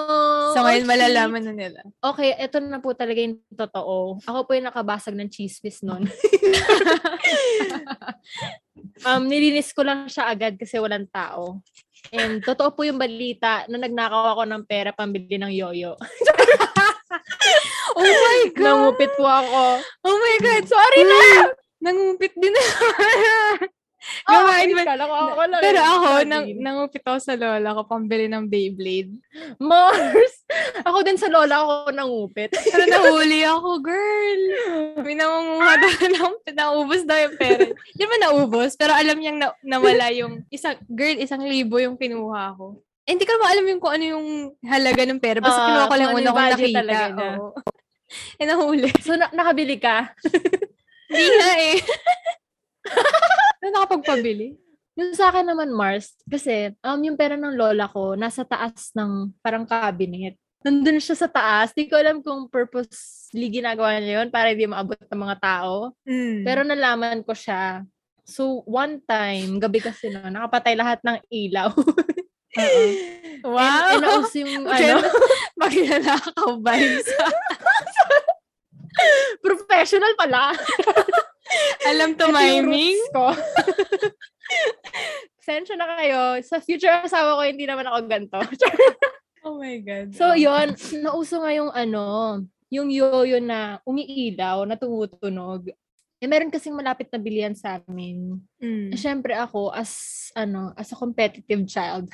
So 0.56 0.64
ngayon 0.64 0.88
Okay. 0.88 0.92
malalaman 0.96 1.42
na 1.44 1.52
nila. 1.52 1.80
Okay, 2.00 2.32
eto 2.40 2.56
na 2.64 2.80
po 2.80 2.96
talaga 2.96 3.20
yung 3.20 3.36
totoo. 3.52 4.16
Ako 4.24 4.38
po 4.48 4.56
yung 4.56 4.72
nakabasag 4.72 5.12
ng 5.12 5.28
whiz 5.28 5.84
nun. 5.84 6.08
um, 9.06 9.22
nilinis 9.28 9.76
ko 9.76 9.84
lang 9.84 10.08
siya 10.08 10.32
agad 10.32 10.56
kasi 10.56 10.80
walang 10.80 11.04
tao. 11.12 11.60
And 12.08 12.40
totoo 12.40 12.72
po 12.72 12.82
yung 12.82 12.98
balita 12.98 13.68
na 13.68 13.76
nagnakaw 13.76 14.34
ako 14.34 14.42
ng 14.48 14.62
pera 14.64 14.90
pambili 14.96 15.36
ng 15.36 15.52
yoyo. 15.52 15.94
Oh 17.92 18.08
my 18.08 18.40
God! 18.56 18.64
Nangupit 18.64 19.12
po 19.20 19.24
ako. 19.28 19.84
Oh 20.00 20.16
my 20.16 20.36
God! 20.40 20.64
Sorry 20.64 21.00
na! 21.04 21.20
Nangupit 21.84 22.32
din 22.40 22.54
ako. 22.56 22.84
Oh, 24.24 24.34
Gawain 24.34 24.70
mo. 24.70 24.82
kala 24.82 25.04
ko 25.04 25.14
ako 25.14 25.42
lang. 25.46 25.60
Pero 25.62 25.78
ako, 25.80 26.06
nang, 26.26 26.46
nangupit 26.58 27.02
ako 27.02 27.18
sa 27.18 27.34
lola 27.34 27.70
ko 27.70 27.86
pambili 27.86 28.26
ng 28.26 28.46
Beyblade. 28.46 29.14
Mars! 29.56 30.42
Ako 30.82 31.00
din 31.00 31.14
sa 31.14 31.30
lola 31.30 31.62
ako 31.62 31.72
nangupit. 31.90 32.50
Pero 32.72 32.84
nahuli 32.84 33.40
ako, 33.40 33.78
girl. 33.80 34.42
May 35.00 35.14
nangunguha 35.14 35.72
daw 35.76 35.92
ng, 36.12 36.34
naubos 36.52 37.02
daw 37.02 37.16
yung 37.16 37.36
pera. 37.36 37.62
Di 37.70 38.04
ba 38.04 38.16
naubos? 38.20 38.74
Pero 38.74 38.92
alam 38.92 39.16
niyang 39.16 39.38
na, 39.38 39.54
nawala 39.62 40.10
yung, 40.10 40.42
isang, 40.48 40.76
girl, 40.86 41.16
isang 41.16 41.40
libo 41.40 41.78
yung 41.78 41.94
kinuha 41.94 42.52
ko. 42.52 42.82
Eh, 43.02 43.14
hindi 43.14 43.22
ko 43.22 43.32
naman 43.32 43.48
alam 43.48 43.66
yung 43.66 43.80
kung 43.80 43.92
ano 43.92 44.04
yung 44.08 44.26
halaga 44.62 45.02
ng 45.04 45.18
pera. 45.18 45.38
Basta 45.38 45.56
Ah, 45.56 45.66
kinuha 45.66 45.84
ko 45.84 45.94
lang 45.94 46.08
ano 46.08 46.18
una 46.18 46.30
kong 46.30 46.50
nakita. 46.52 46.80
niya. 46.82 47.04
Oo. 47.16 47.48
Eh, 48.36 48.44
nahuli. 48.44 48.90
So, 49.00 49.14
na- 49.14 49.32
nakabili 49.32 49.78
ka? 49.78 50.12
Hindi 51.08 51.26
nga 51.30 51.50
eh. 51.56 51.74
Nakapagpabili. 54.12 54.48
Yung 54.92 55.16
sa 55.16 55.32
akin 55.32 55.48
naman, 55.48 55.72
Mars, 55.72 56.12
kasi 56.28 56.76
um, 56.84 57.00
yung 57.00 57.16
pera 57.16 57.32
ng 57.32 57.56
lola 57.56 57.88
ko, 57.88 58.12
nasa 58.12 58.44
taas 58.44 58.92
ng 58.92 59.32
parang 59.40 59.64
cabinet. 59.64 60.36
Nandun 60.62 61.00
siya 61.00 61.16
sa 61.16 61.28
taas. 61.32 61.72
Di 61.72 61.88
ko 61.88 61.96
alam 61.96 62.20
kung 62.20 62.46
purposely 62.52 63.48
ginagawa 63.50 63.96
niya 63.98 64.22
yun 64.22 64.28
para 64.30 64.52
hindi 64.52 64.68
maabot 64.68 64.94
ng 65.00 65.22
mga 65.24 65.36
tao. 65.40 65.96
Mm. 66.04 66.44
Pero 66.44 66.60
nalaman 66.62 67.24
ko 67.24 67.32
siya. 67.32 67.82
So, 68.22 68.62
one 68.68 69.02
time, 69.02 69.58
gabi 69.58 69.82
kasi 69.82 70.12
no, 70.12 70.22
nakapatay 70.30 70.78
lahat 70.78 71.00
ng 71.02 71.18
ilaw. 71.26 71.72
And, 72.52 72.92
Wow! 73.48 73.96
and 73.96 74.04
also 74.04 74.44
yung, 74.44 74.68
Okay. 74.68 74.92
ano, 74.92 75.08
Magnanakaw 75.60 76.60
vibes. 76.60 77.08
professional 79.40 80.12
pala. 80.20 80.52
Alam 81.88 82.14
to 82.14 82.28
miming. 82.30 82.98
ko. 83.12 83.32
Sensya 85.46 85.74
na 85.74 85.98
kayo. 85.98 86.38
Sa 86.46 86.62
future 86.62 87.02
asawa 87.02 87.38
ko, 87.38 87.42
hindi 87.42 87.66
naman 87.66 87.86
ako 87.88 87.98
ganito. 88.06 88.38
Oh 89.42 89.58
my 89.58 89.74
God. 89.82 90.14
So, 90.14 90.38
yon 90.38 90.70
nauso 91.02 91.42
nga 91.42 91.50
yung 91.50 91.74
ano, 91.74 92.38
yung 92.70 92.94
yoyo 92.94 93.42
na 93.42 93.82
umiilaw, 93.82 94.62
na 94.62 94.78
tumutunog. 94.78 95.66
Eh, 96.22 96.30
meron 96.30 96.46
kasing 96.46 96.78
malapit 96.78 97.10
na 97.10 97.18
bilihan 97.18 97.50
sa 97.50 97.82
amin. 97.82 98.38
Mm. 98.62 98.94
Eh, 98.94 98.98
Siyempre 99.02 99.34
ako, 99.34 99.74
as, 99.74 100.30
ano, 100.38 100.70
as 100.78 100.94
a 100.94 100.96
competitive 100.96 101.66
child, 101.66 102.06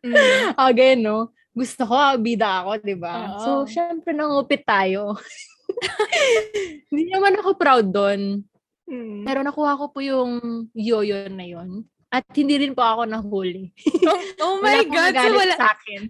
Mm. 0.00 0.56
again, 0.72 1.04
no, 1.04 1.36
gusto 1.52 1.84
ko, 1.84 1.92
ah, 1.92 2.16
bida 2.16 2.64
ako, 2.64 2.80
di 2.80 2.96
ba? 2.96 3.36
So, 3.44 3.68
syempre, 3.68 4.16
nangupit 4.16 4.64
tayo. 4.64 5.20
Hindi 6.88 7.12
naman 7.12 7.36
ako 7.44 7.60
proud 7.60 7.92
doon. 7.92 8.40
Mm. 8.84 9.24
Pero 9.24 9.40
nakuha 9.40 9.76
ko 9.76 9.88
po 9.88 9.98
yung 9.98 10.32
yoyo 10.72 11.28
na 11.28 11.44
yon. 11.44 11.84
At 12.08 12.22
hindi 12.30 12.54
rin 12.56 12.76
po 12.76 12.84
ako 12.84 13.10
nahuli. 13.10 13.74
Oh, 14.06 14.20
oh 14.40 14.54
my 14.62 14.84
Wala 14.84 15.10
God! 15.10 15.14
So 15.18 15.34
wala, 15.34 15.54
sa 15.56 15.68
akin. 15.72 16.00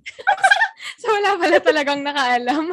so 1.01 1.07
wala 1.09 1.31
pala 1.39 1.59
talagang 1.59 2.01
nakaalam. 2.05 2.65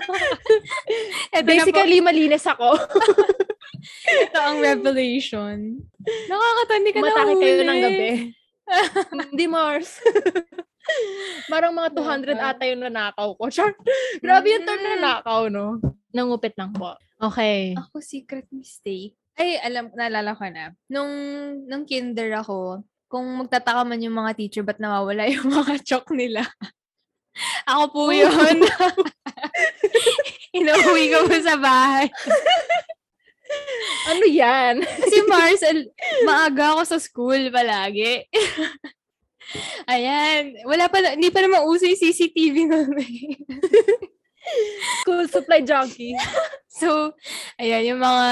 ito 1.37 1.45
Basically, 1.45 2.01
malinis 2.01 2.43
ako. 2.43 2.75
na 2.75 4.19
ito 4.19 4.35
ang 4.35 4.57
revelation. 4.59 5.79
Nakakatandi 6.27 6.89
ka 6.91 6.99
na 6.99 7.03
Matake 7.07 7.31
huli. 7.31 7.41
kayo 7.41 7.61
ng 7.63 7.81
gabi. 7.81 8.09
Hindi, 9.31 9.45
Mars. 9.47 10.01
Parang 11.47 11.71
mga 11.71 11.93
200 11.93 12.35
Diba? 12.35 12.51
ata 12.51 12.63
yung 12.67 12.83
nanakaw 12.83 13.29
ko. 13.37 13.43
Char. 13.47 13.71
Grabe 14.19 14.47
yung 14.49 14.65
term 14.65 14.81
Mm. 14.81 14.89
nanakaw, 14.97 15.41
no? 15.47 15.77
Nangupit 16.11 16.57
lang 16.57 16.73
po. 16.73 16.97
Okay. 17.15 17.77
Ako, 17.77 18.01
secret 18.01 18.49
mistake. 18.51 19.15
Ay, 19.39 19.57
alam, 19.63 19.89
naalala 19.95 20.35
ko 20.35 20.43
na. 20.51 20.75
Nung, 20.91 21.11
nung 21.65 21.85
kinder 21.87 22.31
ako, 22.39 22.83
kung 23.11 23.27
magtataka 23.43 23.83
man 23.83 23.99
yung 24.03 24.15
mga 24.15 24.35
teacher, 24.39 24.63
ba't 24.63 24.79
nawawala 24.79 25.27
yung 25.27 25.51
mga 25.63 25.83
chalk 25.83 26.07
nila? 26.11 26.47
ako 27.63 27.83
po 27.91 28.01
yun. 28.11 28.57
Inuwi 30.57 31.03
ko 31.15 31.19
po 31.31 31.35
sa 31.39 31.55
bahay. 31.55 32.11
Ano 34.11 34.25
yan? 34.27 34.83
Si 34.83 35.17
Mars, 35.27 35.63
al- 35.63 35.91
maaga 36.27 36.75
ako 36.75 36.81
sa 36.87 36.97
school 36.99 37.51
palagi. 37.51 38.27
Ayan. 39.91 40.55
Wala 40.67 40.87
pa, 40.87 41.03
na- 41.03 41.15
hindi 41.15 41.31
pa 41.31 41.43
naman 41.43 41.67
uso 41.67 41.87
yung 41.87 41.99
CCTV 41.99 42.67
namin. 42.67 43.35
School 45.03 45.27
supply 45.27 45.63
junkie. 45.63 46.15
So, 46.71 47.13
ayan, 47.59 47.93
yung 47.95 48.01
mga, 48.01 48.27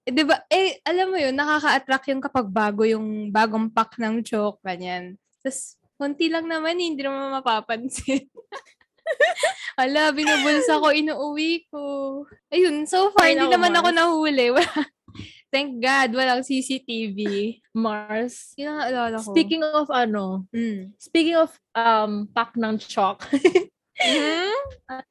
eh, 0.00 0.10
di 0.10 0.22
ba, 0.24 0.36
eh, 0.48 0.80
alam 0.82 1.12
mo 1.12 1.18
yun, 1.18 1.34
nakaka-attract 1.34 2.06
yung 2.10 2.22
kapag 2.22 2.46
bago 2.48 2.82
yung 2.84 3.28
bagong 3.28 3.68
pack 3.68 4.00
ng 4.00 4.24
chalk, 4.24 4.58
ganyan. 4.60 5.16
Tapos, 5.40 5.76
konti 5.96 6.28
lang 6.28 6.48
naman, 6.48 6.80
eh, 6.80 6.86
hindi 6.88 7.02
naman 7.02 7.34
mapapansin. 7.34 8.24
Ala, 9.80 10.12
binubulsa 10.12 10.78
ko, 10.78 10.92
inuuwi 10.92 11.66
ko. 11.68 11.82
Ayun, 12.52 12.84
so 12.86 13.10
far, 13.12 13.28
hindi 13.28 13.48
naman 13.48 13.72
ako 13.74 13.88
Mars. 13.90 13.98
nahuli. 13.98 14.46
Wala- 14.56 14.92
Thank 15.50 15.82
God, 15.82 16.14
walang 16.14 16.46
CCTV. 16.46 17.18
Mars. 17.74 18.54
Yun 18.54 18.70
ang 18.70 18.78
naalala 18.86 19.18
ko. 19.18 19.34
Speaking 19.34 19.66
of 19.66 19.90
ano, 19.90 20.46
Mm. 20.54 20.94
speaking 20.94 21.34
of 21.34 21.50
um 21.74 22.30
pack 22.30 22.54
ng 22.54 22.78
chalk, 22.78 23.26
Mhm. 24.00 24.52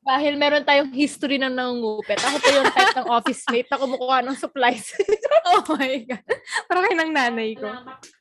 dahil 0.01 0.33
meron 0.35 0.65
tayong 0.65 0.91
history 0.91 1.37
ng 1.37 1.53
nangungupit. 1.53 2.17
Ako 2.19 2.35
po 2.41 2.49
yung 2.49 2.67
type 2.73 2.95
ng 2.97 3.07
office 3.07 3.41
mate 3.47 3.69
na 3.69 3.77
kumukuha 3.77 4.17
ng 4.25 4.35
supplies. 4.35 4.89
Oh 5.49 5.65
my 5.65 6.05
God. 6.05 6.21
Parang 6.69 6.83
kayo 6.85 6.97
ng 7.01 7.09
nanay 7.09 7.57
ko. 7.57 7.65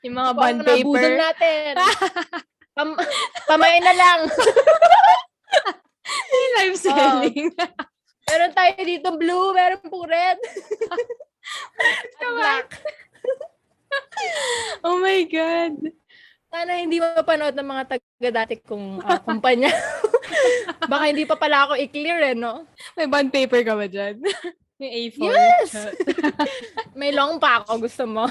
Yung 0.01 0.17
mga 0.17 0.33
Bond 0.33 0.61
paper. 0.65 1.13
natin. 1.13 1.73
Pam- 2.77 2.97
pamain 3.45 3.85
na 3.85 3.93
lang. 3.93 4.21
Live 6.57 6.79
selling. 6.81 7.53
Meron 8.25 8.53
tayo 8.57 8.73
dito 8.81 9.09
blue, 9.21 9.53
meron 9.53 9.85
pong 9.85 10.09
red. 10.09 10.41
Black. 12.17 12.69
oh 14.89 14.97
my 15.05 15.21
God. 15.29 15.75
Sana 16.49 16.81
hindi 16.81 16.97
mapanood 16.97 17.53
ng 17.53 17.69
mga 17.69 17.85
taga 17.93 18.31
dati 18.33 18.57
kong 18.57 19.05
ah, 19.05 19.21
kumpanya. 19.21 19.69
Baka 20.91 21.05
hindi 21.11 21.25
pa 21.25 21.37
pala 21.37 21.69
ako 21.69 21.73
i-clear 21.79 22.33
eh, 22.33 22.37
no? 22.37 22.67
May 22.95 23.07
bond 23.09 23.31
paper 23.33 23.61
ka 23.65 23.75
ba 23.75 23.87
dyan? 23.87 24.21
May 24.79 25.11
A4. 25.11 25.27
Yes! 25.27 25.71
May 26.99 27.11
long 27.11 27.43
pa 27.43 27.67
ako, 27.67 27.83
gusto 27.83 28.07
mo? 28.07 28.31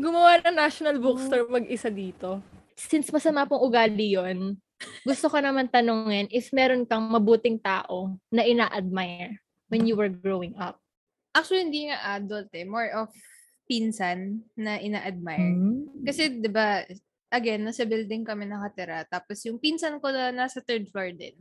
Gumawa 0.00 0.40
ng 0.40 0.56
National 0.56 0.96
Bookstore 0.96 1.44
mag-isa 1.44 1.92
dito. 1.92 2.40
Since 2.72 3.12
masama 3.12 3.44
pong 3.44 3.60
ugali 3.60 4.16
yon, 4.16 4.56
gusto 5.04 5.28
ko 5.28 5.36
naman 5.44 5.68
tanungin 5.68 6.24
if 6.32 6.48
meron 6.56 6.88
kang 6.88 7.04
mabuting 7.04 7.60
tao 7.60 8.16
na 8.32 8.40
ina-admire 8.40 9.36
when 9.68 9.84
you 9.84 9.92
were 9.92 10.08
growing 10.08 10.56
up. 10.56 10.80
Actually, 11.36 11.68
hindi 11.68 11.92
nga 11.92 12.16
adult 12.16 12.48
eh. 12.56 12.64
More 12.64 12.88
of 12.96 13.12
pinsan 13.68 14.42
na 14.56 14.80
ina-admire. 14.80 15.54
Kasi, 16.02 16.42
di 16.42 16.50
ba, 16.50 16.82
again, 17.30 17.62
nasa 17.62 17.86
building 17.86 18.26
kami 18.26 18.44
nakatira. 18.44 19.06
Tapos 19.06 19.40
yung 19.46 19.56
pinsan 19.56 20.02
ko 20.02 20.10
na 20.10 20.34
nasa 20.34 20.58
third 20.60 20.90
floor 20.90 21.14
din. 21.14 21.38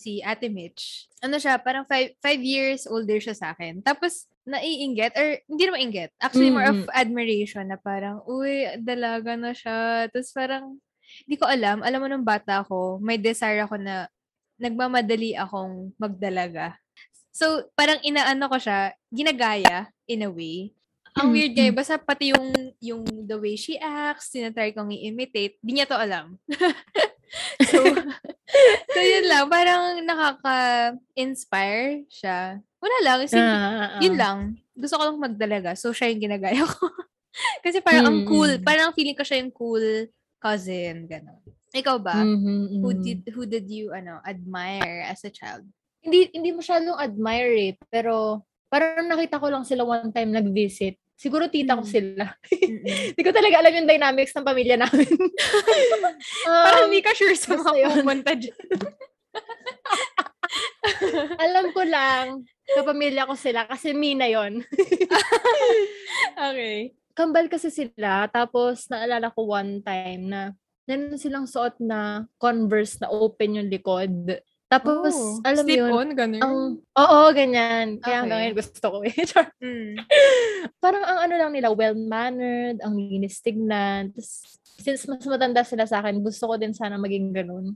Si 0.00 0.24
Ate 0.24 0.48
Mitch. 0.48 1.12
Ano 1.20 1.36
siya, 1.36 1.60
parang 1.60 1.84
five, 1.84 2.16
five 2.24 2.40
years 2.40 2.88
older 2.88 3.20
siya 3.20 3.36
sa 3.36 3.52
akin. 3.52 3.84
Tapos, 3.84 4.24
naiinggit, 4.48 5.12
or 5.12 5.28
hindi 5.44 5.62
naman 5.68 5.84
inggit. 5.84 6.10
Actually, 6.16 6.48
more 6.48 6.64
of 6.64 6.88
admiration 6.96 7.68
na 7.68 7.76
parang, 7.76 8.24
uy, 8.24 8.80
dalaga 8.80 9.36
na 9.36 9.52
siya. 9.52 10.08
Tapos 10.08 10.32
parang, 10.32 10.80
hindi 11.28 11.36
ko 11.36 11.44
alam. 11.44 11.84
Alam 11.84 12.00
mo, 12.00 12.06
nung 12.08 12.24
bata 12.24 12.64
ako, 12.64 12.96
may 13.04 13.20
desire 13.20 13.60
ako 13.68 13.76
na 13.76 14.08
nagmamadali 14.56 15.36
akong 15.36 15.92
magdalaga. 16.00 16.80
So, 17.28 17.68
parang 17.76 18.00
inaano 18.00 18.48
ko 18.48 18.56
siya, 18.56 18.96
ginagaya, 19.12 19.92
in 20.08 20.24
a 20.24 20.30
way. 20.32 20.72
Ang 21.20 21.30
weird 21.30 21.52
Mm-hmm. 21.52 21.54
guy, 21.54 21.70
basta 21.70 22.00
pati 22.00 22.32
yung, 22.32 22.48
yung 22.80 23.04
the 23.28 23.36
way 23.36 23.54
she 23.54 23.76
acts, 23.76 24.32
tinatry 24.32 24.72
kong 24.72 24.90
i-imitate, 24.90 25.60
di 25.60 25.76
niya 25.76 25.84
to 25.84 25.94
alam. 25.94 26.40
so, 27.68 27.84
so 28.96 28.98
yun 28.98 29.28
lang, 29.28 29.44
parang 29.46 30.00
nakaka-inspire 30.00 32.08
siya. 32.08 32.64
Wala 32.80 32.96
lang, 33.04 33.18
simple, 33.28 33.60
Ah, 33.60 34.00
yun 34.00 34.16
lang. 34.16 34.38
Gusto 34.72 34.96
ko 34.96 35.02
lang 35.04 35.20
magdalaga, 35.20 35.76
so 35.76 35.92
siya 35.92 36.08
yung 36.08 36.24
ginagaya 36.24 36.64
ko. 36.64 36.88
Kasi 37.64 37.84
parang 37.84 38.08
ang 38.08 38.18
cool, 38.24 38.56
Mm-mm. 38.56 38.64
parang 38.64 38.96
feeling 38.96 39.14
ko 39.14 39.22
siya 39.22 39.44
yung 39.44 39.52
cool 39.52 40.08
cousin, 40.40 41.04
gano'n. 41.04 41.36
Ikaw 41.70 41.96
ba? 42.00 42.24
Mhm, 42.24 42.80
Who 42.80 42.90
did 42.96 43.20
who 43.30 43.44
did 43.44 43.68
you 43.68 43.92
ano 43.92 44.18
admire 44.24 45.04
as 45.06 45.20
a 45.22 45.30
child? 45.30 45.68
hindi 46.00 46.32
hindi 46.32 46.48
masyadong 46.50 46.96
admire 46.96 47.52
eh, 47.60 47.72
pero 47.92 48.40
parang 48.72 49.04
nakita 49.04 49.36
ko 49.36 49.52
lang 49.52 49.68
sila 49.68 49.84
one 49.84 50.08
time 50.10 50.32
nag-visit. 50.32 50.96
Siguro 51.20 51.52
tita 51.52 51.76
ko 51.76 51.84
Mm. 51.84 51.92
sila. 51.92 52.32
Hindi 52.48 53.20
ko 53.28 53.36
talaga 53.36 53.60
alam 53.60 53.76
yung 53.76 53.84
dynamics 53.84 54.32
ng 54.32 54.40
pamilya 54.40 54.80
namin. 54.80 55.04
Parang 56.64 56.80
Um, 56.80 56.88
hindi 56.88 57.04
ka 57.04 57.12
sure 57.12 57.36
sa 57.36 57.60
mga 57.60 58.00
pumunta 58.00 58.32
dyan. 58.32 58.56
alam 61.44 61.70
ko 61.70 61.82
lang, 61.84 62.24
kapamilya 62.72 63.28
ko 63.28 63.36
sila 63.36 63.68
kasi 63.68 63.92
Mina 63.92 64.26
yon. 64.26 64.64
Okay. 66.34 66.96
Kambal 67.12 67.52
kasi 67.52 67.68
sila, 67.68 68.24
tapos 68.32 68.88
naalala 68.88 69.28
ko 69.28 69.44
one 69.44 69.84
time 69.84 70.24
na 70.24 70.56
meron 70.88 71.20
silang 71.20 71.44
suot 71.44 71.76
na 71.78 72.24
Converse 72.40 72.96
na 72.98 73.12
open 73.12 73.60
yung 73.60 73.68
likod. 73.68 74.40
Tapos, 74.70 75.10
Oh, 75.12 75.42
alam 75.42 75.66
mo 75.66 75.74
yun, 75.74 75.90
on, 75.90 76.08
ganun. 76.14 76.38
ang, 76.40 76.56
oo, 76.78 77.20
ganyan. 77.34 77.98
Kaya 77.98 78.22
hanggang 78.22 78.38
Okay. 78.38 78.54
ngayon 78.54 78.60
gusto 78.62 78.86
ko 78.86 78.98
eh. 79.02 79.10
Mm. 79.60 79.94
parang 80.78 81.02
ang 81.02 81.18
ano 81.26 81.34
lang 81.34 81.50
nila, 81.50 81.74
well-mannered, 81.74 82.78
ang 82.78 82.94
linis 82.94 83.42
tignan. 83.42 84.14
Tapos, 84.14 84.46
since 84.78 85.10
mas 85.10 85.26
matanda 85.26 85.66
sila 85.66 85.84
sa 85.84 85.98
akin, 85.98 86.22
gusto 86.22 86.46
ko 86.46 86.54
din 86.54 86.70
sana 86.70 86.96
maging 86.96 87.34
ganun. 87.34 87.74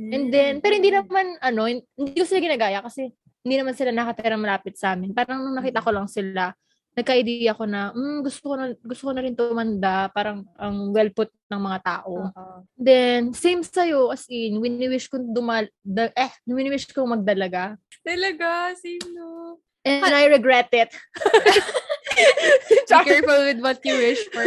And 0.00 0.32
then, 0.32 0.64
pero 0.64 0.80
hindi 0.80 0.88
naman, 0.88 1.36
ano, 1.44 1.68
hin- 1.68 1.84
hindi 1.92 2.16
ko 2.16 2.24
sila 2.24 2.40
ginagaya 2.40 2.80
kasi 2.80 3.12
hindi 3.44 3.54
naman 3.60 3.76
sila 3.76 3.92
nakatira 3.92 4.40
malapit 4.40 4.80
sa 4.80 4.96
amin. 4.96 5.12
Parang 5.12 5.44
nung 5.44 5.60
nakita 5.60 5.84
ko 5.84 5.92
lang 5.92 6.08
sila, 6.08 6.56
nagka-idea 6.94 7.54
ko 7.54 7.64
na, 7.64 7.94
mm, 7.94 8.18
gusto 8.26 8.44
ko 8.50 8.54
na, 8.58 8.66
gusto 8.82 9.02
ko 9.08 9.12
na 9.14 9.22
rin 9.22 9.38
tumanda, 9.38 10.10
parang 10.10 10.42
ang 10.58 10.90
well 10.90 11.10
put 11.14 11.30
ng 11.48 11.60
mga 11.62 11.78
tao. 11.86 12.30
Oo. 12.30 12.56
Then, 12.74 13.30
same 13.32 13.62
sa'yo, 13.62 14.10
as 14.10 14.26
in, 14.26 14.58
wini-wish 14.58 15.06
ko 15.06 15.22
dumal, 15.22 15.70
da, 15.80 16.10
eh, 16.12 16.32
wini-wish 16.50 16.90
ko 16.90 17.06
magdalaga. 17.06 17.78
Talaga, 18.02 18.74
sino? 18.74 19.56
And 19.86 20.12
I 20.12 20.28
regret 20.28 20.68
it. 20.76 20.92
Be 22.68 23.00
careful 23.06 23.48
with 23.48 23.60
what 23.64 23.80
you 23.80 23.96
wish 23.96 24.20
for. 24.28 24.44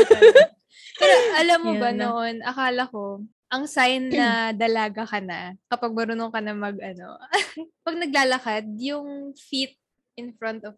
Pero 0.94 1.14
alam 1.42 1.60
mo 1.66 1.74
ba 1.82 1.90
Yan 1.90 1.98
na. 1.98 2.06
noon, 2.06 2.36
akala 2.46 2.86
ko, 2.86 3.26
ang 3.50 3.66
sign 3.66 4.14
na 4.14 4.28
dalaga 4.64 5.10
ka 5.10 5.18
na, 5.22 5.58
kapag 5.70 5.94
marunong 5.94 6.30
ka 6.30 6.42
na 6.42 6.54
mag, 6.54 6.78
ano, 6.78 7.18
pag 7.86 7.96
naglalakad, 7.98 8.66
yung 8.78 9.34
feet 9.38 9.74
in 10.18 10.34
front 10.38 10.62
of, 10.66 10.78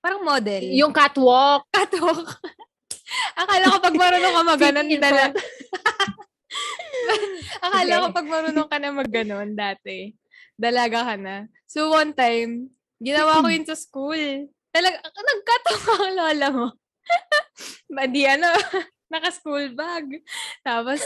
parang 0.00 0.24
model. 0.24 0.64
Yung 0.74 0.92
catwalk. 0.92 1.68
catwalk. 1.70 2.28
Akala 3.40 3.74
ko 3.74 3.78
pag 3.84 3.96
marunong 3.96 4.34
ka 4.34 4.42
maganon, 4.44 4.88
dala. 4.98 5.24
Akala 7.66 7.94
Sige. 7.94 8.02
ko 8.02 8.06
pag 8.12 8.28
marunong 8.28 8.68
ka 8.68 8.78
na 8.80 8.90
magganon 8.90 9.50
dati, 9.54 10.14
dalaga 10.56 11.04
ka 11.04 11.14
na. 11.20 11.46
So 11.68 11.92
one 11.92 12.16
time, 12.16 12.72
ginawa 13.02 13.42
ko 13.42 13.48
yun 13.50 13.66
sa 13.66 13.78
school. 13.78 14.48
Talaga, 14.70 15.02
nagkatong 15.02 15.82
ang 15.90 16.14
lola 16.14 16.48
mo. 16.54 16.66
Di 18.14 18.22
ano, 18.26 18.46
naka-school 19.10 19.74
bag. 19.74 20.22
Tapos, 20.62 21.02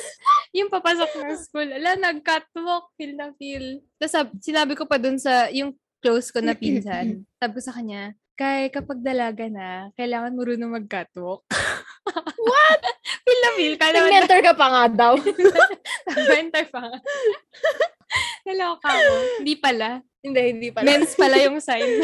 yung 0.52 0.68
papasok 0.68 1.24
ng 1.24 1.40
school, 1.40 1.68
ala, 1.72 1.96
nag-catwalk, 1.96 2.92
feel 3.00 3.16
na 3.16 3.32
feel. 3.40 3.80
Tapos 3.96 4.36
sinabi 4.44 4.76
ko 4.76 4.84
pa 4.84 5.00
dun 5.00 5.16
sa, 5.16 5.48
yung 5.48 5.72
close 6.04 6.28
ko 6.28 6.44
na 6.44 6.52
pinsan, 6.52 7.24
sabi 7.40 7.52
ko 7.56 7.62
sa 7.64 7.72
kanya, 7.72 8.12
Kay, 8.34 8.66
kapag 8.68 8.98
dalaga 8.98 9.46
na, 9.46 9.68
kailangan 9.94 10.34
marunong 10.34 10.74
mag-catwalk. 10.74 11.46
What? 12.36 12.80
feel 13.24 13.40
na 13.40 13.50
feel 13.54 13.74
ka 13.78 13.86
naman. 13.88 14.10
Nag-mentor 14.10 14.40
ka 14.42 14.52
pa 14.52 14.66
nga 14.68 14.84
daw. 14.90 15.12
Nag-mentor 16.10 16.64
pa 16.66 16.80
nga. 16.82 16.98
Naloka 18.44 18.88
mo. 18.90 19.14
Hindi 19.38 19.54
pala. 19.56 19.88
hindi, 20.18 20.40
hindi 20.50 20.68
pala. 20.68 20.84
Men's 20.84 21.14
pala 21.14 21.36
yung 21.38 21.62
sign. 21.64 22.00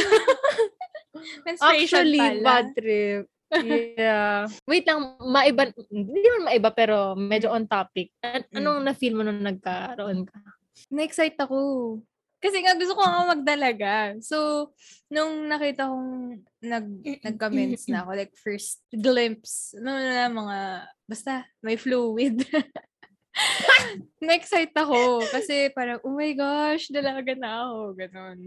Menstruation 1.43 2.07
Actually, 2.07 2.21
pala. 2.21 2.45
bad 2.45 2.67
trip. 2.73 3.25
Yeah. 3.51 4.47
Wait 4.65 4.87
lang, 4.87 5.19
maiba, 5.19 5.67
hindi 5.91 6.21
naman 6.23 6.47
maiba, 6.47 6.71
pero 6.71 7.19
medyo 7.19 7.51
on 7.51 7.67
topic. 7.67 8.15
An- 8.23 8.47
Mm. 8.47 8.57
anong 8.57 8.81
na-feel 8.87 9.19
mo 9.19 9.27
nung 9.27 9.43
nagkaroon 9.43 10.23
ka? 10.23 10.39
Na-excite 10.89 11.35
ako. 11.37 11.57
Kasi 12.41 12.65
nga 12.65 12.73
gusto 12.73 12.97
ko 12.97 13.05
nga 13.05 13.37
magdalaga. 13.37 14.17
So, 14.25 14.73
nung 15.13 15.45
nakita 15.45 15.93
kong 15.93 16.41
nag, 16.65 16.87
nagka-mens 17.21 17.85
na 17.93 18.01
ako, 18.01 18.11
like 18.17 18.33
first 18.41 18.81
glimpse, 18.89 19.77
no, 19.77 19.93
na 19.93 20.33
mga, 20.33 20.59
basta, 21.05 21.45
may 21.61 21.77
fluid. 21.77 22.41
Na-excite 24.25 24.73
ako. 24.73 25.21
Kasi 25.29 25.69
parang, 25.77 26.01
oh 26.01 26.17
my 26.17 26.33
gosh, 26.33 26.89
dalaga 26.89 27.37
na 27.37 27.69
ako. 27.69 27.79
Ganon. 28.01 28.39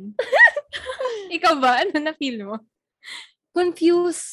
Ikaw 1.38 1.54
ba? 1.62 1.86
Ano 1.86 1.94
na-feel 2.02 2.50
mo? 2.50 2.58
Confused 3.54 4.26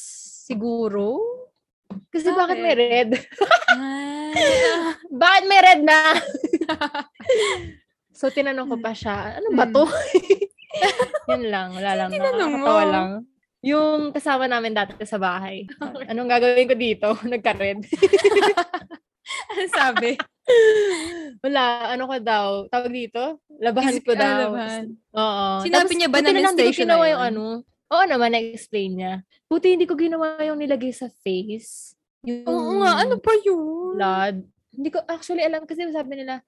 siguro? 0.49 1.21
Kasi 2.09 2.33
bakit 2.33 2.57
may 2.59 2.75
red? 2.75 3.09
Ah, 3.71 4.95
bakit 5.21 5.43
may 5.45 5.59
red 5.61 5.81
na? 5.85 5.99
So, 8.11 8.31
tinanong 8.31 8.69
ko 8.69 8.77
pa 8.79 8.91
siya, 8.95 9.39
ano 9.39 9.47
ba 9.55 9.65
to? 9.67 9.83
Yan 11.31 11.43
lang, 11.51 11.67
wala 11.75 11.91
lang. 11.95 12.09
tinanong 12.11 12.53
mo? 12.59 12.75
Lang. 12.83 13.09
Yung 13.61 14.09
kasama 14.09 14.49
namin 14.49 14.73
dati 14.73 14.97
sa 15.05 15.21
bahay. 15.21 15.69
Anong 16.09 16.29
gagawin 16.29 16.65
ko 16.65 16.75
dito? 16.75 17.07
Nagka-red. 17.31 17.85
ano 19.53 19.65
sabi? 19.69 20.17
Wala, 21.45 21.93
ano 21.93 22.03
ko 22.09 22.15
daw? 22.17 22.47
Tawag 22.73 22.89
dito? 22.89 23.37
Labahan 23.61 23.93
Physical 24.01 24.17
ko 24.17 24.21
daw. 24.21 24.37
labahan. 24.49 24.85
Oo. 25.13 25.45
Sinabi 25.61 25.93
niya 25.93 26.09
ba 26.09 26.19
na 26.25 26.33
menstruation 26.33 26.89
ginawa 26.89 27.05
na 27.05 27.11
yung 27.13 27.21
yun? 27.21 27.29
ano? 27.29 27.45
Oo 27.91 28.03
naman, 28.07 28.33
na-explain 28.33 28.91
niya. 28.97 29.13
Buti 29.45 29.77
hindi 29.77 29.85
ko 29.85 29.93
ginawa 29.93 30.41
yung 30.41 30.57
nilagay 30.57 30.89
sa 30.89 31.11
face. 31.21 31.93
Yung 32.25 32.47
Oo 32.49 32.81
nga, 32.81 33.05
ano 33.05 33.21
pa 33.21 33.33
yun? 33.45 33.93
blood. 33.99 34.35
Hindi 34.71 34.89
ko 34.89 35.03
actually 35.05 35.43
alam 35.45 35.67
kasi 35.69 35.85
sabi 35.93 36.17
nila, 36.17 36.41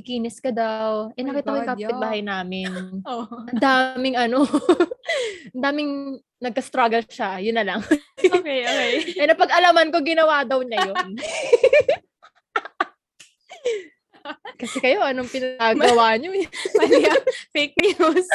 kikinis 0.00 0.40
ka 0.40 0.48
daw. 0.48 1.12
Eh, 1.12 1.20
Oh 1.20 1.28
nakita 1.28 1.52
ko 1.52 1.56
yung 1.60 1.72
kapitbahay 1.76 2.20
namin. 2.24 2.72
Oh. 3.10 3.28
Ang 3.28 3.60
daming 3.60 4.16
ano, 4.16 4.48
ang 5.54 5.62
daming 5.62 5.92
nagka-struggle 6.40 7.04
siya. 7.04 7.36
Yun 7.44 7.60
na 7.60 7.64
lang. 7.68 7.80
Okay, 8.20 8.64
okay. 8.64 8.92
eh, 9.16 9.26
napag-alaman 9.28 9.92
ko, 9.92 10.00
ginawa 10.00 10.44
daw 10.44 10.60
niya 10.64 10.92
yun. 10.92 11.16
Kasi 14.60 14.76
kayo, 14.76 15.00
anong 15.00 15.32
pinagawa 15.32 16.20
niyo? 16.20 16.36
Mali 16.76 17.08
ah. 17.08 17.16
Fake 17.52 17.76
news. 17.80 18.28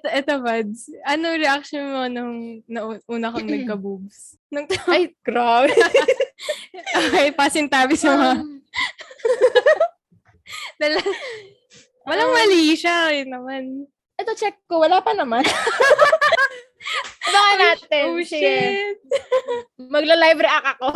Ito, 0.00 0.40
Buds. 0.40 0.88
Ano 1.04 1.36
reaction 1.36 1.84
mo 1.92 2.08
nung 2.08 2.64
na, 2.64 2.96
una 3.04 3.28
kang 3.28 3.48
nagka-boobs? 3.52 4.40
Nung, 4.48 4.64
Ay, 4.88 5.12
grabe. 5.20 5.76
okay, 6.96 7.28
pasintabi 7.36 8.00
sa 8.00 8.16
mga... 8.16 8.32
Walang 12.08 12.32
mali 12.32 12.74
siya. 12.74 13.12
Yun 13.12 13.30
naman. 13.30 13.62
Ito, 14.16 14.32
check 14.36 14.60
ko. 14.66 14.80
Wala 14.84 15.00
pa 15.00 15.12
naman. 15.12 15.44
Baka 17.32 17.50
natin. 17.60 18.04
Oh, 18.10 18.20
shit. 18.24 18.98
Magla-live 19.94 20.40
react 20.40 20.80
ako. 20.80 20.88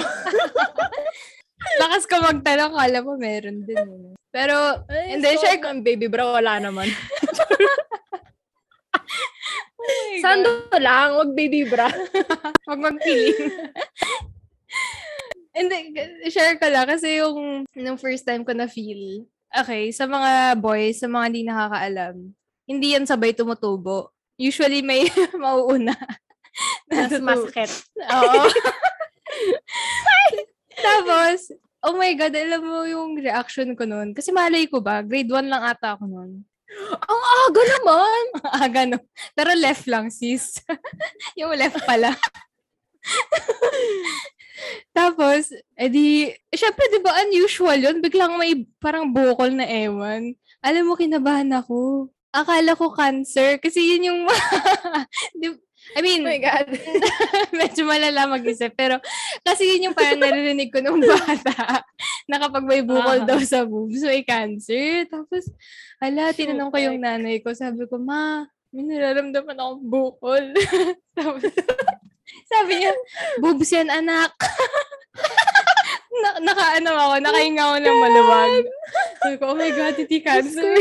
Lakas 1.81 2.05
ko 2.09 2.21
magtanong. 2.21 2.73
Kala 2.75 2.99
mo 3.05 3.15
meron 3.17 3.65
din. 3.65 3.79
eh. 3.79 4.13
Pero, 4.35 4.83
Ay, 4.91 5.15
hindi, 5.15 5.31
so, 5.39 5.47
share 5.47 5.63
ko. 5.63 5.71
baby 5.79 6.11
bro, 6.11 6.35
wala 6.35 6.59
naman. 6.59 6.91
oh. 9.79 10.19
Sando 10.19 10.67
lang, 10.75 11.15
wag 11.15 11.31
baby 11.39 11.63
bra. 11.69 11.87
Huwag 12.67 12.81
magpiling. 12.83 13.53
Hindi, 15.55 15.77
share 16.35 16.59
ko 16.59 16.67
lang 16.67 16.91
kasi 16.91 17.23
yung 17.23 17.63
nung 17.79 18.01
first 18.01 18.27
time 18.27 18.43
ko 18.43 18.51
na 18.51 18.67
feel. 18.67 19.23
Okay, 19.55 19.95
sa 19.95 20.11
mga 20.11 20.59
boys, 20.59 20.99
sa 20.99 21.07
mga 21.07 21.25
hindi 21.31 21.43
nakakaalam, 21.47 22.15
hindi 22.67 22.87
yan 22.99 23.07
sabay 23.07 23.31
tumutubo. 23.31 24.11
Usually 24.35 24.83
may 24.83 25.07
mauuna. 25.39 25.95
Mas 26.91 27.11
Natutu- 27.11 27.23
masakit. 27.23 27.71
Oo. 27.99 28.47
Tapos, 30.85 31.39
oh 31.83 31.95
my 31.95 32.13
God, 32.15 32.35
alam 32.35 32.63
mo 32.63 32.83
yung 32.83 33.19
reaction 33.19 33.75
ko 33.75 33.87
noon. 33.87 34.11
Kasi 34.11 34.35
malay 34.35 34.67
ko 34.67 34.83
ba, 34.83 35.03
grade 35.03 35.31
1 35.31 35.51
lang 35.51 35.63
ata 35.63 35.95
ako 35.95 36.07
noon. 36.07 36.43
Ang 37.07 37.23
aga 37.47 37.63
naman. 37.79 38.23
ah, 38.43 38.67
gano'n. 38.67 39.03
Pero 39.39 39.55
left 39.55 39.87
lang, 39.87 40.11
sis. 40.11 40.59
yung 41.39 41.55
left 41.55 41.79
pala. 41.87 42.11
Tapos, 44.91 45.51
edi, 45.75 46.31
syempre, 46.55 46.87
di 46.89 47.01
ba, 47.03 47.15
unusual 47.27 47.79
yun? 47.79 47.99
Biglang 47.99 48.39
may 48.39 48.63
parang 48.79 49.11
bukol 49.11 49.51
na 49.51 49.67
ewan. 49.67 50.35
Alam 50.63 50.89
mo, 50.89 50.95
kinabahan 50.95 51.51
ako. 51.51 52.09
Akala 52.31 52.75
ko 52.75 52.91
cancer. 52.95 53.59
Kasi 53.59 53.83
yun 53.83 54.11
yung, 54.11 54.21
di, 55.41 55.47
I 55.95 56.01
mean, 56.01 56.25
Oh 56.25 56.31
my 56.33 56.41
God. 56.41 56.67
medyo 57.61 57.85
malala 57.85 58.25
mag-isip. 58.27 58.73
Pero, 58.73 58.99
kasi 59.45 59.69
yun 59.69 59.91
yung 59.91 59.97
parang 59.97 60.17
naririnig 60.19 60.73
ko 60.73 60.81
nung 60.81 60.99
bata, 60.99 61.85
na 62.31 62.41
kapag 62.41 62.65
may 62.65 62.81
bukol 62.81 63.21
Ah. 63.21 63.27
daw 63.29 63.39
sa 63.45 63.63
boobs, 63.69 64.01
may 64.01 64.25
cancer. 64.25 65.05
Tapos, 65.07 65.45
hala, 66.01 66.33
tinanong 66.33 66.73
ko 66.73 66.79
yung 66.81 66.99
nanay 67.05 67.39
ko. 67.45 67.53
Sabi 67.53 67.85
ko, 67.85 68.01
ma, 68.01 68.49
may 68.73 68.83
nararamdaman 68.83 69.55
akong 69.55 69.85
bukol. 69.87 70.45
Tapos, 71.15 71.53
sabi 72.47 72.81
niya, 72.81 72.93
boobs 73.39 73.71
yan, 73.71 73.89
anak. 73.89 74.33
na, 76.25 76.31
nakaano 76.41 76.91
ako, 76.95 77.15
nakahinga 77.21 77.63
ako 77.63 77.77
ng 77.79 77.99
maluwag. 78.01 78.53
Sabi 79.21 79.35
ko, 79.37 79.45
oh 79.53 79.59
my 79.59 79.71
God, 79.71 79.95
hindi 79.99 80.19
cancer. 80.21 80.75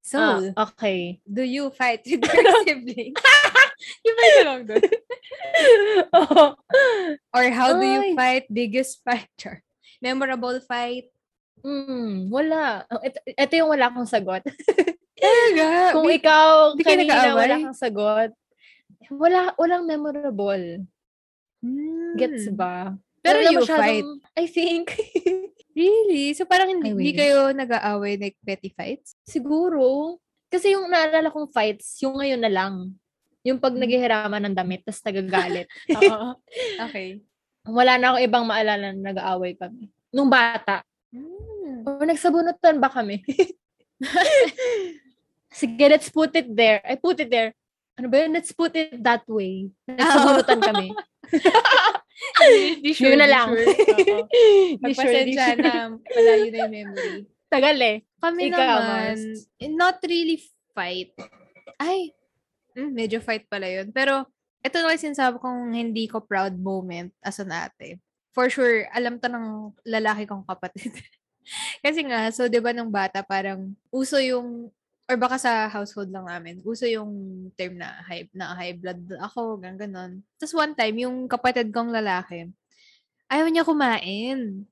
So, 0.00 0.18
Ah, 0.18 0.42
okay. 0.66 1.22
do 1.22 1.46
you 1.46 1.70
fight 1.70 2.02
with 2.02 2.18
your 2.26 2.50
siblings? 2.66 3.14
Yung 4.02 4.16
fight 4.18 4.32
ka 4.34 4.42
lang 4.42 4.62
doon. 4.66 4.82
oh. 6.18 6.48
Or 7.30 7.44
how 7.54 7.78
do 7.78 7.86
you 7.86 8.18
fight 8.18 8.50
biggest 8.50 9.00
fighter? 9.06 9.62
Memorable 10.02 10.58
fight? 10.66 11.06
Mm, 11.62 12.26
wala. 12.32 12.88
Ito, 12.90 13.18
ito 13.22 13.52
yung 13.54 13.70
wala 13.70 13.86
akong 13.86 14.08
sagot. 14.10 14.42
Talaga? 15.14 15.94
Kung 15.94 16.08
Bi- 16.08 16.16
ikaw, 16.18 16.74
di 16.74 16.82
kanina 16.82 17.36
wala 17.36 17.56
kang 17.70 17.76
sagot, 17.76 18.32
wala, 19.08 19.56
walang 19.56 19.88
memorable. 19.88 20.84
Hmm. 21.64 22.16
Gets 22.16 22.52
ba? 22.52 22.92
Pero 23.20 23.40
Wala 23.40 23.50
you 23.52 23.58
masyadong- 23.64 23.80
fight? 23.80 24.08
I 24.36 24.44
think. 24.48 24.86
Really? 25.70 26.34
So 26.34 26.44
parang 26.44 26.66
hindi, 26.68 26.92
hindi 26.92 27.14
kayo 27.14 27.54
nag-aaway 27.54 28.18
like 28.18 28.36
petty 28.42 28.74
fights? 28.74 29.14
Siguro. 29.22 30.18
Kasi 30.50 30.74
yung 30.74 30.90
naalala 30.90 31.30
kong 31.30 31.46
fights, 31.54 31.94
yung 32.02 32.18
ngayon 32.18 32.42
na 32.42 32.50
lang. 32.50 32.74
Yung 33.46 33.56
pag 33.62 33.72
Hmm. 33.72 33.80
naghihiraman 33.86 34.50
ng 34.50 34.56
damit, 34.58 34.82
tas 34.84 34.98
nagagalit. 35.00 35.70
Oo. 35.96 36.36
Okay. 36.90 37.22
Wala 37.64 37.96
na 37.96 38.12
akong 38.12 38.24
ibang 38.26 38.44
maalala 38.50 38.92
na 38.92 39.14
nag-aaway 39.14 39.54
kami. 39.54 39.88
Nung 40.10 40.28
bata. 40.28 40.82
Hmm. 41.14 41.86
O 41.86 42.02
nagsabunutan 42.02 42.76
ba 42.82 42.90
kami? 42.90 43.22
Sige, 45.50 45.84
let's 45.86 46.10
put 46.10 46.34
it 46.34 46.50
there. 46.50 46.82
I 46.82 46.98
put 46.98 47.18
it 47.22 47.30
there. 47.30 47.54
Ano 48.00 48.08
ba 48.08 48.16
yun? 48.24 48.32
Let's 48.32 48.56
put 48.56 48.72
it 48.72 48.96
that 49.04 49.28
way. 49.28 49.68
Nagsabunutan 49.84 50.60
kami. 50.72 50.88
Di 52.80 52.92
sure, 52.96 53.12
Yun 53.12 53.20
na 53.20 53.28
lang. 53.28 53.52
sure. 53.52 53.68
Oo. 53.68 54.24
Di 54.80 54.92
sure, 54.96 55.20
di 55.28 55.36
Magpasensya 55.36 55.46
sure. 55.52 55.60
na. 55.60 55.72
Wala 56.00 56.30
yun 56.40 56.52
na 56.52 56.58
yung 56.64 56.72
memory. 56.72 57.18
Tagal 57.52 57.76
eh. 57.76 57.96
Kami 58.16 58.40
Ikaw, 58.48 58.56
naman, 58.56 58.88
Mars. 58.88 59.22
not 59.68 60.00
really 60.08 60.40
fight. 60.72 61.12
Ay, 61.76 62.16
mm, 62.72 62.88
medyo 62.88 63.20
fight 63.20 63.44
pala 63.52 63.68
yun. 63.68 63.92
Pero, 63.92 64.24
ito 64.64 64.76
na 64.80 64.96
kasi 64.96 65.12
sinasabi 65.12 65.36
kong 65.44 65.76
hindi 65.76 66.08
ko 66.08 66.24
proud 66.24 66.56
moment 66.56 67.12
as 67.20 67.36
an 67.36 67.52
ate. 67.52 68.00
For 68.32 68.48
sure, 68.48 68.88
alam 68.96 69.20
to 69.20 69.28
ng 69.28 69.76
lalaki 69.84 70.24
kong 70.24 70.48
kapatid. 70.48 70.96
kasi 71.84 72.00
nga, 72.08 72.32
so 72.32 72.46
'di 72.46 72.60
ba 72.64 72.70
nung 72.72 72.92
bata 72.92 73.24
parang 73.24 73.72
uso 73.92 74.20
yung 74.20 74.68
or 75.10 75.18
baka 75.18 75.42
sa 75.42 75.66
household 75.66 76.14
lang 76.14 76.30
namin, 76.30 76.62
uso 76.62 76.86
yung 76.86 77.10
term 77.58 77.74
na 77.74 77.98
high, 78.06 78.30
na 78.30 78.54
high 78.54 78.78
blood 78.78 79.02
ako, 79.18 79.58
gang 79.58 79.74
ganon. 79.74 80.22
Tapos 80.38 80.54
one 80.54 80.70
time, 80.78 81.02
yung 81.02 81.26
kapatid 81.26 81.74
kong 81.74 81.90
lalaki, 81.90 82.46
ayaw 83.26 83.50
niya 83.50 83.66
kumain. 83.66 84.62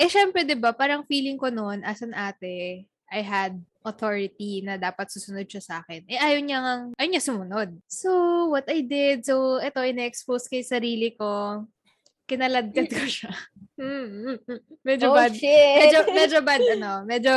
Eh, 0.00 0.08
syempre, 0.08 0.48
di 0.48 0.56
ba, 0.56 0.72
parang 0.72 1.04
feeling 1.04 1.36
ko 1.36 1.52
noon, 1.52 1.84
as 1.84 2.00
an 2.00 2.16
ate, 2.16 2.88
I 3.12 3.20
had 3.20 3.60
authority 3.84 4.64
na 4.64 4.80
dapat 4.80 5.12
susunod 5.12 5.44
siya 5.44 5.60
sa 5.60 5.74
akin. 5.84 6.08
Eh, 6.08 6.16
ayaw 6.16 6.40
niya 6.40 6.58
ngang, 6.64 6.84
ayaw 6.96 7.08
niya 7.12 7.28
sumunod. 7.28 7.70
So, 7.84 8.08
what 8.48 8.64
I 8.72 8.80
did, 8.80 9.28
so, 9.28 9.60
eto, 9.60 9.84
ina-expose 9.84 10.48
kay 10.48 10.64
sarili 10.64 11.12
ko, 11.12 11.68
kinaladkad 12.32 12.88
ko 12.88 13.04
siya. 13.20 13.32
Medyo 14.82 15.06
Oh, 15.10 15.16
bad. 15.16 15.34
shit. 15.34 15.78
Medyo, 15.84 15.98
medyo 16.10 16.38
bad, 16.40 16.62
ano. 16.72 16.92
Medyo, 17.04 17.34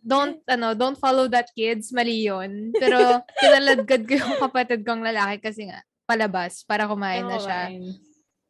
don't, 0.00 0.38
ano, 0.44 0.74
don't 0.74 0.98
follow 0.98 1.26
that 1.26 1.48
kids. 1.54 1.90
Mali 1.90 2.28
yun. 2.28 2.74
Pero, 2.74 3.24
kinaladkad 3.38 4.04
ko 4.04 4.12
yung 4.16 4.36
kapatid 4.38 4.84
kong 4.84 5.00
lalaki 5.00 5.40
kasi 5.40 5.70
nga, 5.70 5.80
palabas 6.04 6.66
para 6.66 6.84
kumain 6.84 7.22
na 7.22 7.38
siya. 7.38 7.60
Kumain. 7.70 7.84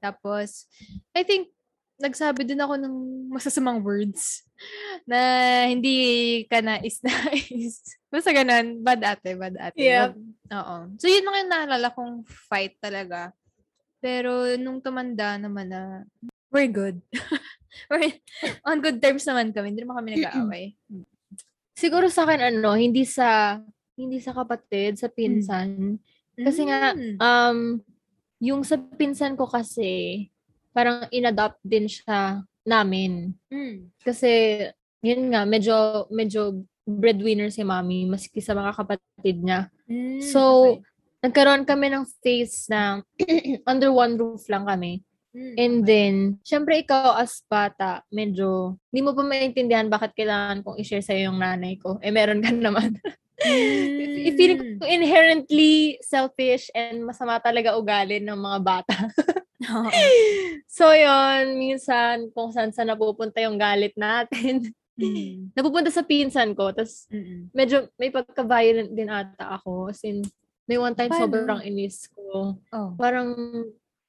Tapos, 0.00 0.64
I 1.12 1.22
think, 1.22 1.52
nagsabi 2.00 2.48
din 2.48 2.56
ako 2.56 2.80
ng 2.80 2.94
masasamang 3.28 3.84
words 3.84 4.40
na 5.04 5.20
hindi 5.68 5.96
ka 6.48 6.64
nais 6.64 7.04
nais. 7.04 7.76
Basta 8.12 8.32
ganun, 8.32 8.80
bad 8.80 9.04
ate, 9.04 9.36
bad 9.36 9.52
ate. 9.60 9.76
Yep. 9.76 10.16
Oo. 10.50 10.76
So, 10.96 11.06
yun 11.06 11.28
lang 11.28 11.44
yung 11.44 11.52
naalala 11.52 11.92
kong 11.92 12.24
fight 12.48 12.80
talaga. 12.80 13.36
Pero, 14.00 14.56
nung 14.56 14.80
tumanda 14.80 15.36
naman 15.36 15.68
na, 15.68 15.82
we're 16.48 16.72
good. 16.72 16.98
we're 17.92 18.16
on 18.64 18.80
good 18.80 18.98
terms 18.98 19.28
naman 19.28 19.52
kami. 19.52 19.72
Hindi 19.72 19.84
naman 19.84 19.96
kami 20.00 20.08
nag-aaway. 20.18 20.64
Siguro 21.76 22.08
sa 22.08 22.24
akin, 22.24 22.40
ano, 22.56 22.74
hindi 22.76 23.04
sa, 23.04 23.60
hindi 23.94 24.18
sa 24.18 24.32
kapatid, 24.32 24.96
sa 24.96 25.08
pinsan. 25.12 26.00
Kasi 26.34 26.60
nga, 26.66 26.96
Mm. 26.96 27.16
um, 27.20 27.58
yung 28.40 28.64
sa 28.64 28.80
pinsan 28.80 29.36
ko 29.36 29.44
kasi, 29.44 30.26
parang 30.72 31.04
inadopt 31.12 31.60
din 31.60 31.84
siya 31.84 32.40
namin. 32.64 33.36
Mm. 33.52 33.92
Kasi, 34.00 34.64
yun 35.04 35.28
nga, 35.32 35.44
medyo, 35.44 36.08
medyo 36.08 36.64
breadwinner 36.88 37.52
si 37.52 37.60
mami, 37.62 38.08
maski 38.08 38.40
sa 38.40 38.56
mga 38.56 38.72
kapatid 38.74 39.36
niya. 39.44 39.68
Mm, 39.86 40.20
So, 40.24 40.40
okay. 40.80 40.89
Nagkaroon 41.20 41.68
kami 41.68 41.92
ng 41.92 42.04
phase 42.24 42.68
na 42.72 43.04
under 43.70 43.92
one 43.92 44.16
roof 44.16 44.44
lang 44.48 44.64
kami. 44.64 45.04
Mm, 45.30 45.54
And 45.54 45.76
then, 45.86 46.14
syempre 46.42 46.82
ikaw 46.82 47.14
as 47.14 47.46
bata, 47.46 48.02
medyo, 48.10 48.74
hindi 48.90 49.00
mo 49.06 49.14
pa 49.14 49.22
maintindihan 49.22 49.86
bakit 49.86 50.10
kailangan 50.18 50.66
kong 50.66 50.80
i-share 50.82 51.06
sa'yo 51.06 51.30
yung 51.30 51.38
nanay 51.38 51.78
ko. 51.78 52.02
Eh, 52.02 52.10
meron 52.10 52.42
ka 52.42 52.50
naman. 52.56 52.98
I- 53.40 54.36
feeling 54.36 54.76
ko 54.76 54.84
inherently 54.84 55.96
selfish 56.04 56.68
and 56.76 57.08
masama 57.08 57.40
talaga 57.40 57.72
ugali 57.78 58.20
ng 58.20 58.36
mga 58.36 58.58
bata. 58.60 58.96
So, 60.66 60.90
yon 60.90 61.60
minsan, 61.60 62.32
kung 62.34 62.50
saan 62.50 62.72
saan 62.72 62.90
napupunta 62.90 63.38
yung 63.44 63.60
galit 63.60 63.94
natin. 63.94 64.72
Mm. 64.98 65.52
napupunta 65.56 65.92
sa 65.92 66.02
pinsan 66.02 66.52
ko, 66.52 66.72
tapos 66.74 67.06
medyo 67.54 67.88
may 68.00 68.10
pagka-violent 68.10 68.90
din 68.92 69.12
ata 69.12 69.60
ako. 69.60 69.92
As 69.92 70.00
in, 70.02 70.24
may 70.70 70.78
one 70.78 70.94
time 70.94 71.10
Paano? 71.10 71.26
sobrang 71.26 71.60
inis 71.66 72.06
ko. 72.14 72.54
Oh. 72.70 72.90
Parang, 72.94 73.34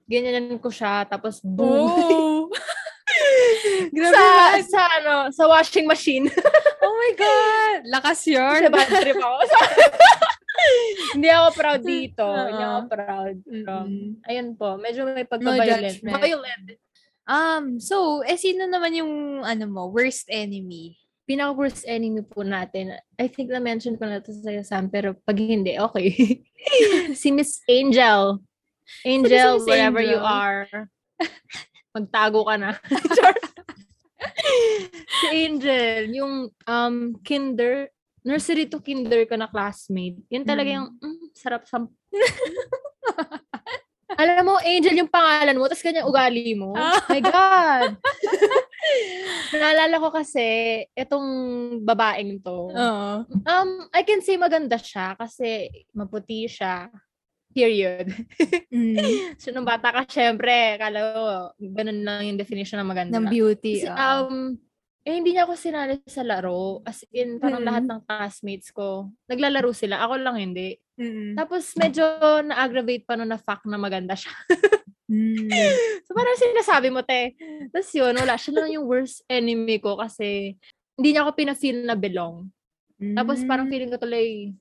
ganyanan 0.06 0.62
ko 0.62 0.70
siya, 0.70 1.10
tapos 1.10 1.42
boom. 1.42 1.90
Oh. 1.90 2.46
Grabe 3.90 4.14
sa, 4.14 4.26
sa, 4.70 4.82
ano, 5.02 5.14
sa 5.34 5.50
washing 5.50 5.90
machine. 5.90 6.30
Oh 6.82 6.98
my 7.02 7.14
God! 7.18 7.80
Lakas 7.90 8.26
Kasi 8.26 8.38
yun. 8.38 8.70
bad 8.70 8.90
trip 8.90 9.18
ako. 9.18 9.38
Hindi 11.18 11.30
ako 11.34 11.48
proud 11.58 11.82
dito. 11.82 12.26
Hindi 12.26 12.62
ako 12.62 12.78
Oo. 12.78 12.90
proud. 12.90 13.36
Pero, 13.42 13.74
Mm-mm. 13.86 14.10
ayun 14.30 14.50
po, 14.54 14.78
medyo 14.78 15.02
may 15.10 15.26
pagka-violent. 15.26 15.98
judgment. 15.98 16.22
Violent. 16.22 16.68
Um, 17.26 17.66
so, 17.82 18.22
eh, 18.22 18.38
sino 18.38 18.70
naman 18.70 18.94
yung, 18.98 19.42
ano 19.42 19.66
mo, 19.66 19.90
worst 19.90 20.30
enemy? 20.30 21.01
Pinaka-worst 21.32 21.88
enemy 21.88 22.20
po 22.28 22.44
natin, 22.44 22.92
I 23.16 23.32
think 23.32 23.48
na-mention 23.48 23.96
ko 23.96 24.04
na 24.04 24.20
to 24.20 24.36
sa 24.36 24.52
Sam, 24.68 24.92
pero 24.92 25.16
pag 25.24 25.40
hindi, 25.40 25.80
okay. 25.80 26.44
si 27.16 27.32
Miss 27.32 27.64
Angel. 27.72 28.36
Angel, 29.08 29.56
Miss 29.56 29.64
wherever 29.64 30.04
you 30.04 30.20
Angel? 30.20 30.28
are. 30.28 30.68
Magtago 31.96 32.44
ka 32.44 32.56
na. 32.60 32.76
Si 35.22 35.28
Angel, 35.34 36.14
yung 36.14 36.50
um, 36.68 36.98
kinder, 37.26 37.90
nursery 38.22 38.66
to 38.70 38.78
kinder 38.82 39.26
ko 39.26 39.34
na 39.38 39.50
classmate. 39.50 40.18
Yun 40.30 40.46
talaga 40.46 40.70
Mm. 40.70 40.78
yung, 40.78 40.90
mm, 40.98 41.26
sarap 41.34 41.64
sa... 41.66 41.82
Alam 44.20 44.44
mo, 44.44 44.56
Angel 44.60 44.98
yung 44.98 45.12
pangalan 45.12 45.56
mo, 45.56 45.68
tapos 45.70 45.86
ganyan 45.86 46.08
ugali 46.08 46.56
mo. 46.58 46.76
Ah. 46.76 47.00
My 47.08 47.22
God! 47.22 47.90
Naalala 49.62 49.96
ko 50.02 50.10
kasi, 50.10 50.82
itong 50.98 51.28
babaeng 51.86 52.42
to, 52.42 52.72
Oo. 52.72 53.12
um, 53.28 53.70
I 53.94 54.02
can 54.02 54.20
say 54.26 54.36
maganda 54.36 54.76
siya 54.82 55.16
kasi 55.16 55.70
maputi 55.96 56.50
siya. 56.50 56.90
Period. 57.52 58.08
Mm. 58.72 59.36
So, 59.42 59.52
nung 59.52 59.68
bata 59.68 59.92
ka, 59.92 60.08
syempre, 60.08 60.80
kala 60.80 61.00
ko, 61.12 61.24
ganun 61.60 62.00
lang 62.08 62.24
yung 62.24 62.40
definition 62.40 62.80
ng 62.80 62.88
maganda. 62.88 63.20
Ng 63.20 63.28
beauty. 63.28 63.84
Kasi, 63.84 63.92
oo. 63.92 64.00
um, 64.00 64.56
eh, 65.02 65.14
hindi 65.14 65.34
niya 65.34 65.46
ako 65.46 65.54
sinali 65.56 65.98
sa 66.06 66.22
laro. 66.22 66.82
As 66.84 67.02
in, 67.10 67.38
parang 67.38 67.62
Mm. 67.62 67.68
lahat 67.68 67.84
ng 67.86 68.02
classmates 68.06 68.70
ko, 68.70 69.10
naglalaro 69.26 69.72
sila. 69.72 70.02
Ako 70.04 70.14
lang 70.18 70.38
hindi. 70.38 70.78
Mm. 70.96 71.34
Tapos, 71.34 71.74
medyo 71.74 72.04
na-aggravate 72.44 73.04
pa 73.04 73.18
no 73.18 73.26
na 73.26 73.38
fact 73.38 73.66
na 73.66 73.78
maganda 73.78 74.14
siya. 74.14 74.32
Mm. 75.10 75.50
So, 76.08 76.14
parang 76.14 76.36
sinasabi 76.36 76.92
mo, 76.92 77.02
te. 77.02 77.36
Tapos 77.72 77.88
yun, 77.92 78.12
wala. 78.14 78.36
Siya 78.36 78.52
lang 78.54 78.70
yung 78.70 78.84
worst 78.84 79.24
enemy 79.28 79.80
ko 79.80 79.96
kasi 79.96 80.60
hindi 80.96 81.10
niya 81.12 81.24
ako 81.24 81.32
pina-feel 81.34 81.84
na 81.84 81.96
belong. 81.96 82.52
Tapos 83.16 83.42
parang 83.44 83.66
Mm. 83.66 83.72
feeling 83.72 83.90
ko 83.90 83.98
tuloy, 83.98 84.52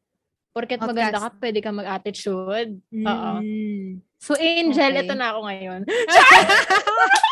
porket 0.51 0.79
Outcast. 0.79 0.91
maganda 0.91 1.19
ka, 1.21 1.29
pwede 1.39 1.59
ka 1.61 1.71
mag-attitude. 1.71 2.73
Oo. 2.97 3.31
Mm. 3.43 4.01
So, 4.17 4.35
Angel, 4.35 4.93
Okay. 4.95 5.03
ito 5.05 5.15
na 5.15 5.27
ako 5.35 5.41
ngayon. 5.45 5.81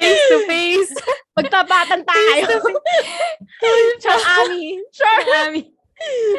Face 0.00 0.24
to 0.26 0.38
face. 0.50 0.90
Magtapatan 1.36 2.02
tayo. 2.02 2.48
Sure, 4.00 4.24
Ami. 4.40 4.80
Sure. 4.88 5.20
Mami. 5.28 5.62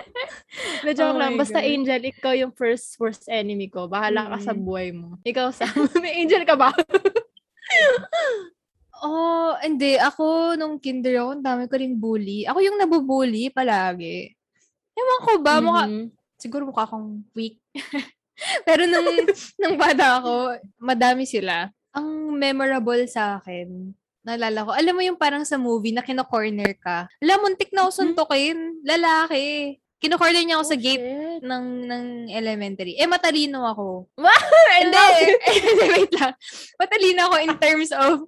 Medyo 0.86 1.14
Oh 1.14 1.14
lang. 1.14 1.38
Basta 1.38 1.62
God. 1.62 1.70
Angel, 1.70 2.02
ikaw 2.10 2.34
yung 2.34 2.50
first 2.52 2.98
worst 2.98 3.30
enemy 3.30 3.70
ko. 3.70 3.86
Bahala 3.86 4.26
ka 4.26 4.38
sa 4.42 4.54
Mm. 4.58 4.62
buhay 4.66 4.90
mo. 4.90 5.22
Ikaw, 5.22 5.54
Sam. 5.54 5.86
May 6.02 6.26
Angel 6.26 6.42
ka 6.42 6.58
ba? 6.58 6.74
Oh, 9.02 9.54
hindi. 9.62 9.98
Ako, 9.98 10.54
nung 10.56 10.78
kinder 10.78 11.18
ako, 11.18 11.30
ang 11.34 11.46
dami 11.46 11.64
ko 11.66 11.76
rin 11.78 11.94
bully. 11.96 12.46
Ako 12.46 12.58
yung 12.58 12.78
nabubully 12.78 13.50
palagi. 13.50 14.34
Ewan 14.94 15.22
ko 15.22 15.32
ba, 15.38 15.54
mukha, 15.58 15.84
Mhm. 15.86 16.10
siguro 16.38 16.66
mukha 16.66 16.86
akong 16.86 17.22
weak. 17.34 17.58
Pero 18.66 18.86
nung, 18.86 19.06
nung 19.58 19.78
bata 19.78 20.18
ako, 20.18 20.34
madami 20.78 21.26
sila. 21.26 21.70
Ang 21.92 22.40
memorable 22.40 23.04
sa 23.06 23.38
akin, 23.38 23.92
naalala 24.24 24.64
ko, 24.64 24.72
alam 24.72 24.94
mo 24.96 25.02
yung 25.04 25.20
parang 25.20 25.44
sa 25.44 25.60
movie 25.60 25.92
na 25.92 26.06
kino-corner 26.06 26.78
ka. 26.80 27.10
Alam, 27.20 27.44
muntik 27.44 27.74
na 27.76 27.84
ako 27.84 27.92
suntukin. 27.92 28.80
Lalaki. 28.86 29.76
Kino-corner 30.02 30.42
niya 30.42 30.58
ako 30.58 30.66
sa 30.66 30.78
Oh, 30.78 30.82
gate 30.82 31.04
shit. 31.04 31.44
ng 31.46 31.66
ng 31.86 32.06
elementary. 32.34 32.98
Eh, 32.98 33.06
matalino 33.06 33.68
ako. 33.70 34.10
Hindi, 34.82 35.86
wait 35.94 36.14
lang. 36.18 36.34
Matalino 36.80 37.22
ako 37.30 37.36
in 37.44 37.54
terms 37.62 37.90
of, 37.94 38.26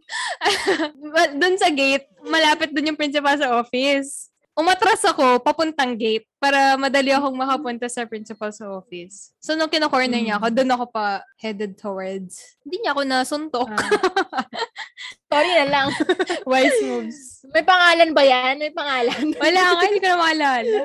doon 1.42 1.56
sa 1.58 1.74
gate, 1.74 2.06
malapit 2.22 2.70
doon 2.76 2.94
yung 2.94 3.00
principal 3.00 3.34
sa 3.40 3.58
office. 3.58 4.33
Umatras 4.54 5.02
ako, 5.02 5.42
papuntang 5.42 5.98
gate, 5.98 6.30
para 6.38 6.78
madali 6.78 7.10
akong 7.10 7.34
makapunta 7.34 7.90
sa 7.90 8.06
principal 8.06 8.54
sa 8.54 8.70
office. 8.70 9.34
So, 9.42 9.58
nung 9.58 9.66
kino-corner 9.66 10.22
niya 10.22 10.38
ako, 10.38 10.54
doon 10.54 10.70
ako 10.78 10.86
pa 10.94 11.26
headed 11.42 11.74
towards. 11.74 12.38
Hindi 12.62 12.86
niya 12.86 12.94
ako 12.94 13.02
nasuntok. 13.02 13.70
Ah. 13.74 13.82
Sorry 15.34 15.52
na 15.58 15.66
lang. 15.66 15.88
Wise 16.54 16.80
moves. 16.86 17.42
May 17.50 17.66
pangalan 17.66 18.14
ba 18.14 18.22
yan? 18.22 18.62
May 18.62 18.70
pangalan? 18.70 19.34
Wala 19.42 19.60
nga, 19.74 19.82
hindi 19.90 19.98
ko 19.98 20.08
na 20.14 20.22
maalala. 20.22 20.80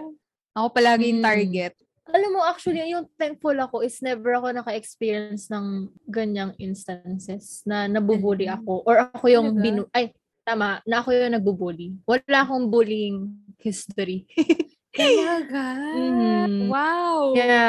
Ako 0.56 0.66
palagi 0.72 1.04
yung 1.12 1.20
Hmm. 1.20 1.28
target. 1.28 1.74
Alam 2.08 2.30
mo, 2.32 2.40
actually, 2.40 2.88
yung 2.88 3.04
thankful 3.20 3.52
ako 3.52 3.84
is 3.84 4.00
never 4.00 4.32
ako 4.32 4.48
naka-experience 4.48 5.52
ng 5.52 5.92
ganyang 6.08 6.56
instances 6.56 7.60
na 7.68 7.84
nabubully 7.84 8.48
Mhm. 8.48 8.64
ako 8.64 8.72
or 8.88 9.12
ako 9.12 9.28
yung 9.28 9.60
binu... 9.60 9.84
Ay, 9.92 10.16
tama, 10.40 10.80
na 10.88 11.04
ako 11.04 11.12
yung 11.12 11.36
nagbubully. 11.36 11.92
Wala 12.08 12.48
akong 12.48 12.72
bullying 12.72 13.28
history. 13.58 14.24
Talaga? 14.94 15.62
Mhm. 15.92 16.66
Wow. 16.66 17.34
Kaya, 17.34 17.66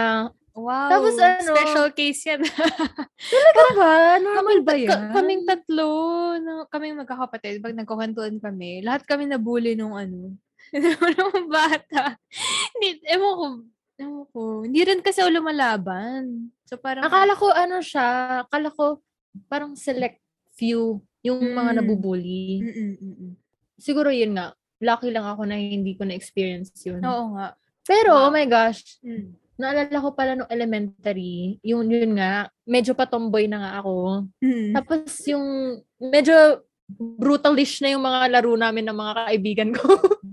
Wow. 0.49 0.91
Tapos 0.91 1.15
ano- 1.15 1.55
Special 1.55 1.87
case 1.93 2.19
yan. 2.25 2.43
talaga 3.31 3.63
ba? 3.73 3.93
Normal 4.19 4.59
ba 4.59 4.73
Ka- 4.73 4.81
yan? 4.81 5.11
kaming 5.13 5.43
tatlo, 5.47 5.87
no, 6.35 6.67
kaming 6.67 6.99
magkakapatid, 6.99 7.63
pag 7.63 7.79
nagkukwentuhan 7.79 8.35
kami, 8.37 8.83
lahat 8.83 9.07
kami 9.07 9.23
nabully 9.23 9.71
nung 9.73 9.95
ano, 9.95 10.35
nung 11.15 11.47
bata. 11.47 12.19
Hindi, 12.75 12.99
ewan 13.07 13.31
ko, 13.31 13.45
ewan 13.95 14.23
ko. 14.27 14.41
Hindi 14.67 14.81
rin 14.83 14.99
kasi 14.99 15.23
ako 15.23 15.31
lumalaban. 15.31 16.51
So 16.67 16.75
parang, 16.75 17.07
Akala 17.07 17.39
ko 17.39 17.55
ano 17.55 17.79
siya, 17.79 18.07
akala 18.43 18.67
ko 18.69 18.99
parang 19.47 19.79
select 19.79 20.19
few 20.51 20.99
yung 21.21 21.39
mga 21.39 21.71
Mm. 21.71 21.77
nabubully. 21.79 22.59
Mm-mm, 22.59 22.91
mm-mm. 22.99 23.31
Siguro 23.79 24.11
yun 24.11 24.35
nga. 24.35 24.51
Lucky 24.79 25.11
lang 25.11 25.27
ako 25.27 25.43
na 25.43 25.59
hindi 25.59 25.95
ko 25.95 26.07
na-experience 26.07 26.71
yun. 26.87 27.03
Oo 27.03 27.35
nga. 27.35 27.55
Pero, 27.83 28.15
Wow. 28.15 28.29
oh 28.29 28.33
my 28.33 28.47
gosh, 28.47 28.99
Mm. 29.03 29.35
naalala 29.59 29.97
ko 29.99 30.09
pala 30.15 30.31
nung 30.39 30.47
elementary, 30.47 31.59
yun, 31.59 31.91
yun 31.91 32.15
nga, 32.15 32.47
medyo 32.63 32.95
patomboy 32.95 33.49
na 33.51 33.59
nga 33.59 33.71
ako. 33.83 34.23
Mm. 34.39 34.71
Tapos 34.71 35.03
yung 35.27 35.45
medyo 35.99 36.63
brutalish 36.89 37.83
na 37.83 37.93
yung 37.93 38.01
mga 38.01 38.39
laro 38.39 38.55
namin 38.57 38.87
ng 38.87 38.97
mga 38.97 39.13
kaibigan 39.29 39.69
ko. 39.75 39.85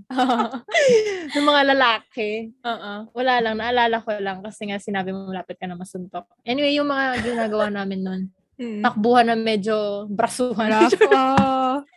ng 1.35 1.45
mga 1.45 1.61
lalaki. 1.75 2.49
Oo. 2.65 2.93
Wala 3.13 3.33
lang, 3.43 3.59
naalala 3.59 4.01
ko 4.01 4.09
lang 4.17 4.39
kasi 4.41 4.65
nga 4.65 4.79
sinabi 4.81 5.11
mo 5.13 5.27
malapit 5.29 5.59
ka 5.59 5.67
na 5.67 5.77
masuntok. 5.77 6.25
Anyway, 6.47 6.73
yung 6.73 6.89
mga 6.89 7.21
ginagawa 7.21 7.67
namin 7.69 7.99
nun, 8.01 8.21
Mm. 8.57 8.81
takbuhan 8.81 9.25
na 9.29 9.37
medyo 9.37 10.05
brasuhan. 10.09 10.89
Oh. 11.13 11.81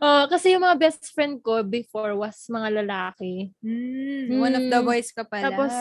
Oh, 0.00 0.24
kasi 0.32 0.56
yung 0.56 0.64
mga 0.64 0.80
best 0.80 1.12
friend 1.12 1.44
ko 1.44 1.60
before 1.60 2.16
was 2.16 2.48
mga 2.48 2.80
lalaki. 2.80 3.52
Mm. 3.60 4.40
One 4.40 4.54
of 4.56 4.64
the 4.64 4.80
Mm. 4.80 4.86
boys 4.88 5.12
ka 5.12 5.28
pala. 5.28 5.52
Tapos, 5.52 5.72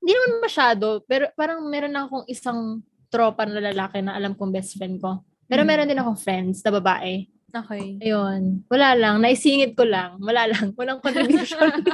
hindi 0.00 0.12
naman 0.16 0.40
masyado, 0.40 1.04
pero 1.04 1.28
parang 1.36 1.60
meron 1.68 1.92
na 1.92 2.08
akong 2.08 2.24
isang 2.26 2.80
tropa 3.12 3.44
na 3.44 3.60
lalaki 3.60 4.00
na 4.00 4.16
alam 4.16 4.32
kong 4.32 4.56
best 4.56 4.80
friend 4.80 4.96
ko. 4.96 5.20
Pero 5.44 5.62
Mm. 5.62 5.68
meron 5.68 5.88
din 5.92 6.00
akong 6.00 6.16
friends 6.16 6.64
na 6.64 6.72
babae. 6.72 7.28
Okay. 7.54 8.00
Ayun. 8.02 8.66
Wala 8.66 8.96
lang. 8.98 9.22
Naisingit 9.22 9.76
ko 9.76 9.86
lang. 9.86 10.18
Wala 10.18 10.50
lang. 10.50 10.74
Walang 10.74 10.98
contribution. 10.98 11.84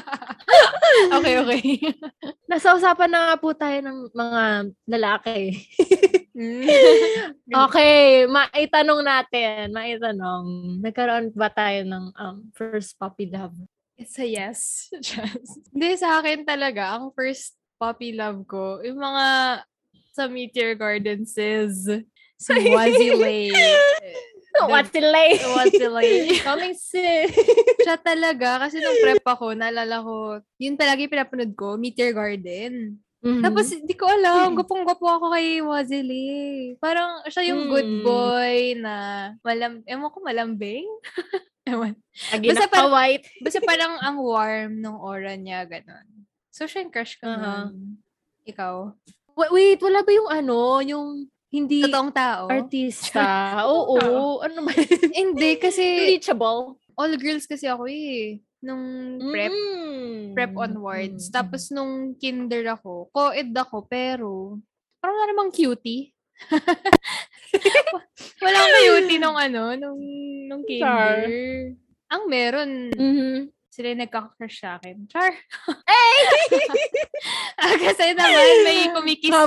okay, 1.17 1.35
okay. 1.41 1.63
Nasa 2.51 2.77
usapan 2.77 3.11
na 3.13 3.21
nga 3.33 3.37
po 3.37 3.53
tayo 3.53 3.79
ng 3.85 3.99
mga 4.15 4.43
lalaki. 4.89 5.57
Mm. 6.33 6.65
Okay. 7.69 8.25
Maitanong 8.25 9.05
natin. 9.05 9.77
Maitanong. 9.77 10.47
Nagkaroon 10.81 11.29
ba 11.37 11.53
tayo 11.53 11.85
ng 11.85 12.05
um, 12.17 12.37
first 12.57 12.97
puppy 12.97 13.29
love? 13.29 13.53
It's 14.01 14.17
a 14.17 14.25
yes. 14.25 14.89
Just. 15.05 15.69
Hindi, 15.69 16.01
sa 16.01 16.19
akin 16.19 16.49
talaga, 16.49 16.97
ang 16.97 17.13
first 17.13 17.55
puppy 17.77 18.17
love 18.17 18.49
ko, 18.49 18.81
yung 18.81 18.99
mga 18.99 19.27
sa 20.13 20.29
Meteor 20.29 20.77
Garden 20.77 21.25
sis, 21.25 21.89
si 22.39 22.53
Wazile. 22.71 23.51
What's 24.53 24.93
the 24.93 25.01
lay? 25.01 25.41
Wazile. 25.41 26.37
Coming 26.47 26.77
soon. 26.77 27.29
Siya 27.81 27.97
talaga, 27.97 28.61
kasi 28.61 28.79
nung 28.79 29.01
prep 29.01 29.25
ako, 29.25 29.57
naalala 29.57 30.05
ko, 30.05 30.39
yun 30.61 30.77
talaga 30.77 31.01
yung 31.01 31.13
pinapanood 31.13 31.53
ko, 31.57 31.81
Meteor 31.81 32.13
Garden. 32.13 33.01
Mhm. 33.23 33.39
Tapos, 33.41 33.71
di 33.71 33.95
ko 33.95 34.05
alam, 34.11 34.53
gupong-gupo 34.53 35.07
ako 35.07 35.27
kay 35.33 35.63
Wazili. 35.63 36.27
Parang, 36.83 37.23
siya 37.31 37.55
yung 37.55 37.71
good 37.71 37.87
Mm. 37.87 38.03
boy 38.03 38.55
na, 38.77 38.95
malam, 39.41 39.81
ewan 39.87 40.11
ko, 40.11 40.19
malambing? 40.21 40.87
ewan. 41.71 41.95
Lagi 42.35 42.47
basta 42.51 42.67
na 42.67 42.91
white. 42.91 43.27
Basta 43.41 43.63
parang 43.63 43.95
ang 44.03 44.19
warm 44.19 44.83
nung 44.83 44.99
aura 44.99 45.39
niya, 45.39 45.63
ganon. 45.71 46.27
So, 46.51 46.67
siya 46.67 46.83
yung 46.85 46.93
crush 46.93 47.17
ko 47.17 47.31
nun. 47.31 48.03
Ikaw? 48.43 48.91
Wait, 49.33 49.51
wait, 49.55 49.79
wala 49.81 50.03
ba 50.05 50.11
yung 50.13 50.29
ano, 50.29 50.59
yung 50.85 51.09
hindi 51.53 51.85
Totoong 51.85 52.11
tao? 52.11 52.49
artista? 52.49 53.53
Oo, 53.69 54.41
ano 54.41 54.59
ba? 54.65 54.73
yun? 54.73 55.11
Hindi, 55.13 55.57
kasi 55.57 56.17
Reachable. 56.17 56.81
all 56.97 57.13
girls 57.17 57.45
kasi 57.45 57.69
ako 57.69 57.87
eh. 57.87 58.41
Nung 58.63 59.19
prep, 59.29 59.51
Mm. 59.51 60.33
prep 60.33 60.53
onwards. 60.55 61.29
Mm. 61.29 61.31
Tapos 61.31 61.69
nung 61.69 62.17
kinder 62.17 62.65
ako, 62.73 63.11
co-ed 63.11 63.53
ako, 63.53 63.85
pero 63.85 64.57
parang 64.97 65.15
wala 65.15 65.29
namang 65.29 65.51
cutie. 65.51 66.15
Walang 68.41 68.69
cutie 68.73 69.19
nung 69.19 69.37
ano, 69.37 69.75
nung, 69.75 70.01
nung 70.49 70.63
kinder. 70.65 71.29
Ang 72.09 72.23
meron, 72.27 72.71
Mhm. 72.93 73.51
sila 73.67 73.89
yung 73.91 74.01
nagka-crush 74.01 74.59
sa 74.59 74.77
akin. 74.77 75.07
Char! 75.09 75.33
ah, 77.59 77.77
kasi 77.79 78.13
naman, 78.13 78.63
may 78.63 78.91
kumikis 78.91 79.33
pa. 79.33 79.47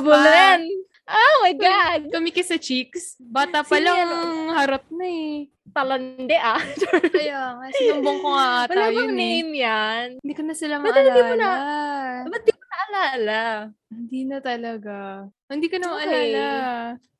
Oh 1.06 1.36
my 1.42 1.54
God. 1.54 2.00
Kumikis 2.10 2.50
sa 2.50 2.58
cheeks. 2.58 3.16
Bata 3.20 3.62
pa 3.62 3.78
Sino 3.78 3.88
lang, 3.88 3.98
yan? 4.02 4.50
harot 4.52 4.86
na 4.90 5.06
eh. 5.06 5.48
Talande 5.68 6.36
ah. 6.36 6.60
Kaya 7.14 7.40
nga, 7.54 7.66
sinumbong 7.72 8.20
ko 8.20 8.28
nga 8.32 8.48
ata 8.64 8.74
Wala 8.74 8.86
yun 8.90 8.90
bang 8.90 9.12
eh. 9.12 9.16
name 9.16 9.52
yan? 9.56 10.06
Hindi 10.18 10.34
ko 10.34 10.42
na 10.42 10.54
sila 10.54 10.74
Ba't 10.80 10.92
hindi 10.92 11.12
mo 11.12 11.36
maalala. 11.36 11.52
Ba't 12.26 12.42
di 12.42 12.52
mo 12.52 12.64
naalala? 12.66 13.42
Hindi 13.88 14.20
na 14.26 14.38
talaga. 14.40 14.96
Hindi 15.46 15.68
ko 15.68 15.76
na 15.78 15.88
maalala. 15.88 16.48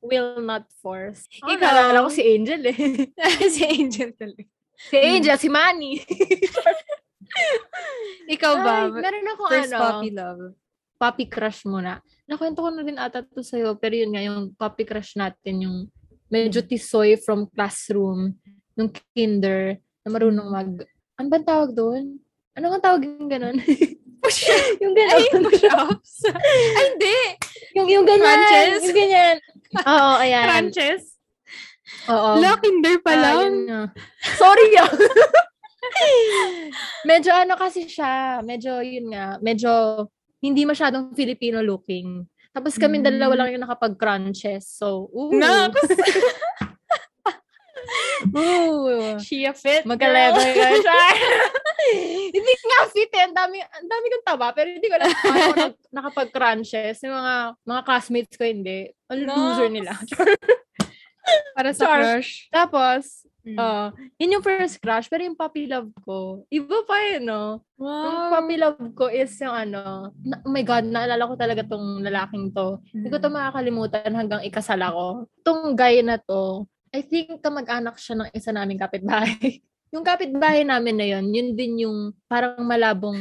Will 0.00 0.40
not 0.40 0.64
force. 0.78 1.26
Oh, 1.42 1.48
Ikaw, 1.48 1.62
naalala 1.62 2.02
ko 2.02 2.10
si 2.10 2.22
Angel 2.22 2.62
eh. 2.66 2.78
si 3.54 3.60
Angel 3.62 4.10
talaga. 4.14 4.50
si 4.76 4.96
Angel, 4.96 5.36
si 5.38 5.48
Manny. 5.48 6.02
Ikaw 8.28 8.52
ba? 8.58 8.74
Ay, 8.86 8.90
meron 8.94 9.26
ako 9.30 9.42
First 9.46 9.72
ano. 9.72 9.80
puppy 9.80 10.10
love. 10.10 10.42
puppy 10.96 11.24
crush 11.28 11.60
muna. 11.68 12.00
Nakwento 12.26 12.58
ko 12.58 12.68
na 12.74 12.82
din 12.82 12.98
ata 12.98 13.22
to 13.22 13.38
sa'yo, 13.38 13.78
pero 13.78 13.94
yun 13.94 14.10
nga, 14.10 14.22
yung 14.26 14.50
puppy 14.58 14.82
crush 14.82 15.14
natin, 15.14 15.62
yung 15.62 15.76
medyo 16.26 16.58
tisoy 16.58 17.14
from 17.14 17.46
classroom, 17.54 18.34
nung 18.74 18.90
kinder, 19.14 19.78
na 20.02 20.08
marunong 20.10 20.50
mag, 20.50 20.70
ano 21.14 21.26
ba 21.30 21.38
tawag 21.38 21.70
doon? 21.70 22.18
Ano 22.58 22.74
nga 22.74 22.90
tawag 22.90 23.06
yung 23.06 23.30
ganun? 23.30 23.54
yung 24.82 24.94
ganun. 24.98 25.22
Ay, 25.22 25.26
push-ups. 25.38 26.14
Ay, 26.34 26.58
hindi. 26.90 27.16
yung, 27.78 27.88
yung 27.94 28.06
ganyan. 28.06 28.42
Crunches? 28.42 28.82
Yung 28.90 28.98
ganyan. 28.98 29.36
Oo, 29.86 30.12
ayan. 30.18 30.46
Crunches. 30.50 31.02
Oo. 32.10 32.42
La, 32.42 32.58
kinder 32.58 32.98
pa 33.06 33.14
Ah, 33.14 33.22
lang. 33.22 33.54
nga. 33.70 33.80
Sorry 34.42 34.74
ah. 34.82 34.90
medyo 37.06 37.30
ano 37.30 37.54
kasi 37.54 37.86
siya, 37.86 38.42
medyo 38.42 38.82
yun 38.82 39.14
nga, 39.14 39.38
medyo 39.38 39.70
hindi 40.38 40.62
masyadong 40.62 41.12
Filipino 41.12 41.60
looking. 41.60 42.24
Tapos 42.50 42.74
kami 42.74 42.98
Mm. 42.98 43.04
dalawa 43.04 43.34
lang 43.36 43.48
yung 43.52 43.64
nakapag-crunches. 43.64 44.64
So, 44.70 45.12
ooh. 45.12 45.28
Naku, 45.30 45.76
ooh. 48.34 49.16
Shia 49.20 49.52
fit. 49.52 49.84
Magka-level 49.84 50.40
ka 50.52 50.66
siya. 50.82 51.00
hindi 52.32 52.52
nga 52.56 52.80
fit 52.88 53.12
eh. 53.12 53.22
Ang 53.22 53.36
dami, 53.36 53.56
ang 53.60 53.86
dami 53.86 54.04
kong 54.08 54.26
taba. 54.26 54.48
Pero 54.52 54.68
hindi 54.72 54.88
ko 54.88 54.96
paano 54.96 55.12
ako 55.12 55.54
nag- 55.54 55.84
nakapag-crunches. 55.92 56.96
Yung 57.04 57.14
mga, 57.14 57.34
mga 57.62 57.82
classmates 57.84 58.34
ko 58.34 58.44
hindi. 58.44 58.88
Ang 59.08 59.20
No. 59.24 59.34
loser 59.36 59.68
nila. 59.68 59.92
Para 61.56 61.70
sa 61.74 61.84
Char. 61.86 61.98
crush. 62.16 62.48
Tapos. 62.48 63.26
Uh, 63.54 63.94
yun 64.18 64.34
yung 64.34 64.42
first 64.42 64.82
crush. 64.82 65.06
Pero 65.06 65.22
yung 65.22 65.38
puppy 65.38 65.70
love 65.70 65.94
ko, 66.02 66.42
iba 66.50 66.82
pa 66.82 66.96
yun, 67.14 67.30
no? 67.30 67.62
Yung 67.78 67.86
wow. 67.86 68.32
puppy 68.34 68.56
love 68.58 68.82
ko 68.98 69.06
is 69.06 69.30
yung 69.38 69.54
ano, 69.54 70.10
na, 70.26 70.42
oh 70.42 70.50
my 70.50 70.66
God, 70.66 70.90
naalala 70.90 71.30
ko 71.30 71.34
talaga 71.38 71.62
tong 71.62 72.02
lalaking 72.02 72.50
to. 72.50 72.82
Hindi 72.90 73.08
ko 73.12 73.22
to 73.22 73.30
makakalimutan 73.30 74.10
hanggang 74.10 74.42
ikasal 74.42 74.82
ako. 74.82 75.30
Tong 75.46 75.78
guy 75.78 76.02
na 76.02 76.18
to, 76.18 76.66
I 76.90 77.06
think 77.06 77.38
kamag-anak 77.38 77.94
siya 78.00 78.18
ng 78.18 78.28
isa 78.34 78.50
naming 78.50 78.82
kapitbahay. 78.82 79.62
yung 79.94 80.02
kapitbahay 80.02 80.66
namin 80.66 80.96
na 80.98 81.06
yun, 81.06 81.24
yun 81.30 81.48
din 81.54 81.86
yung 81.86 82.10
parang 82.26 82.58
malabong 82.66 83.20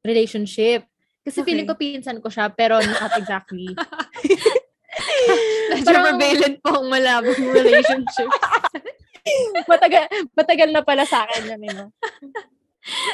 relationship. 0.00 0.88
Kasi 1.20 1.44
Okay. 1.44 1.52
feeling 1.52 1.68
ko 1.68 1.76
pinsan 1.76 2.24
ko 2.24 2.32
siya, 2.32 2.48
pero 2.48 2.80
not 2.80 3.12
exactly. 3.20 3.68
Medyo 5.76 5.84
parang- 5.84 6.16
prevalent 6.16 6.56
po 6.64 6.70
ang 6.80 6.88
malabong 6.88 7.42
relationship. 7.52 8.30
matagal, 9.66 10.04
matagal 10.32 10.68
na 10.70 10.82
pala 10.82 11.04
sa 11.04 11.24
akin 11.24 11.50
yan, 11.54 11.62
eh, 11.64 11.72
no? 11.74 11.86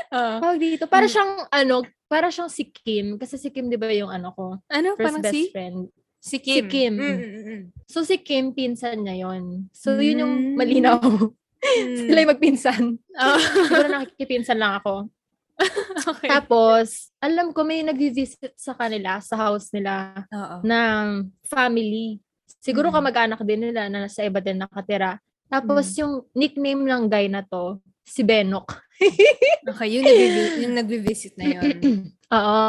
Ah. 0.08 0.38
Tawag 0.38 0.58
dito, 0.60 0.86
para 0.86 1.10
siyang, 1.10 1.50
ano, 1.50 1.82
para 2.06 2.30
siyang 2.30 2.46
si 2.46 2.70
Kim. 2.70 3.18
Kasi 3.18 3.34
si 3.34 3.50
Kim, 3.50 3.66
di 3.66 3.74
ba 3.74 3.90
yung 3.90 4.12
ano 4.12 4.30
ko, 4.30 4.44
ano? 4.70 4.88
first 4.94 5.02
Parang 5.02 5.22
best 5.24 5.34
si? 5.34 5.42
friend. 5.50 5.78
Si 6.22 6.36
Kim. 6.38 6.64
Kim. 6.70 6.94
Mm, 6.94 7.18
mm, 7.18 7.42
mm. 7.44 7.62
So, 7.84 8.00
si 8.00 8.16
Kim, 8.16 8.54
pinsan 8.54 9.02
niya 9.02 9.28
yon 9.28 9.68
So, 9.74 9.98
yun 9.98 10.22
yung 10.22 10.34
Mm. 10.40 10.56
malinaw. 10.56 10.98
Mm. 11.02 11.96
Sila 12.08 12.18
yung 12.22 12.32
magpinsan. 12.32 12.82
Ah, 13.12 13.36
Siguro 13.40 13.88
nakikipinsan 13.90 14.56
lang 14.56 14.78
ako. 14.78 15.10
okay. 16.10 16.28
Tapos, 16.30 17.10
alam 17.18 17.50
ko 17.50 17.62
may 17.62 17.82
nag-visit 17.82 18.54
sa 18.54 18.74
kanila, 18.74 19.18
sa 19.20 19.36
house 19.36 19.70
nila, 19.70 20.22
Oo. 20.30 20.62
ng 20.62 21.06
family. 21.44 22.18
Siguro 22.62 22.88
Mm. 22.88 22.96
kamag-anak 22.96 23.40
din 23.42 23.60
nila 23.70 23.90
na 23.90 24.06
nasa 24.06 24.22
iba 24.22 24.38
din 24.38 24.60
nakatira. 24.60 25.18
Tapos, 25.54 25.94
Mm. 25.94 25.98
yung 26.02 26.14
nickname 26.34 26.82
ng 26.82 27.04
guy 27.06 27.30
na 27.30 27.46
to, 27.46 27.78
si 28.02 28.26
Benok. 28.26 28.83
Okay, 29.74 29.88
yung, 29.90 30.04
nagvi- 30.04 30.56
yung 30.62 30.74
nagvi-visit 30.76 31.34
na 31.34 31.46
yun. 31.50 31.78
Oo. 32.34 32.60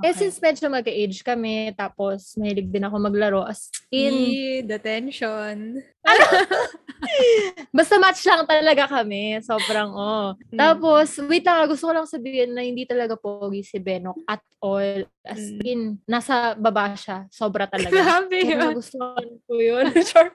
Eh, 0.00 0.10
Okay. 0.10 0.12
since 0.16 0.38
medyo 0.38 0.70
mag-age 0.70 1.20
kami, 1.20 1.74
tapos 1.74 2.38
mahilig 2.38 2.70
din 2.70 2.86
ako 2.86 2.96
maglaro, 2.98 3.42
as 3.44 3.68
in, 3.90 4.14
Yee, 4.14 4.62
the 4.62 4.78
tension. 4.78 5.82
basta 7.76 7.94
match 7.98 8.22
lang 8.24 8.46
talaga 8.46 8.86
kami. 8.88 9.38
Sobrang, 9.42 9.90
oh. 9.90 10.34
Mm. 10.50 10.58
Tapos, 10.58 11.08
wait 11.26 11.44
lang, 11.44 11.66
gusto 11.66 11.88
ko 11.88 11.92
lang 11.94 12.06
sabihin 12.06 12.54
na 12.54 12.62
hindi 12.62 12.84
talaga 12.84 13.14
pogi 13.14 13.62
si 13.62 13.78
Benok 13.78 14.18
at 14.24 14.42
all. 14.58 15.04
As 15.24 15.40
Mm. 15.40 15.60
in, 15.62 15.80
nasa 16.04 16.54
baba 16.54 16.94
siya. 16.94 17.26
Sobra 17.28 17.68
talaga. 17.68 17.92
Grabe 17.92 18.38
yun. 18.40 18.58
nagustuhan 18.72 19.28
ko 19.44 19.52
yun. 19.58 19.86
Sure. 20.08 20.30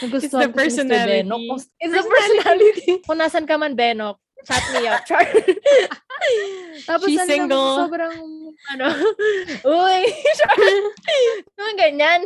Nagustuhan 0.00 0.48
It's 0.48 0.54
the 0.54 0.54
ko 0.54 0.58
si 0.58 0.62
personality. 0.80 1.12
Benok. 1.24 1.42
It's 1.78 1.92
the 1.92 2.04
personality. 2.04 2.92
Kung 3.04 3.18
nasan 3.18 3.44
ka 3.44 3.54
man, 3.58 3.74
Benok, 3.74 4.16
chat 4.44 4.64
me 4.72 4.86
up. 4.86 5.02
Char. 5.04 5.24
Tapos 6.88 7.06
She's 7.06 7.18
ano 7.18 7.26
lang, 7.26 7.38
single. 7.48 7.76
sobrang, 7.86 8.14
ano, 8.74 8.86
uy, 9.74 10.00
mga 11.58 11.72
ganyan. 11.78 12.20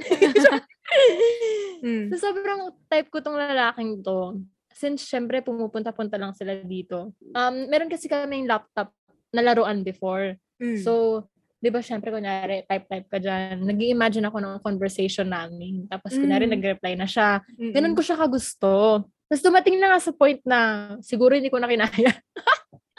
Mm. 1.82 2.08
so, 2.12 2.16
sobrang 2.20 2.72
type 2.88 3.08
ko 3.08 3.18
tong 3.20 3.36
lalaking 3.36 4.00
to. 4.02 4.40
Since, 4.72 5.06
syempre, 5.06 5.44
pumupunta-punta 5.44 6.16
lang 6.16 6.32
sila 6.34 6.56
dito. 6.58 7.14
Um, 7.36 7.68
meron 7.70 7.92
kasi 7.92 8.08
kaming 8.08 8.48
laptop 8.48 8.90
na 9.30 9.44
laruan 9.44 9.84
before. 9.84 10.34
Mm. 10.58 10.80
So, 10.80 11.24
di 11.62 11.70
ba, 11.70 11.78
syempre, 11.78 12.10
kunyari, 12.10 12.66
type-type 12.66 13.06
ka 13.06 13.18
dyan. 13.22 13.62
nag 13.62 13.78
imagine 13.78 14.26
ako 14.26 14.42
ng 14.42 14.54
conversation 14.64 15.30
namin. 15.30 15.86
Tapos, 15.86 16.16
kunyari, 16.16 16.48
Mm. 16.48 16.52
nag-reply 16.58 16.92
na 16.98 17.06
siya. 17.06 17.38
Mm-mm. 17.54 17.72
Ganun 17.72 17.94
ko 17.94 18.02
siya 18.02 18.18
kagusto. 18.18 19.06
Tapos, 19.32 19.48
dumating 19.48 19.80
na 19.80 19.96
nga 19.96 20.00
sa 20.04 20.12
point 20.12 20.36
na, 20.44 20.60
siguro 21.00 21.32
hindi 21.32 21.48
ko 21.48 21.56
na 21.56 21.64
kinaya. 21.64 22.12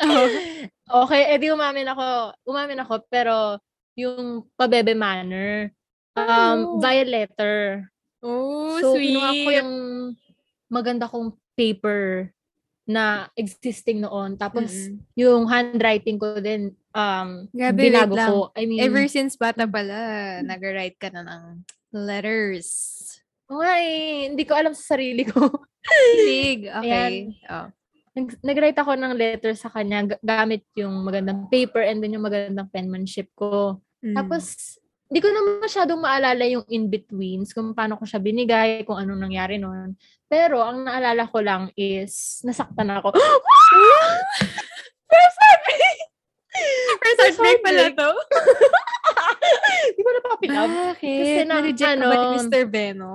Oh. 0.01 1.05
okay, 1.05 1.37
edi 1.37 1.53
umamin 1.53 1.85
ako. 1.93 2.33
Umamin 2.49 2.81
ako, 2.81 3.05
pero 3.05 3.61
yung 3.93 4.41
pabebe 4.57 4.97
manner, 4.97 5.69
um, 6.17 6.57
Oh. 6.57 6.81
via 6.81 7.05
letter. 7.05 7.85
Oh, 8.25 8.81
so, 8.81 8.97
sweet. 8.97 9.13
kinuha 9.13 9.29
ko 9.29 9.49
yung 9.53 9.73
maganda 10.73 11.05
kong 11.05 11.37
paper 11.53 12.33
na 12.89 13.29
existing 13.37 14.01
noon. 14.01 14.33
Tapos, 14.33 14.73
Mm-mm. 14.73 15.05
yung 15.13 15.45
handwriting 15.45 16.17
ko 16.17 16.41
din, 16.41 16.73
um, 16.97 17.45
Grabe, 17.53 17.93
binago 17.93 18.17
ko. 18.17 18.39
I 18.57 18.65
mean, 18.65 18.81
Ever 18.81 19.05
since 19.05 19.37
bata 19.37 19.69
pala, 19.69 20.41
nag-write 20.41 20.97
ka 20.97 21.13
na 21.13 21.21
ng 21.21 21.61
letters. 21.93 22.97
Nga 23.45 23.71
eh, 23.85 24.33
hindi 24.33 24.43
ko 24.49 24.57
alam 24.57 24.73
sa 24.73 24.97
sarili 24.97 25.29
ko. 25.29 25.53
Hilig. 25.83 26.59
Okay. 26.71 27.13
Oh. 27.49 27.67
Nag- 28.13 28.39
nag-write 28.39 28.77
ako 28.77 28.93
ng 28.93 29.13
letter 29.17 29.53
sa 29.53 29.67
kanya 29.67 30.05
g- 30.05 30.21
gamit 30.21 30.63
yung 30.77 31.01
magandang 31.01 31.49
paper 31.49 31.81
and 31.81 31.97
then 31.99 32.13
yung 32.13 32.23
magandang 32.23 32.69
penmanship 32.69 33.33
ko. 33.33 33.81
Mm. 34.05 34.13
Tapos, 34.13 34.77
di 35.09 35.17
ko 35.17 35.27
na 35.27 35.41
masyadong 35.59 35.97
maalala 35.97 36.45
yung 36.45 36.61
in-betweens, 36.69 37.51
kung 37.51 37.73
paano 37.73 37.97
ko 37.97 38.05
siya 38.05 38.21
binigay, 38.21 38.85
kung 38.85 39.01
anong 39.01 39.17
nangyari 39.17 39.57
noon. 39.57 39.97
Pero, 40.29 40.61
ang 40.61 40.85
naalala 40.85 41.25
ko 41.25 41.41
lang 41.41 41.73
is, 41.73 42.37
nasaktan 42.45 42.93
ako. 42.93 43.17
First 45.09 45.37
heartbreak! 45.41 45.97
First 47.01 47.19
heartbreak 47.19 47.59
pala 47.61 47.85
to. 47.91 48.09
Di 49.97 50.01
ko 50.01 50.09
napapilap. 50.13 50.69
Bakit? 50.69 51.17
Kasi 51.17 51.41
na- 51.43 51.59
Na-reject 51.59 51.97
ka 51.97 52.05
ba 52.05 52.13
ni 52.13 52.25
ano, 52.29 52.33
Mr. 52.37 52.63
Beno? 52.69 53.11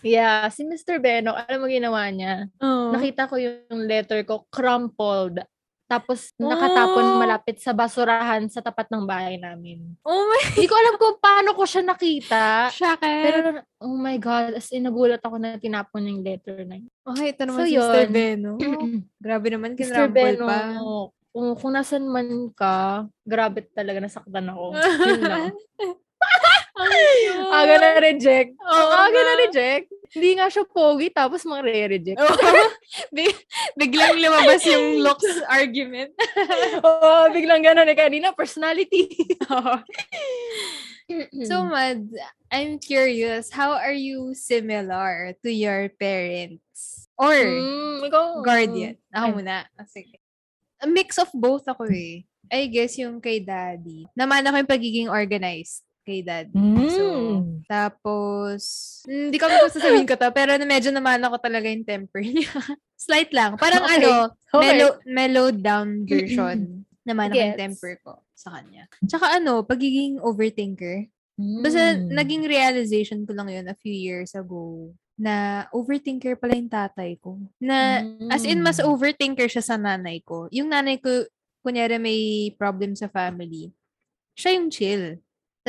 Yeah, 0.00 0.46
si 0.48 0.62
Mr. 0.62 0.98
Beno, 0.98 1.34
alam 1.34 1.58
mo 1.58 1.66
ginawa 1.66 2.06
niya? 2.08 2.46
Oh. 2.58 2.94
Nakita 2.94 3.26
ko 3.26 3.34
yung 3.36 3.82
letter 3.84 4.22
ko, 4.22 4.46
crumpled. 4.48 5.42
Tapos, 5.88 6.36
nakatapon 6.36 7.00
Oh. 7.00 7.16
malapit 7.16 7.56
sa 7.58 7.72
basurahan 7.72 8.44
sa 8.46 8.60
tapat 8.60 8.92
ng 8.92 9.08
bahay 9.08 9.40
namin. 9.40 9.96
Oh 10.04 10.28
my 10.28 10.52
Hindi 10.52 10.68
ko 10.68 10.76
alam 10.76 10.94
kung 11.00 11.16
paano 11.16 11.56
ko 11.56 11.64
siya 11.64 11.80
nakita. 11.80 12.68
Shaka. 12.68 13.08
Pero, 13.24 13.38
oh 13.80 13.96
my 13.96 14.20
God, 14.20 14.60
as 14.60 14.68
in, 14.68 14.84
nagulat 14.84 15.24
ako 15.24 15.40
na 15.40 15.56
tinapon 15.56 16.04
yung 16.04 16.20
letter 16.20 16.68
na 16.68 16.76
yun. 16.76 16.92
okay, 17.08 17.32
ito 17.32 17.48
naman 17.48 17.64
So, 17.64 17.72
si 17.72 17.80
Mr. 17.80 18.04
Beno. 18.06 18.60
Grabe 19.24 19.46
naman, 19.48 19.80
Mr. 19.80 20.12
Beno, 20.12 20.44
pa. 20.44 20.76
kung, 21.32 21.56
kung 21.56 21.72
nasan 21.72 22.04
man 22.04 22.52
ka, 22.52 23.08
grabe 23.24 23.64
talaga 23.72 23.98
nasaktan 23.98 24.44
ako. 24.44 24.76
Yun 25.08 25.22
lang. 25.24 25.52
Aga 27.48 27.74
na 27.76 27.90
reject. 27.98 28.54
Oo 28.54 28.92
Aga 28.94 29.20
na 29.20 29.34
reject. 29.42 29.88
Hindi 30.08 30.40
nga 30.40 30.48
siya 30.48 30.64
pogi, 30.64 31.12
tapos 31.12 31.44
mga-reject. 31.44 32.16
Oh, 32.16 32.32
Bi- 33.14 33.36
biglang 33.76 34.16
lumabas 34.16 34.64
yung 34.64 35.04
looks 35.04 35.28
argument. 35.44 36.16
Oo, 36.86 37.28
biglang 37.28 37.60
gano'n 37.60 37.92
eh. 37.92 37.98
Kanina, 37.98 38.32
personality. 38.32 39.04
so, 41.44 41.64
Mad, 41.68 42.08
I'm 42.48 42.80
curious, 42.80 43.52
how 43.52 43.76
are 43.76 43.92
you 43.92 44.32
similar 44.32 45.36
to 45.44 45.50
your 45.52 45.92
parents? 46.00 47.04
Or 47.18 47.34
Mm, 47.34 48.08
ikaw, 48.08 48.24
guardian? 48.40 48.96
Ako 49.12 49.26
Ay. 49.28 49.34
muna. 49.34 49.56
Ah, 49.76 49.88
sige. 49.88 50.16
A 50.78 50.86
mix 50.86 51.18
of 51.18 51.28
both 51.34 51.66
ako 51.66 51.84
eh. 51.90 52.22
I 52.48 52.64
guess 52.70 52.96
yung 52.96 53.20
kay 53.20 53.42
daddy. 53.42 54.06
Naman 54.16 54.46
ako 54.46 54.56
yung 54.62 54.70
pagiging 54.72 55.08
organized 55.10 55.84
kay 56.08 56.24
daddy. 56.24 56.56
Mm. 56.56 56.88
So, 56.88 57.04
tapos, 57.68 58.62
hindi 59.04 59.36
ko 59.36 59.44
kung 59.44 59.68
sasabihin 59.68 60.08
ko 60.08 60.16
to, 60.16 60.32
pero 60.32 60.56
medyo 60.58 60.88
naman 60.88 61.20
ako 61.20 61.36
talaga 61.36 61.68
yung 61.68 61.84
temper 61.84 62.24
niya. 62.24 62.48
Slight 62.96 63.28
lang. 63.30 63.60
Parang 63.60 63.84
Okay. 63.84 64.00
ano, 64.00 64.32
Okay. 64.48 64.64
mellow, 64.64 64.90
mellowed 65.04 65.58
down 65.60 66.08
version 66.08 66.88
naman 67.04 67.28
ako 67.28 67.36
yung 67.36 67.52
Gets. 67.52 67.60
temper 67.60 67.92
ko 68.00 68.12
sa 68.32 68.48
kanya. 68.56 68.88
Tsaka 69.04 69.36
ano, 69.36 69.60
pagiging 69.60 70.16
overthinker. 70.20 71.12
Basta 71.38 71.94
Mm. 72.00 72.10
naging 72.10 72.42
realization 72.44 73.22
ko 73.22 73.30
lang 73.30 73.48
yun 73.48 73.68
a 73.68 73.76
few 73.76 73.92
years 73.94 74.32
ago 74.34 74.90
na 75.14 75.64
overthinker 75.70 76.34
pala 76.34 76.56
yung 76.56 76.72
tatay 76.72 77.14
ko. 77.20 77.36
Na, 77.58 78.02
as 78.28 78.42
in, 78.42 78.58
mas 78.58 78.80
Mm. 78.80 78.88
overthinker 78.88 79.46
siya 79.46 79.62
sa 79.62 79.76
nanay 79.76 80.24
ko. 80.24 80.48
Yung 80.50 80.68
nanay 80.68 80.96
ko, 80.98 81.28
kunyari 81.60 81.98
may 81.98 82.20
problem 82.56 82.94
sa 82.94 83.06
family, 83.06 83.70
siya 84.34 84.56
yung 84.56 84.68
chill. 84.70 85.04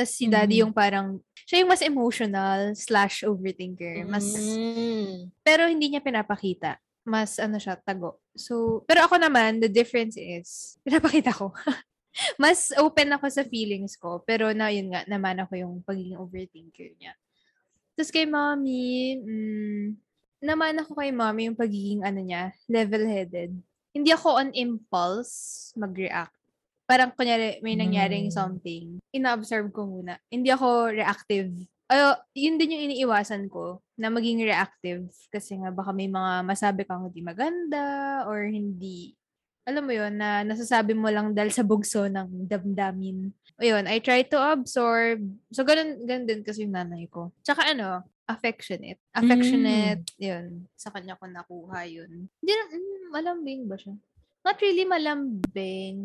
Tapos 0.00 0.16
si 0.16 0.24
daddy 0.24 0.56
Mhm. 0.56 0.62
yung 0.64 0.72
parang, 0.72 1.06
siya 1.44 1.60
yung 1.60 1.68
mas 1.68 1.84
emotional 1.84 2.72
slash 2.72 3.20
overthinker. 3.20 4.08
Mas, 4.08 4.24
Mm. 4.32 5.28
pero 5.44 5.68
hindi 5.68 5.92
niya 5.92 6.00
pinapakita. 6.00 6.80
Mas 7.04 7.36
ano 7.36 7.60
siya, 7.60 7.76
tago. 7.76 8.16
So, 8.32 8.80
pero 8.88 9.04
ako 9.04 9.20
naman, 9.20 9.60
the 9.60 9.68
difference 9.68 10.16
is, 10.16 10.48
pinapakita 10.88 11.36
ko. 11.36 11.52
mas 12.40 12.72
open 12.80 13.12
ako 13.12 13.28
sa 13.28 13.44
feelings 13.44 14.00
ko. 14.00 14.24
Pero 14.24 14.56
na 14.56 14.72
yun 14.72 14.88
nga, 14.88 15.04
naman 15.04 15.36
ako 15.44 15.52
yung 15.60 15.74
pagiging 15.84 16.16
overthinker 16.16 16.96
niya. 16.96 17.12
Tapos 17.92 18.08
kay 18.08 18.24
mommy, 18.24 19.20
mm, 19.20 19.86
naman 20.40 20.80
ako 20.80 20.96
kay 20.96 21.12
mommy 21.12 21.52
yung 21.52 21.60
pagiging 21.60 22.00
ano 22.00 22.24
niya, 22.24 22.56
level-headed. 22.64 23.52
Hindi 23.92 24.10
ako 24.16 24.40
on 24.40 24.48
impulse 24.56 25.68
mag-react. 25.76 26.32
Parang 26.90 27.14
kunyari 27.14 27.62
may 27.62 27.78
nangyaring 27.78 28.26
Mm. 28.26 28.34
something, 28.34 28.98
ina-observe 29.14 29.70
ko 29.70 29.86
muna. 29.86 30.18
Hindi 30.26 30.50
ako 30.50 30.90
reactive. 30.90 31.54
Ayo, 31.86 32.18
yun 32.34 32.58
din 32.58 32.74
yung 32.74 32.86
iniiwasan 32.90 33.46
ko 33.46 33.78
na 33.94 34.10
maging 34.10 34.42
reactive 34.42 35.06
kasi 35.30 35.54
nga 35.58 35.70
baka 35.70 35.94
may 35.94 36.10
mga 36.10 36.42
masabi 36.42 36.82
kang 36.82 37.06
hindi 37.06 37.22
maganda 37.22 38.26
or 38.26 38.42
hindi 38.50 39.14
alam 39.70 39.86
mo 39.86 39.92
yon 39.94 40.18
na 40.18 40.42
nasasabi 40.42 40.98
mo 40.98 41.06
lang 41.12 41.30
dahil 41.30 41.54
sa 41.54 41.62
bugso 41.62 42.10
ng 42.10 42.48
damdamin. 42.50 43.30
O 43.54 43.62
yun, 43.62 43.86
I 43.86 44.02
try 44.02 44.26
to 44.26 44.40
absorb. 44.40 45.22
So, 45.54 45.62
ganun, 45.62 46.00
ganun 46.08 46.26
din 46.26 46.40
kasi 46.42 46.66
yung 46.66 46.74
nanay 46.74 47.06
ko. 47.06 47.30
Tsaka 47.46 47.70
ano, 47.70 48.02
affectionate. 48.26 48.98
Affectionate, 49.14 50.02
yun. 50.18 50.66
Sa 50.74 50.90
kanya 50.90 51.14
ko 51.14 51.30
nakuha 51.30 51.86
yun. 51.86 52.26
Hindi 52.40 52.50
mm, 52.50 53.14
malambing 53.14 53.68
ba 53.70 53.76
siya? 53.78 53.94
Not 54.42 54.58
really 54.58 54.88
malambing. 54.88 55.98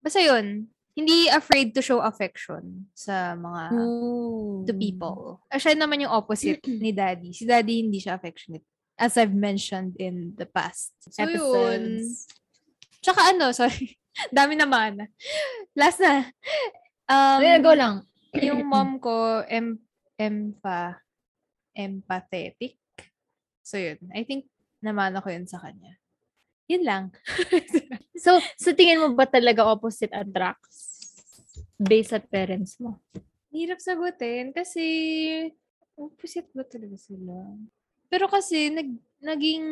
Basta 0.00 0.20
yun, 0.20 0.68
hindi 0.96 1.30
afraid 1.30 1.72
to 1.76 1.80
show 1.80 2.02
affection 2.02 2.90
sa 2.92 3.38
mga 3.38 3.62
to 4.66 4.72
people. 4.74 5.40
Ah, 5.48 5.60
siya 5.60 5.78
naman 5.78 6.02
yung 6.02 6.12
opposite 6.12 6.60
ni 6.82 6.90
daddy. 6.90 7.32
Si 7.32 7.46
daddy 7.46 7.86
hindi 7.86 8.02
siya 8.02 8.18
affectionate. 8.18 8.64
As 9.00 9.16
I've 9.16 9.32
mentioned 9.32 9.96
in 9.96 10.36
the 10.36 10.44
past. 10.44 10.92
So, 11.00 11.24
yun. 11.24 11.32
Episodes. 11.32 12.28
Tsaka 13.00 13.32
ano, 13.32 13.48
sorry. 13.56 13.96
Dami 14.28 14.60
naman. 14.60 15.08
Last 15.72 16.04
na. 16.04 16.28
Um, 17.08 17.40
Ayan, 17.40 17.64
go 17.64 17.72
lang. 17.72 18.04
yung 18.36 18.60
mom 18.72 19.00
ko, 19.00 19.40
em, 19.48 19.80
empa, 20.20 21.00
empathetic. 21.72 22.76
So 23.64 23.80
yun. 23.80 23.96
I 24.12 24.26
think 24.28 24.50
naman 24.84 25.16
ako 25.16 25.32
yun 25.32 25.48
sa 25.48 25.62
kanya. 25.62 25.96
Yun 26.70 26.82
lang. 26.86 27.04
So, 28.20 28.36
sa 28.60 28.76
tingin 28.76 29.00
mo 29.00 29.16
ba 29.16 29.24
talaga 29.24 29.64
opposite 29.64 30.12
attracts 30.12 31.08
based 31.80 32.12
sa 32.12 32.20
parents 32.20 32.76
mo? 32.76 33.00
Hirap 33.48 33.80
sagutin 33.80 34.52
kasi 34.52 34.84
opposite 35.96 36.52
ba 36.52 36.60
talaga 36.60 37.00
sila? 37.00 37.32
Pero 38.12 38.28
kasi 38.28 38.68
nag, 38.68 38.92
naging 39.24 39.64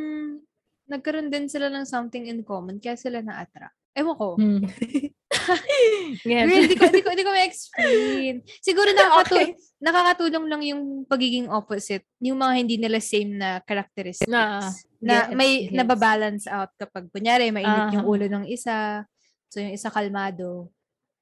nagkaroon 0.89 1.29
din 1.29 1.45
sila 1.45 1.69
ng 1.69 1.85
something 1.85 2.25
in 2.25 2.41
common 2.41 2.81
kaya 2.81 2.97
sila 2.97 3.21
na-attract. 3.21 3.77
Ewan 3.93 4.17
ko. 4.17 4.29
Hmm. 4.41 4.65
Yes. 6.25 6.49
Girl, 6.49 6.65
di 6.65 6.77
ko, 6.77 6.85
di 6.89 7.03
ko, 7.05 7.11
di 7.13 7.25
ko 7.25 7.31
ma-explain. 7.31 8.35
Siguro 8.65 8.89
nakakatu- 8.97 9.37
Okay. 9.45 9.53
nakakatulong 9.77 10.47
lang 10.49 10.63
yung 10.65 10.83
pagiging 11.05 11.53
opposite. 11.53 12.05
Yung 12.19 12.41
mga 12.41 12.55
hindi 12.57 12.77
nila 12.81 12.97
same 12.97 13.37
na 13.37 13.61
characteristics. 13.61 14.25
Na- 14.29 14.73
Na, 14.99 15.31
Gets, 15.31 15.35
may 15.35 15.53
gets. 15.65 15.75
nababalance 15.75 16.45
out 16.47 16.75
kapag 16.75 17.07
kunyari 17.09 17.55
mainit 17.55 17.95
yung 17.95 18.03
Aha. 18.03 18.11
ulo 18.11 18.27
ng 18.27 18.45
isa. 18.51 19.07
So 19.47 19.63
yung 19.63 19.71
isa 19.73 19.89
kalmado. 19.89 20.69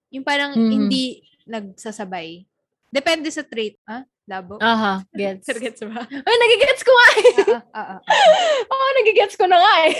Yung 0.08 0.24
parang 0.24 0.56
Mhm. 0.56 0.70
hindi 0.72 1.04
nagsasabay. 1.44 2.48
Depende 2.88 3.28
sa 3.28 3.44
trait. 3.44 3.76
Ah? 3.84 4.02
Labo? 4.26 4.58
Aha, 4.58 5.06
gets. 5.14 5.46
Sir, 5.46 5.60
gets 5.62 5.78
ba? 5.84 6.02
Ay, 6.02 6.36
nagigets 6.40 6.82
ko 6.82 6.90
nga 6.90 7.08
eh. 7.12 7.30
ah, 7.54 7.62
ah, 7.70 7.86
ah, 7.86 7.88
ah. 7.94 8.00
Oo, 8.72 8.86
nagigets 8.98 9.36
ko 9.36 9.44
na 9.46 9.58
nga 9.60 9.74
eh. 9.86 9.94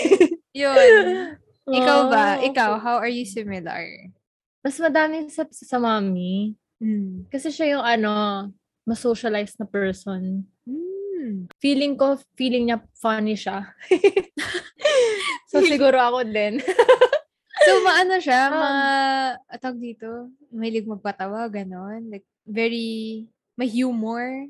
Yun. 0.51 1.03
Ikaw 1.79 1.99
ba? 2.09 2.25
Oh, 2.39 2.47
Ikaw, 2.47 2.71
how 2.79 2.97
are 2.97 3.11
you 3.11 3.23
similar? 3.23 3.83
Mas 4.59 4.75
madaming 4.79 5.29
sa, 5.29 5.47
sa 5.47 5.77
mami. 5.77 6.55
Mm. 6.83 7.27
Kasi 7.29 7.51
siya 7.51 7.77
yung 7.77 7.85
ano, 7.85 8.11
mas 8.83 8.99
socialized 8.99 9.55
na 9.59 9.67
person. 9.67 10.43
Mm. 11.27 11.51
Feeling 11.59 11.93
ko, 11.99 12.15
feeling 12.39 12.71
niya 12.71 12.79
funny 12.95 13.35
siya. 13.35 13.67
so, 15.51 15.59
siguro 15.67 15.99
ako 15.99 16.23
din. 16.23 16.63
So, 17.57 17.83
maano 17.83 18.15
siya, 18.21 18.47
Um, 18.47 18.59
ma, 18.61 18.71
atag 19.49 19.75
dito, 19.81 20.29
mahilig 20.53 20.87
magpatawa, 20.87 21.51
ganon. 21.51 22.07
Like, 22.07 22.23
very, 22.47 23.25
may 23.59 23.67
humor. 23.67 24.47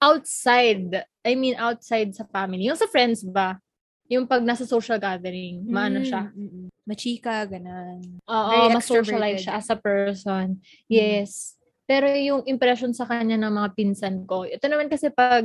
outside, 0.00 1.04
I 1.22 1.36
mean 1.36 1.60
outside 1.60 2.12
sa 2.16 2.24
family. 2.24 2.64
Yung 2.64 2.76
sa 2.76 2.88
friends 2.88 3.20
ba? 3.20 3.60
Yung 4.08 4.24
pag 4.24 4.40
nasa 4.40 4.64
social 4.64 4.96
gathering, 4.96 5.60
maano 5.68 6.00
siya. 6.00 6.32
Mm, 6.32 6.40
mm, 6.40 6.50
mm. 6.50 6.68
Machika, 6.88 7.44
ganon. 7.46 8.00
Oo, 8.24 8.50
Very 8.50 8.68
mas 8.74 8.84
socialize 8.88 9.40
extroverted. 9.40 9.44
siya 9.44 9.52
as 9.60 9.68
a 9.68 9.78
person. 9.78 10.46
Yes. 10.88 11.30
Pero 11.84 12.08
yung 12.10 12.42
impression 12.48 12.90
sa 12.96 13.04
kanya 13.04 13.36
ng 13.36 13.52
mga 13.52 13.70
pinsan 13.76 14.24
ko, 14.24 14.48
ito 14.48 14.64
naman 14.66 14.88
kasi 14.88 15.12
pag 15.12 15.44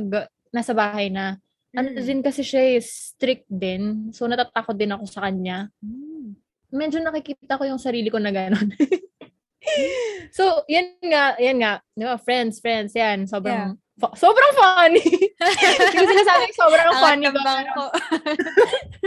nasa 0.50 0.72
bahay 0.72 1.08
na, 1.08 1.38
ano 1.72 1.92
Mm. 1.92 1.98
din 2.02 2.20
kasi 2.24 2.40
siya 2.40 2.80
strict 2.80 3.44
din. 3.46 4.08
So, 4.10 4.24
natatakot 4.24 4.74
din 4.74 4.92
ako 4.92 5.04
sa 5.04 5.28
kanya. 5.28 5.68
Mm. 5.84 6.32
Medyo 6.72 6.98
nakikita 7.00 7.60
ko 7.60 7.64
yung 7.68 7.78
sarili 7.78 8.08
ko 8.08 8.16
na 8.16 8.32
gano'n. 8.32 8.68
so, 10.36 10.64
yan 10.66 10.96
nga, 11.04 11.36
yan 11.36 11.58
nga. 11.60 11.78
Di 11.92 12.04
ba, 12.04 12.16
friends, 12.16 12.58
friends, 12.58 12.96
yan. 12.96 13.28
Sobrang, 13.28 13.76
fu- 14.00 14.16
sobrang 14.16 14.52
funny. 14.56 15.04
Hindi 15.84 15.96
ko 15.96 16.04
sinasabi 16.06 16.44
sobrang 16.56 16.88
Ang 16.90 17.00
funny 17.00 17.26
ko. 17.30 17.82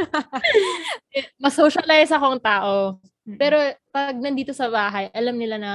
Mas 1.41 1.53
socialize 1.56 2.11
akong 2.11 2.40
tao. 2.40 2.99
Pero 3.38 3.57
pag 3.94 4.18
nandito 4.18 4.53
sa 4.56 4.70
bahay, 4.70 5.10
alam 5.14 5.38
nila 5.38 5.57
na 5.61 5.74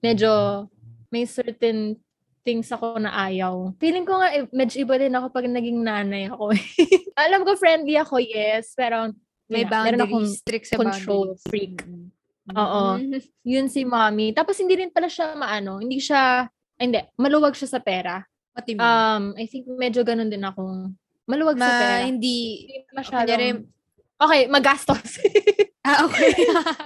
medyo 0.00 0.64
may 1.12 1.28
certain 1.28 1.96
things 2.44 2.68
ako 2.68 3.00
na 3.00 3.10
ayaw. 3.10 3.72
Feeling 3.80 4.04
ko 4.04 4.20
nga, 4.20 4.28
eh, 4.36 4.44
medyo 4.52 4.84
iba 4.84 5.00
din 5.00 5.16
ako 5.16 5.32
pag 5.32 5.48
naging 5.48 5.80
nanay 5.80 6.28
ako. 6.28 6.52
alam 7.24 7.40
ko 7.42 7.56
friendly 7.56 7.96
ako, 7.96 8.20
yes. 8.20 8.76
Pero 8.76 9.10
may 9.48 9.64
nga, 9.64 9.82
meron 9.82 10.04
akong 10.04 10.28
boundaries, 10.28 10.44
strict 10.44 10.66
sa 10.68 10.76
control 10.76 11.34
boundaries. 11.34 11.48
freak. 11.48 11.76
Mm. 11.82 12.08
Oo. 12.52 12.82
Yun 13.56 13.66
si 13.72 13.88
mommy. 13.88 14.36
Tapos 14.36 14.60
hindi 14.60 14.76
rin 14.76 14.92
pala 14.92 15.08
siya 15.08 15.32
maano. 15.34 15.80
Hindi 15.80 15.98
siya, 15.98 16.44
hindi, 16.76 17.00
maluwag 17.16 17.56
siya 17.56 17.68
sa 17.74 17.80
pera. 17.80 18.20
What 18.52 18.68
do 18.68 18.76
you 18.76 18.78
mean? 18.78 18.86
Um, 18.86 19.24
I 19.34 19.48
think 19.48 19.64
medyo 19.66 20.04
ganun 20.04 20.28
din 20.30 20.44
ako. 20.44 20.92
Maluwag 21.24 21.56
sa 21.56 21.64
Ma, 21.64 21.80
pera. 21.80 21.96
hindi, 22.04 22.68
kunyari, 22.92 22.92
masyadong... 22.92 23.72
Okay, 24.14 24.42
magastos. 24.46 25.18
ah, 25.84 26.08
okay. 26.08 26.32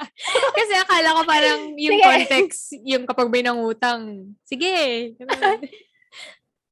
Kasi 0.58 0.74
akala 0.76 1.16
ko 1.16 1.22
parang 1.24 1.60
yung 1.86 1.98
Sige. 1.98 2.04
context, 2.04 2.60
yung 2.82 3.04
kapag 3.06 3.28
may 3.30 3.42
nangutang, 3.42 4.34
sige. 4.44 5.14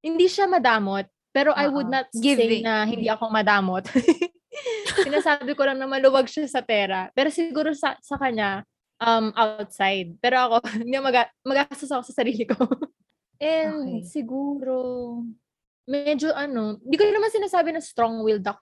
hindi 0.03 0.27
siya 0.27 0.51
madamot. 0.51 1.07
Pero 1.31 1.53
I 1.53 1.69
would 1.69 1.93
not 1.93 2.09
say 2.17 2.33
Giving. 2.33 2.65
na 2.65 2.89
hindi 2.89 3.13
ako 3.13 3.29
madamot. 3.29 3.85
Sinasabi 5.05 5.53
ko 5.53 5.69
lang 5.69 5.77
na 5.77 5.85
maluwag 5.85 6.25
siya 6.33 6.49
sa 6.49 6.65
pera. 6.65 7.13
Pero 7.13 7.29
siguro 7.29 7.77
sa, 7.77 8.01
sa 8.01 8.17
kanya, 8.17 8.65
um, 9.05 9.29
outside. 9.37 10.17
Pero 10.25 10.41
ako, 10.49 10.65
hindi 10.81 10.97
mag 10.97 11.29
magastos 11.45 11.93
ako 11.93 12.03
sa 12.09 12.25
sarili 12.25 12.49
ko. 12.49 12.57
And 13.37 14.01
Okay. 14.01 14.09
siguro, 14.09 14.75
medyo 15.85 16.33
ano, 16.33 16.81
hindi 16.81 16.97
ko 16.97 17.05
naman 17.05 17.29
sinasabi 17.29 17.77
na 17.77 17.85
strong-willed 17.85 18.49
ako, 18.49 18.61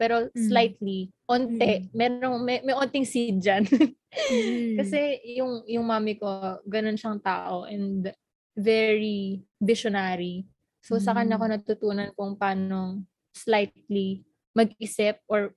pero 0.00 0.32
Mm. 0.32 0.48
slightly, 0.48 0.98
onte, 1.28 1.92
merong, 1.92 2.40
may, 2.40 2.64
may 2.64 2.72
onting 2.72 3.04
seed 3.04 3.38
dyan. 3.44 3.64
Mm. 4.16 4.80
Kasi 4.80 5.20
yung, 5.36 5.60
yung 5.68 5.84
mami 5.84 6.16
ko, 6.16 6.24
ganun 6.64 6.96
siyang 6.96 7.20
tao 7.20 7.68
and 7.68 8.08
very 8.56 9.44
visionary. 9.60 10.48
So, 10.80 10.96
sa 10.96 11.12
kanya 11.12 11.36
Mm. 11.36 11.40
ko 11.42 11.44
natutunan 11.52 12.10
kung 12.16 12.32
paano 12.40 13.04
slightly 13.36 14.24
mag-isip 14.56 15.20
or 15.28 15.52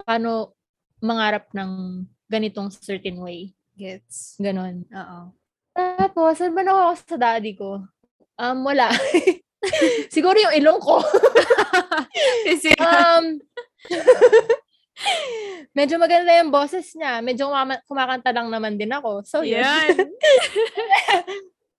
paano 0.00 0.56
mangarap 1.04 1.52
ng 1.52 2.02
ganitong 2.24 2.72
certain 2.72 3.20
way. 3.20 3.52
Gets. 3.76 4.40
Ganon. 4.40 4.88
Oo. 4.88 5.20
Tapos, 5.76 6.40
saan 6.40 6.56
ba 6.56 6.64
nakuha 6.64 6.96
ko 6.96 6.96
sa 7.04 7.16
daddy 7.20 7.52
ko? 7.52 7.84
Um, 8.40 8.64
wala. 8.64 8.88
Siguro 10.14 10.36
yung 10.36 10.54
ilong 10.56 10.80
ko. 10.80 11.00
Um, 12.80 13.38
medyo 15.78 15.96
maganda 15.96 16.34
yung 16.36 16.52
boses 16.52 16.92
niya. 16.92 17.22
Medyo 17.24 17.48
kumama- 17.48 17.82
kumakanta 17.86 18.34
lang 18.34 18.52
naman 18.52 18.76
din 18.76 18.90
ako. 18.90 19.22
So, 19.24 19.40
yun. 19.46 19.62
Yan. 19.62 19.96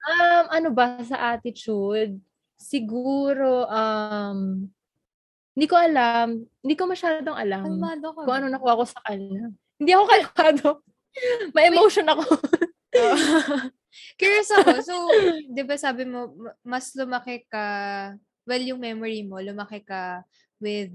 Um, 0.01 0.45
ano 0.49 0.67
ba 0.73 0.97
sa 1.05 1.35
attitude? 1.35 2.17
Siguro, 2.57 3.69
um, 3.69 4.65
hindi 5.53 5.67
ko 5.67 5.75
alam. 5.77 6.41
Hindi 6.63 6.75
ko 6.79 6.89
masyadong 6.89 7.37
alam 7.37 7.65
Kalmado 7.67 8.07
ka. 8.15 8.25
kung 8.25 8.35
ano 8.41 8.47
nakuha 8.49 8.79
ko 8.81 8.85
sa 8.87 9.01
kanya. 9.05 9.51
Hindi 9.77 9.91
ako 9.93 10.03
kalmado. 10.07 10.67
May 11.51 11.67
emotion 11.69 12.07
ako. 12.07 12.25
Curious 14.15 14.49
ako. 14.51 14.71
So, 14.89 14.95
di 15.47 15.63
ba 15.63 15.75
sabi 15.75 16.03
mo, 16.07 16.31
ma- 16.35 16.57
mas 16.63 16.91
lumaki 16.95 17.43
ka, 17.47 17.65
well, 18.43 18.63
yung 18.63 18.79
memory 18.79 19.23
mo, 19.23 19.37
lumaki 19.39 19.83
ka 19.83 20.23
with 20.57 20.91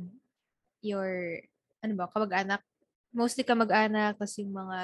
your, 0.81 1.41
ano 1.83 1.93
ba, 1.95 2.11
kamag-anak? 2.11 2.63
Mostly 3.13 3.43
kamag-anak, 3.43 4.17
tapos 4.21 4.37
yung 4.39 4.53
mga 4.53 4.81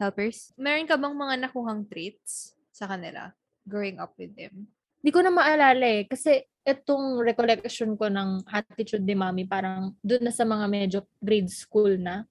helpers. 0.00 0.52
Meron 0.56 0.88
ka 0.88 0.96
bang 0.96 1.16
mga 1.16 1.34
nakuhang 1.48 1.84
traits 1.84 2.52
sa 2.72 2.88
kanila 2.88 3.32
growing 3.68 4.00
up 4.00 4.12
with 4.16 4.32
them? 4.34 4.66
Hindi 5.00 5.10
ko 5.12 5.20
na 5.24 5.32
maalala 5.32 5.84
eh. 5.84 6.04
Kasi 6.04 6.44
itong 6.60 7.24
recollection 7.24 7.96
ko 7.96 8.08
ng 8.12 8.44
attitude 8.44 9.04
ni 9.04 9.16
mami, 9.16 9.48
parang 9.48 9.96
doon 10.04 10.28
na 10.28 10.32
sa 10.32 10.44
mga 10.44 10.66
medyo 10.68 10.98
grade 11.20 11.48
school 11.48 11.96
na. 11.96 12.24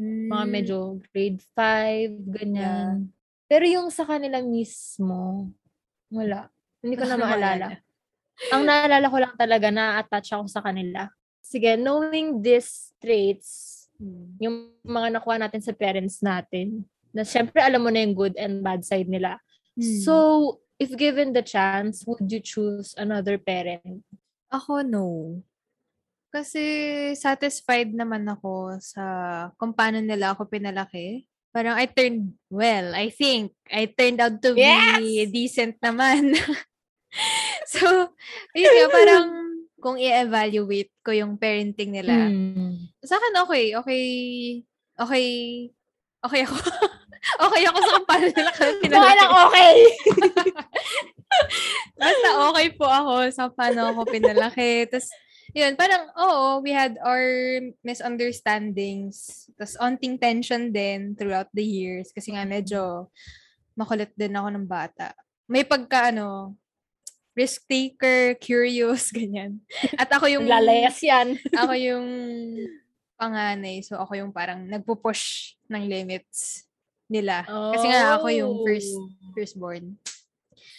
Mga 0.00 0.44
Mm. 0.46 0.52
medyo 0.52 0.76
grade 1.12 1.40
5, 1.52 2.12
ganyan. 2.28 3.08
Pero 3.50 3.66
yung 3.66 3.90
sa 3.90 4.06
kanila 4.06 4.38
mismo, 4.38 5.50
wala. 6.06 6.46
Hindi 6.78 6.94
ko 6.94 7.04
na 7.10 7.18
maalala. 7.26 7.66
Ang 8.54 8.62
naalala 8.62 9.06
ko 9.10 9.18
lang 9.18 9.34
talaga, 9.34 9.68
na-attach 9.74 10.30
ako 10.38 10.46
sa 10.46 10.62
kanila. 10.62 11.10
Sige, 11.42 11.74
knowing 11.74 12.38
these 12.38 12.94
traits, 13.02 13.80
Mm. 14.00 14.26
yung 14.40 14.56
mga 14.80 15.20
nakuha 15.20 15.36
natin 15.36 15.60
sa 15.60 15.76
parents 15.76 16.24
natin, 16.24 16.88
na 17.12 17.20
syempre 17.20 17.60
alam 17.60 17.84
mo 17.84 17.92
na 17.92 18.00
yung 18.00 18.16
good 18.16 18.32
and 18.40 18.64
bad 18.64 18.80
side 18.80 19.06
nila. 19.06 19.36
Mm. 19.76 20.00
So, 20.00 20.14
if 20.80 20.88
given 20.96 21.36
the 21.36 21.44
chance, 21.44 22.02
would 22.08 22.24
you 22.24 22.40
choose 22.40 22.96
another 22.96 23.36
parent? 23.36 24.00
Ako, 24.48 24.80
no. 24.80 25.36
Kasi 26.32 26.62
satisfied 27.18 27.92
naman 27.92 28.24
ako 28.24 28.80
sa 28.80 29.02
kung 29.60 29.76
paano 29.76 30.00
nila 30.00 30.32
ako 30.32 30.48
pinalaki. 30.48 31.28
Parang 31.50 31.74
I 31.74 31.90
turned, 31.90 32.38
well, 32.46 32.94
I 32.94 33.10
think, 33.10 33.50
I 33.66 33.90
turned 33.90 34.22
out 34.22 34.38
to 34.40 34.54
be 34.54 34.62
Yes! 34.62 35.28
decent 35.28 35.74
naman. 35.82 36.38
so, 37.74 38.14
yun 38.54 38.70
nga, 38.70 38.86
parang 38.88 39.26
kung 39.82 39.98
i-evaluate 39.98 40.94
ko 41.02 41.10
yung 41.10 41.34
parenting 41.34 41.90
nila, 41.90 42.30
Hmm. 42.30 42.86
sa 43.02 43.18
akin 43.18 43.34
okay, 43.42 43.74
okay, 43.74 44.04
okay, 44.94 45.26
okay 46.22 46.40
ako. 46.46 46.54
okay 47.50 47.62
ako 47.66 47.78
sa 47.82 47.98
paano 48.06 48.26
nila 48.30 48.50
Okay 48.54 48.76
pinalaki. 48.78 49.18
lang, 49.18 49.32
okay! 49.48 49.76
Basta 51.96 52.28
okay 52.50 52.68
po 52.74 52.86
ako 52.86 53.12
sa 53.34 53.44
paano 53.50 53.90
ako 53.90 54.00
pinalaki. 54.06 54.86
Tapos, 54.86 55.10
yun, 55.54 55.72
parang, 55.74 56.10
oo, 56.14 56.62
we 56.62 56.70
had 56.70 56.96
our 57.02 57.24
misunderstandings. 57.82 59.48
Tapos, 59.58 59.76
onting 59.80 60.18
tension 60.18 60.70
din 60.70 61.14
throughout 61.14 61.50
the 61.54 61.64
years. 61.64 62.14
Kasi 62.14 62.34
nga, 62.34 62.46
medyo 62.46 63.10
makulit 63.74 64.12
din 64.14 64.34
ako 64.36 64.48
ng 64.54 64.66
bata. 64.66 65.14
May 65.50 65.66
pagka, 65.66 66.14
ano, 66.14 66.54
risk 67.34 67.66
taker, 67.66 68.36
curious, 68.38 69.10
ganyan. 69.16 69.62
At 69.96 70.10
ako 70.10 70.28
yung, 70.30 70.46
Lalayas 70.46 70.98
yan. 71.02 71.38
ako 71.62 71.72
yung 71.74 72.06
panganay. 73.20 73.82
So, 73.84 73.98
ako 73.98 74.16
yung 74.16 74.32
parang 74.32 74.66
nagpo-push 74.66 75.56
ng 75.68 75.86
limits 75.86 76.66
nila. 77.10 77.42
Kasi 77.46 77.86
nga, 77.90 78.16
ako 78.18 78.26
yung 78.30 78.52
first, 78.62 78.94
firstborn. 79.34 79.98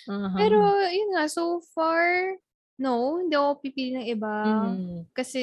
Uh-huh. 0.07 0.38
Pero, 0.39 0.57
yun 0.89 1.14
nga, 1.14 1.27
so 1.27 1.61
far, 1.76 2.38
no, 2.81 3.21
hindi 3.21 3.37
ako 3.37 3.61
pipili 3.61 3.93
ng 3.93 4.07
iba. 4.09 4.33
Mm. 4.73 5.05
Kasi 5.13 5.41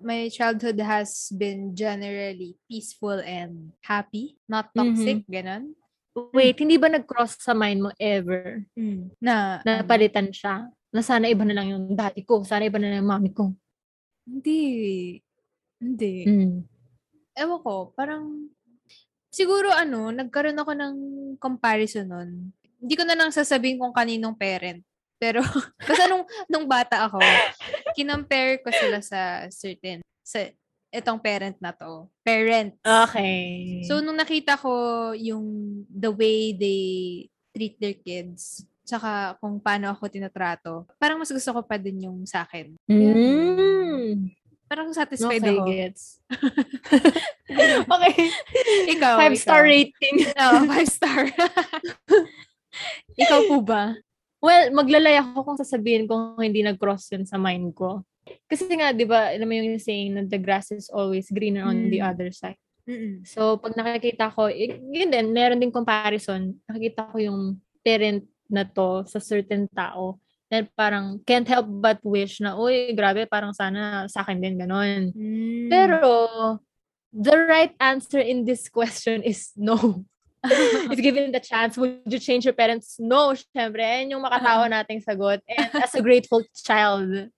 my 0.00 0.32
childhood 0.32 0.80
has 0.80 1.28
been 1.36 1.76
generally 1.76 2.56
peaceful 2.64 3.20
and 3.20 3.76
happy, 3.84 4.40
not 4.48 4.72
toxic, 4.72 5.20
ganon. 5.28 5.76
Wait, 6.32 6.56
hindi 6.56 6.80
ba 6.80 6.88
nag-cross 6.88 7.38
sa 7.38 7.52
mind 7.54 7.86
mo 7.86 7.90
ever 8.00 8.66
Na, 9.20 9.60
na 9.62 9.84
ano, 9.84 9.86
palitan 9.86 10.32
siya? 10.32 10.72
Na 10.90 11.04
sana 11.04 11.30
iba 11.30 11.44
na 11.44 11.54
lang 11.54 11.70
yung 11.70 11.84
daddy 11.92 12.24
ko, 12.24 12.42
sana 12.42 12.66
iba 12.66 12.80
na 12.80 12.90
lang 12.90 13.04
yung 13.04 13.12
mami 13.12 13.30
ko. 13.30 13.52
hindi. 14.24 15.20
Hindi. 15.80 16.28
Mm. 16.28 16.60
Ewan 17.36 17.60
ko, 17.64 17.92
parang, 17.96 18.52
siguro 19.32 19.72
ano, 19.72 20.12
nagkaroon 20.12 20.60
ako 20.60 20.72
ng 20.76 20.94
comparison 21.40 22.08
nun. 22.08 22.30
Hindi 22.80 22.94
ko 22.96 23.04
na 23.04 23.16
lang 23.16 23.32
sasabihin 23.32 23.80
kung 23.80 23.92
kaninong 23.92 24.36
parent. 24.36 24.80
Pero, 25.20 25.44
basta 25.88 26.08
nung, 26.08 26.24
nung 26.48 26.64
bata 26.64 27.04
ako, 27.04 27.20
kinompare 27.92 28.64
ko 28.64 28.72
sila 28.72 29.04
sa 29.04 29.44
certain, 29.52 30.00
sa 30.24 30.48
itong 30.90 31.20
parent 31.20 31.54
na 31.60 31.70
to. 31.70 32.08
Parent. 32.24 32.72
Okay. 32.80 33.84
So, 33.84 34.00
nung 34.00 34.16
nakita 34.16 34.56
ko 34.56 34.72
yung 35.12 35.44
the 35.86 36.08
way 36.10 36.56
they 36.56 36.82
treat 37.52 37.76
their 37.76 37.94
kids, 37.94 38.64
tsaka 38.82 39.36
kung 39.38 39.60
paano 39.60 39.92
ako 39.92 40.08
tinatrato, 40.08 40.88
parang 40.98 41.20
mas 41.20 41.30
gusto 41.30 41.52
ko 41.52 41.60
pa 41.62 41.76
din 41.76 42.10
yung 42.10 42.24
sa 42.26 42.42
akin. 42.42 42.74
Mm. 42.90 44.34
Parang 44.66 44.90
satisfied 44.94 45.42
Okay, 45.42 45.58
ako. 45.58 45.66
gets. 45.66 46.02
okay. 47.94 48.16
Ikaw, 48.94 49.14
Five 49.18 49.36
star 49.38 49.62
ikaw. 49.62 49.70
rating. 49.70 50.16
Oo, 50.26 50.58
five 50.66 50.90
star. 50.90 51.20
ikaw 53.22 53.40
po 53.46 53.56
ba? 53.62 53.94
Well, 54.40 54.72
maglalay 54.72 55.20
ako 55.20 55.44
kung 55.44 55.58
sasabihin 55.60 56.08
kung 56.08 56.40
hindi 56.40 56.64
nag-cross 56.64 57.12
yun 57.12 57.28
sa 57.28 57.36
mind 57.36 57.76
ko. 57.76 58.00
Kasi 58.48 58.72
nga, 58.72 58.92
di 58.96 59.04
ba, 59.04 59.28
alam 59.32 59.44
mo 59.44 59.52
yung 59.52 59.76
saying 59.76 60.16
na 60.16 60.22
the 60.24 60.40
grass 60.40 60.72
is 60.72 60.88
always 60.88 61.28
greener 61.28 61.64
on 61.64 61.92
the 61.92 62.00
Mm. 62.00 62.08
other 62.08 62.28
side. 62.32 62.56
Mm-mm. 62.88 63.20
So, 63.28 63.60
pag 63.60 63.76
nakikita 63.76 64.32
ko, 64.32 64.48
yun 64.48 65.12
din, 65.12 65.36
meron 65.36 65.60
din 65.60 65.68
comparison. 65.70 66.56
Nakikita 66.64 67.12
ko 67.12 67.16
yung 67.20 67.40
parent 67.84 68.24
na 68.48 68.64
to 68.64 69.04
sa 69.06 69.20
certain 69.20 69.68
tao. 69.70 70.16
Then 70.50 70.66
parang 70.74 71.22
can't 71.22 71.46
help 71.46 71.70
but 71.70 72.02
wish 72.02 72.42
na, 72.42 72.58
uy, 72.58 72.90
grabe, 72.96 73.22
parang 73.30 73.54
sana 73.54 74.10
sa 74.10 74.26
akin 74.26 74.40
din 74.42 74.58
ganon. 74.58 75.14
Mm. 75.14 75.68
Pero, 75.70 76.02
the 77.12 77.36
right 77.46 77.74
answer 77.78 78.18
in 78.18 78.42
this 78.42 78.66
question 78.72 79.22
is 79.22 79.52
no. 79.54 80.02
If 80.44 80.98
given 81.04 81.32
the 81.32 81.40
chance, 81.40 81.76
would 81.76 82.00
you 82.08 82.18
change 82.18 82.44
your 82.48 82.54
parents? 82.56 82.96
No, 82.98 83.36
syempre. 83.36 83.84
Yan 83.84 84.10
yung 84.16 84.24
makatawa 84.24 84.72
nating 84.72 85.04
sagot. 85.04 85.44
And 85.44 85.68
as 85.76 85.92
a 85.94 86.00
grateful 86.00 86.40
child. 86.66 87.28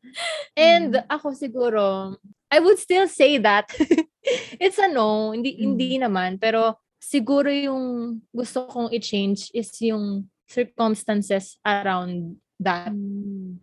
And 0.55 0.95
Mm. 0.95 1.07
ako 1.11 1.35
siguro, 1.35 2.16
I 2.53 2.61
would 2.62 2.79
still 2.79 3.09
say 3.11 3.39
that. 3.43 3.66
It's 4.62 4.79
a 4.79 4.87
no. 4.87 5.35
Hindi, 5.35 5.59
Mm. 5.59 5.62
hindi 5.66 5.91
naman. 5.99 6.39
Pero 6.39 6.79
siguro 7.03 7.51
yung 7.51 8.23
gusto 8.31 8.70
kong 8.70 8.95
i-change 8.95 9.51
is 9.51 9.74
yung 9.83 10.31
circumstances 10.47 11.59
around 11.66 12.39
that. 12.62 12.95
Mm. 12.95 13.59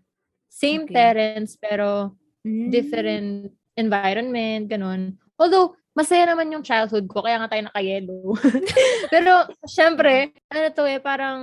Same 0.51 0.83
Okay. 0.83 0.91
parents, 0.99 1.55
pero 1.55 2.11
Mm. 2.43 2.67
different 2.71 3.27
environment, 3.79 4.67
ganun. 4.67 5.15
Although, 5.39 5.78
masaya 5.99 6.23
naman 6.23 6.47
yung 6.55 6.63
childhood 6.63 7.11
ko, 7.11 7.19
kaya 7.19 7.43
nga 7.43 7.51
tayo 7.51 7.67
naka-yellow. 7.67 8.31
Pero, 9.13 9.51
syempre, 9.67 10.31
ano 10.47 10.67
to 10.71 10.87
eh, 10.87 11.03
parang 11.03 11.39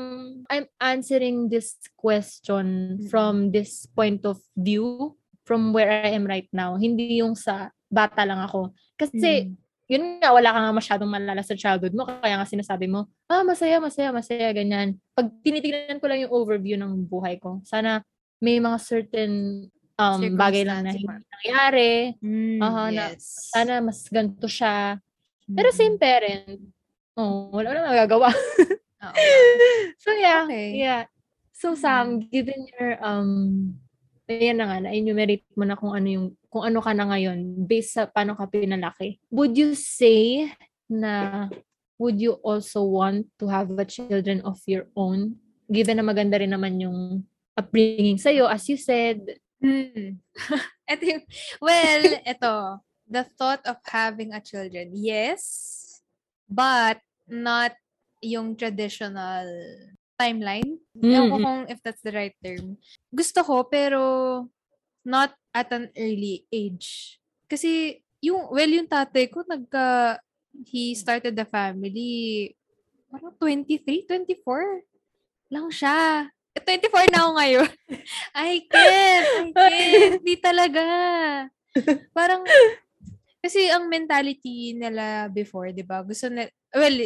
I'm 0.49 0.65
answering 0.81 1.53
this 1.53 1.77
question 1.93 2.97
Mm. 2.97 3.13
from 3.13 3.53
this 3.53 3.85
point 3.93 4.25
of 4.25 4.41
view, 4.57 5.13
from 5.45 5.77
where 5.77 5.93
I 5.93 6.17
am 6.17 6.25
right 6.25 6.49
now. 6.57 6.81
Hindi 6.81 7.21
yung 7.21 7.37
sa 7.37 7.69
bata 7.93 8.25
lang 8.25 8.41
ako. 8.41 8.73
Kasi, 8.97 9.53
Mm. 9.53 9.53
yun 9.93 10.05
nga, 10.25 10.33
wala 10.33 10.49
ka 10.51 10.59
nga 10.65 10.73
masyadong 10.73 11.11
malala 11.13 11.43
sa 11.45 11.53
childhood 11.55 11.93
mo, 11.93 12.09
kaya 12.09 12.41
nga 12.41 12.49
sinasabi 12.49 12.89
mo, 12.89 13.13
ah, 13.29 13.45
masaya, 13.45 13.77
masaya, 13.79 14.09
masaya, 14.11 14.51
ganyan. 14.57 14.97
Pag 15.13 15.31
tinitignan 15.45 16.01
ko 16.01 16.09
lang 16.09 16.25
yung 16.25 16.33
overview 16.33 16.81
ng 16.81 17.05
buhay 17.07 17.37
ko, 17.39 17.61
sana 17.63 18.01
may 18.41 18.57
mga 18.57 18.79
certain 18.81 19.33
um, 19.97 20.21
bagay 20.37 20.63
lang 20.65 20.85
na 20.85 20.93
hindi 20.93 21.05
nangyari. 21.09 21.93
Mm, 22.21 22.59
na- 22.61 23.13
yes. 23.13 23.51
Sana 23.53 23.81
mas 23.81 24.05
ganito 24.09 24.47
siya. 24.49 25.01
Pero 25.47 25.69
Mm. 25.73 25.77
same 25.77 25.97
parent. 25.97 26.61
Oh, 27.17 27.49
wala 27.53 27.73
na 27.73 27.89
magagawa. 27.89 28.29
So 30.03 30.11
yeah, 30.11 30.45
Okay. 30.49 30.83
yeah. 30.83 31.07
So 31.55 31.79
Sam, 31.79 32.27
given 32.27 32.67
your 32.75 32.99
um 33.01 33.73
ayan 34.27 34.59
na 34.59 34.67
nga, 34.67 34.79
na-enumerate 34.83 35.47
mo 35.55 35.63
na 35.63 35.79
kung 35.79 35.95
ano 35.95 36.09
yung, 36.11 36.27
kung 36.51 36.67
ano 36.67 36.83
ka 36.83 36.91
na 36.91 37.07
ngayon, 37.07 37.63
based 37.63 37.95
sa 37.95 38.11
paano 38.11 38.35
ka 38.35 38.51
pinalaki. 38.51 39.23
Would 39.31 39.55
you 39.55 39.79
say 39.79 40.51
na, 40.91 41.47
would 41.95 42.19
you 42.19 42.35
also 42.43 42.83
want 42.83 43.31
to 43.39 43.47
have 43.47 43.71
a 43.79 43.87
children 43.87 44.43
of 44.43 44.59
your 44.67 44.91
own? 44.99 45.39
Given 45.71 46.03
na 46.03 46.05
maganda 46.07 46.43
rin 46.43 46.51
naman 46.51 46.83
yung 46.83 47.23
upbringing 47.55 48.19
sa'yo, 48.19 48.51
as 48.51 48.67
you 48.67 48.75
said, 48.75 49.23
Hmm. 49.61 50.21
Ito 50.93 51.03
yung, 51.03 51.25
well, 51.59 52.03
ito, 52.23 52.55
the 53.09 53.25
thought 53.39 53.63
of 53.67 53.81
having 53.87 54.35
a 54.35 54.41
children, 54.43 54.93
yes, 54.95 56.03
but 56.47 57.01
not 57.27 57.75
yung 58.23 58.55
traditional 58.55 59.47
timeline. 60.19 60.79
Ewan 60.97 61.29
ko 61.31 61.37
Mm, 61.39 61.45
kung 61.45 61.63
if 61.69 61.79
that's 61.83 62.03
the 62.03 62.15
right 62.15 62.35
term. 62.41 62.79
Gusto 63.11 63.43
ko, 63.43 63.67
pero 63.67 64.01
not 65.07 65.35
at 65.55 65.71
an 65.73 65.91
early 65.97 66.47
age. 66.51 67.19
Kasi, 67.47 68.03
yung, 68.21 68.51
well, 68.51 68.69
yung 68.71 68.91
tatay 68.91 69.31
ko, 69.31 69.47
nagka, 69.47 70.19
he 70.67 70.95
started 70.97 71.37
the 71.37 71.47
family, 71.47 72.55
parang 73.13 73.35
23, 73.39 74.09
24 74.09 74.83
lang 75.53 75.69
siya. 75.71 76.31
Eh, 76.57 76.63
24 76.65 77.13
na 77.13 77.19
ako 77.21 77.31
ngayon. 77.37 77.71
I 78.49 78.53
can't. 78.65 79.29
I 79.29 79.51
can't. 79.53 80.13
Hindi 80.25 80.35
talaga. 80.41 80.83
Parang, 82.17 82.41
kasi 83.45 83.69
ang 83.69 83.93
mentality 83.93 84.73
nila 84.73 85.29
before, 85.29 85.69
di 85.77 85.85
ba? 85.85 86.01
Gusto 86.01 86.33
na, 86.33 86.49
well, 86.73 86.97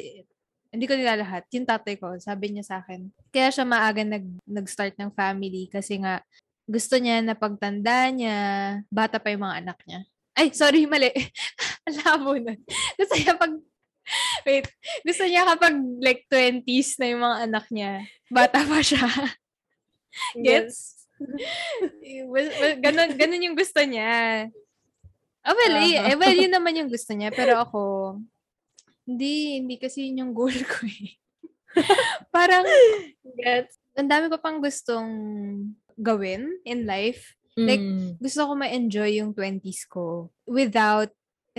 hindi 0.70 0.86
ko 0.86 0.94
nila 0.94 1.18
lahat. 1.18 1.50
Yung 1.50 1.66
tatay 1.66 1.98
ko, 1.98 2.14
sabi 2.22 2.54
niya 2.54 2.62
sa 2.62 2.76
akin. 2.78 3.10
Kaya 3.34 3.50
siya 3.50 3.66
maaga 3.66 4.06
nag, 4.06 4.26
nag-start 4.46 4.94
ng 4.94 5.10
family 5.18 5.66
kasi 5.66 5.98
nga, 5.98 6.22
gusto 6.70 6.94
niya 7.02 7.18
na 7.18 7.34
pagtanda 7.34 8.06
niya, 8.14 8.38
bata 8.86 9.18
pa 9.18 9.34
yung 9.34 9.42
mga 9.42 9.66
anak 9.66 9.78
niya. 9.82 10.00
Ay, 10.38 10.54
sorry, 10.54 10.86
mali. 10.86 11.10
Ang 11.90 11.96
labo 12.06 12.38
nun. 12.38 12.60
Gusto 12.94 13.14
niya 13.18 13.34
pag, 13.34 13.52
wait, 14.46 14.70
gusto 15.02 15.26
niya 15.26 15.42
kapag 15.42 15.74
like 15.98 16.22
20s 16.30 17.02
na 17.02 17.06
yung 17.10 17.22
mga 17.26 17.38
anak 17.50 17.66
niya, 17.74 17.92
bata 18.30 18.62
pa 18.62 18.78
siya. 18.78 19.02
Gets? 20.36 21.06
well, 22.32 22.48
ganun, 22.80 23.14
ganun 23.14 23.44
yung 23.44 23.56
gusto 23.56 23.80
niya. 23.84 24.48
Ah, 25.40 25.54
well, 25.56 25.74
Uh-huh. 25.76 26.08
eh, 26.12 26.16
well, 26.16 26.36
yun 26.36 26.52
naman 26.52 26.76
yung 26.76 26.90
gusto 26.92 27.12
niya. 27.16 27.32
Pero 27.32 27.56
ako, 27.56 27.80
hindi, 29.04 29.56
hindi 29.60 29.76
kasi 29.80 30.08
yun 30.08 30.28
yung 30.28 30.32
goal 30.36 30.52
ko 30.52 30.84
eh. 30.84 31.16
Parang, 32.34 32.64
Gets? 33.36 33.76
ang 33.96 34.08
dami 34.08 34.28
ko 34.28 34.36
pang 34.36 34.60
gustong 34.60 35.10
gawin 35.96 36.48
in 36.64 36.84
life. 36.84 37.36
Like, 37.58 37.82
Mm. 37.82 38.16
Gusto 38.16 38.46
ko 38.46 38.52
ma-enjoy 38.54 39.20
yung 39.20 39.34
20s 39.34 39.84
ko 39.84 40.30
without 40.46 41.10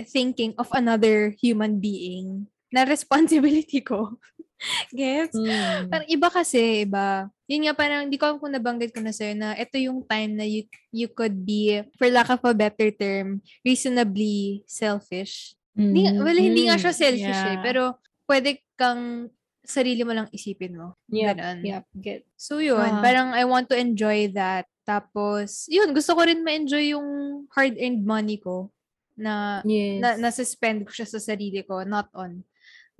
thinking 0.08 0.56
of 0.56 0.66
another 0.72 1.30
human 1.36 1.78
being 1.78 2.48
na 2.72 2.82
responsibility 2.82 3.84
ko. 3.84 4.16
Gets? 4.94 5.34
Mm. 5.34 5.90
Parang 5.90 6.08
iba 6.08 6.28
kasi, 6.30 6.86
iba. 6.86 7.26
Yun 7.50 7.66
nga, 7.66 7.74
parang, 7.74 8.06
di 8.06 8.16
ko 8.16 8.24
alam 8.26 8.38
kung 8.38 8.54
nabanggit 8.54 8.94
ko 8.94 9.00
na 9.02 9.10
sa'yo 9.10 9.34
na 9.34 9.52
ito 9.54 9.76
yung 9.76 10.00
time 10.06 10.32
na 10.38 10.46
you, 10.46 10.62
you 10.94 11.08
could 11.10 11.34
be, 11.42 11.82
for 11.98 12.06
lack 12.08 12.30
of 12.30 12.40
a 12.42 12.54
better 12.54 12.88
term, 12.90 13.42
reasonably 13.60 14.62
selfish. 14.64 15.54
Hindi, 15.74 16.04
nga- 16.06 16.20
well, 16.20 16.36
hindi 16.36 16.68
nga 16.68 16.76
siya 16.78 16.92
Mm, 16.92 17.00
selfish 17.00 17.42
eh, 17.42 17.56
yeah. 17.58 17.64
pero 17.64 17.82
pwede 18.28 18.60
kang 18.76 19.28
sarili 19.62 20.02
mo 20.02 20.12
lang 20.12 20.28
isipin 20.30 20.74
mo. 20.76 20.98
Yep, 21.08 21.36
Ganon. 21.38 21.58
yep, 21.62 21.84
get. 21.94 22.22
So 22.34 22.58
yun, 22.58 22.82
Ah. 22.82 23.00
parang 23.00 23.30
I 23.32 23.46
want 23.46 23.70
to 23.70 23.76
enjoy 23.78 24.28
that. 24.34 24.66
Tapos, 24.82 25.70
yun, 25.70 25.94
gusto 25.94 26.12
ko 26.12 26.26
rin 26.26 26.42
ma-enjoy 26.42 26.92
yung 26.92 27.08
hard-earned 27.54 28.02
money 28.02 28.36
ko 28.36 28.74
na 29.14 29.62
Yes. 29.62 30.02
na 30.02 30.08
nasa-spend 30.18 30.82
ko 30.84 30.90
siya 30.90 31.06
sa 31.06 31.22
sarili 31.22 31.62
ko, 31.62 31.86
not 31.86 32.10
on 32.12 32.42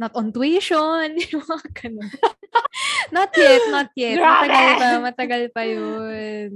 not 0.01 0.13
on 0.17 0.33
tuition, 0.33 1.17
yung 1.33 1.45
mga 1.45 1.69
ganun. 1.77 2.11
not 3.17 3.31
yet, 3.37 3.63
not 3.69 3.91
yet. 3.97 4.17
Grabe! 4.17 4.49
Matagal 4.49 4.73
pa, 4.77 4.89
matagal 5.11 5.43
pa 5.53 5.63
yun. 5.69 6.51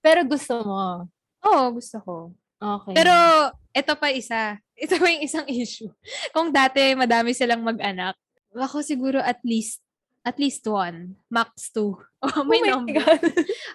Pero 0.00 0.20
gusto 0.26 0.54
mo. 0.62 1.06
Oo, 1.46 1.64
gusto 1.74 1.96
ko. 2.02 2.16
Okay. 2.56 2.94
Pero, 2.96 3.14
ito 3.76 3.92
pa 4.00 4.08
isa. 4.10 4.56
Ito 4.76 4.96
pa 4.96 5.06
yung 5.12 5.24
isang 5.24 5.46
issue. 5.48 5.92
Kung 6.32 6.48
dati 6.48 6.96
madami 6.96 7.36
silang 7.36 7.60
mag-anak, 7.60 8.16
ako 8.56 8.80
siguro 8.80 9.20
at 9.20 9.40
least 9.44 9.84
at 10.26 10.42
least 10.42 10.66
one. 10.66 11.14
Max 11.30 11.70
two. 11.70 11.94
Oh, 12.18 12.42
may 12.42 12.58
my 12.58 12.74
number. 12.74 12.98
God. 12.98 13.22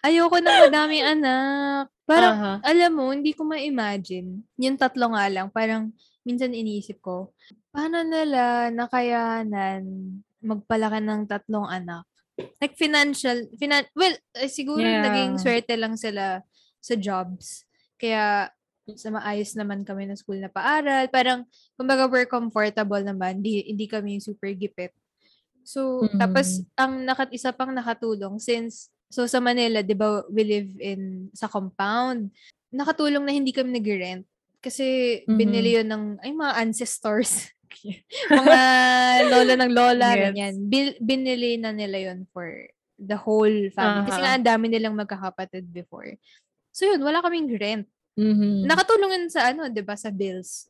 Ayoko 0.04 0.44
na 0.44 0.68
madaming 0.68 1.06
anak. 1.08 1.88
Parang, 2.04 2.36
Aha. 2.36 2.54
alam 2.60 2.92
mo, 2.92 3.08
hindi 3.16 3.32
ko 3.32 3.48
ma-imagine. 3.48 4.44
Yung 4.60 4.76
tatlo 4.76 5.16
nga 5.16 5.32
lang, 5.32 5.48
parang 5.48 5.96
minsan 6.28 6.52
iniisip 6.52 7.00
ko, 7.00 7.32
paano 7.72 8.03
nila 8.03 8.69
nakayanan 8.69 9.81
magpalaki 10.43 10.99
ng 11.02 11.22
tatlong 11.26 11.68
anak? 11.68 12.03
Like 12.61 12.77
financial, 12.77 13.48
finan 13.57 13.88
well, 13.98 14.14
eh, 14.38 14.52
siguro 14.52 14.84
Yeah. 14.85 15.02
naging 15.07 15.39
swerte 15.41 15.73
lang 15.80 15.95
sila 15.98 16.43
sa 16.80 16.93
jobs. 16.99 17.65
Kaya, 17.98 18.49
sa 18.98 19.10
maayos 19.14 19.53
naman 19.56 19.85
kami 19.85 20.10
ng 20.10 20.18
school 20.19 20.41
na 20.41 20.49
paaral. 20.49 21.07
Parang, 21.07 21.45
kumbaga, 21.77 22.10
we're 22.10 22.27
comfortable 22.27 22.99
naman. 22.99 23.39
Hindi, 23.39 23.64
hindi 23.69 23.85
kami 23.88 24.18
super 24.19 24.52
gipit. 24.57 24.91
So, 25.64 26.10
Mm. 26.10 26.18
tapos, 26.18 26.48
ang 26.76 27.06
nakat 27.06 27.30
isa 27.31 27.53
pang 27.53 27.69
nakatulong, 27.72 28.41
since, 28.41 28.89
so 29.14 29.30
sa 29.30 29.38
Manila, 29.38 29.85
di 29.85 29.93
ba, 29.93 30.26
we 30.34 30.41
live 30.43 30.72
in, 30.81 31.30
sa 31.38 31.45
compound, 31.45 32.34
nakatulong 32.73 33.22
na 33.22 33.31
hindi 33.38 33.53
kami 33.53 33.69
nag-rent. 33.77 34.26
Kasi, 34.60 35.22
Mhm. 35.30 35.38
binili 35.38 35.77
yun 35.77 35.88
ng, 35.88 36.06
ay, 36.26 36.34
mga 36.34 36.53
ancestors. 36.57 37.31
mga 38.39 38.60
lola 39.27 39.53
ng 39.57 39.72
lola, 39.72 40.07
Yes. 40.11 40.22
ganyan. 40.30 40.53
Bil- 40.68 40.99
binili 40.99 41.57
na 41.57 41.72
nila 41.72 42.11
yun 42.11 42.27
for 42.30 42.48
the 42.95 43.18
whole 43.18 43.52
family. 43.73 44.06
Kasi 44.06 44.19
Aha. 44.19 44.26
nga, 44.26 44.34
ang 44.38 44.48
dami 44.48 44.65
nilang 44.69 44.93
magkakapatid 44.93 45.65
before. 45.68 46.15
So, 46.69 46.85
yun, 46.85 47.02
wala 47.02 47.19
kaming 47.19 47.49
rent. 47.57 47.88
Mhm. 48.14 48.68
Nakatulong 48.68 49.11
yun 49.15 49.27
sa 49.31 49.49
ano, 49.49 49.72
'di 49.72 49.81
ba, 49.81 49.95
sa 49.95 50.11
bills. 50.11 50.68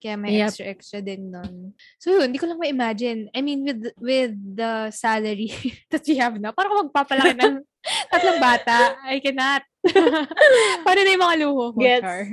Kaya 0.00 0.16
may 0.16 0.32
Yep. 0.40 0.48
extra 0.48 0.64
extra 0.66 0.98
din 0.98 1.28
nun. 1.28 1.70
So 2.00 2.10
yun, 2.10 2.32
hindi 2.32 2.40
ko 2.40 2.48
lang 2.48 2.58
ma-imagine. 2.58 3.28
I 3.30 3.40
mean, 3.40 3.62
with 3.62 3.84
with 4.00 4.32
the 4.34 4.88
salary 4.90 5.52
that 5.92 6.02
we 6.02 6.16
have 6.16 6.34
now, 6.40 6.50
parang 6.50 6.88
magpapalaki 6.88 7.36
ng 7.36 7.62
tatlong 8.10 8.40
bata. 8.40 8.96
I 9.06 9.20
cannot. 9.20 9.62
Paano 10.82 11.00
na 11.00 11.12
yung 11.12 11.24
mga 11.24 11.38
luho 11.40 11.64
ko. 11.72 11.80
Char? 11.84 12.32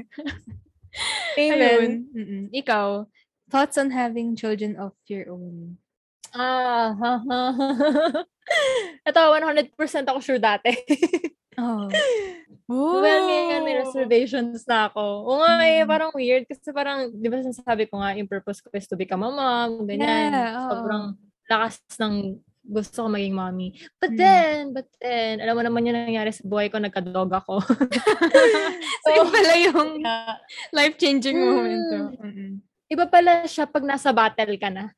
Amen. 1.38 1.54
Ayun. 1.54 1.92
Mm-mm. 2.16 2.44
Ikaw, 2.52 3.06
thoughts 3.50 3.78
on 3.78 3.92
having 3.92 4.36
children 4.36 4.76
of 4.76 4.94
your 5.08 5.32
own? 5.32 5.78
Ah, 6.36 6.92
ha, 6.94 7.12
ha. 7.24 7.42
Ito, 9.08 9.22
100% 9.34 9.72
ako 10.08 10.20
sure 10.22 10.40
dati. 10.42 10.72
Oh. 11.58 11.90
Well, 12.70 13.26
ngayon 13.26 13.66
may 13.66 13.82
reservations 13.82 14.62
na 14.70 14.94
ako. 14.94 15.02
Oo 15.26 15.42
nga 15.42 15.58
eh, 15.66 15.82
Mm. 15.82 15.90
parang 15.90 16.14
weird. 16.14 16.46
Kasi 16.46 16.70
parang, 16.70 17.10
di 17.10 17.26
ba 17.34 17.42
sinasabi 17.42 17.90
ko 17.90 17.98
nga, 17.98 18.14
yung 18.14 18.30
purpose 18.30 18.62
ko 18.62 18.70
is 18.78 18.86
to 18.86 18.94
become 18.94 19.26
a 19.26 19.34
mom, 19.34 19.90
ganyan. 19.90 20.38
Yeah, 20.38 20.54
oo. 20.54 20.70
Sobrang 20.70 21.04
lakas 21.50 21.82
ng 21.98 22.38
gusto 22.62 23.02
ko 23.02 23.10
maging 23.10 23.34
mommy. 23.34 23.74
But 23.98 24.14
Mm. 24.14 24.20
then, 24.22 24.60
but 24.70 24.86
then, 25.02 25.42
alam 25.42 25.58
mo 25.58 25.66
naman 25.66 25.90
yung 25.90 25.98
nangyari 25.98 26.30
sa 26.30 26.46
buhay 26.46 26.70
ko, 26.70 26.78
nagka-dog 26.78 27.34
ako. 27.34 27.58
So, 29.02 29.10
yun 29.18 29.28
pala 29.34 29.54
yung 29.58 29.90
life-changing 30.78 31.42
Mm. 31.42 31.48
moment 31.50 31.84
to. 31.90 32.02
Iba 32.88 33.04
pala 33.12 33.44
siya 33.44 33.68
pag 33.68 33.84
nasa 33.84 34.16
battle 34.16 34.56
ka 34.56 34.70
na. 34.72 34.92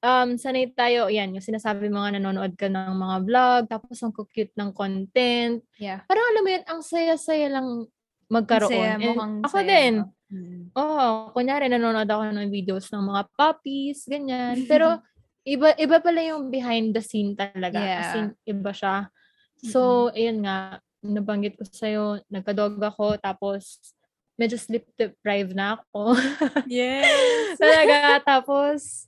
Um, 0.00 0.40
sanay 0.40 0.72
tayo, 0.72 1.12
yan, 1.12 1.36
yung 1.36 1.44
sinasabi 1.44 1.92
mo 1.92 2.00
nga 2.00 2.16
nanonood 2.16 2.56
ka 2.56 2.72
ng 2.72 2.96
mga 2.96 3.16
vlog, 3.20 3.62
tapos 3.68 4.00
ang 4.00 4.16
cute 4.16 4.56
ng 4.56 4.72
content. 4.72 5.60
Yeah. 5.76 6.08
Parang 6.08 6.24
alam 6.32 6.40
mo 6.40 6.48
yun, 6.48 6.64
ang 6.64 6.80
saya-saya 6.80 7.52
lang 7.52 7.84
magkaroon. 8.32 8.72
Saya, 8.72 8.96
And 8.96 9.44
ako 9.44 9.56
saya, 9.60 9.68
din. 9.68 9.94
Mm. 10.32 10.62
Oo, 10.72 11.06
kunyari 11.36 11.68
nanonood 11.68 12.08
ako 12.08 12.32
ng 12.32 12.48
videos 12.48 12.88
ng 12.88 13.04
mga 13.04 13.22
puppies, 13.36 14.08
ganyan. 14.08 14.56
Pero 14.72 15.04
iba 15.44 15.76
iba 15.76 16.00
pala 16.00 16.24
yung 16.24 16.48
behind 16.48 16.96
the 16.96 17.04
scene 17.04 17.36
talaga. 17.36 17.76
As 17.76 18.16
in, 18.16 18.32
iba 18.48 18.72
siya. 18.72 19.12
So, 19.60 20.08
ayun 20.16 20.48
nga, 20.48 20.80
nabanggit 21.04 21.60
ko 21.60 21.68
sa'yo, 21.68 22.24
nagka-dog 22.32 22.80
ako, 22.80 23.20
tapos 23.20 23.92
medyo 24.40 24.56
sleep 24.56 24.88
deprived 24.96 25.52
na 25.52 25.76
ako. 25.76 26.16
Yes. 26.64 27.60
talaga, 27.60 28.24
tapos, 28.24 29.04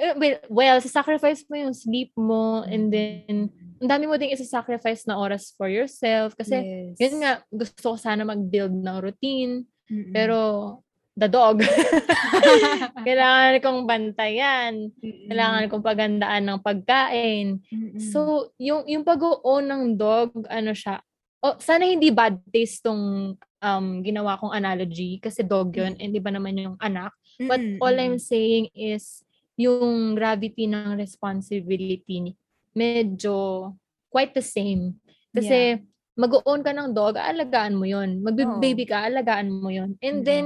eh, 0.00 0.16
well, 0.16 0.40
well, 0.48 0.78
sacrifice 0.80 1.44
mo 1.44 1.60
yung 1.60 1.76
sleep 1.76 2.16
mo, 2.16 2.64
and 2.64 2.88
then, 2.88 3.52
ang 3.76 3.88
dami 3.92 4.08
mo 4.08 4.16
ding 4.16 4.32
isa-sacrifice 4.32 5.04
na 5.04 5.20
oras 5.20 5.52
for 5.52 5.68
yourself. 5.68 6.32
Kasi, 6.32 6.56
yes. 6.56 6.96
yun 6.96 7.20
nga, 7.20 7.44
gusto 7.52 7.92
ko 7.92 7.96
sana 8.00 8.24
mag-build 8.24 8.72
ng 8.72 8.98
routine, 9.04 9.68
Mm-mm. 9.92 10.16
pero, 10.16 10.80
the 11.12 11.28
dog. 11.28 11.60
kailangan 13.06 13.60
kong 13.60 13.80
bantayan. 13.84 14.88
Mm-mm. 14.88 15.28
Kailangan 15.28 15.68
kong 15.68 15.84
pagandaan 15.84 16.44
ng 16.48 16.60
pagkain. 16.64 17.60
Mm-mm. 17.68 18.00
So, 18.00 18.48
yung, 18.56 18.88
yung 18.88 19.04
pag-own 19.04 19.68
ng 19.68 19.84
dog, 20.00 20.32
ano 20.48 20.72
siya, 20.72 21.04
oh, 21.44 21.58
sana 21.60 21.84
hindi 21.84 22.08
bad 22.08 22.40
taste 22.48 22.80
tong 22.80 23.36
um, 23.62 24.02
ginawa 24.02 24.36
kong 24.36 24.52
analogy 24.52 25.22
kasi 25.22 25.46
dog 25.46 25.72
yun, 25.72 25.94
and 26.02 26.12
iba 26.12 26.28
naman 26.28 26.58
yung 26.58 26.76
anak. 26.82 27.14
But 27.38 27.62
Mm-mm. 27.62 27.78
all 27.80 27.96
I'm 27.96 28.18
saying 28.18 28.74
is, 28.74 29.22
yung 29.56 30.18
gravity 30.18 30.66
ng 30.66 30.98
responsibility, 30.98 32.34
medyo 32.74 33.72
quite 34.10 34.34
the 34.34 34.44
same. 34.44 34.98
Kasi, 35.32 35.80
mag-own 36.18 36.60
ka 36.60 36.76
ng 36.76 36.92
dog, 36.92 37.16
aalagaan 37.16 37.78
mo 37.78 37.88
yun. 37.88 38.20
Mag-baby 38.20 38.84
ka, 38.84 39.08
aalagaan 39.08 39.48
mo 39.48 39.72
yun. 39.72 39.96
And 40.04 40.20
Mm-mm. 40.20 40.28
then, 40.28 40.44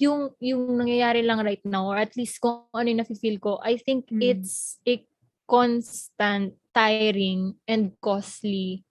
yung 0.00 0.32
yung 0.40 0.80
nangyayari 0.80 1.20
lang 1.20 1.44
right 1.44 1.60
now, 1.66 1.92
or 1.92 1.98
at 2.00 2.16
least 2.16 2.40
kung 2.40 2.64
ano 2.72 2.88
yung 2.88 3.04
nafe-feel 3.04 3.36
ko, 3.36 3.60
I 3.60 3.76
think 3.76 4.08
Mm. 4.08 4.22
it's 4.22 4.80
a 4.88 5.04
constant, 5.44 6.56
tiring, 6.72 7.58
and 7.66 7.92
costly 8.00 8.86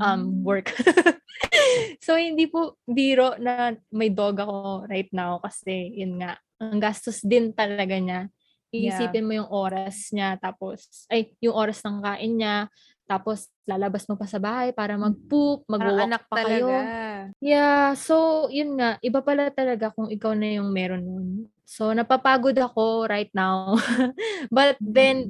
um 0.00 0.20
Mm. 0.22 0.42
work. 0.46 0.68
so, 2.04 2.14
hindi 2.16 2.46
po 2.46 2.78
biro 2.86 3.34
na 3.38 3.74
may 3.90 4.10
dog 4.12 4.38
ako 4.38 4.86
right 4.86 5.10
now 5.10 5.38
kasi 5.42 5.92
yun 5.98 6.22
nga, 6.22 6.38
ang 6.62 6.78
gastos 6.78 7.20
din 7.26 7.50
talaga 7.54 7.98
niya. 7.98 8.30
Yeah. 8.72 8.94
Iisipin 8.96 9.26
mo 9.28 9.32
yung 9.36 9.50
oras 9.52 10.10
niya, 10.14 10.38
tapos, 10.40 11.04
ay, 11.12 11.34
yung 11.44 11.52
oras 11.58 11.82
ng 11.84 12.00
kain 12.00 12.34
niya, 12.38 12.56
tapos 13.04 13.50
lalabas 13.68 14.08
mo 14.08 14.16
pa 14.16 14.24
sa 14.24 14.40
bahay 14.40 14.72
para 14.72 14.96
mag-poop, 14.96 15.66
Mm. 15.66 15.68
Parang 15.68 15.76
mag-walk 15.76 16.06
anak 16.08 16.22
pa 16.30 16.36
talaga. 16.40 16.56
kayo. 16.56 16.68
Yeah, 17.42 17.86
so 17.98 18.46
yun 18.48 18.78
nga, 18.78 18.96
iba 19.02 19.20
pala 19.20 19.50
talaga 19.52 19.90
kung 19.92 20.08
ikaw 20.08 20.32
na 20.32 20.56
yung 20.62 20.70
meron 20.72 21.04
nun. 21.04 21.28
So 21.66 21.90
napapagod 21.92 22.56
ako 22.56 23.10
right 23.10 23.30
now. 23.34 23.76
But 24.54 24.78
then, 24.80 25.28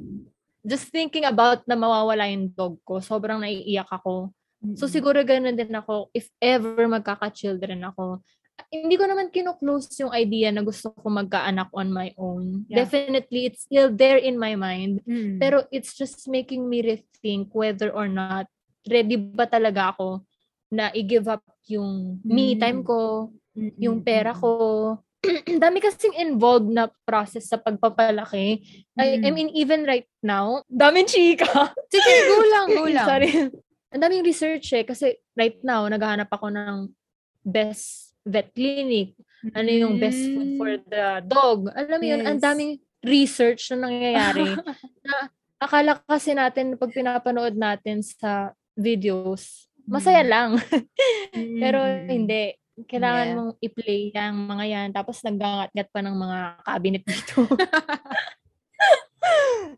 just 0.63 0.87
thinking 0.93 1.25
about 1.27 1.65
na 1.67 1.75
mawawala 1.75 2.29
yung 2.31 2.53
dog 2.55 2.79
ko, 2.87 3.01
sobrang 3.03 3.41
naiiyak 3.43 3.89
ako. 3.91 4.31
So 4.73 4.87
siguro 4.87 5.19
ganun 5.21 5.59
din 5.59 5.75
ako, 5.75 6.07
if 6.15 6.31
ever 6.39 6.87
magkaka-children 6.87 7.83
ako, 7.83 8.23
hindi 8.71 8.95
ko 8.95 9.05
naman 9.05 9.27
kino-close 9.27 9.91
yung 9.99 10.15
idea 10.15 10.49
na 10.49 10.63
gusto 10.63 10.93
ko 10.95 11.07
magkaanak 11.11 11.67
on 11.75 11.91
my 11.91 12.15
own. 12.15 12.63
Yeah. 12.71 12.85
Definitely, 12.85 13.51
it's 13.51 13.67
still 13.67 13.91
there 13.91 14.17
in 14.17 14.39
my 14.39 14.55
mind. 14.55 15.03
Mm. 15.03 15.37
Pero 15.37 15.67
it's 15.69 15.93
just 15.93 16.25
making 16.31 16.63
me 16.65 16.79
rethink 16.79 17.51
whether 17.51 17.91
or 17.91 18.07
not 18.07 18.47
ready 18.87 19.19
ba 19.19 19.45
talaga 19.45 19.91
ako 19.93 20.23
na 20.71 20.89
i-give 20.95 21.27
up 21.27 21.43
yung 21.67 22.23
me 22.23 22.55
Mm. 22.55 22.59
time 22.59 22.79
ko, 22.81 23.29
Mm-mm. 23.53 23.77
yung 23.77 23.99
pera 24.01 24.31
ko. 24.31 24.95
Dami 25.63 25.79
kasing 25.79 26.19
involved 26.19 26.67
na 26.67 26.87
process 27.07 27.47
sa 27.47 27.57
pagpapalaki. 27.59 28.63
I, 28.95 29.21
I 29.23 29.29
Mm. 29.29 29.33
mean, 29.33 29.49
even 29.53 29.81
right 29.83 30.07
now, 30.23 30.61
daming 30.67 31.07
chika. 31.07 31.47
Sige, 31.91 32.11
go 32.27 32.37
lang, 32.47 32.65
go 32.71 32.85
lang. 32.95 33.07
Sorry. 33.07 33.31
Ang 33.93 34.01
daming 34.01 34.25
research 34.25 34.73
eh. 34.73 34.83
Kasi 34.83 35.13
right 35.37 35.61
now, 35.61 35.85
naghahanap 35.85 36.27
ako 36.27 36.49
ng 36.49 36.89
best 37.45 38.17
vet 38.25 38.49
clinic. 38.51 39.13
Ano 39.53 39.69
yung 39.69 39.99
best 39.99 40.17
food 40.17 40.49
for 40.57 40.71
Mm. 40.71 40.83
the 40.89 41.05
dog. 41.27 41.67
Alam 41.75 41.99
mo 41.99 42.05
yun, 42.07 42.21
ang 42.23 42.39
Yes. 42.39 42.43
daming 42.43 42.73
research 43.03 43.61
na 43.69 43.85
nangyayari. 43.85 44.47
na 45.05 45.15
akala 45.59 45.99
kasi 46.01 46.31
natin 46.31 46.75
pag 46.75 46.89
pinapanood 46.89 47.53
natin 47.53 47.99
sa 47.99 48.55
videos, 48.73 49.67
masaya 49.83 50.23
Mm. 50.23 50.31
lang. 50.31 50.49
Pero 51.61 51.79
Mm-mm. 51.83 52.07
hindi. 52.09 52.43
Kailangan 52.87 53.27
Yeah. 53.27 53.35
mong 53.37 53.51
i-play 53.61 54.01
yung 54.09 54.37
mga 54.49 54.65
yan. 54.65 54.87
Tapos 54.89 55.21
naggangat-gat 55.21 55.89
pa 55.93 55.99
ng 56.01 56.15
mga 56.17 56.39
cabinet 56.63 57.03
dito. 57.05 57.45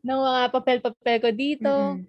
ng 0.05 0.19
mga 0.21 0.41
papel-papel 0.53 1.17
ko 1.19 1.29
dito. 1.33 1.73
Mm-mm. 1.97 2.05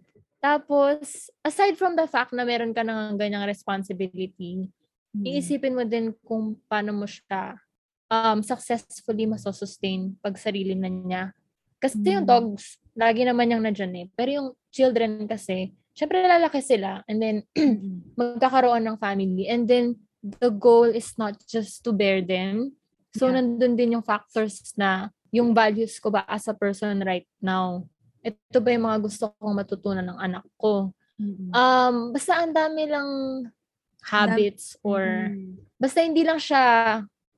Tapos, 0.46 1.26
aside 1.42 1.74
from 1.74 1.98
the 1.98 2.06
fact 2.06 2.30
na 2.30 2.46
meron 2.46 2.70
ka 2.70 2.86
ng 2.86 3.18
ganyang 3.18 3.50
responsibility, 3.50 4.70
Mm. 5.16 5.24
iisipin 5.26 5.74
mo 5.74 5.82
din 5.82 6.12
kung 6.22 6.54
paano 6.70 6.92
mo 6.92 7.08
siya 7.08 7.56
um, 8.12 8.44
successfully 8.44 9.24
masosustain 9.26 10.12
pag 10.22 10.36
sarili 10.38 10.76
na 10.76 10.86
niya. 10.86 11.22
Kasi 11.82 11.98
yung 12.14 12.22
Mm. 12.22 12.30
dogs, 12.30 12.78
lagi 12.94 13.24
naman 13.26 13.50
yung 13.50 13.64
nandyan 13.64 13.96
eh. 13.96 14.06
Pero 14.14 14.28
yung 14.30 14.48
children 14.70 15.24
kasi, 15.26 15.72
syempre 15.96 16.20
lalaki 16.22 16.60
sila 16.62 17.00
and 17.10 17.18
then 17.18 17.36
Mm-mm. 17.56 18.04
magkakaroon 18.20 18.84
ng 18.86 19.00
family. 19.02 19.50
And 19.50 19.66
then, 19.66 19.98
the 20.22 20.50
goal 20.52 20.86
is 20.90 21.16
not 21.18 21.38
just 21.48 21.82
to 21.86 21.90
bear 21.96 22.20
them. 22.22 22.76
So, 23.16 23.26
Yeah. 23.32 23.40
nandun 23.42 23.74
din 23.74 23.96
yung 23.98 24.04
factors 24.06 24.74
na 24.76 25.10
yung 25.32 25.56
values 25.56 25.96
ko 25.98 26.12
ba 26.12 26.22
as 26.28 26.46
a 26.46 26.54
person 26.54 27.02
right 27.02 27.26
now. 27.40 27.88
Ito 28.26 28.58
ba 28.58 28.74
yung 28.74 28.86
mga 28.90 28.98
gusto 29.06 29.30
kong 29.38 29.54
matutunan 29.54 30.02
ng 30.02 30.18
anak 30.18 30.42
ko? 30.58 30.90
Mm-mm. 31.14 31.54
Um, 31.54 32.10
basta 32.10 32.42
ang 32.42 32.50
dami 32.50 32.90
lang 32.90 33.08
habits 34.02 34.74
or 34.82 35.30
Mm. 35.30 35.62
basta 35.78 36.02
hindi 36.02 36.26
lang 36.26 36.42
siya 36.42 36.62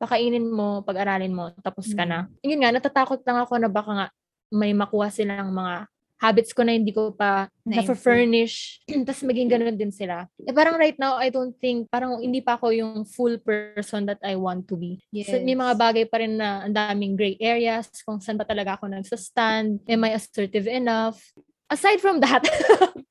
pakainin 0.01 0.49
mo, 0.49 0.81
pag-aralin 0.87 1.35
mo, 1.35 1.53
tapos 1.61 1.93
ka 1.93 2.07
Mm. 2.07 2.11
na. 2.11 2.19
Yun 2.41 2.61
nga, 2.65 2.71
natatakot 2.73 3.21
lang 3.27 3.39
ako 3.45 3.53
na 3.61 3.69
baka 3.69 3.91
nga 3.93 4.07
may 4.49 4.73
makuha 4.73 5.13
silang 5.13 5.53
mga 5.53 5.85
habits 6.19 6.51
ko 6.51 6.67
na 6.67 6.75
hindi 6.75 6.91
ko 6.91 7.15
pa 7.15 7.47
na-furnish. 7.63 8.83
Tapos 9.07 9.23
maging 9.23 9.49
ganun 9.49 9.79
din 9.79 9.95
sila. 9.95 10.27
Eh 10.43 10.51
parang 10.51 10.75
right 10.75 10.99
now, 10.99 11.15
I 11.15 11.31
don't 11.31 11.55
think, 11.63 11.87
parang 11.89 12.19
hindi 12.19 12.43
pa 12.43 12.59
ako 12.59 12.75
yung 12.75 13.07
full 13.07 13.39
person 13.39 14.07
that 14.11 14.19
I 14.27 14.35
want 14.35 14.67
to 14.69 14.75
be. 14.75 14.99
Yes. 15.15 15.31
So, 15.31 15.39
may 15.39 15.55
mga 15.55 15.79
bagay 15.79 16.05
pa 16.11 16.19
rin 16.19 16.35
na 16.37 16.67
ang 16.67 16.75
daming 16.75 17.15
gray 17.15 17.39
areas, 17.39 17.87
kung 18.03 18.19
saan 18.19 18.35
ba 18.35 18.43
talaga 18.43 18.75
ako 18.75 18.91
nagsastand, 18.91 19.87
am 19.87 20.03
I 20.05 20.19
assertive 20.19 20.67
enough? 20.67 21.23
Aside 21.71 22.03
from 22.03 22.19
that, 22.21 22.43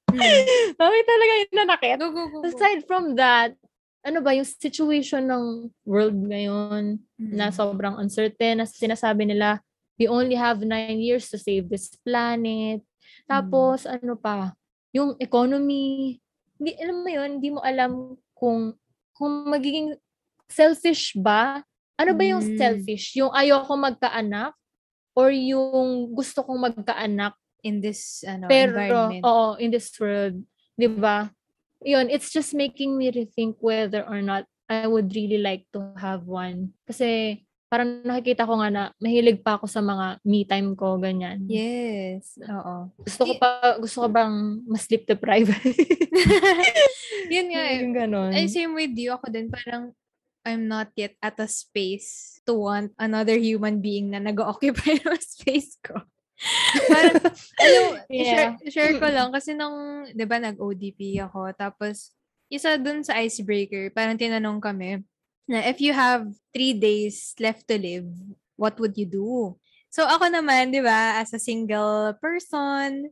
Mm. 0.08 0.74
bakit 0.80 1.04
talaga 1.04 1.34
yung 1.36 1.56
nanakit? 1.68 1.96
Go, 2.00 2.10
go, 2.10 2.24
go, 2.32 2.40
go. 2.42 2.48
Aside 2.48 2.82
from 2.88 3.14
that, 3.20 3.54
ano 4.02 4.24
ba, 4.24 4.32
yung 4.34 4.48
situation 4.48 5.28
ng 5.28 5.68
world 5.84 6.16
ngayon 6.16 6.98
na 7.20 7.52
Mm. 7.52 7.54
sobrang 7.54 8.00
uncertain, 8.00 8.64
na 8.64 8.66
sinasabi 8.66 9.28
nila, 9.28 9.60
we 10.00 10.08
only 10.08 10.40
have 10.40 10.64
nine 10.64 10.98
years 11.04 11.28
to 11.28 11.38
save 11.38 11.68
this 11.68 11.92
planet. 12.08 12.87
Tapos, 13.30 13.86
ano 13.86 14.16
pa, 14.16 14.54
yung 14.96 15.16
economy, 15.20 16.18
hindi, 16.58 16.72
alam 16.82 16.98
mo 17.04 17.10
yun, 17.10 17.30
hindi 17.40 17.50
mo 17.54 17.62
alam 17.62 18.18
kung, 18.34 18.74
kung 19.14 19.46
magiging 19.50 19.94
selfish 20.50 21.14
ba? 21.18 21.62
Ano 21.98 22.14
ba 22.14 22.24
yung 22.24 22.42
Mm. 22.46 22.58
selfish? 22.58 23.18
Yung 23.18 23.34
ayoko 23.34 23.74
magkaanak? 23.78 24.54
Or 25.18 25.34
yung 25.34 26.14
gusto 26.14 26.46
kong 26.46 26.62
magkaanak 26.62 27.34
in 27.66 27.82
this 27.82 28.22
ano, 28.22 28.46
pero, 28.48 28.78
environment. 28.86 29.24
oo, 29.26 29.48
in 29.58 29.70
this 29.74 29.90
world, 29.98 30.38
di 30.78 30.86
ba? 30.86 31.34
Yun, 31.82 32.10
it's 32.14 32.30
just 32.30 32.54
making 32.54 32.98
me 32.98 33.10
rethink 33.10 33.58
whether 33.62 34.06
or 34.06 34.22
not 34.22 34.46
I 34.70 34.86
would 34.86 35.14
really 35.16 35.42
like 35.42 35.66
to 35.74 35.82
have 35.98 36.28
one. 36.30 36.74
Kasi, 36.86 37.42
parang 37.68 38.00
nakikita 38.04 38.48
ko 38.48 38.64
nga 38.64 38.70
na 38.72 38.84
mahilig 39.04 39.44
pa 39.44 39.60
ako 39.60 39.68
sa 39.68 39.84
mga 39.84 40.24
me 40.24 40.48
time 40.48 40.72
ko, 40.74 40.96
ganyan. 40.96 41.44
Yes. 41.52 42.40
Oo. 42.48 42.92
Gusto 43.04 43.28
ko 43.28 43.34
pa, 43.36 43.76
gusto 43.76 43.98
ko 44.04 44.08
bang 44.08 44.64
mas 44.64 44.88
sleep 44.88 45.04
deprive? 45.04 45.52
Yun 47.34 47.48
nga 47.52 47.64
eh. 47.68 47.78
yung 47.84 47.94
ganon. 47.96 48.32
Ay, 48.32 48.48
same 48.48 48.72
with 48.72 48.96
you. 48.96 49.12
Ako 49.12 49.28
din, 49.28 49.52
parang 49.52 49.92
I'm 50.48 50.72
not 50.72 50.96
yet 50.96 51.20
at 51.20 51.36
a 51.44 51.48
space 51.48 52.40
to 52.48 52.56
want 52.56 52.96
another 52.96 53.36
human 53.36 53.84
being 53.84 54.16
na 54.16 54.24
nag-occupy 54.24 54.96
ng 55.04 55.20
space 55.20 55.76
ko. 55.84 56.00
parang, 56.88 57.20
alam, 57.64 57.84
Yeah. 58.08 58.56
share, 58.56 58.72
share 58.72 58.94
ko 58.96 59.12
lang 59.12 59.36
kasi 59.36 59.52
nung, 59.52 60.08
di 60.08 60.24
ba, 60.24 60.40
nag-ODP 60.40 61.20
ako. 61.28 61.52
Tapos, 61.52 62.16
isa 62.48 62.80
dun 62.80 63.04
sa 63.04 63.20
icebreaker, 63.20 63.92
parang 63.92 64.16
tinanong 64.16 64.64
kami 64.64 65.04
na 65.48 65.64
if 65.66 65.80
you 65.80 65.96
have 65.96 66.28
three 66.52 66.76
days 66.76 67.34
left 67.40 67.66
to 67.72 67.80
live, 67.80 68.08
what 68.60 68.76
would 68.78 68.94
you 69.00 69.08
do? 69.08 69.56
So, 69.88 70.04
ako 70.04 70.28
naman, 70.30 70.76
di 70.76 70.84
ba, 70.84 71.24
as 71.24 71.32
a 71.32 71.40
single 71.40 72.14
person, 72.20 73.08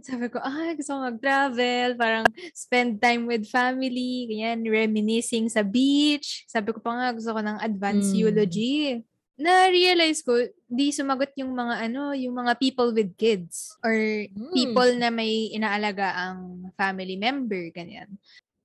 sabi 0.00 0.32
ko, 0.32 0.40
ah, 0.40 0.72
gusto 0.72 0.96
ko 0.96 1.12
mag-travel, 1.12 1.94
parang 2.00 2.24
spend 2.56 3.04
time 3.04 3.28
with 3.28 3.44
family, 3.44 4.24
ganyan, 4.32 4.64
reminiscing 4.64 5.52
sa 5.52 5.60
beach. 5.60 6.48
Sabi 6.48 6.72
ko 6.72 6.80
pa 6.80 6.96
nga, 6.96 7.08
gusto 7.12 7.36
ko 7.36 7.40
ng 7.44 7.60
advanced 7.60 8.16
Mm. 8.16 8.20
eulogy. 8.24 9.04
Na-realize 9.40 10.24
ko, 10.24 10.40
di 10.68 10.88
sumagot 10.92 11.36
yung 11.36 11.52
mga 11.52 11.88
ano, 11.88 12.16
yung 12.16 12.32
mga 12.32 12.56
people 12.56 12.92
with 12.96 13.12
kids 13.20 13.76
or 13.84 13.92
Mm. 13.92 14.52
people 14.56 14.90
na 14.96 15.12
may 15.12 15.52
inaalaga 15.52 16.16
ang 16.16 16.72
family 16.80 17.20
member, 17.20 17.68
ganyan. 17.72 18.08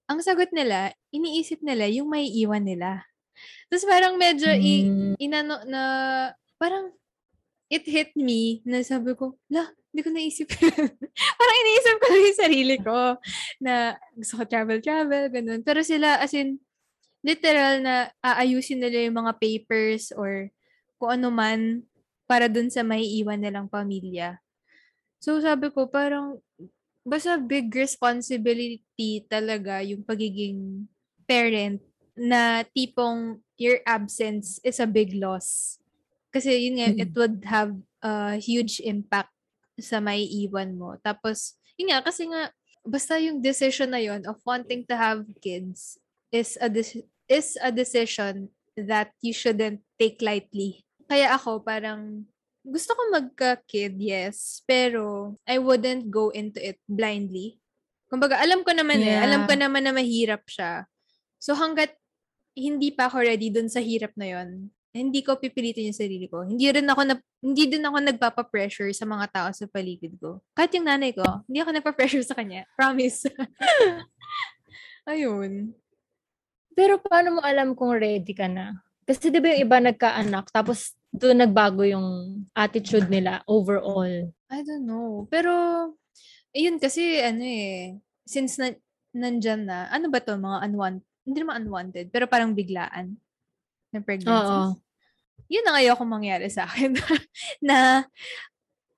Ang 0.05 0.21
sagot 0.21 0.53
nila, 0.53 0.93
iniisip 1.09 1.65
nila 1.65 1.89
yung 1.89 2.09
may 2.09 2.29
iwan 2.29 2.61
nila. 2.61 3.01
Tapos 3.67 3.85
parang 3.89 4.15
medyo 4.15 4.47
i- 4.53 4.85
Mm. 4.85 5.13
inano 5.17 5.55
na, 5.65 5.81
parang 6.55 6.93
it 7.67 7.83
hit 7.83 8.13
me 8.13 8.61
na 8.63 8.85
sabi 8.85 9.17
ko, 9.17 9.33
la, 9.49 9.65
hindi 9.89 10.01
ko 10.05 10.11
naisip 10.13 10.47
parang 11.39 11.57
iniisip 11.65 11.95
ko 11.97 12.07
yung 12.13 12.37
sarili 12.37 12.75
ko 12.77 13.17
na 13.57 13.97
gusto 14.13 14.37
ko 14.37 14.43
travel-travel, 14.45 15.33
ganun. 15.33 15.61
Pero 15.65 15.81
sila, 15.81 16.21
as 16.21 16.35
in, 16.37 16.61
literal 17.25 17.81
na 17.81 18.13
aayusin 18.21 18.77
nila 18.77 19.09
yung 19.09 19.17
mga 19.25 19.33
papers 19.41 20.13
or 20.13 20.53
kung 21.01 21.17
ano 21.17 21.33
man 21.33 21.81
para 22.29 22.45
dun 22.45 22.69
sa 22.69 22.85
may 22.85 23.01
iwan 23.17 23.41
nilang 23.41 23.65
pamilya. 23.65 24.37
So 25.17 25.41
sabi 25.41 25.73
ko, 25.73 25.89
parang 25.89 26.37
basta 27.05 27.37
big 27.37 27.69
responsibility 27.71 29.23
talaga 29.29 29.85
yung 29.85 30.01
pagiging 30.01 30.89
parent 31.29 31.79
na 32.17 32.65
tipong 32.73 33.39
your 33.55 33.79
absence 33.85 34.57
is 34.65 34.81
a 34.81 34.89
big 34.89 35.13
loss. 35.15 35.77
Kasi 36.33 36.67
yun 36.67 36.81
nga, 36.81 36.89
Mm. 36.91 36.99
it 36.99 37.11
would 37.15 37.37
have 37.47 37.71
a 38.03 38.35
huge 38.35 38.81
impact 38.83 39.31
sa 39.79 40.03
may 40.03 40.25
iwan 40.43 40.75
mo. 40.75 40.97
Tapos, 40.99 41.55
yun 41.79 41.93
nga, 41.93 42.03
kasi 42.03 42.27
nga, 42.27 42.51
basta 42.83 43.15
yung 43.21 43.39
decision 43.39 43.93
na 43.93 44.01
yun 44.01 44.25
of 44.27 44.41
wanting 44.43 44.83
to 44.83 44.95
have 44.97 45.23
kids 45.39 45.95
is 46.31 46.59
a, 46.59 46.67
deci- 46.67 47.07
is 47.31 47.55
a 47.63 47.71
decision 47.71 48.51
that 48.75 49.15
you 49.23 49.31
shouldn't 49.31 49.79
take 49.95 50.19
lightly. 50.19 50.83
Kaya 51.07 51.31
ako, 51.35 51.63
parang, 51.63 52.27
gusto 52.65 52.97
ko 52.97 53.01
magka-kid, 53.13 53.95
yes. 54.01 54.65
Pero, 54.65 55.37
I 55.45 55.61
wouldn't 55.61 56.09
go 56.09 56.33
into 56.33 56.57
it 56.57 56.81
blindly. 56.89 57.61
Kumbaga, 58.09 58.41
alam 58.41 58.65
ko 58.65 58.73
naman 58.73 59.05
eh. 59.05 59.13
Yeah. 59.13 59.25
Alam 59.29 59.41
ko 59.45 59.53
naman 59.53 59.85
na 59.85 59.93
mahirap 59.93 60.43
siya. 60.49 60.89
So, 61.37 61.53
hanggat 61.53 61.93
hindi 62.57 62.89
pa 62.89 63.05
ako 63.05 63.21
ready 63.21 63.53
dun 63.53 63.69
sa 63.69 63.83
hirap 63.83 64.17
na 64.17 64.31
yon 64.31 64.73
hindi 64.95 65.19
ko 65.27 65.35
pipilitin 65.35 65.91
yung 65.91 65.99
sarili 65.99 66.31
ko. 66.31 66.47
Hindi 66.47 66.71
rin 66.71 66.87
ako 66.87 67.01
na, 67.03 67.19
hindi 67.43 67.67
din 67.67 67.83
ako 67.83 67.99
nagpapa-pressure 67.99 68.95
sa 68.95 69.03
mga 69.03 69.27
tao 69.27 69.49
sa 69.51 69.67
paligid 69.67 70.15
ko. 70.15 70.39
Kahit 70.55 70.71
yung 70.71 70.87
nanay 70.87 71.11
ko, 71.11 71.27
hindi 71.51 71.59
ako 71.59 71.71
nagpa-pressure 71.75 72.23
sa 72.23 72.31
kanya. 72.31 72.63
Promise. 72.79 73.27
Ayun. 75.11 75.75
Pero 76.71 76.95
paano 77.03 77.39
mo 77.39 77.41
alam 77.43 77.75
kung 77.75 77.91
ready 77.91 78.31
ka 78.31 78.47
na? 78.47 78.79
Kasi 79.03 79.29
di 79.29 79.43
ba 79.43 79.51
yung 79.51 79.67
iba 79.67 79.77
nagkaanak, 79.83 80.49
tapos 80.49 80.95
doon 81.15 81.39
nagbago 81.39 81.81
yung 81.87 82.07
attitude 82.51 83.07
nila 83.07 83.41
overall. 83.47 84.29
I 84.51 84.59
don't 84.61 84.85
know. 84.85 85.25
Pero, 85.31 85.51
ayun 86.51 86.77
kasi, 86.77 87.19
ano 87.23 87.43
eh, 87.43 87.95
since 88.27 88.59
na, 88.59 88.75
nandyan 89.15 89.63
na, 89.63 89.87
ano 89.89 90.11
ba 90.11 90.19
to, 90.19 90.35
mga 90.35 90.67
unwanted, 90.67 91.07
hindi 91.25 91.37
naman 91.41 91.57
unwanted, 91.65 92.07
pero 92.11 92.29
parang 92.29 92.53
biglaan 92.53 93.15
na 93.89 93.99
pregnancies. 94.03 94.75
Oo. 94.75 94.77
Yun 95.49 95.65
ang 95.65 95.77
ayoko 95.77 96.03
mangyari 96.05 96.51
sa 96.51 96.67
akin. 96.67 96.93
na, 97.67 98.05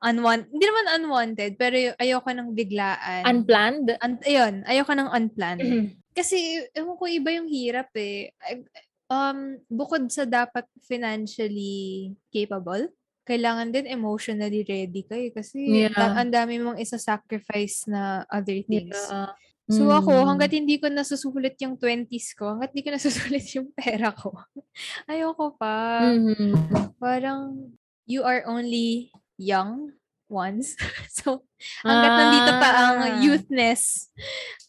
unwanted, 0.02 0.49
hindi 0.52 0.65
naman 0.65 0.88
unwanted, 1.02 1.52
pero 1.56 1.76
ayoko 2.02 2.30
ng 2.34 2.49
biglaan. 2.57 3.23
Unplanned? 3.26 3.88
Un- 4.02 4.26
ayun, 4.26 4.53
ayoko 4.65 4.94
ng 4.98 5.10
unplanned. 5.14 5.95
Kasi, 6.18 6.65
ewan 6.73 6.98
ko, 6.98 7.06
iba 7.06 7.30
yung 7.30 7.45
hirap 7.45 7.94
eh. 7.94 8.34
I- 8.49 8.65
Um, 9.08 9.64
bukod 9.72 10.12
sa 10.12 10.28
dapat 10.28 10.68
financially 10.84 12.12
capable, 12.28 12.92
kailangan 13.24 13.72
din 13.72 13.88
emotionally 13.88 14.64
ready 14.64 15.04
ka 15.04 15.16
eh. 15.16 15.32
Kasi 15.32 15.88
Yeah. 15.88 15.96
ang 16.16 16.32
dami 16.32 16.60
mong 16.60 16.80
isa-sacrifice 16.80 17.88
na 17.88 18.24
other 18.32 18.60
things. 18.64 18.96
Yeah. 18.96 19.32
So 19.68 19.92
ako, 19.92 20.16
Mm. 20.16 20.28
hanggat 20.32 20.52
hindi 20.56 20.80
ko 20.80 20.88
nasusulit 20.88 21.60
yung 21.60 21.76
20s 21.76 22.32
ko, 22.32 22.56
hanggat 22.56 22.72
hindi 22.72 22.84
ko 22.88 22.92
nasusulit 22.96 23.44
yung 23.52 23.68
pera 23.76 24.16
ko, 24.16 24.32
ayoko 25.12 25.60
pa. 25.60 26.08
Mhm. 26.08 26.96
Parang, 26.96 27.72
you 28.08 28.24
are 28.24 28.48
only 28.48 29.12
young 29.36 29.92
once. 30.32 30.80
so, 31.12 31.44
hanggat 31.84 32.12
nandito 32.16 32.52
pa 32.64 32.70
ang 32.80 32.96
Ah. 33.04 33.20
youthness, 33.20 34.08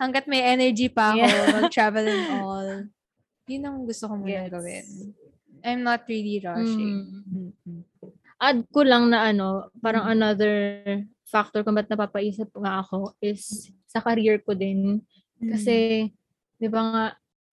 hanggat 0.02 0.27
may 0.27 0.43
energy 0.43 0.90
pa 0.90 1.15
ako, 1.15 1.23
Yeah. 1.23 1.47
mag-travel 1.62 2.06
and 2.06 2.27
all, 2.35 2.69
yun 3.48 3.64
ang 3.64 3.78
gusto 3.88 4.06
ko 4.06 4.14
muna 4.14 4.44
Gets. 4.46 4.52
gawin. 4.52 4.86
I'm 5.64 5.82
not 5.82 6.06
really 6.06 6.38
rushing. 6.38 7.24
Mm. 7.26 7.82
Add 8.38 8.62
ko 8.70 8.86
lang 8.86 9.10
na 9.10 9.34
ano, 9.34 9.72
parang 9.82 10.06
Mm. 10.06 10.14
another 10.14 10.54
factor 11.26 11.66
kung 11.66 11.74
ba't 11.74 11.90
napapaisip 11.90 12.48
nga 12.54 12.80
ako 12.80 13.18
is 13.18 13.72
sa 13.90 13.98
career 13.98 14.38
ko 14.38 14.54
din. 14.54 15.02
Mm. 15.42 15.50
Kasi, 15.50 16.06
di 16.60 16.68
ba 16.70 16.80
nga, 16.86 17.04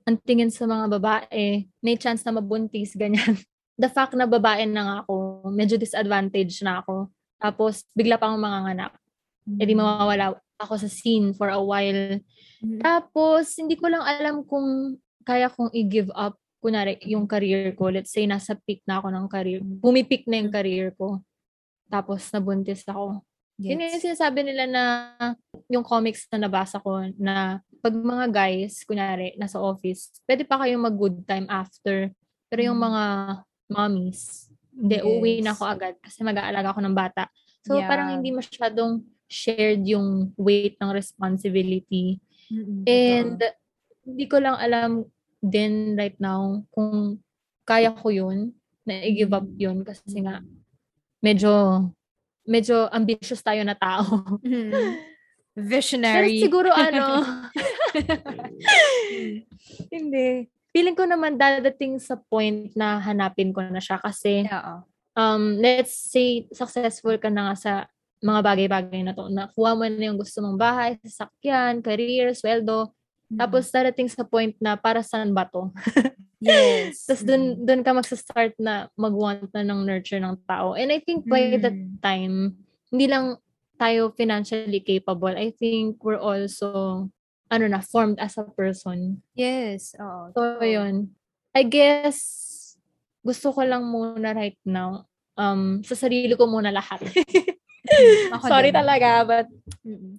ang 0.05 0.17
tingin 0.21 0.53
sa 0.53 0.69
mga 0.69 0.85
babae, 1.01 1.65
may 1.81 1.97
chance 1.97 2.21
na 2.21 2.37
mabuntis, 2.37 2.93
ganyan. 2.93 3.33
The 3.81 3.89
fact 3.89 4.13
na 4.13 4.29
babae 4.29 4.69
na 4.69 4.83
nga 4.85 4.95
ako, 5.03 5.49
medyo 5.51 5.75
disadvantage 5.75 6.61
na 6.61 6.79
ako. 6.85 7.09
Tapos, 7.41 7.83
bigla 7.91 8.15
pang 8.21 8.37
mga 8.37 8.77
anak. 8.77 8.91
Mm. 9.49 9.57
E 9.59 9.63
di 9.65 9.73
mawawala 9.73 10.37
ako 10.61 10.73
sa 10.79 10.87
scene 10.87 11.33
for 11.33 11.49
a 11.51 11.59
while. 11.59 12.21
Mm. 12.61 12.79
Tapos, 12.79 13.57
hindi 13.57 13.75
ko 13.75 13.89
lang 13.89 14.05
alam 14.05 14.45
kung 14.45 14.95
kaya 15.25 15.49
kong 15.49 15.73
i-give 15.73 16.13
up, 16.13 16.37
kunwari, 16.61 17.01
yung 17.05 17.25
career 17.25 17.73
ko. 17.73 17.89
Let's 17.89 18.13
say, 18.13 18.29
nasa 18.29 18.53
peak 18.55 18.85
na 18.85 19.01
ako 19.01 19.09
ng 19.09 19.25
career. 19.27 19.61
Pumipik 19.81 20.29
na 20.29 20.37
yung 20.41 20.53
career 20.53 20.93
ko. 20.93 21.21
Tapos, 21.89 22.29
nabuntis 22.29 22.85
ako. 22.85 23.25
Yun 23.55 23.81
yung 23.87 24.03
sinasabi 24.03 24.43
nila 24.43 24.67
na 24.67 24.83
yung 25.71 25.85
comics 25.85 26.27
na 26.27 26.45
nabasa 26.45 26.75
ko 26.77 27.07
na 27.15 27.63
pag 27.79 27.93
mga 27.95 28.25
guys, 28.27 28.83
kunyari, 28.83 29.31
nasa 29.39 29.61
office, 29.61 30.11
pwede 30.27 30.43
pa 30.43 30.59
kayong 30.59 30.85
mag-good 30.89 31.23
time 31.23 31.47
after. 31.47 32.11
Pero 32.51 32.61
yung 32.67 32.77
Mm. 32.77 32.85
mga 32.91 33.03
mommies, 33.71 34.51
hindi, 34.75 34.97
uuwi 34.99 35.39
na 35.39 35.53
Yes. 35.53 35.57
ako 35.57 35.63
agad 35.71 35.93
kasi 36.03 36.19
mag-aalaga 36.21 36.75
ako 36.75 36.81
ng 36.83 36.95
bata. 36.97 37.23
So, 37.63 37.79
Yeah. 37.79 37.87
parang 37.87 38.19
hindi 38.19 38.35
masyadong 38.35 39.07
shared 39.31 39.87
yung 39.87 40.35
weight 40.35 40.75
ng 40.77 40.91
responsibility. 40.91 42.19
Mm-mm, 42.51 42.83
And 42.85 43.39
hindi 44.05 44.25
ko 44.29 44.37
lang 44.37 44.59
alam 44.59 45.07
din 45.43 45.95
right 45.97 46.17
now 46.19 46.63
kung 46.71 47.19
kaya 47.65 47.91
ko 47.95 48.13
yun, 48.13 48.53
na 48.85 49.01
i-give 49.01 49.33
up 49.33 49.49
yun 49.57 49.81
kasi 49.81 50.21
nga 50.21 50.45
medyo 51.19 51.81
medyo 52.45 52.85
ambitious 52.93 53.41
tayo 53.41 53.65
na 53.65 53.73
tao. 53.73 54.39
Mm. 54.45 54.71
Pero 55.55 55.71
Visionary. 55.71 56.43
siguro 56.43 56.67
ano, 56.67 57.23
hindi. 59.95 60.51
Feeling 60.75 60.99
ko 60.99 61.07
naman 61.07 61.39
dadating 61.39 61.95
sa 61.95 62.19
point 62.19 62.75
na 62.75 62.99
hanapin 62.99 63.55
ko 63.55 63.63
na 63.63 63.79
siya 63.79 63.95
kasi 64.03 64.43
Oo. 64.51 64.83
um, 65.15 65.55
let's 65.63 65.95
say 66.11 66.43
successful 66.51 67.15
ka 67.15 67.31
na 67.31 67.49
nga 67.49 67.55
sa 67.55 67.73
mga 68.19 68.39
bagay-bagay 68.43 69.01
na 69.07 69.15
to. 69.15 69.31
Nakuha 69.31 69.79
mo 69.79 69.87
na 69.87 70.03
yung 70.11 70.19
gusto 70.19 70.43
mong 70.43 70.59
bahay, 70.59 70.99
sasakyan, 71.07 71.79
career, 71.79 72.35
sweldo. 72.35 72.91
Mm. 73.25 73.37
Tapos 73.41 73.63
darating 73.73 74.05
sa 74.05 74.21
point 74.21 74.53
na 74.61 74.77
para 74.77 75.01
saan 75.01 75.33
ba 75.33 75.49
to? 75.49 75.73
yes. 76.41 77.09
Tapos 77.09 77.25
dun, 77.25 77.65
dun 77.65 77.81
ka 77.81 77.91
magsa-start 77.91 78.53
na 78.61 78.85
mag-want 78.93 79.49
na 79.49 79.65
ng 79.65 79.81
nurture 79.81 80.21
ng 80.21 80.37
tao. 80.45 80.77
And 80.77 80.93
I 80.93 81.01
think 81.01 81.25
by 81.25 81.57
that 81.57 81.73
Mm. 81.73 81.97
time, 82.05 82.35
hindi 82.93 83.05
lang 83.09 83.41
tayo 83.81 84.13
financially 84.13 84.79
capable. 84.79 85.33
I 85.33 85.51
think 85.51 85.99
we're 86.05 86.21
also, 86.21 87.09
ano 87.51 87.65
na, 87.65 87.81
formed 87.81 88.21
as 88.21 88.37
a 88.37 88.45
person. 88.45 89.19
Yes. 89.33 89.97
Oo. 89.97 90.31
So, 90.31 90.61
yun. 90.63 91.11
I 91.51 91.65
guess, 91.65 92.17
gusto 93.25 93.51
ko 93.51 93.65
lang 93.65 93.83
muna 93.89 94.31
right 94.37 94.59
now, 94.63 95.09
um, 95.35 95.81
sa 95.83 95.97
sarili 95.97 96.37
ko 96.37 96.45
muna 96.47 96.69
lahat. 96.71 97.03
Sorry 98.49 98.71
din. 98.73 98.77
talaga, 98.79 99.09
but. 99.27 99.47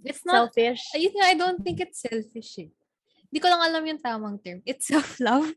It's 0.06 0.22
not, 0.22 0.52
selfish. 0.54 0.82
ayun 0.94 1.12
nga, 1.16 1.26
I 1.30 1.34
don't 1.34 1.60
think 1.64 1.80
it's 1.80 2.02
selfish 2.04 2.60
eh. 2.62 2.70
Hindi 3.36 3.44
ko 3.44 3.52
lang 3.52 3.68
alam 3.68 3.84
yung 3.84 4.00
tamang 4.00 4.40
term. 4.40 4.64
It's 4.64 4.88
self-love. 4.96 5.52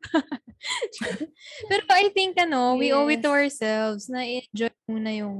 Pero 1.71 1.83
I 1.95 2.11
think, 2.11 2.35
ano, 2.35 2.75
we 2.75 2.91
owe 2.91 3.07
it 3.07 3.23
to 3.23 3.31
ourselves 3.31 4.11
na 4.11 4.27
enjoy 4.27 4.67
muna 4.83 5.15
yung 5.15 5.39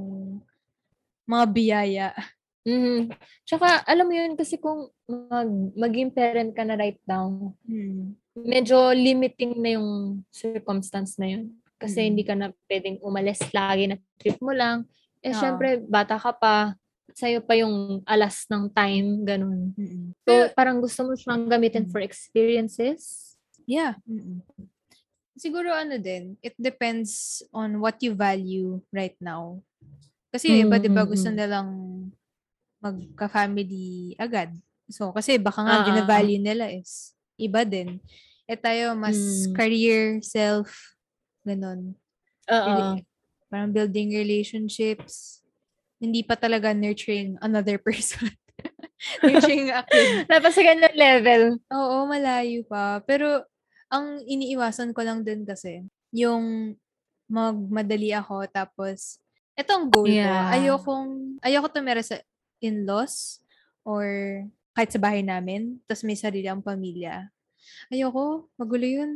mga 1.28 1.46
biyaya. 1.52 2.08
Mhm. 2.64 3.12
Tsaka, 3.44 3.84
alam 3.84 4.08
mo 4.08 4.16
yun, 4.16 4.40
kasi 4.40 4.56
kung 4.56 4.88
mag, 5.04 5.52
maging 5.76 6.16
parent 6.16 6.56
ka 6.56 6.64
na 6.64 6.80
right 6.80 7.04
now, 7.04 7.52
Hmm. 7.68 8.16
medyo 8.40 8.96
limiting 8.96 9.60
na 9.60 9.76
yung 9.76 10.24
circumstance 10.32 11.20
na 11.20 11.36
yun. 11.36 11.60
Kasi 11.76 12.00
Mm. 12.00 12.08
hindi 12.08 12.24
ka 12.24 12.40
na 12.40 12.56
pwedeng 12.72 13.04
umalis 13.04 13.44
lagi 13.52 13.92
na 13.92 14.00
trip 14.16 14.40
mo 14.40 14.56
lang. 14.56 14.88
Eh, 15.20 15.36
Oo. 15.36 15.40
syempre, 15.44 15.84
bata 15.84 16.16
ka 16.16 16.32
pa. 16.32 16.72
Sa'yo 17.20 17.44
pa 17.44 17.52
yung 17.60 18.00
alas 18.08 18.48
ng 18.48 18.72
time, 18.72 19.28
ganun. 19.28 19.76
Mm-mm. 19.76 20.16
So, 20.24 20.48
parang 20.56 20.80
gusto 20.80 21.04
mo 21.04 21.20
siyang 21.20 21.52
gamitin 21.52 21.92
for 21.92 22.00
experiences. 22.00 23.36
Yeah. 23.68 24.00
Mm-mm. 24.08 24.40
Siguro 25.36 25.76
ano 25.76 26.00
din, 26.00 26.40
it 26.40 26.56
depends 26.56 27.44
on 27.52 27.84
what 27.84 28.00
you 28.00 28.16
value 28.16 28.80
right 28.96 29.20
now. 29.20 29.60
Kasi 30.32 30.48
yung 30.56 30.72
iba, 30.72 30.80
di 30.80 30.88
ba, 30.88 31.04
gusto 31.04 31.28
Mm, 31.28 31.36
mm, 31.36 31.40
nilang 31.44 31.70
magka-family 32.80 34.16
agad. 34.16 34.56
So, 34.88 35.12
kasi 35.12 35.36
baka 35.36 35.60
nga, 35.68 35.76
Ah, 35.76 35.82
ah, 35.84 35.86
binavalue 35.86 36.40
nila 36.40 36.72
is 36.72 37.12
iba 37.36 37.68
din. 37.68 38.00
Eh 38.48 38.56
tayo, 38.56 38.96
mas 38.96 39.20
Mm. 39.48 39.54
career, 39.60 40.04
self, 40.24 40.96
ganun. 41.44 41.96
Oo. 42.48 43.00
Parang 43.52 43.72
building 43.76 44.16
relationships. 44.16 45.39
Hindi 46.00 46.24
pa 46.24 46.40
talaga 46.40 46.72
nurturing 46.72 47.36
another 47.44 47.76
person. 47.86 48.32
nurturing 49.24 49.72
a 49.72 49.84
kid. 49.84 50.26
Dapat 50.32 50.52
sa 50.56 50.64
ganyan 50.64 50.96
level. 50.96 51.44
Oo, 51.72 52.08
malayo 52.08 52.64
pa. 52.64 53.04
Pero, 53.04 53.44
ang 53.92 54.24
iniiwasan 54.24 54.96
ko 54.96 55.04
lang 55.04 55.28
din 55.28 55.44
kasi, 55.44 55.84
yung 56.16 56.76
magmadali 57.28 58.16
ako, 58.16 58.48
tapos, 58.48 59.20
ito 59.60 59.70
ang 59.76 59.92
goal 59.92 60.08
ko. 60.08 60.16
Yeah. 60.16 60.56
Ayokong, 60.56 61.38
ayoko 61.44 61.68
tumira 61.68 62.00
sa 62.00 62.16
in-laws, 62.64 63.44
or 63.84 64.08
kahit 64.72 64.96
sa 64.96 65.04
bahay 65.04 65.20
namin, 65.20 65.84
tapos 65.84 66.08
may 66.08 66.16
sarili 66.16 66.48
ang 66.48 66.64
pamilya. 66.64 67.28
Ayoko, 67.92 68.48
magulo 68.56 68.88
yun. 68.88 69.12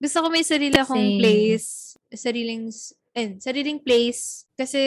Gusto 0.00 0.24
ko 0.24 0.26
may 0.32 0.46
sarili 0.46 0.78
akong 0.80 0.96
Same. 0.96 1.18
place, 1.20 1.68
sariling, 2.08 2.72
eh, 3.12 3.36
sariling 3.36 3.80
place, 3.84 4.48
kasi 4.56 4.80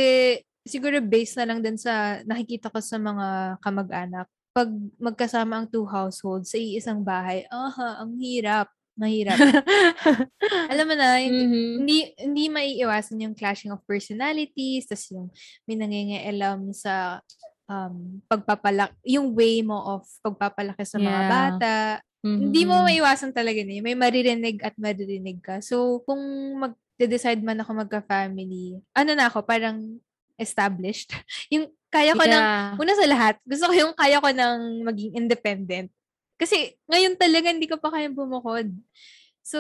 siguro 0.66 0.98
based 1.02 1.38
na 1.38 1.46
lang 1.48 1.62
din 1.62 1.78
sa 1.78 2.20
nakikita 2.26 2.74
ko 2.74 2.82
sa 2.82 2.98
mga 2.98 3.58
kamag-anak 3.62 4.28
pag 4.56 4.72
magkasama 4.98 5.60
ang 5.60 5.68
two 5.68 5.84
households 5.84 6.52
sa 6.52 6.58
iisang 6.58 7.04
bahay, 7.04 7.44
aha, 7.52 8.00
ang 8.00 8.16
hirap. 8.16 8.72
Mahirap. 8.96 9.36
Alam 10.72 10.86
mo 10.88 10.96
na, 10.96 11.20
hindi, 11.20 11.44
Mhm. 11.44 11.68
hindi, 11.84 11.98
hindi 12.24 12.44
maiiwasan 12.48 13.20
yung 13.20 13.36
clashing 13.36 13.76
of 13.76 13.84
personalities, 13.84 14.88
tas 14.88 15.04
yung 15.12 15.28
may 15.68 15.76
nangingialam 15.76 16.72
sa 16.72 17.20
um, 17.68 18.24
pagpapalaki, 18.32 18.96
yung 19.12 19.36
way 19.36 19.60
mo 19.60 19.76
of 20.00 20.08
pagpapalaki 20.24 20.88
sa 20.88 21.04
mga 21.04 21.12
Yeah. 21.20 21.28
bata. 21.28 21.76
Hindi 22.24 22.62
mo 22.64 22.80
Mhm. 22.80 22.86
maiwasan 22.88 23.32
talaga 23.36 23.60
na 23.60 23.72
yun. 23.76 23.84
May 23.84 23.98
maririnig 24.00 24.64
at 24.64 24.80
maririnig 24.80 25.44
ka. 25.44 25.60
So, 25.60 26.00
kung 26.08 26.22
mag-decide 26.56 27.44
man 27.44 27.60
ako 27.60 27.76
magka-family, 27.84 28.80
ano 28.96 29.12
na 29.12 29.28
ako, 29.28 29.44
parang 29.44 30.00
established. 30.40 31.12
yung 31.54 31.72
kaya 31.92 32.12
ko 32.12 32.24
ng 32.24 32.44
Yeah. 32.44 32.76
Una 32.76 32.94
sa 32.94 33.08
lahat, 33.08 33.36
gusto 33.48 33.72
ko 33.72 33.74
yung 33.74 33.94
kaya 33.96 34.20
ko 34.20 34.30
ng 34.32 34.84
maging 34.84 35.12
independent. 35.16 35.88
Kasi 36.36 36.76
ngayon 36.92 37.16
talaga 37.16 37.48
hindi 37.48 37.68
ko 37.72 37.80
pa 37.80 37.92
kaya 37.92 38.12
bumukod. 38.12 38.68
So, 39.46 39.60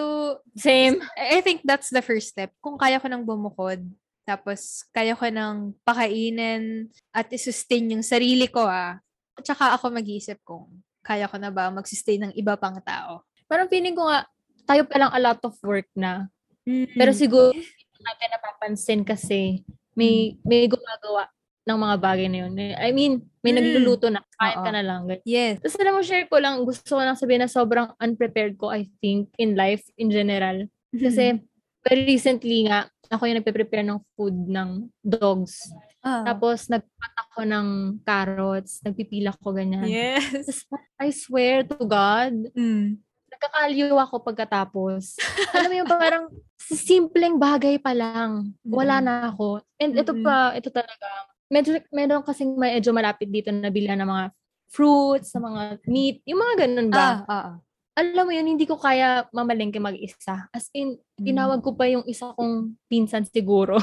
Same. 0.58 1.00
I 1.16 1.40
think 1.40 1.64
that's 1.64 1.94
the 1.94 2.02
first 2.04 2.36
step. 2.36 2.52
Kung 2.60 2.76
kaya 2.76 3.00
ko 3.00 3.08
nang 3.08 3.24
bumukod, 3.24 3.80
tapos 4.26 4.84
kaya 4.90 5.14
ko 5.14 5.30
nang 5.30 5.78
pakainin 5.86 6.90
at 7.14 7.30
isustain 7.30 7.94
yung 7.94 8.04
sarili 8.04 8.50
ko 8.50 8.66
ah. 8.66 8.98
Tsaka 9.40 9.78
ako 9.78 9.94
mag-iisip 9.94 10.42
kung 10.42 10.82
kaya 11.06 11.30
ko 11.30 11.38
na 11.38 11.54
ba 11.54 11.70
mag-sustain 11.70 12.26
ng 12.26 12.34
iba 12.34 12.58
pang 12.58 12.82
tao. 12.82 13.22
Parang 13.46 13.70
feeling 13.70 13.94
ko 13.94 14.10
nga, 14.10 14.26
tayo 14.66 14.84
pa 14.90 14.98
lang 14.98 15.14
a 15.14 15.22
lot 15.22 15.40
of 15.46 15.54
work 15.62 15.86
na. 15.94 16.28
Mm. 16.66 16.98
Pero 16.98 17.14
siguro, 17.14 17.54
natin 18.02 18.30
napapansin 18.34 19.02
kasi 19.06 19.62
may 19.96 20.36
may 20.44 20.68
gumagawa 20.68 21.28
ng 21.66 21.80
mga 21.82 21.96
bagay 21.98 22.28
na 22.30 22.38
yun. 22.46 22.54
I 22.78 22.94
mean, 22.94 23.26
may 23.42 23.50
Mm. 23.50 23.58
nagluluto 23.58 24.06
na, 24.08 24.22
kain 24.38 24.54
ka 24.62 24.70
na 24.70 24.86
lang. 24.86 25.10
ganyan. 25.10 25.26
yes. 25.26 25.58
Tapos 25.58 25.82
alam 25.82 25.98
mo, 25.98 26.06
share 26.06 26.30
ko 26.30 26.38
lang, 26.38 26.62
gusto 26.62 26.94
ko 26.94 27.02
lang 27.02 27.18
sabihin 27.18 27.42
na 27.42 27.50
sobrang 27.50 27.90
unprepared 27.98 28.54
ko, 28.54 28.70
I 28.70 28.86
think, 29.02 29.34
in 29.42 29.58
life, 29.58 29.82
in 29.98 30.14
general. 30.14 30.70
Kasi, 30.94 31.42
very 31.82 32.06
recently 32.06 32.70
nga, 32.70 32.86
ako 33.10 33.26
yung 33.26 33.42
nagpe-prepare 33.42 33.82
ng 33.82 33.98
food 34.14 34.38
ng 34.46 34.94
dogs. 35.02 35.58
Ah. 36.02 36.22
Tapos, 36.24 36.70
nagpat 36.70 37.14
ako 37.26 37.50
ng 37.50 37.68
carrots, 38.06 38.86
nagpipila 38.86 39.34
ko 39.34 39.50
ganyan. 39.50 39.90
yes. 39.90 40.46
Tapos, 40.46 40.70
I 41.02 41.10
swear 41.10 41.66
to 41.66 41.82
God, 41.82 42.54
Mm. 42.54 43.02
Nagkakaliw 43.36 43.96
ako 44.00 44.16
pagkatapos. 44.24 45.20
Alam 45.52 45.70
mo 45.70 45.76
yung 45.84 45.92
parang 45.92 46.26
simpleng 46.58 47.36
bagay 47.36 47.76
pa 47.78 47.92
lang, 47.92 48.56
wala 48.64 49.04
Mm-mm. 49.04 49.06
na 49.06 49.14
ako. 49.30 49.60
And 49.78 49.92
ito 49.94 50.16
pa, 50.24 50.56
ito 50.56 50.72
talaga, 50.72 51.28
medyo, 51.52 51.78
meron 51.92 52.24
kasing 52.24 52.56
medyo 52.56 52.96
malapit 52.96 53.28
dito 53.28 53.52
na 53.52 53.68
bilhan 53.68 54.00
ng 54.00 54.08
mga 54.10 54.26
fruits, 54.72 55.36
sa 55.36 55.44
mga 55.44 55.84
meat, 55.86 56.24
yung 56.26 56.40
mga 56.42 56.66
ganun 56.66 56.90
ba? 56.90 57.22
Ah, 57.28 57.28
ah, 57.28 57.46
ah. 57.54 57.58
Alam 57.96 58.28
mo 58.28 58.32
yun, 58.36 58.48
hindi 58.48 58.68
ko 58.68 58.76
kaya 58.76 59.24
mamalengke 59.32 59.80
mag-isa. 59.80 60.52
As 60.52 60.68
in, 60.76 61.00
tinawag 61.16 61.64
ko 61.64 61.80
pa 61.80 61.88
yung 61.88 62.04
isa 62.08 62.32
kong 62.34 62.80
pinsan 62.88 63.28
siguro, 63.28 63.78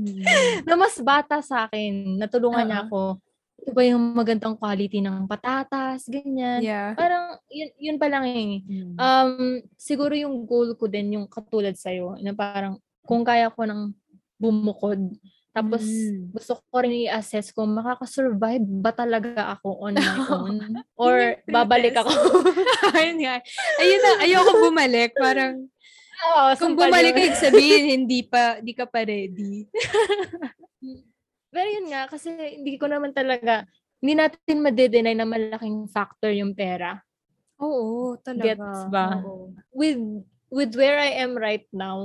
Mm. 0.00 0.24
na 0.68 0.80
mas 0.80 0.96
bata 0.96 1.44
sa 1.44 1.68
akin, 1.68 2.16
natulungan 2.16 2.64
niya 2.64 2.80
Oo. 2.80 2.86
ako. 2.88 3.02
Ito 3.60 3.76
ba 3.76 3.84
yung 3.84 4.16
magandang 4.16 4.56
quality 4.56 5.04
ng 5.04 5.28
patatas, 5.28 6.08
ganyan. 6.08 6.64
Yeah. 6.64 6.96
Parang, 6.96 7.36
yun, 7.52 7.68
yun 7.76 7.96
pa 8.00 8.08
lang 8.08 8.24
eh. 8.24 8.64
Mm. 8.64 8.96
Um, 8.96 9.60
siguro 9.76 10.16
yung 10.16 10.48
goal 10.48 10.72
ko 10.80 10.88
din 10.88 11.20
yung 11.20 11.28
katulad 11.28 11.76
sa'yo, 11.76 12.16
na 12.24 12.32
parang 12.32 12.80
kung 13.04 13.20
kaya 13.20 13.52
ko 13.52 13.68
nang 13.68 13.92
bumukod, 14.40 14.96
tapos 15.52 15.84
Mm. 15.84 16.32
gusto 16.32 16.56
ko 16.56 16.76
rin 16.80 17.04
i-assess 17.04 17.52
kung 17.52 17.68
makakasurvive 17.76 18.64
ba 18.80 18.96
talaga 18.96 19.52
ako 19.52 19.82
on 19.84 19.92
my 19.98 20.08
own 20.40 20.56
or 20.96 21.36
babalik 21.44 21.92
ako. 22.00 22.08
Ayun 22.96 23.18
nga. 23.28 23.44
Ayun 23.76 24.00
na, 24.00 24.10
ayoko 24.24 24.52
bumalik. 24.72 25.12
Parang, 25.20 25.68
Oo, 26.20 26.48
kung 26.56 26.76
bumalik 26.78 27.12
ka, 27.12 27.50
sabihin, 27.50 27.92
hindi 27.92 28.24
pa, 28.24 28.56
hindi 28.56 28.72
ka 28.72 28.88
pa 28.88 29.04
ready. 29.04 29.68
Pero 31.50 31.66
yun 31.66 31.86
nga, 31.90 32.06
kasi 32.06 32.30
hindi 32.30 32.78
ko 32.78 32.86
naman 32.86 33.10
talaga, 33.10 33.66
hindi 33.98 34.14
natin 34.14 34.62
madedenay 34.62 35.12
na 35.12 35.26
malaking 35.26 35.86
factor 35.86 36.30
yung 36.30 36.54
pera. 36.54 37.02
Oo, 37.58 38.16
talaga. 38.16 38.56
Gets 38.56 38.80
ba? 38.88 39.20
Oo. 39.20 39.52
With, 39.74 40.00
with 40.48 40.72
where 40.74 40.96
I 40.96 41.20
am 41.20 41.34
right 41.34 41.66
now, 41.70 42.00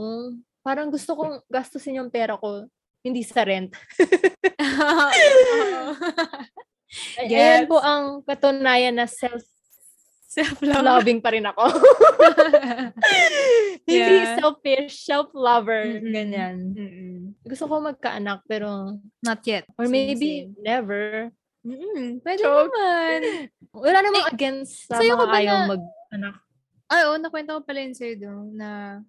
parang 0.60 0.90
gusto 0.90 1.14
kong 1.14 1.46
gastusin 1.48 2.02
yung 2.02 2.12
pera 2.12 2.36
ko, 2.36 2.66
hindi 3.06 3.22
sa 3.22 3.46
rent. 3.46 3.72
Oo. 4.60 5.94
Ayan 7.22 7.68
po 7.68 7.80
ang 7.80 8.24
katunayan 8.24 8.96
na 8.98 9.06
self 9.06 9.44
Self-love. 10.26 10.84
loving 10.84 11.24
pa 11.24 11.32
rin 11.32 11.48
ako. 11.48 11.64
Hindi 13.88 14.20
Yeah. 14.20 14.36
selfish, 14.36 15.08
self-lover, 15.08 15.96
Mm-mm. 15.96 16.12
ganyan. 16.12 16.56
Mm-mm. 16.76 17.15
Gusto 17.44 17.66
ko 17.66 17.82
magkaanak 17.82 18.46
pero 18.46 18.96
Not 19.20 19.42
yet. 19.44 19.66
or 19.76 19.86
Same, 19.86 19.92
maybe 19.92 20.30
same. 20.48 20.56
never. 20.62 21.02
Mm-mm. 21.66 22.22
Pwede 22.22 22.40
Joke. 22.40 22.70
naman. 22.70 23.20
Wala 23.86 23.98
namang 24.00 24.26
Eh, 24.26 24.32
against 24.32 24.86
sa 24.86 25.02
mga 25.02 25.18
ba 25.18 25.36
ayaw 25.36 25.56
na- 25.58 25.70
mag-anak. 25.74 26.36
Ay, 26.86 27.02
oo, 27.10 27.18
nakwento 27.18 27.58
ko 27.58 27.62
pala 27.66 27.82
yun 27.82 27.98
sa'yo 27.98 28.16
doon 28.16 28.54
na 28.54 29.02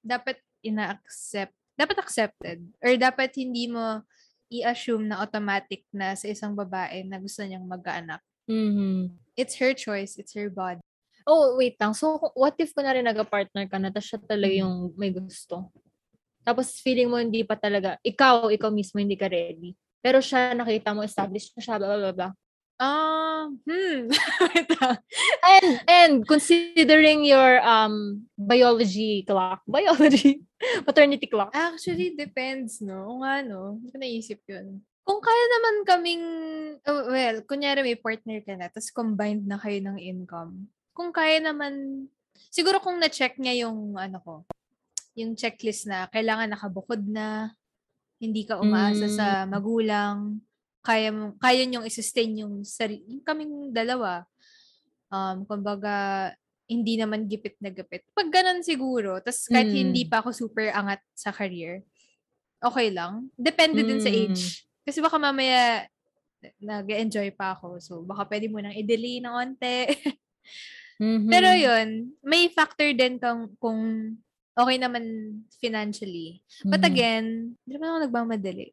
dapat 0.00 0.40
ina-accept, 0.64 1.52
dapat 1.76 1.96
accepted. 2.00 2.64
Or 2.80 2.96
dapat 2.96 3.36
hindi 3.36 3.68
mo 3.68 4.00
i-assume 4.48 5.04
na 5.04 5.20
automatic 5.20 5.84
na 5.92 6.16
sa 6.16 6.24
isang 6.24 6.56
babae 6.56 7.04
na 7.04 7.20
gusto 7.20 7.44
niyang 7.44 7.68
magkaanak. 7.68 8.24
Mhm. 8.48 9.12
It's 9.36 9.60
her 9.60 9.76
choice. 9.76 10.16
It's 10.16 10.32
her 10.32 10.48
body. 10.48 10.80
Oh, 11.24 11.56
wait 11.56 11.76
lang. 11.76 11.92
So, 11.92 12.16
what 12.32 12.56
if 12.56 12.72
kunwari 12.72 13.00
nag-partner 13.00 13.64
ka 13.64 13.76
na, 13.76 13.88
tapos 13.88 14.08
siya 14.08 14.20
talaga 14.20 14.52
Mm. 14.52 14.60
yung 14.64 14.74
may 14.96 15.12
gusto? 15.12 15.68
Tapos 16.44 16.78
feeling 16.84 17.08
mo 17.08 17.16
hindi 17.16 17.42
pa 17.42 17.56
talaga, 17.56 17.96
ikaw, 18.04 18.52
ikaw 18.52 18.68
mismo 18.68 19.00
hindi 19.00 19.16
ka 19.16 19.26
ready. 19.26 19.72
Pero 20.04 20.20
siya, 20.20 20.52
nakita 20.52 20.92
mo, 20.92 21.00
established 21.00 21.56
na 21.56 21.64
siya, 21.64 21.80
blah, 21.80 21.96
blah, 21.96 22.12
blah. 22.12 22.32
Ah, 22.74 23.46
hmm. 23.64 24.10
Wait 24.50 24.68
lang. 24.82 24.98
And, 25.46 25.68
and 25.86 26.14
considering 26.26 27.22
your 27.22 27.62
um 27.62 28.26
biology 28.34 29.22
clock, 29.22 29.62
biology, 29.70 30.42
paternity 30.82 31.30
clock. 31.30 31.54
Actually, 31.54 32.18
depends, 32.18 32.82
no? 32.82 33.14
Kung 33.14 33.22
ano, 33.22 33.78
hindi 33.78 33.88
ko 33.94 33.96
naisip 34.02 34.40
yun. 34.50 34.82
Kung 35.04 35.20
kaya 35.20 35.44
naman 35.54 35.74
kaming, 35.84 36.24
oh, 36.88 37.12
well, 37.12 37.36
kunyari 37.44 37.84
may 37.84 37.96
partner 38.00 38.40
ka 38.40 38.56
na, 38.56 38.72
tapos 38.72 38.88
combined 38.90 39.44
na 39.44 39.60
kayo 39.60 39.78
ng 39.84 40.00
income. 40.00 40.66
Kung 40.96 41.12
kaya 41.12 41.44
naman, 41.44 42.04
siguro 42.48 42.80
kung 42.80 42.96
na-check 42.96 43.36
niya 43.36 43.68
yung, 43.68 44.00
ano 44.00 44.18
ko, 44.24 44.34
yung 45.14 45.34
checklist 45.34 45.86
na 45.86 46.06
kailangan 46.10 46.50
nakabukod 46.50 47.02
na, 47.06 47.54
hindi 48.18 48.46
ka 48.46 48.58
umaasa 48.58 49.06
Mm. 49.10 49.14
sa 49.14 49.26
magulang, 49.44 50.38
kaya 50.80 51.10
mo, 51.10 51.34
kaya 51.38 51.66
niyong 51.66 51.84
i-sustain 51.84 52.44
yung 52.44 52.62
sarili, 52.62 53.18
yung 53.18 53.24
kaming 53.24 53.54
dalawa. 53.70 54.22
Um, 55.10 55.44
kumbaga, 55.44 56.30
hindi 56.64 56.96
naman 56.96 57.28
gipit 57.28 57.54
na 57.60 57.68
gipit. 57.68 58.02
Pag 58.16 58.32
ganun 58.32 58.64
siguro, 58.64 59.20
tas 59.20 59.44
kahit 59.46 59.68
Mm. 59.68 59.76
hindi 59.88 60.02
pa 60.08 60.24
ako 60.24 60.32
super 60.32 60.72
angat 60.72 61.00
sa 61.12 61.30
career, 61.30 61.84
okay 62.58 62.88
lang. 62.88 63.28
Depende 63.36 63.84
din 63.84 64.00
sa 64.00 64.08
Mm. 64.08 64.18
age. 64.30 64.64
Kasi 64.84 64.98
baka 65.00 65.16
mamaya, 65.16 65.84
nag-enjoy 66.60 67.32
pa 67.32 67.56
ako. 67.56 67.80
So, 67.80 67.92
baka 68.04 68.24
pwede 68.28 68.48
mo 68.48 68.60
nang 68.60 68.72
i-delay 68.72 69.20
ng 69.20 69.32
onte. 69.32 69.76
Mhm. 70.94 71.26
Pero 71.26 71.50
yun, 71.50 72.14
may 72.22 72.46
factor 72.54 72.86
din 72.94 73.18
kung, 73.18 73.50
kung 73.58 73.80
okay 74.54 74.76
naman 74.78 75.04
financially. 75.58 76.40
But 76.62 76.80
Mhm. 76.82 76.88
again, 76.88 77.24
hindi 77.62 77.72
naman 77.74 77.88
ako 77.90 77.98
nagmamadali. 78.06 78.68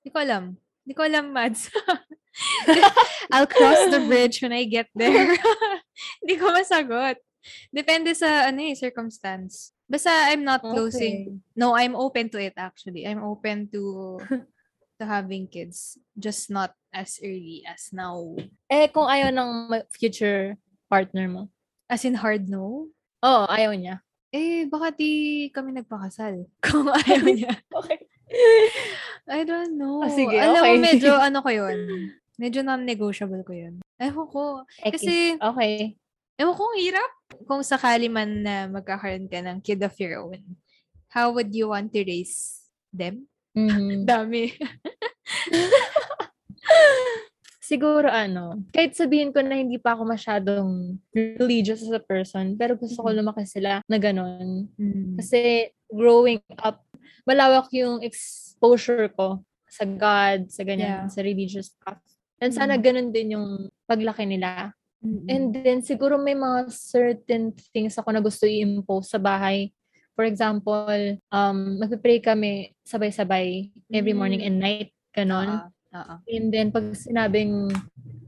Hindi 0.00 0.08
ko 0.10 0.18
alam. 0.18 0.44
Hindi 0.82 0.94
ko 0.96 1.02
alam, 1.06 1.24
Mads. 1.30 1.62
I'll 3.32 3.46
cross 3.50 3.90
the 3.90 4.02
bridge 4.06 4.40
when 4.42 4.52
I 4.52 4.64
get 4.64 4.88
there. 4.94 5.34
Hindi 6.22 6.34
ko 6.38 6.50
masagot. 6.50 7.18
Depende 7.72 8.12
sa 8.14 8.48
ano 8.48 8.60
eh, 8.64 8.76
circumstance. 8.76 9.72
Basta 9.88 10.10
I'm 10.30 10.44
not 10.44 10.62
closing. 10.62 11.16
Okay. 11.26 11.56
No, 11.56 11.74
I'm 11.74 11.96
open 11.96 12.28
to 12.30 12.38
it 12.38 12.54
actually. 12.56 13.04
I'm 13.06 13.22
open 13.24 13.66
to 13.74 13.82
to 15.00 15.04
having 15.04 15.48
kids. 15.48 15.98
Just 16.14 16.48
not 16.48 16.72
as 16.92 17.18
early 17.22 17.64
as 17.66 17.90
now. 17.92 18.36
Eh, 18.70 18.88
kung 18.92 19.08
ayaw 19.08 19.32
ng 19.32 19.50
future 19.90 20.56
partner 20.86 21.26
mo. 21.28 21.42
As 21.90 22.04
in 22.06 22.14
hard 22.14 22.46
no? 22.46 22.88
Oo, 23.20 23.42
ayaw 23.50 23.74
niya. 23.74 24.00
Eh, 24.30 24.62
baka 24.70 24.94
di 24.94 25.10
kami 25.50 25.74
nagpakasal. 25.74 26.46
Kung 26.64 26.86
ayaw 27.02 27.26
niya. 27.26 27.50
Okay. 27.74 27.98
I 29.26 29.42
don't 29.42 29.74
know. 29.74 30.06
Ah, 30.06 30.10
sige, 30.10 30.38
Alam 30.38 30.62
okay. 30.62 30.74
mo, 30.78 30.82
medyo 30.86 31.12
ano 31.26 31.38
ko 31.42 31.50
yun. 31.50 31.78
Medyo 32.38 32.62
non-negotiable 32.62 33.42
ko 33.42 33.52
yun. 33.52 33.74
Ewan 33.98 34.28
ko. 34.30 34.42
Kasi- 34.80 35.34
okay. 35.36 35.98
Ewan 36.38 36.56
ko, 36.56 36.64
hirap. 36.78 37.10
Kung 37.44 37.60
sakali 37.60 38.08
man 38.08 38.46
na 38.46 38.64
magkakaroon 38.70 39.28
ka 39.28 39.42
ng 39.44 39.60
kid 39.60 39.82
of 39.84 39.92
your 40.00 40.24
own, 40.24 40.40
how 41.12 41.28
would 41.34 41.50
you 41.52 41.68
want 41.68 41.90
to 41.92 42.00
raise 42.00 42.64
them? 42.94 43.26
Mhm. 43.52 44.06
Dami. 44.06 44.54
Siguro 47.70 48.10
ano, 48.10 48.66
kahit 48.74 48.98
sabihin 48.98 49.30
ko 49.30 49.38
na 49.46 49.54
hindi 49.54 49.78
pa 49.78 49.94
ako 49.94 50.02
masyadong 50.02 50.98
religious 51.14 51.86
as 51.86 51.94
a 51.94 52.02
person, 52.02 52.58
pero 52.58 52.74
gusto 52.74 52.98
ko 52.98 53.14
Mhm. 53.14 53.22
lumaki 53.22 53.46
sila 53.46 53.78
na 53.86 53.94
ganun. 53.94 54.66
Mm. 54.74 55.14
Kasi 55.14 55.70
growing 55.86 56.42
up, 56.58 56.82
malawak 57.22 57.70
yung 57.70 58.02
exposure 58.02 59.06
ko 59.14 59.46
sa 59.70 59.86
God, 59.86 60.50
sa 60.50 60.66
ganyan, 60.66 61.06
Yeah. 61.06 61.14
sa 61.14 61.22
religious 61.22 61.70
stuff. 61.70 62.02
And 62.42 62.50
sana 62.50 62.74
Mhm. 62.74 62.82
ganun 62.82 63.08
din 63.14 63.38
yung 63.38 63.70
paglaki 63.86 64.26
nila. 64.26 64.74
Mm-mm. 64.98 65.30
And 65.30 65.54
then 65.54 65.78
siguro 65.86 66.18
may 66.18 66.34
mga 66.34 66.74
certain 66.74 67.54
things 67.70 67.94
ako 67.94 68.10
na 68.10 68.18
gusto 68.18 68.50
i-impose 68.50 69.14
sa 69.14 69.22
bahay. 69.22 69.70
For 70.18 70.26
example, 70.26 71.22
um, 71.30 71.78
magpipray 71.78 72.18
kami 72.18 72.74
sabay-sabay 72.82 73.70
every 73.94 74.12
morning 74.12 74.42
Mm. 74.42 74.46
and 74.50 74.56
night, 74.58 74.90
ganon. 75.14 75.48
Oo. 75.54 75.70
Oo. 75.90 76.14
And 76.26 76.46
then 76.54 76.70
pag 76.70 76.94
sinabing 76.94 77.74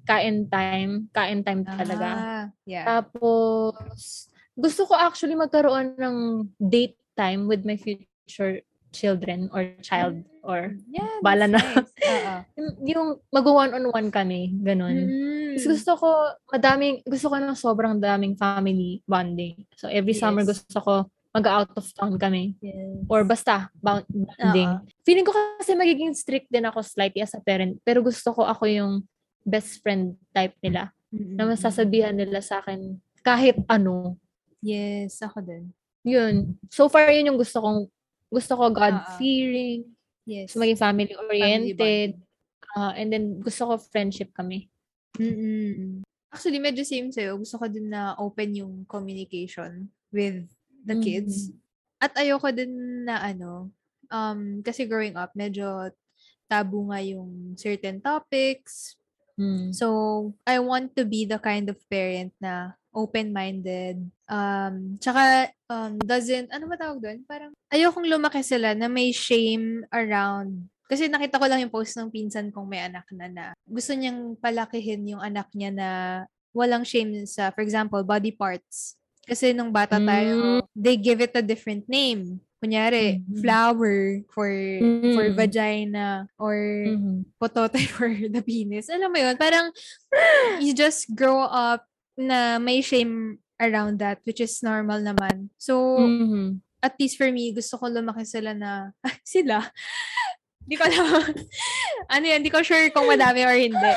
kain 0.02 0.50
time, 0.50 1.06
kain 1.14 1.40
time 1.46 1.62
talaga. 1.62 2.08
Ah, 2.10 2.44
yeah. 2.66 2.84
Tapos, 2.84 4.26
gusto 4.52 4.84
ko 4.84 4.94
actually 4.98 5.38
magkaroon 5.38 5.94
ng 5.94 6.16
date 6.58 6.98
time 7.14 7.46
with 7.46 7.62
my 7.62 7.78
future 7.78 8.60
children 8.92 9.48
or 9.56 9.72
child 9.80 10.20
or 10.44 10.76
yeah, 10.90 11.08
bala 11.24 11.48
na. 11.48 11.56
nice. 11.56 11.92
Oo. 12.12 12.34
yung- 12.58 12.76
yung 12.84 13.08
mag-one-on-one 13.32 14.10
kami, 14.12 14.52
ganun. 14.60 14.96
Mm. 15.08 15.54
Tapos 15.56 15.68
gusto 15.78 15.92
ko, 15.96 16.08
madaming, 16.50 17.00
gusto 17.06 17.26
ko 17.30 17.36
ng 17.40 17.56
sobrang 17.56 17.96
daming 18.02 18.36
family 18.36 19.00
bonding. 19.06 19.64
So 19.78 19.88
every 19.88 20.12
summer 20.12 20.42
Yes. 20.44 20.60
gusto 20.60 20.78
ko 20.82 20.94
mag-out 21.32 21.72
of 21.72 21.88
town 21.96 22.14
kami. 22.20 22.54
Yes. 22.60 23.08
Or 23.08 23.24
basta, 23.24 23.72
bound- 23.80 24.04
bonding. 24.08 24.68
Oo. 24.68 24.84
Feeling 25.02 25.24
ko 25.24 25.32
kasi 25.32 25.72
magiging 25.72 26.12
strict 26.12 26.52
din 26.52 26.68
ako 26.68 26.84
slightly 26.84 27.24
as 27.24 27.32
a 27.32 27.40
parent. 27.40 27.80
Pero 27.82 28.04
gusto 28.04 28.36
ko 28.36 28.44
ako 28.44 28.68
yung 28.68 28.92
best 29.42 29.80
friend 29.80 30.14
type 30.36 30.52
nila. 30.60 30.92
Mm-mm. 31.08 31.36
Na 31.36 31.48
masasabihan 31.48 32.12
nila 32.12 32.44
sa 32.44 32.60
akin 32.60 33.00
kahit 33.24 33.56
ano. 33.66 34.20
Yes, 34.60 35.24
ako 35.24 35.40
din. 35.40 35.72
Yun. 36.04 36.60
So 36.68 36.86
far, 36.92 37.08
yun 37.08 37.32
yung 37.32 37.40
gusto 37.40 37.58
kong, 37.64 37.88
gusto 38.28 38.52
ko. 38.54 38.64
God-fearing, 38.68 39.88
Yes. 40.22 40.54
so 40.54 40.60
maging 40.62 40.78
family-oriented, 40.78 42.14
bonding. 42.14 42.78
uh, 42.78 42.92
and 42.94 43.08
then 43.10 43.24
gusto 43.42 43.72
ko 43.72 43.72
friendship 43.80 44.30
kami. 44.36 44.68
Mm-mm. 45.18 46.04
Actually, 46.32 46.60
medyo 46.62 46.80
same 46.86 47.12
sa'yo. 47.12 47.36
Gusto 47.36 47.60
ko 47.60 47.68
din 47.68 47.92
na 47.92 48.16
open 48.16 48.56
yung 48.56 48.74
communication 48.88 49.88
with 50.08 50.48
the 50.82 50.98
Mm. 50.98 51.04
kids. 51.04 51.50
At 52.02 52.14
ayoko 52.18 52.50
din 52.50 53.04
na 53.06 53.22
ano, 53.22 53.70
um, 54.10 54.60
kasi 54.60 54.84
growing 54.86 55.14
up, 55.14 55.30
medyo 55.32 55.90
tabu 56.50 56.90
nga 56.90 57.00
yung 57.00 57.54
certain 57.56 58.02
topics. 58.02 58.98
Mm. 59.40 59.72
So, 59.72 59.86
I 60.44 60.60
want 60.60 60.92
to 61.00 61.08
be 61.08 61.24
the 61.24 61.40
kind 61.40 61.70
of 61.72 61.80
parent 61.88 62.34
na 62.36 62.76
open-minded. 62.92 64.04
Um, 64.28 65.00
tsaka, 65.00 65.48
um, 65.72 65.96
doesn't, 65.96 66.52
ano 66.52 66.68
ba 66.68 66.76
tawag 66.76 67.00
doon? 67.00 67.24
Parang, 67.24 67.56
ayokong 67.72 68.04
lumaki 68.04 68.44
sila 68.44 68.76
na 68.76 68.92
may 68.92 69.08
shame 69.16 69.80
around 69.88 70.68
kasi 70.92 71.08
nakita 71.08 71.40
ko 71.40 71.48
lang 71.48 71.64
yung 71.64 71.72
post 71.72 71.96
ng 71.96 72.12
pinsan 72.12 72.52
kong 72.52 72.68
may 72.68 72.84
anak 72.84 73.08
na 73.16 73.24
na 73.24 73.44
gusto 73.64 73.96
niyang 73.96 74.36
palakihin 74.36 75.08
yung 75.08 75.24
anak 75.24 75.48
niya 75.56 75.72
na 75.72 75.88
walang 76.52 76.84
shame 76.84 77.24
sa, 77.24 77.48
for 77.48 77.64
example, 77.64 78.04
body 78.04 78.28
parts. 78.28 79.00
Kasi 79.22 79.54
nung 79.54 79.70
bata 79.70 80.02
tayo, 80.02 80.66
they 80.74 80.98
give 80.98 81.22
it 81.22 81.32
a 81.34 81.42
different 81.44 81.86
name. 81.86 82.42
Kunyari, 82.62 83.18
Mhm. 83.22 83.42
flower 83.42 84.22
for 84.30 84.46
for 85.14 85.26
Mm. 85.30 85.34
vagina 85.34 86.30
or 86.38 86.54
Mhm. 86.94 87.26
potote 87.38 87.78
for 87.94 88.10
the 88.10 88.38
penis. 88.42 88.86
Alam 88.86 89.10
mo 89.10 89.18
yun, 89.18 89.34
parang 89.34 89.70
you 90.62 90.70
just 90.70 91.10
grow 91.10 91.42
up 91.42 91.82
na 92.14 92.62
may 92.62 92.78
shame 92.82 93.38
around 93.58 93.98
that, 93.98 94.22
which 94.22 94.38
is 94.38 94.62
normal 94.62 95.02
naman. 95.02 95.50
So, 95.58 95.74
Mhm. 95.98 96.62
at 96.82 96.94
least 96.98 97.18
for 97.18 97.30
me, 97.30 97.50
gusto 97.50 97.78
ko 97.78 97.86
lumaki 97.90 98.26
sila 98.26 98.54
na, 98.54 98.90
sila, 99.26 99.70
Hindi 100.62 100.78
ko 100.78 100.86
alam. 100.86 101.02
ano 102.14 102.22
yan, 102.22 102.38
hindi 102.38 102.46
ko 102.54 102.62
sure 102.62 102.86
kung 102.94 103.10
madami 103.10 103.42
or 103.42 103.58
hindi. 103.58 103.92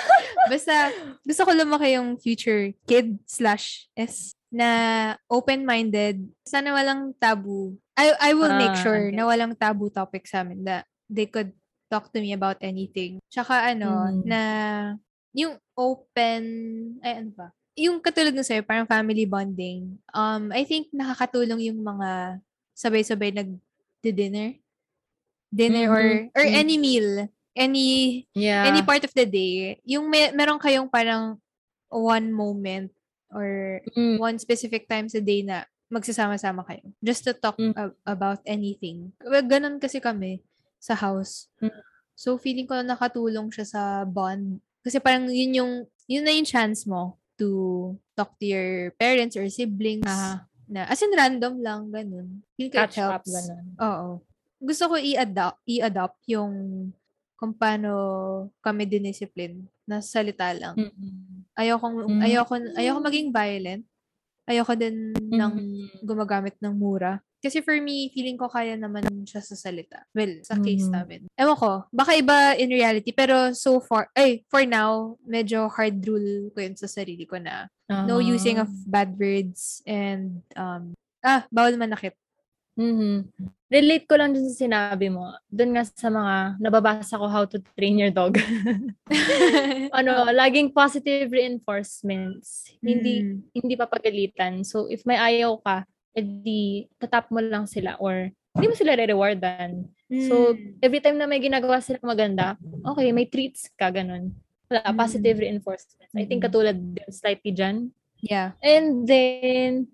Basta, 0.49 0.89
gusto 1.21 1.45
ko 1.45 1.53
lumaki 1.53 1.93
yung 1.93 2.17
future 2.17 2.73
kid 2.89 3.21
slash 3.29 3.85
S 3.93 4.33
na 4.55 4.69
open-minded. 5.27 6.23
Sana 6.47 6.71
walang 6.71 7.11
taboo. 7.19 7.75
I, 7.99 8.15
I 8.19 8.31
will 8.31 8.55
make 8.55 8.71
Ah, 8.71 8.83
sure 8.87 9.11
okay. 9.11 9.15
na 9.15 9.27
walang 9.27 9.51
taboo 9.59 9.91
topic 9.91 10.23
sa 10.23 10.47
amin 10.47 10.63
that 10.63 10.87
they 11.11 11.27
could 11.27 11.51
talk 11.91 12.07
to 12.15 12.23
me 12.23 12.31
about 12.31 12.55
anything. 12.63 13.19
Tsaka 13.27 13.75
ano, 13.75 14.15
Mm. 14.15 14.23
na 14.23 14.41
yung 15.35 15.59
open, 15.75 16.43
ay 17.03 17.19
ano 17.19 17.29
ba? 17.35 17.47
Yung 17.75 17.99
katulad 17.99 18.31
ng 18.31 18.47
sa'yo, 18.47 18.63
parang 18.63 18.87
family 18.87 19.27
bonding. 19.27 19.99
Um, 20.15 20.55
I 20.55 20.63
think 20.63 20.87
nakakatulong 20.95 21.59
yung 21.59 21.83
mga 21.83 22.39
sabay-sabay 22.71 23.35
nag-dinner. 23.35 24.55
Dinner 25.51 25.85
or 25.91 26.03
Mhm. 26.03 26.23
or 26.31 26.43
Mm. 26.47 26.55
any 26.55 26.75
meal, 26.75 27.09
any 27.55 27.87
Yeah. 28.31 28.67
any 28.67 28.83
part 28.83 29.03
of 29.03 29.11
the 29.11 29.27
day. 29.27 29.79
Yung 29.83 30.07
may, 30.07 30.31
meron 30.31 30.59
kayong 30.59 30.87
parang 30.87 31.39
one 31.87 32.31
moment 32.31 32.91
or 33.35 33.83
Mm. 33.91 34.15
one 34.17 34.37
specific 34.39 34.87
time 34.87 35.05
sa 35.05 35.19
day 35.19 35.43
na 35.43 35.63
magsasama-sama 35.91 36.63
kayo. 36.63 36.87
Just 36.99 37.21
to 37.21 37.35
talk 37.35 37.59
Mm. 37.59 37.75
a- 37.75 37.95
about 38.07 38.39
anything. 38.43 39.11
Well, 39.19 39.43
Ganon 39.43 39.77
kasi 39.77 39.99
kami 39.99 40.39
sa 40.79 40.95
house. 40.95 41.51
Mm. 41.59 41.75
So, 42.15 42.39
feeling 42.39 42.63
ko 42.63 42.79
nakatulong 42.79 43.51
siya 43.51 43.67
sa 43.67 43.81
bond. 44.01 44.63
Kasi 44.79 44.97
parang 44.97 45.27
yun 45.27 45.51
yung, 45.53 45.73
yun 46.07 46.23
na 46.23 46.31
yung 46.31 46.47
chance 46.47 46.87
mo 46.87 47.19
to 47.35 47.49
talk 48.15 48.39
to 48.39 48.47
your 48.47 48.69
parents 48.95 49.35
or 49.35 49.43
siblings. 49.45 50.07
Ah, 50.07 50.47
Na, 50.65 50.89
as 50.89 50.97
in 50.97 51.13
random 51.13 51.61
lang, 51.61 51.93
ganun. 51.93 52.41
Feel 52.57 52.73
ko 52.73 52.81
it 52.81 52.89
catch 52.89 52.97
up, 52.97 53.21
helps. 53.21 53.29
ganun. 53.29 53.65
Oo. 53.77 54.07
Gusto 54.57 54.89
ko 54.89 54.95
i-adopt, 54.97 55.61
i-adopt 55.69 56.17
yung 56.25 56.53
kung 57.35 57.51
paano 57.53 57.91
kami 58.59 58.87
diniscipline 58.87 59.67
na 59.85 59.99
salita 59.99 60.49
lang. 60.55 60.75
Mm-mm. 60.75 61.45
Ayokong, 61.55 61.95
Mm. 62.09 62.21
ayoko, 62.23 62.53
ayoko 62.75 62.99
maging 62.99 63.29
violent. 63.31 63.83
Ayoko 64.45 64.73
din 64.73 65.13
ng 65.15 65.53
Mm. 65.57 66.05
gumagamit 66.05 66.55
ng 66.59 66.73
mura. 66.75 67.19
Kasi 67.41 67.61
for 67.61 67.77
me, 67.77 68.09
feeling 68.09 68.37
ko 68.37 68.49
kaya 68.49 68.73
naman 68.73 69.05
siya 69.21 69.37
sa 69.37 69.53
salita. 69.53 70.01
Well, 70.17 70.41
sa 70.41 70.57
case 70.57 70.89
Mhm. 70.89 70.93
namin. 70.93 71.21
Ewan 71.37 71.57
ko, 71.57 71.71
baka 71.93 72.17
iba 72.17 72.57
in 72.57 72.73
reality, 72.73 73.13
pero 73.13 73.53
so 73.53 73.77
far, 73.77 74.09
ay, 74.17 74.41
for 74.49 74.65
now, 74.65 75.13
medyo 75.21 75.69
hard 75.69 76.01
rule 76.01 76.49
ko 76.53 76.65
yun 76.65 76.73
sa 76.73 76.89
sarili 76.89 77.29
ko 77.29 77.37
na 77.37 77.69
no 78.09 78.17
Ah. 78.17 78.25
using 78.25 78.57
of 78.57 78.69
bad 78.89 79.13
words 79.13 79.85
and, 79.85 80.41
um, 80.57 80.97
ah, 81.21 81.45
bawal 81.53 81.77
manakit. 81.77 82.17
Mhm. 82.75 83.31
Relate 83.65 84.05
ko 84.05 84.15
lang 84.19 84.35
din 84.35 84.45
sa 84.45 84.67
sinabi 84.67 85.09
mo. 85.09 85.31
Doon 85.49 85.73
nga 85.73 85.83
sa 85.87 86.11
mga 86.11 86.59
nababasa 86.61 87.17
ko 87.17 87.25
how 87.25 87.43
to 87.47 87.57
train 87.73 87.97
your 87.97 88.11
dog. 88.13 88.35
ano, 89.97 90.29
laging 90.31 90.71
positive 90.71 91.31
reinforcements. 91.31 92.69
Hindi 92.79 93.25
Mm. 93.25 93.37
hindi 93.55 93.73
papagalitan. 93.75 94.61
So 94.63 94.87
if 94.87 95.03
may 95.03 95.17
ayaw 95.17 95.59
ka, 95.63 95.87
edi 96.13 96.87
tatap 96.99 97.31
mo 97.31 97.39
lang 97.41 97.65
sila 97.67 97.95
or 97.99 98.31
hindi 98.55 98.65
mo 98.71 98.75
sila 98.77 98.95
re-rewardan. 98.95 99.87
So 100.29 100.53
Mm. 100.55 100.79
every 100.79 101.01
time 101.01 101.17
na 101.17 101.27
may 101.27 101.41
ginagawa 101.41 101.81
sila 101.81 101.99
maganda, 102.03 102.55
okay, 102.85 103.11
may 103.11 103.25
treats 103.27 103.67
ka 103.75 103.89
ganun. 103.89 104.31
Wala, 104.69 104.81
Mm. 104.85 104.97
positive 104.97 105.37
reinforcements. 105.41 106.13
I 106.13 106.23
think 106.23 106.43
Mm. 106.43 106.47
katulad 106.47 106.75
din 106.77 107.07
slightly 107.09 107.51
dyan. 107.51 107.91
yeah. 108.25 108.57
And 108.57 109.05
then, 109.05 109.85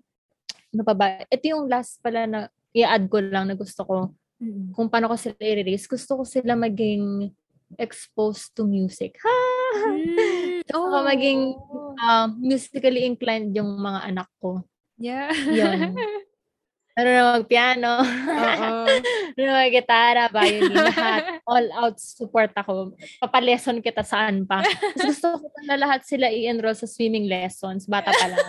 ano 0.72 0.82
pa 0.82 0.94
ba? 0.96 1.20
Ito 1.28 1.44
yung 1.52 1.68
last 1.68 2.00
pala 2.00 2.24
na 2.24 2.40
i-add 2.72 3.06
ko 3.08 3.20
lang 3.20 3.48
na 3.48 3.56
gusto 3.56 3.84
ko 3.84 3.96
Mm. 4.42 4.74
kung 4.74 4.90
paano 4.90 5.06
ko 5.06 5.14
sila 5.14 5.38
i-release. 5.38 5.86
Gusto 5.86 6.18
ko 6.18 6.22
sila 6.26 6.58
maging 6.58 7.30
exposed 7.78 8.50
to 8.58 8.66
music. 8.66 9.14
Ha! 9.22 9.38
Mm. 9.94 10.60
Saka 10.68 10.98
maging 11.06 11.54
um, 12.02 12.28
musically 12.42 13.06
inclined 13.06 13.54
yung 13.54 13.78
mga 13.78 14.10
anak 14.10 14.28
ko. 14.42 14.66
Yeah. 14.98 15.30
Yun. 15.30 15.94
Ano 16.92 17.08
na 17.08 17.40
mag-piano, 17.40 18.04
Oo. 18.04 18.84
ano 19.32 19.40
na 19.48 19.64
mag-gitara, 19.64 20.28
violin, 20.28 20.76
lahat. 20.76 21.40
All 21.48 21.64
out 21.72 21.96
support 21.96 22.52
ako. 22.52 22.92
Papalesson 23.16 23.80
kita 23.80 24.04
saan 24.04 24.44
pa. 24.44 24.60
Gusto 25.00 25.40
ko 25.40 25.56
na 25.64 25.80
lahat 25.80 26.04
sila 26.04 26.28
i-enroll 26.28 26.76
sa 26.76 26.84
swimming 26.84 27.32
lessons. 27.32 27.88
Bata 27.88 28.12
pa 28.12 28.28
lang. 28.28 28.44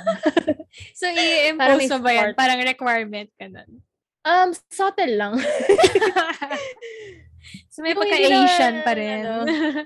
so, 0.91 1.07
i-impose 1.07 1.87
mo 1.87 2.03
ba 2.03 2.11
yan? 2.11 2.35
Parang 2.35 2.59
requirement 2.59 3.31
ka 3.39 3.47
nun. 3.47 3.79
Um, 4.23 4.55
subtle 4.71 5.19
lang. 5.19 5.35
so, 7.73 7.83
may 7.83 7.91
pagka-Asian 7.91 8.87
pa 8.87 8.95
rin. 8.95 9.27
ano. 9.27 9.43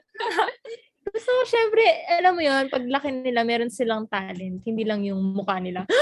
Ko, 1.18 1.34
syempre, 1.50 1.82
alam 2.14 2.38
mo 2.38 2.46
yun, 2.46 2.70
pag 2.70 2.86
laki 2.86 3.10
nila, 3.10 3.42
meron 3.42 3.74
silang 3.74 4.06
talent. 4.06 4.62
Hindi 4.62 4.86
lang 4.86 5.02
yung 5.02 5.34
mukha 5.34 5.58
nila. 5.58 5.82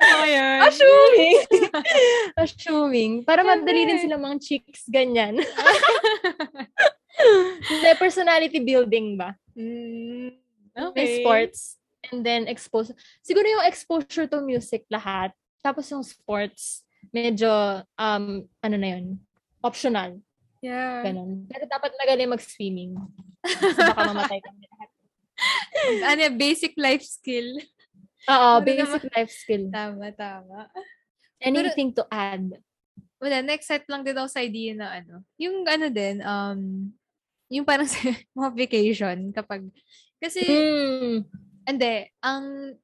Oo, 0.00 0.24
yun. 0.26 0.58
Assuming! 0.64 1.36
Assuming. 2.34 3.12
Para 3.22 3.46
madali 3.46 3.86
din 3.86 4.00
sila 4.00 4.18
mga 4.18 4.42
chicks, 4.42 4.90
ganyan. 4.90 5.38
Hindi, 7.68 7.88
personality 8.00 8.58
building 8.64 9.20
ba? 9.20 9.36
Mm, 9.54 10.34
May 10.96 11.20
sports. 11.20 11.76
And 12.08 12.24
then 12.24 12.48
expose. 12.48 12.96
Siguro 13.20 13.44
yung 13.44 13.66
exposure 13.68 14.24
to 14.24 14.40
music 14.40 14.88
lahat. 14.88 15.36
Tapos 15.60 15.84
yung 15.92 16.00
sports, 16.00 16.80
medyo, 17.12 17.48
um, 18.00 18.48
ano 18.64 18.76
na 18.80 18.88
yun, 18.96 19.20
optional. 19.60 20.16
Yeah. 20.64 21.04
Ganun. 21.04 21.44
Pero 21.48 21.68
dapat 21.68 21.92
magaling 22.00 22.32
mag-swimming. 22.32 22.96
Kasi 23.44 23.80
baka 23.92 24.00
mamatay 24.08 24.40
kami 24.40 24.64
lahat. 24.64 24.88
ano, 26.08 26.20
basic 26.36 26.72
life 26.80 27.04
skill. 27.04 27.60
Oo, 28.28 28.60
Ano 28.60 28.64
basic 28.64 29.04
life 29.12 29.32
skill. 29.32 29.68
Tama, 29.68 30.12
tama. 30.16 30.68
Anything 31.40 31.92
to 31.96 32.04
add? 32.12 32.60
Wala, 33.20 33.44
next 33.44 33.68
set 33.68 33.84
lang 33.88 34.00
din 34.00 34.16
ako 34.16 34.28
sa 34.28 34.40
idea 34.40 34.72
na 34.72 35.00
ano. 35.00 35.24
Yung 35.36 35.64
ano 35.68 35.92
din, 35.92 36.24
um, 36.24 36.88
yung 37.52 37.64
parang 37.68 37.84
sa 37.92 38.00
mga 38.32 38.50
vacation 38.56 39.18
kapag, 39.32 39.68
kasi, 40.20 40.44
Mm. 40.44 41.24
Hindi, 41.70 42.10
ang 42.20 42.74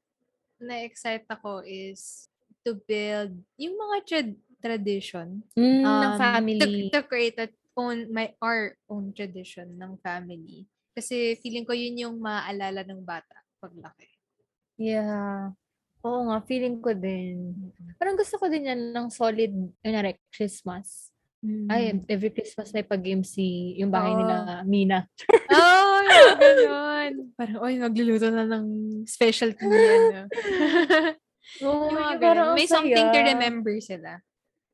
na-excite 0.62 1.26
ako 1.28 1.66
is 1.66 2.30
to 2.64 2.78
build 2.86 3.36
yung 3.60 3.76
mga 3.76 3.96
trad- 4.06 4.42
tradition 4.62 5.44
Mm, 5.54 5.82
ng 5.84 6.12
um, 6.16 6.18
family. 6.18 6.90
To, 6.90 6.98
to 6.98 7.00
create 7.06 7.38
a 7.38 7.46
own, 7.76 8.08
my, 8.08 8.32
our 8.40 8.72
own 8.88 9.12
tradition 9.12 9.76
ng 9.76 10.00
family. 10.00 10.64
Kasi 10.96 11.36
feeling 11.44 11.68
ko 11.68 11.76
yun 11.76 12.08
yung 12.08 12.16
maaalala 12.16 12.82
ng 12.88 13.04
bata 13.04 13.36
paglaki. 13.60 14.08
Yeah. 14.80 15.52
Oo 16.00 16.32
nga, 16.32 16.40
feeling 16.48 16.80
ko 16.80 16.96
din. 16.96 17.52
Parang 18.00 18.16
gusto 18.16 18.40
ko 18.40 18.48
din 18.48 18.72
yan 18.72 18.96
ng 18.96 19.12
solid, 19.12 19.52
kunwari, 19.84 20.16
Christmas. 20.32 21.12
Ay, 21.70 21.94
every 22.10 22.32
Christmas 22.32 22.74
may 22.74 22.82
pag-game 22.82 23.22
si 23.22 23.76
yung 23.78 23.92
bahay 23.92 24.16
Oo. 24.16 24.18
nila, 24.24 24.36
Mina. 24.66 24.98
Oh, 25.46 26.00
yung 26.02 26.40
ganun. 27.06 27.28
Parang, 27.34 27.58
oy, 27.62 27.74
magluluto 27.78 28.28
na 28.28 28.44
ng 28.44 28.66
specialty 29.06 29.62
ano. 29.64 30.26
Oo, 31.64 31.86
Yung 31.88 31.94
mga 31.94 32.14
ganun. 32.18 32.54
May 32.58 32.66
something 32.66 33.06
to 33.06 33.18
saya. 33.18 33.28
remember 33.30 33.74
sila. 33.78 34.12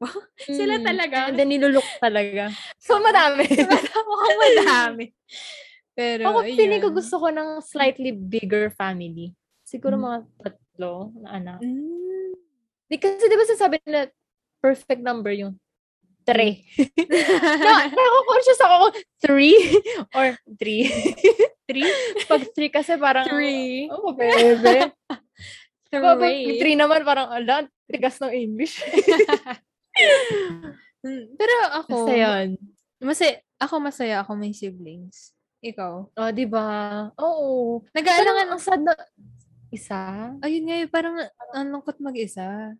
sila 0.50 0.74
Mm, 0.80 0.84
talaga. 0.84 1.16
And 1.30 1.36
then 1.38 1.48
nilulok 1.52 1.86
talaga. 2.00 2.50
So, 2.80 2.98
madami. 2.98 3.46
Mukhang 4.10 4.38
madami. 4.40 5.04
Pero, 5.92 6.32
Ako, 6.32 6.38
feeling 6.48 6.80
ko 6.80 6.88
ayun. 6.90 6.98
gusto 6.98 7.14
ko 7.20 7.28
ng 7.28 7.48
slightly 7.60 8.10
bigger 8.10 8.72
family. 8.74 9.36
Siguro 9.62 9.94
Mm. 9.94 10.02
mga 10.02 10.18
tatlo 10.42 10.92
na 11.22 11.28
anak. 11.38 11.58
Mm. 11.62 12.34
Kasi 12.92 13.24
di 13.24 13.36
ba 13.38 13.46
sasabi 13.48 13.76
na 13.88 14.04
perfect 14.60 15.00
number 15.00 15.32
yung 15.32 15.56
three. 16.24 16.62
no, 17.62 17.70
nako-conscious 17.86 18.60
ako 18.60 18.94
three 19.18 19.58
or 20.16 20.34
three. 20.56 20.86
Three? 21.66 21.86
Pag 22.26 22.42
three 22.52 22.68
kasi 22.68 22.98
parang, 22.98 23.24
Three. 23.26 23.86
oh, 23.88 24.12
bebe. 24.12 24.90
Pag 25.92 26.18
Three. 26.18 26.56
three 26.58 26.76
naman 26.76 27.04
parang, 27.04 27.28
ala, 27.28 27.68
tigas 27.86 28.16
ng 28.20 28.32
English. 28.32 28.80
Mm, 31.02 31.34
Pero 31.34 31.54
ako, 31.82 32.06
Basta 32.06 32.14
yun. 32.14 32.48
masaya, 33.02 33.34
ako 33.58 33.74
masaya 33.82 34.16
ako 34.22 34.38
may 34.38 34.54
siblings. 34.54 35.34
Ikaw? 35.58 35.94
Oh, 36.14 36.30
di 36.30 36.46
ba? 36.46 37.10
Oo. 37.18 37.82
Nag-aalangan, 37.90 38.46
ang 38.54 38.62
sad 38.62 38.82
na, 38.86 38.94
isa? 39.74 40.30
ayun 40.38 40.62
nga, 40.62 40.76
eh, 40.78 40.86
parang 40.86 41.18
ang 41.54 41.66
lungkot 41.74 41.98
mag-isa. 41.98 42.74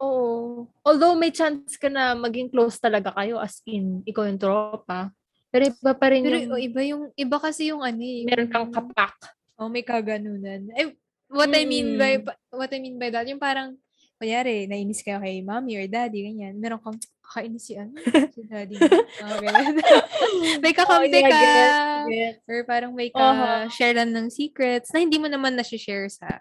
Oo. 0.00 0.68
Although 0.84 1.16
may 1.16 1.32
chance 1.32 1.76
ka 1.80 1.88
na 1.88 2.12
maging 2.12 2.52
close 2.52 2.76
talaga 2.76 3.12
kayo 3.16 3.40
as 3.40 3.60
in, 3.64 4.04
ikaw 4.04 4.28
yung 4.28 4.40
tropa. 4.40 5.08
Pero 5.48 5.72
iba 5.72 5.92
pa 5.96 6.06
rin 6.12 6.22
Pero 6.26 6.36
yung, 6.36 6.52
oh, 6.52 6.60
iba 6.60 6.80
yung, 6.84 7.02
iba 7.16 7.36
kasi 7.40 7.72
yung 7.72 7.80
ano 7.80 8.02
eh, 8.02 8.28
meron 8.28 8.50
kang 8.52 8.68
kapak. 8.68 9.16
Oh, 9.56 9.72
may 9.72 9.80
kaganunan. 9.80 10.68
Eh, 10.76 10.92
what 11.32 11.48
I 11.48 11.64
mean 11.64 11.96
by, 11.96 12.20
what 12.52 12.68
I 12.68 12.78
mean 12.82 13.00
by 13.00 13.08
that, 13.08 13.24
yung 13.24 13.40
parang, 13.40 13.72
kunyari, 14.20 14.68
nainis 14.68 15.00
kayo 15.00 15.16
kay 15.20 15.40
mommy 15.40 15.80
or 15.80 15.88
daddy, 15.88 16.28
ganyan. 16.28 16.60
Meron 16.60 16.80
kang, 16.80 17.00
kakainis 17.26 17.66
si 17.66 17.74
ano, 17.74 17.96
si 18.30 18.44
daddy. 18.46 18.76
Oh, 19.24 19.36
ganyan. 19.40 19.74
may 20.64 20.76
kakampi 20.76 21.08
Oh, 21.08 21.24
yeah, 21.24 21.30
ka. 21.32 21.40
gets, 21.40 21.76
gets. 22.12 22.44
Or 22.46 22.60
parang 22.68 22.92
may 22.92 23.08
ka-share 23.08 23.96
lang 23.96 24.12
ng 24.12 24.28
secrets 24.28 24.92
na 24.92 25.00
hindi 25.00 25.16
mo 25.16 25.26
naman 25.26 25.56
na-share 25.56 26.06
sa 26.12 26.38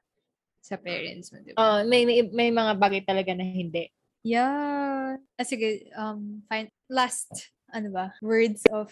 sa 0.65 0.81
parents 0.81 1.29
mo, 1.29 1.37
di 1.45 1.53
ba? 1.53 1.61
Oh, 1.61 1.79
may, 1.85 2.09
may, 2.09 2.25
may 2.33 2.49
mga 2.49 2.73
bagay 2.81 3.05
talaga 3.05 3.37
na 3.37 3.45
hindi. 3.45 3.85
Yeah. 4.25 5.21
Ah, 5.37 5.45
sige, 5.45 5.93
um, 5.93 6.41
fine. 6.49 6.73
Last, 6.89 7.53
ano 7.69 7.93
ba, 7.93 8.17
words 8.25 8.65
of 8.73 8.89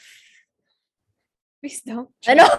Wisdom? 1.65 2.13
Ano? 2.29 2.45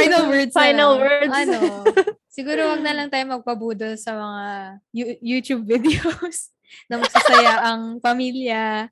Final 0.00 0.26
words 0.26 0.50
na 0.50 0.58
Final 0.58 0.90
lang. 0.98 1.02
words. 1.06 1.34
Ano? 1.46 1.58
Siguro 2.36 2.60
wag 2.74 2.82
na 2.82 2.94
lang 2.96 3.08
tayo 3.12 3.22
magpabudol 3.38 3.94
sa 3.94 4.16
mga 4.18 4.44
YouTube 5.22 5.62
videos 5.68 6.50
na 6.90 6.98
magsasaya 6.98 7.70
ang 7.70 8.02
pamilya. 8.02 8.90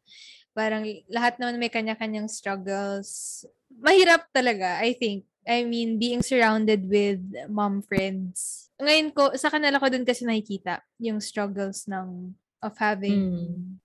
Parang 0.54 0.86
lahat 1.10 1.38
naman 1.38 1.58
may 1.58 1.72
kanya-kanyang 1.72 2.30
struggles. 2.30 3.42
Mahirap 3.78 4.26
talaga, 4.30 4.78
I 4.82 4.94
think. 4.94 5.27
I 5.48 5.64
mean, 5.64 5.96
being 5.96 6.20
surrounded 6.20 6.84
with 6.84 7.24
mom 7.48 7.80
friends. 7.80 8.68
Ngayon 8.76 9.16
ko, 9.16 9.32
sa 9.32 9.48
kanila 9.48 9.80
ko 9.80 9.88
din 9.88 10.04
kasi 10.04 10.28
nakikita 10.28 10.84
yung 11.00 11.24
struggles 11.24 11.88
ng 11.88 12.36
of 12.60 12.74
having 12.76 13.16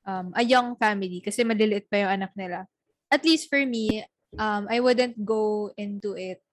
um, 0.04 0.34
a 0.36 0.44
young 0.44 0.76
family 0.76 1.24
kasi 1.24 1.48
maliliit 1.48 1.88
pa 1.88 2.04
yung 2.04 2.20
anak 2.20 2.36
nila. 2.36 2.68
At 3.08 3.24
least 3.24 3.48
for 3.48 3.64
me, 3.64 4.04
um, 4.36 4.68
I 4.68 4.84
wouldn't 4.84 5.16
go 5.24 5.72
into 5.80 6.20
it 6.20 6.44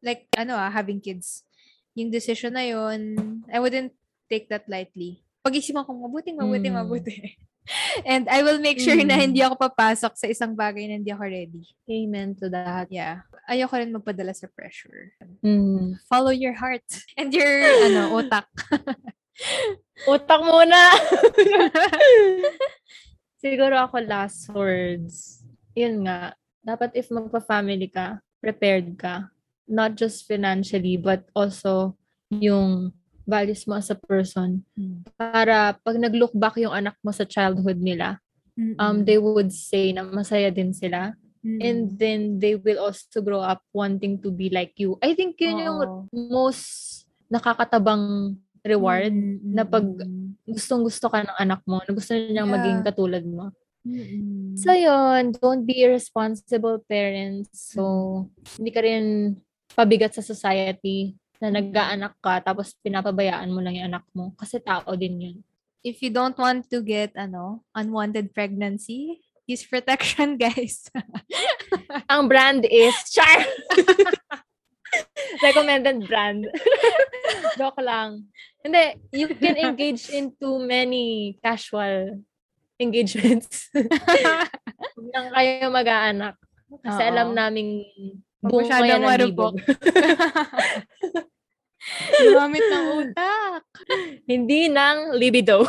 like, 0.00 0.28
ano 0.32 0.56
ah, 0.56 0.72
having 0.72 1.00
kids. 1.04 1.44
Yung 1.92 2.08
decision 2.08 2.56
na 2.56 2.64
yun, 2.64 3.16
I 3.52 3.60
wouldn't 3.60 3.92
take 4.32 4.48
that 4.48 4.64
lightly. 4.64 5.20
Pag-isipan 5.44 5.84
ko, 5.84 5.92
mabuting, 5.92 6.40
mabuting, 6.40 6.72
Mm. 6.72 6.80
mabuti. 6.80 7.14
And 8.04 8.28
I 8.28 8.44
will 8.44 8.60
make 8.60 8.76
sure 8.76 8.96
na 9.00 9.16
Mm. 9.16 9.24
hindi 9.32 9.40
ako 9.40 9.56
papasok 9.56 10.12
sa 10.20 10.26
isang 10.28 10.52
bagay 10.52 10.84
na 10.84 11.00
hindi 11.00 11.08
ako 11.08 11.24
ready. 11.24 11.64
Amen 11.88 12.36
to 12.36 12.52
that. 12.52 12.92
Yeah. 12.92 13.24
Ayoko 13.48 13.80
rin 13.80 13.92
magpadala 13.92 14.36
sa 14.36 14.52
pressure. 14.52 15.16
Mm. 15.40 15.96
Follow 16.04 16.32
your 16.32 16.52
heart 16.52 16.84
and 17.16 17.32
your, 17.32 17.48
ano, 17.88 18.12
utak. 18.20 18.44
Utak 20.04 20.40
muna! 20.44 20.76
Siguro 23.44 23.76
ako 23.80 23.96
last 24.04 24.48
words. 24.52 25.44
Yun 25.76 26.08
nga, 26.08 26.32
dapat 26.64 26.96
if 26.96 27.12
magpa-family 27.12 27.92
ka, 27.92 28.20
prepared 28.40 28.96
ka. 28.96 29.28
Not 29.64 29.96
just 29.96 30.28
financially, 30.28 31.00
but 31.00 31.24
also 31.32 31.96
yung 32.28 32.92
values 33.24 33.64
mo 33.68 33.76
as 33.76 33.88
a 33.90 33.98
person. 33.98 34.62
Para 35.16 35.76
pag 35.80 35.96
nag-look 35.96 36.32
back 36.36 36.56
yung 36.60 36.72
anak 36.72 36.96
mo 37.04 37.10
sa 37.12 37.24
childhood 37.24 37.80
nila, 37.80 38.20
um, 38.78 39.04
they 39.04 39.18
would 39.18 39.50
say 39.52 39.92
na 39.92 40.04
masaya 40.04 40.48
din 40.52 40.72
sila. 40.72 41.12
And 41.44 41.92
then 42.00 42.40
they 42.40 42.56
will 42.56 42.80
also 42.80 43.20
grow 43.20 43.44
up 43.44 43.60
wanting 43.70 44.16
to 44.24 44.32
be 44.32 44.48
like 44.48 44.72
you. 44.80 44.96
I 45.04 45.12
think 45.12 45.36
yun 45.38 45.60
yung 45.60 45.80
Oo. 45.84 46.08
most 46.10 47.04
nakakatabang 47.28 48.36
reward 48.64 49.12
Mm, 49.12 49.52
na 49.52 49.62
pag 49.68 49.84
mm, 49.84 50.48
gustong 50.48 50.82
gusto 50.82 51.12
ka 51.12 51.20
ng 51.20 51.36
anak 51.36 51.60
mo, 51.68 51.84
na 51.84 51.92
gusto 51.92 52.16
niyang 52.16 52.48
Yeah. 52.48 52.56
maging 52.56 52.80
katulad 52.80 53.24
mo. 53.28 53.52
mm. 53.84 54.56
So 54.56 54.72
yun, 54.72 55.36
don't 55.36 55.68
be 55.68 55.84
irresponsible 55.84 56.80
parents. 56.88 57.76
So, 57.76 58.24
hindi 58.56 58.70
ka 58.72 58.80
rin 58.80 59.36
pabigat 59.76 60.16
sa 60.16 60.24
society 60.24 61.12
na 61.42 61.48
nag-aanak 61.50 62.14
ka 62.22 62.42
tapos 62.42 62.76
pinapabayaan 62.84 63.50
mo 63.50 63.58
lang 63.62 63.78
yung 63.78 63.88
anak 63.94 64.06
mo. 64.14 64.34
Kasi 64.38 64.60
tao 64.62 64.94
din 64.94 65.16
yun. 65.20 65.36
if 65.84 66.00
you 66.00 66.08
don't 66.08 66.34
want 66.40 66.64
to 66.72 66.80
get 66.80 67.12
ano 67.14 67.60
unwanted 67.76 68.32
pregnancy, 68.32 69.20
use 69.44 69.62
protection, 69.68 70.34
guys. 70.40 70.88
Ang 72.10 72.26
brand 72.26 72.64
is 72.64 72.96
Char! 73.12 73.44
Recommended 75.44 76.08
brand. 76.08 76.48
Joke 77.60 77.82
lang. 77.84 78.30
Hindi, 78.64 78.96
you 79.12 79.28
can 79.36 79.58
engage 79.58 80.08
into 80.08 80.62
many 80.62 81.36
casual 81.42 82.22
engagements. 82.78 83.74
Huwag 83.74 85.08
lang 85.10 85.28
kayo 85.34 85.66
mag-aanak. 85.68 86.38
Kasi 86.78 87.02
Oo. 87.02 87.10
alam 87.10 87.28
naming 87.34 87.84
buong 88.44 88.68
kaya 88.68 89.00
ng 89.00 89.08
libog. 89.24 89.56
Gumamit 92.20 92.64
ng 92.64 92.86
utak. 93.04 93.62
Hindi 94.24 94.72
ng 94.72 95.20
libido. 95.20 95.68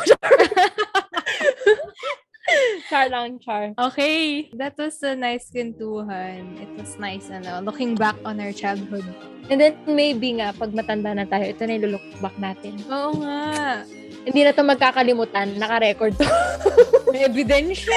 char 2.88 3.10
lang, 3.10 3.36
char. 3.42 3.74
Okay, 3.76 4.48
that 4.56 4.78
was 4.78 5.02
a 5.02 5.12
nice 5.12 5.50
kwentuhan. 5.50 6.56
It 6.56 6.72
was 6.78 6.96
nice, 6.96 7.28
ano, 7.28 7.60
looking 7.60 7.98
back 7.98 8.16
on 8.24 8.40
our 8.40 8.54
childhood. 8.54 9.04
And 9.50 9.60
then 9.60 9.76
maybe 9.86 10.40
nga, 10.40 10.56
pag 10.56 10.72
matanda 10.72 11.14
na 11.14 11.26
tayo, 11.26 11.46
ito 11.46 11.62
na 11.66 11.76
yung 11.78 11.98
look 11.98 12.06
back 12.22 12.36
natin. 12.38 12.80
Oo 12.88 13.20
nga. 13.22 13.82
Hindi 14.26 14.40
na 14.42 14.50
to 14.50 14.62
magkakalimutan. 14.66 15.54
Naka-record 15.54 16.18
to. 16.18 16.26
May 17.14 17.30
ebidensya. 17.30 17.94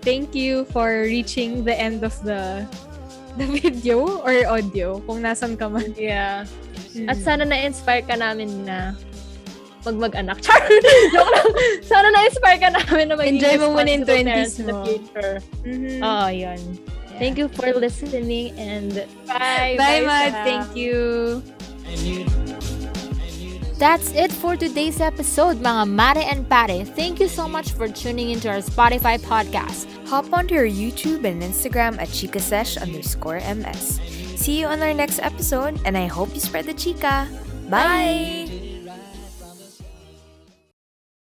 Thank 0.00 0.32
you 0.32 0.64
for 0.72 1.04
reaching 1.04 1.68
the 1.68 1.76
end 1.76 2.00
of 2.00 2.16
the 2.24 2.64
the 3.36 3.46
video 3.46 4.22
or 4.22 4.34
audio 4.48 4.98
kung 5.04 5.22
nasan 5.22 5.54
ka 5.54 5.68
man. 5.68 5.92
yeah. 5.94 6.46
Mm. 6.94 7.06
At 7.06 7.18
sana 7.22 7.46
na-inspire 7.46 8.02
ka 8.02 8.18
namin 8.18 8.66
na 8.66 8.98
mag 9.86 9.96
mag-anak. 9.96 10.42
Char! 10.44 10.60
Joke 11.14 11.30
lang. 11.30 11.50
Sana 11.86 12.08
na-inspire 12.10 12.58
ka 12.58 12.68
namin 12.74 13.04
na 13.08 13.14
maging 13.16 13.38
Enjoy 13.38 13.54
mo 13.56 13.66
muna 13.72 13.86
responsible 13.86 14.10
20s 14.10 14.26
parents 14.26 14.54
in 14.58 14.66
the 14.66 14.74
mo. 14.74 14.82
future. 14.84 15.34
Mhm. 15.64 15.98
Oo, 16.02 16.26
yun. 16.28 16.60
Thank 17.20 17.36
you 17.36 17.48
for 17.52 17.68
listening 17.76 18.56
and 18.56 19.04
bye. 19.28 19.76
Bye, 19.76 20.00
Mad. 20.02 20.32
Sam. 20.32 20.44
Thank 20.44 20.68
you. 20.72 20.98
That's 23.80 24.12
it 24.12 24.28
for 24.28 24.60
today's 24.60 25.00
episode, 25.00 25.64
mga 25.64 25.88
mare 25.88 26.20
and 26.28 26.44
pare. 26.44 26.84
Thank 26.84 27.16
you 27.16 27.32
so 27.32 27.48
much 27.48 27.72
for 27.72 27.88
tuning 27.88 28.28
into 28.28 28.52
our 28.52 28.60
Spotify 28.60 29.16
podcast. 29.16 29.88
Hop 30.04 30.28
onto 30.36 30.52
our 30.52 30.68
YouTube 30.68 31.24
and 31.24 31.40
Instagram 31.40 31.96
at 31.96 32.12
chikasesh 32.12 32.76
underscore 32.76 33.40
ms. 33.40 33.96
See 34.36 34.60
you 34.60 34.68
on 34.68 34.84
our 34.84 34.92
next 34.92 35.16
episode, 35.24 35.80
and 35.88 35.96
I 35.96 36.12
hope 36.12 36.28
you 36.36 36.44
spread 36.44 36.68
the 36.68 36.76
chica. 36.76 37.24
Bye. 37.72 38.49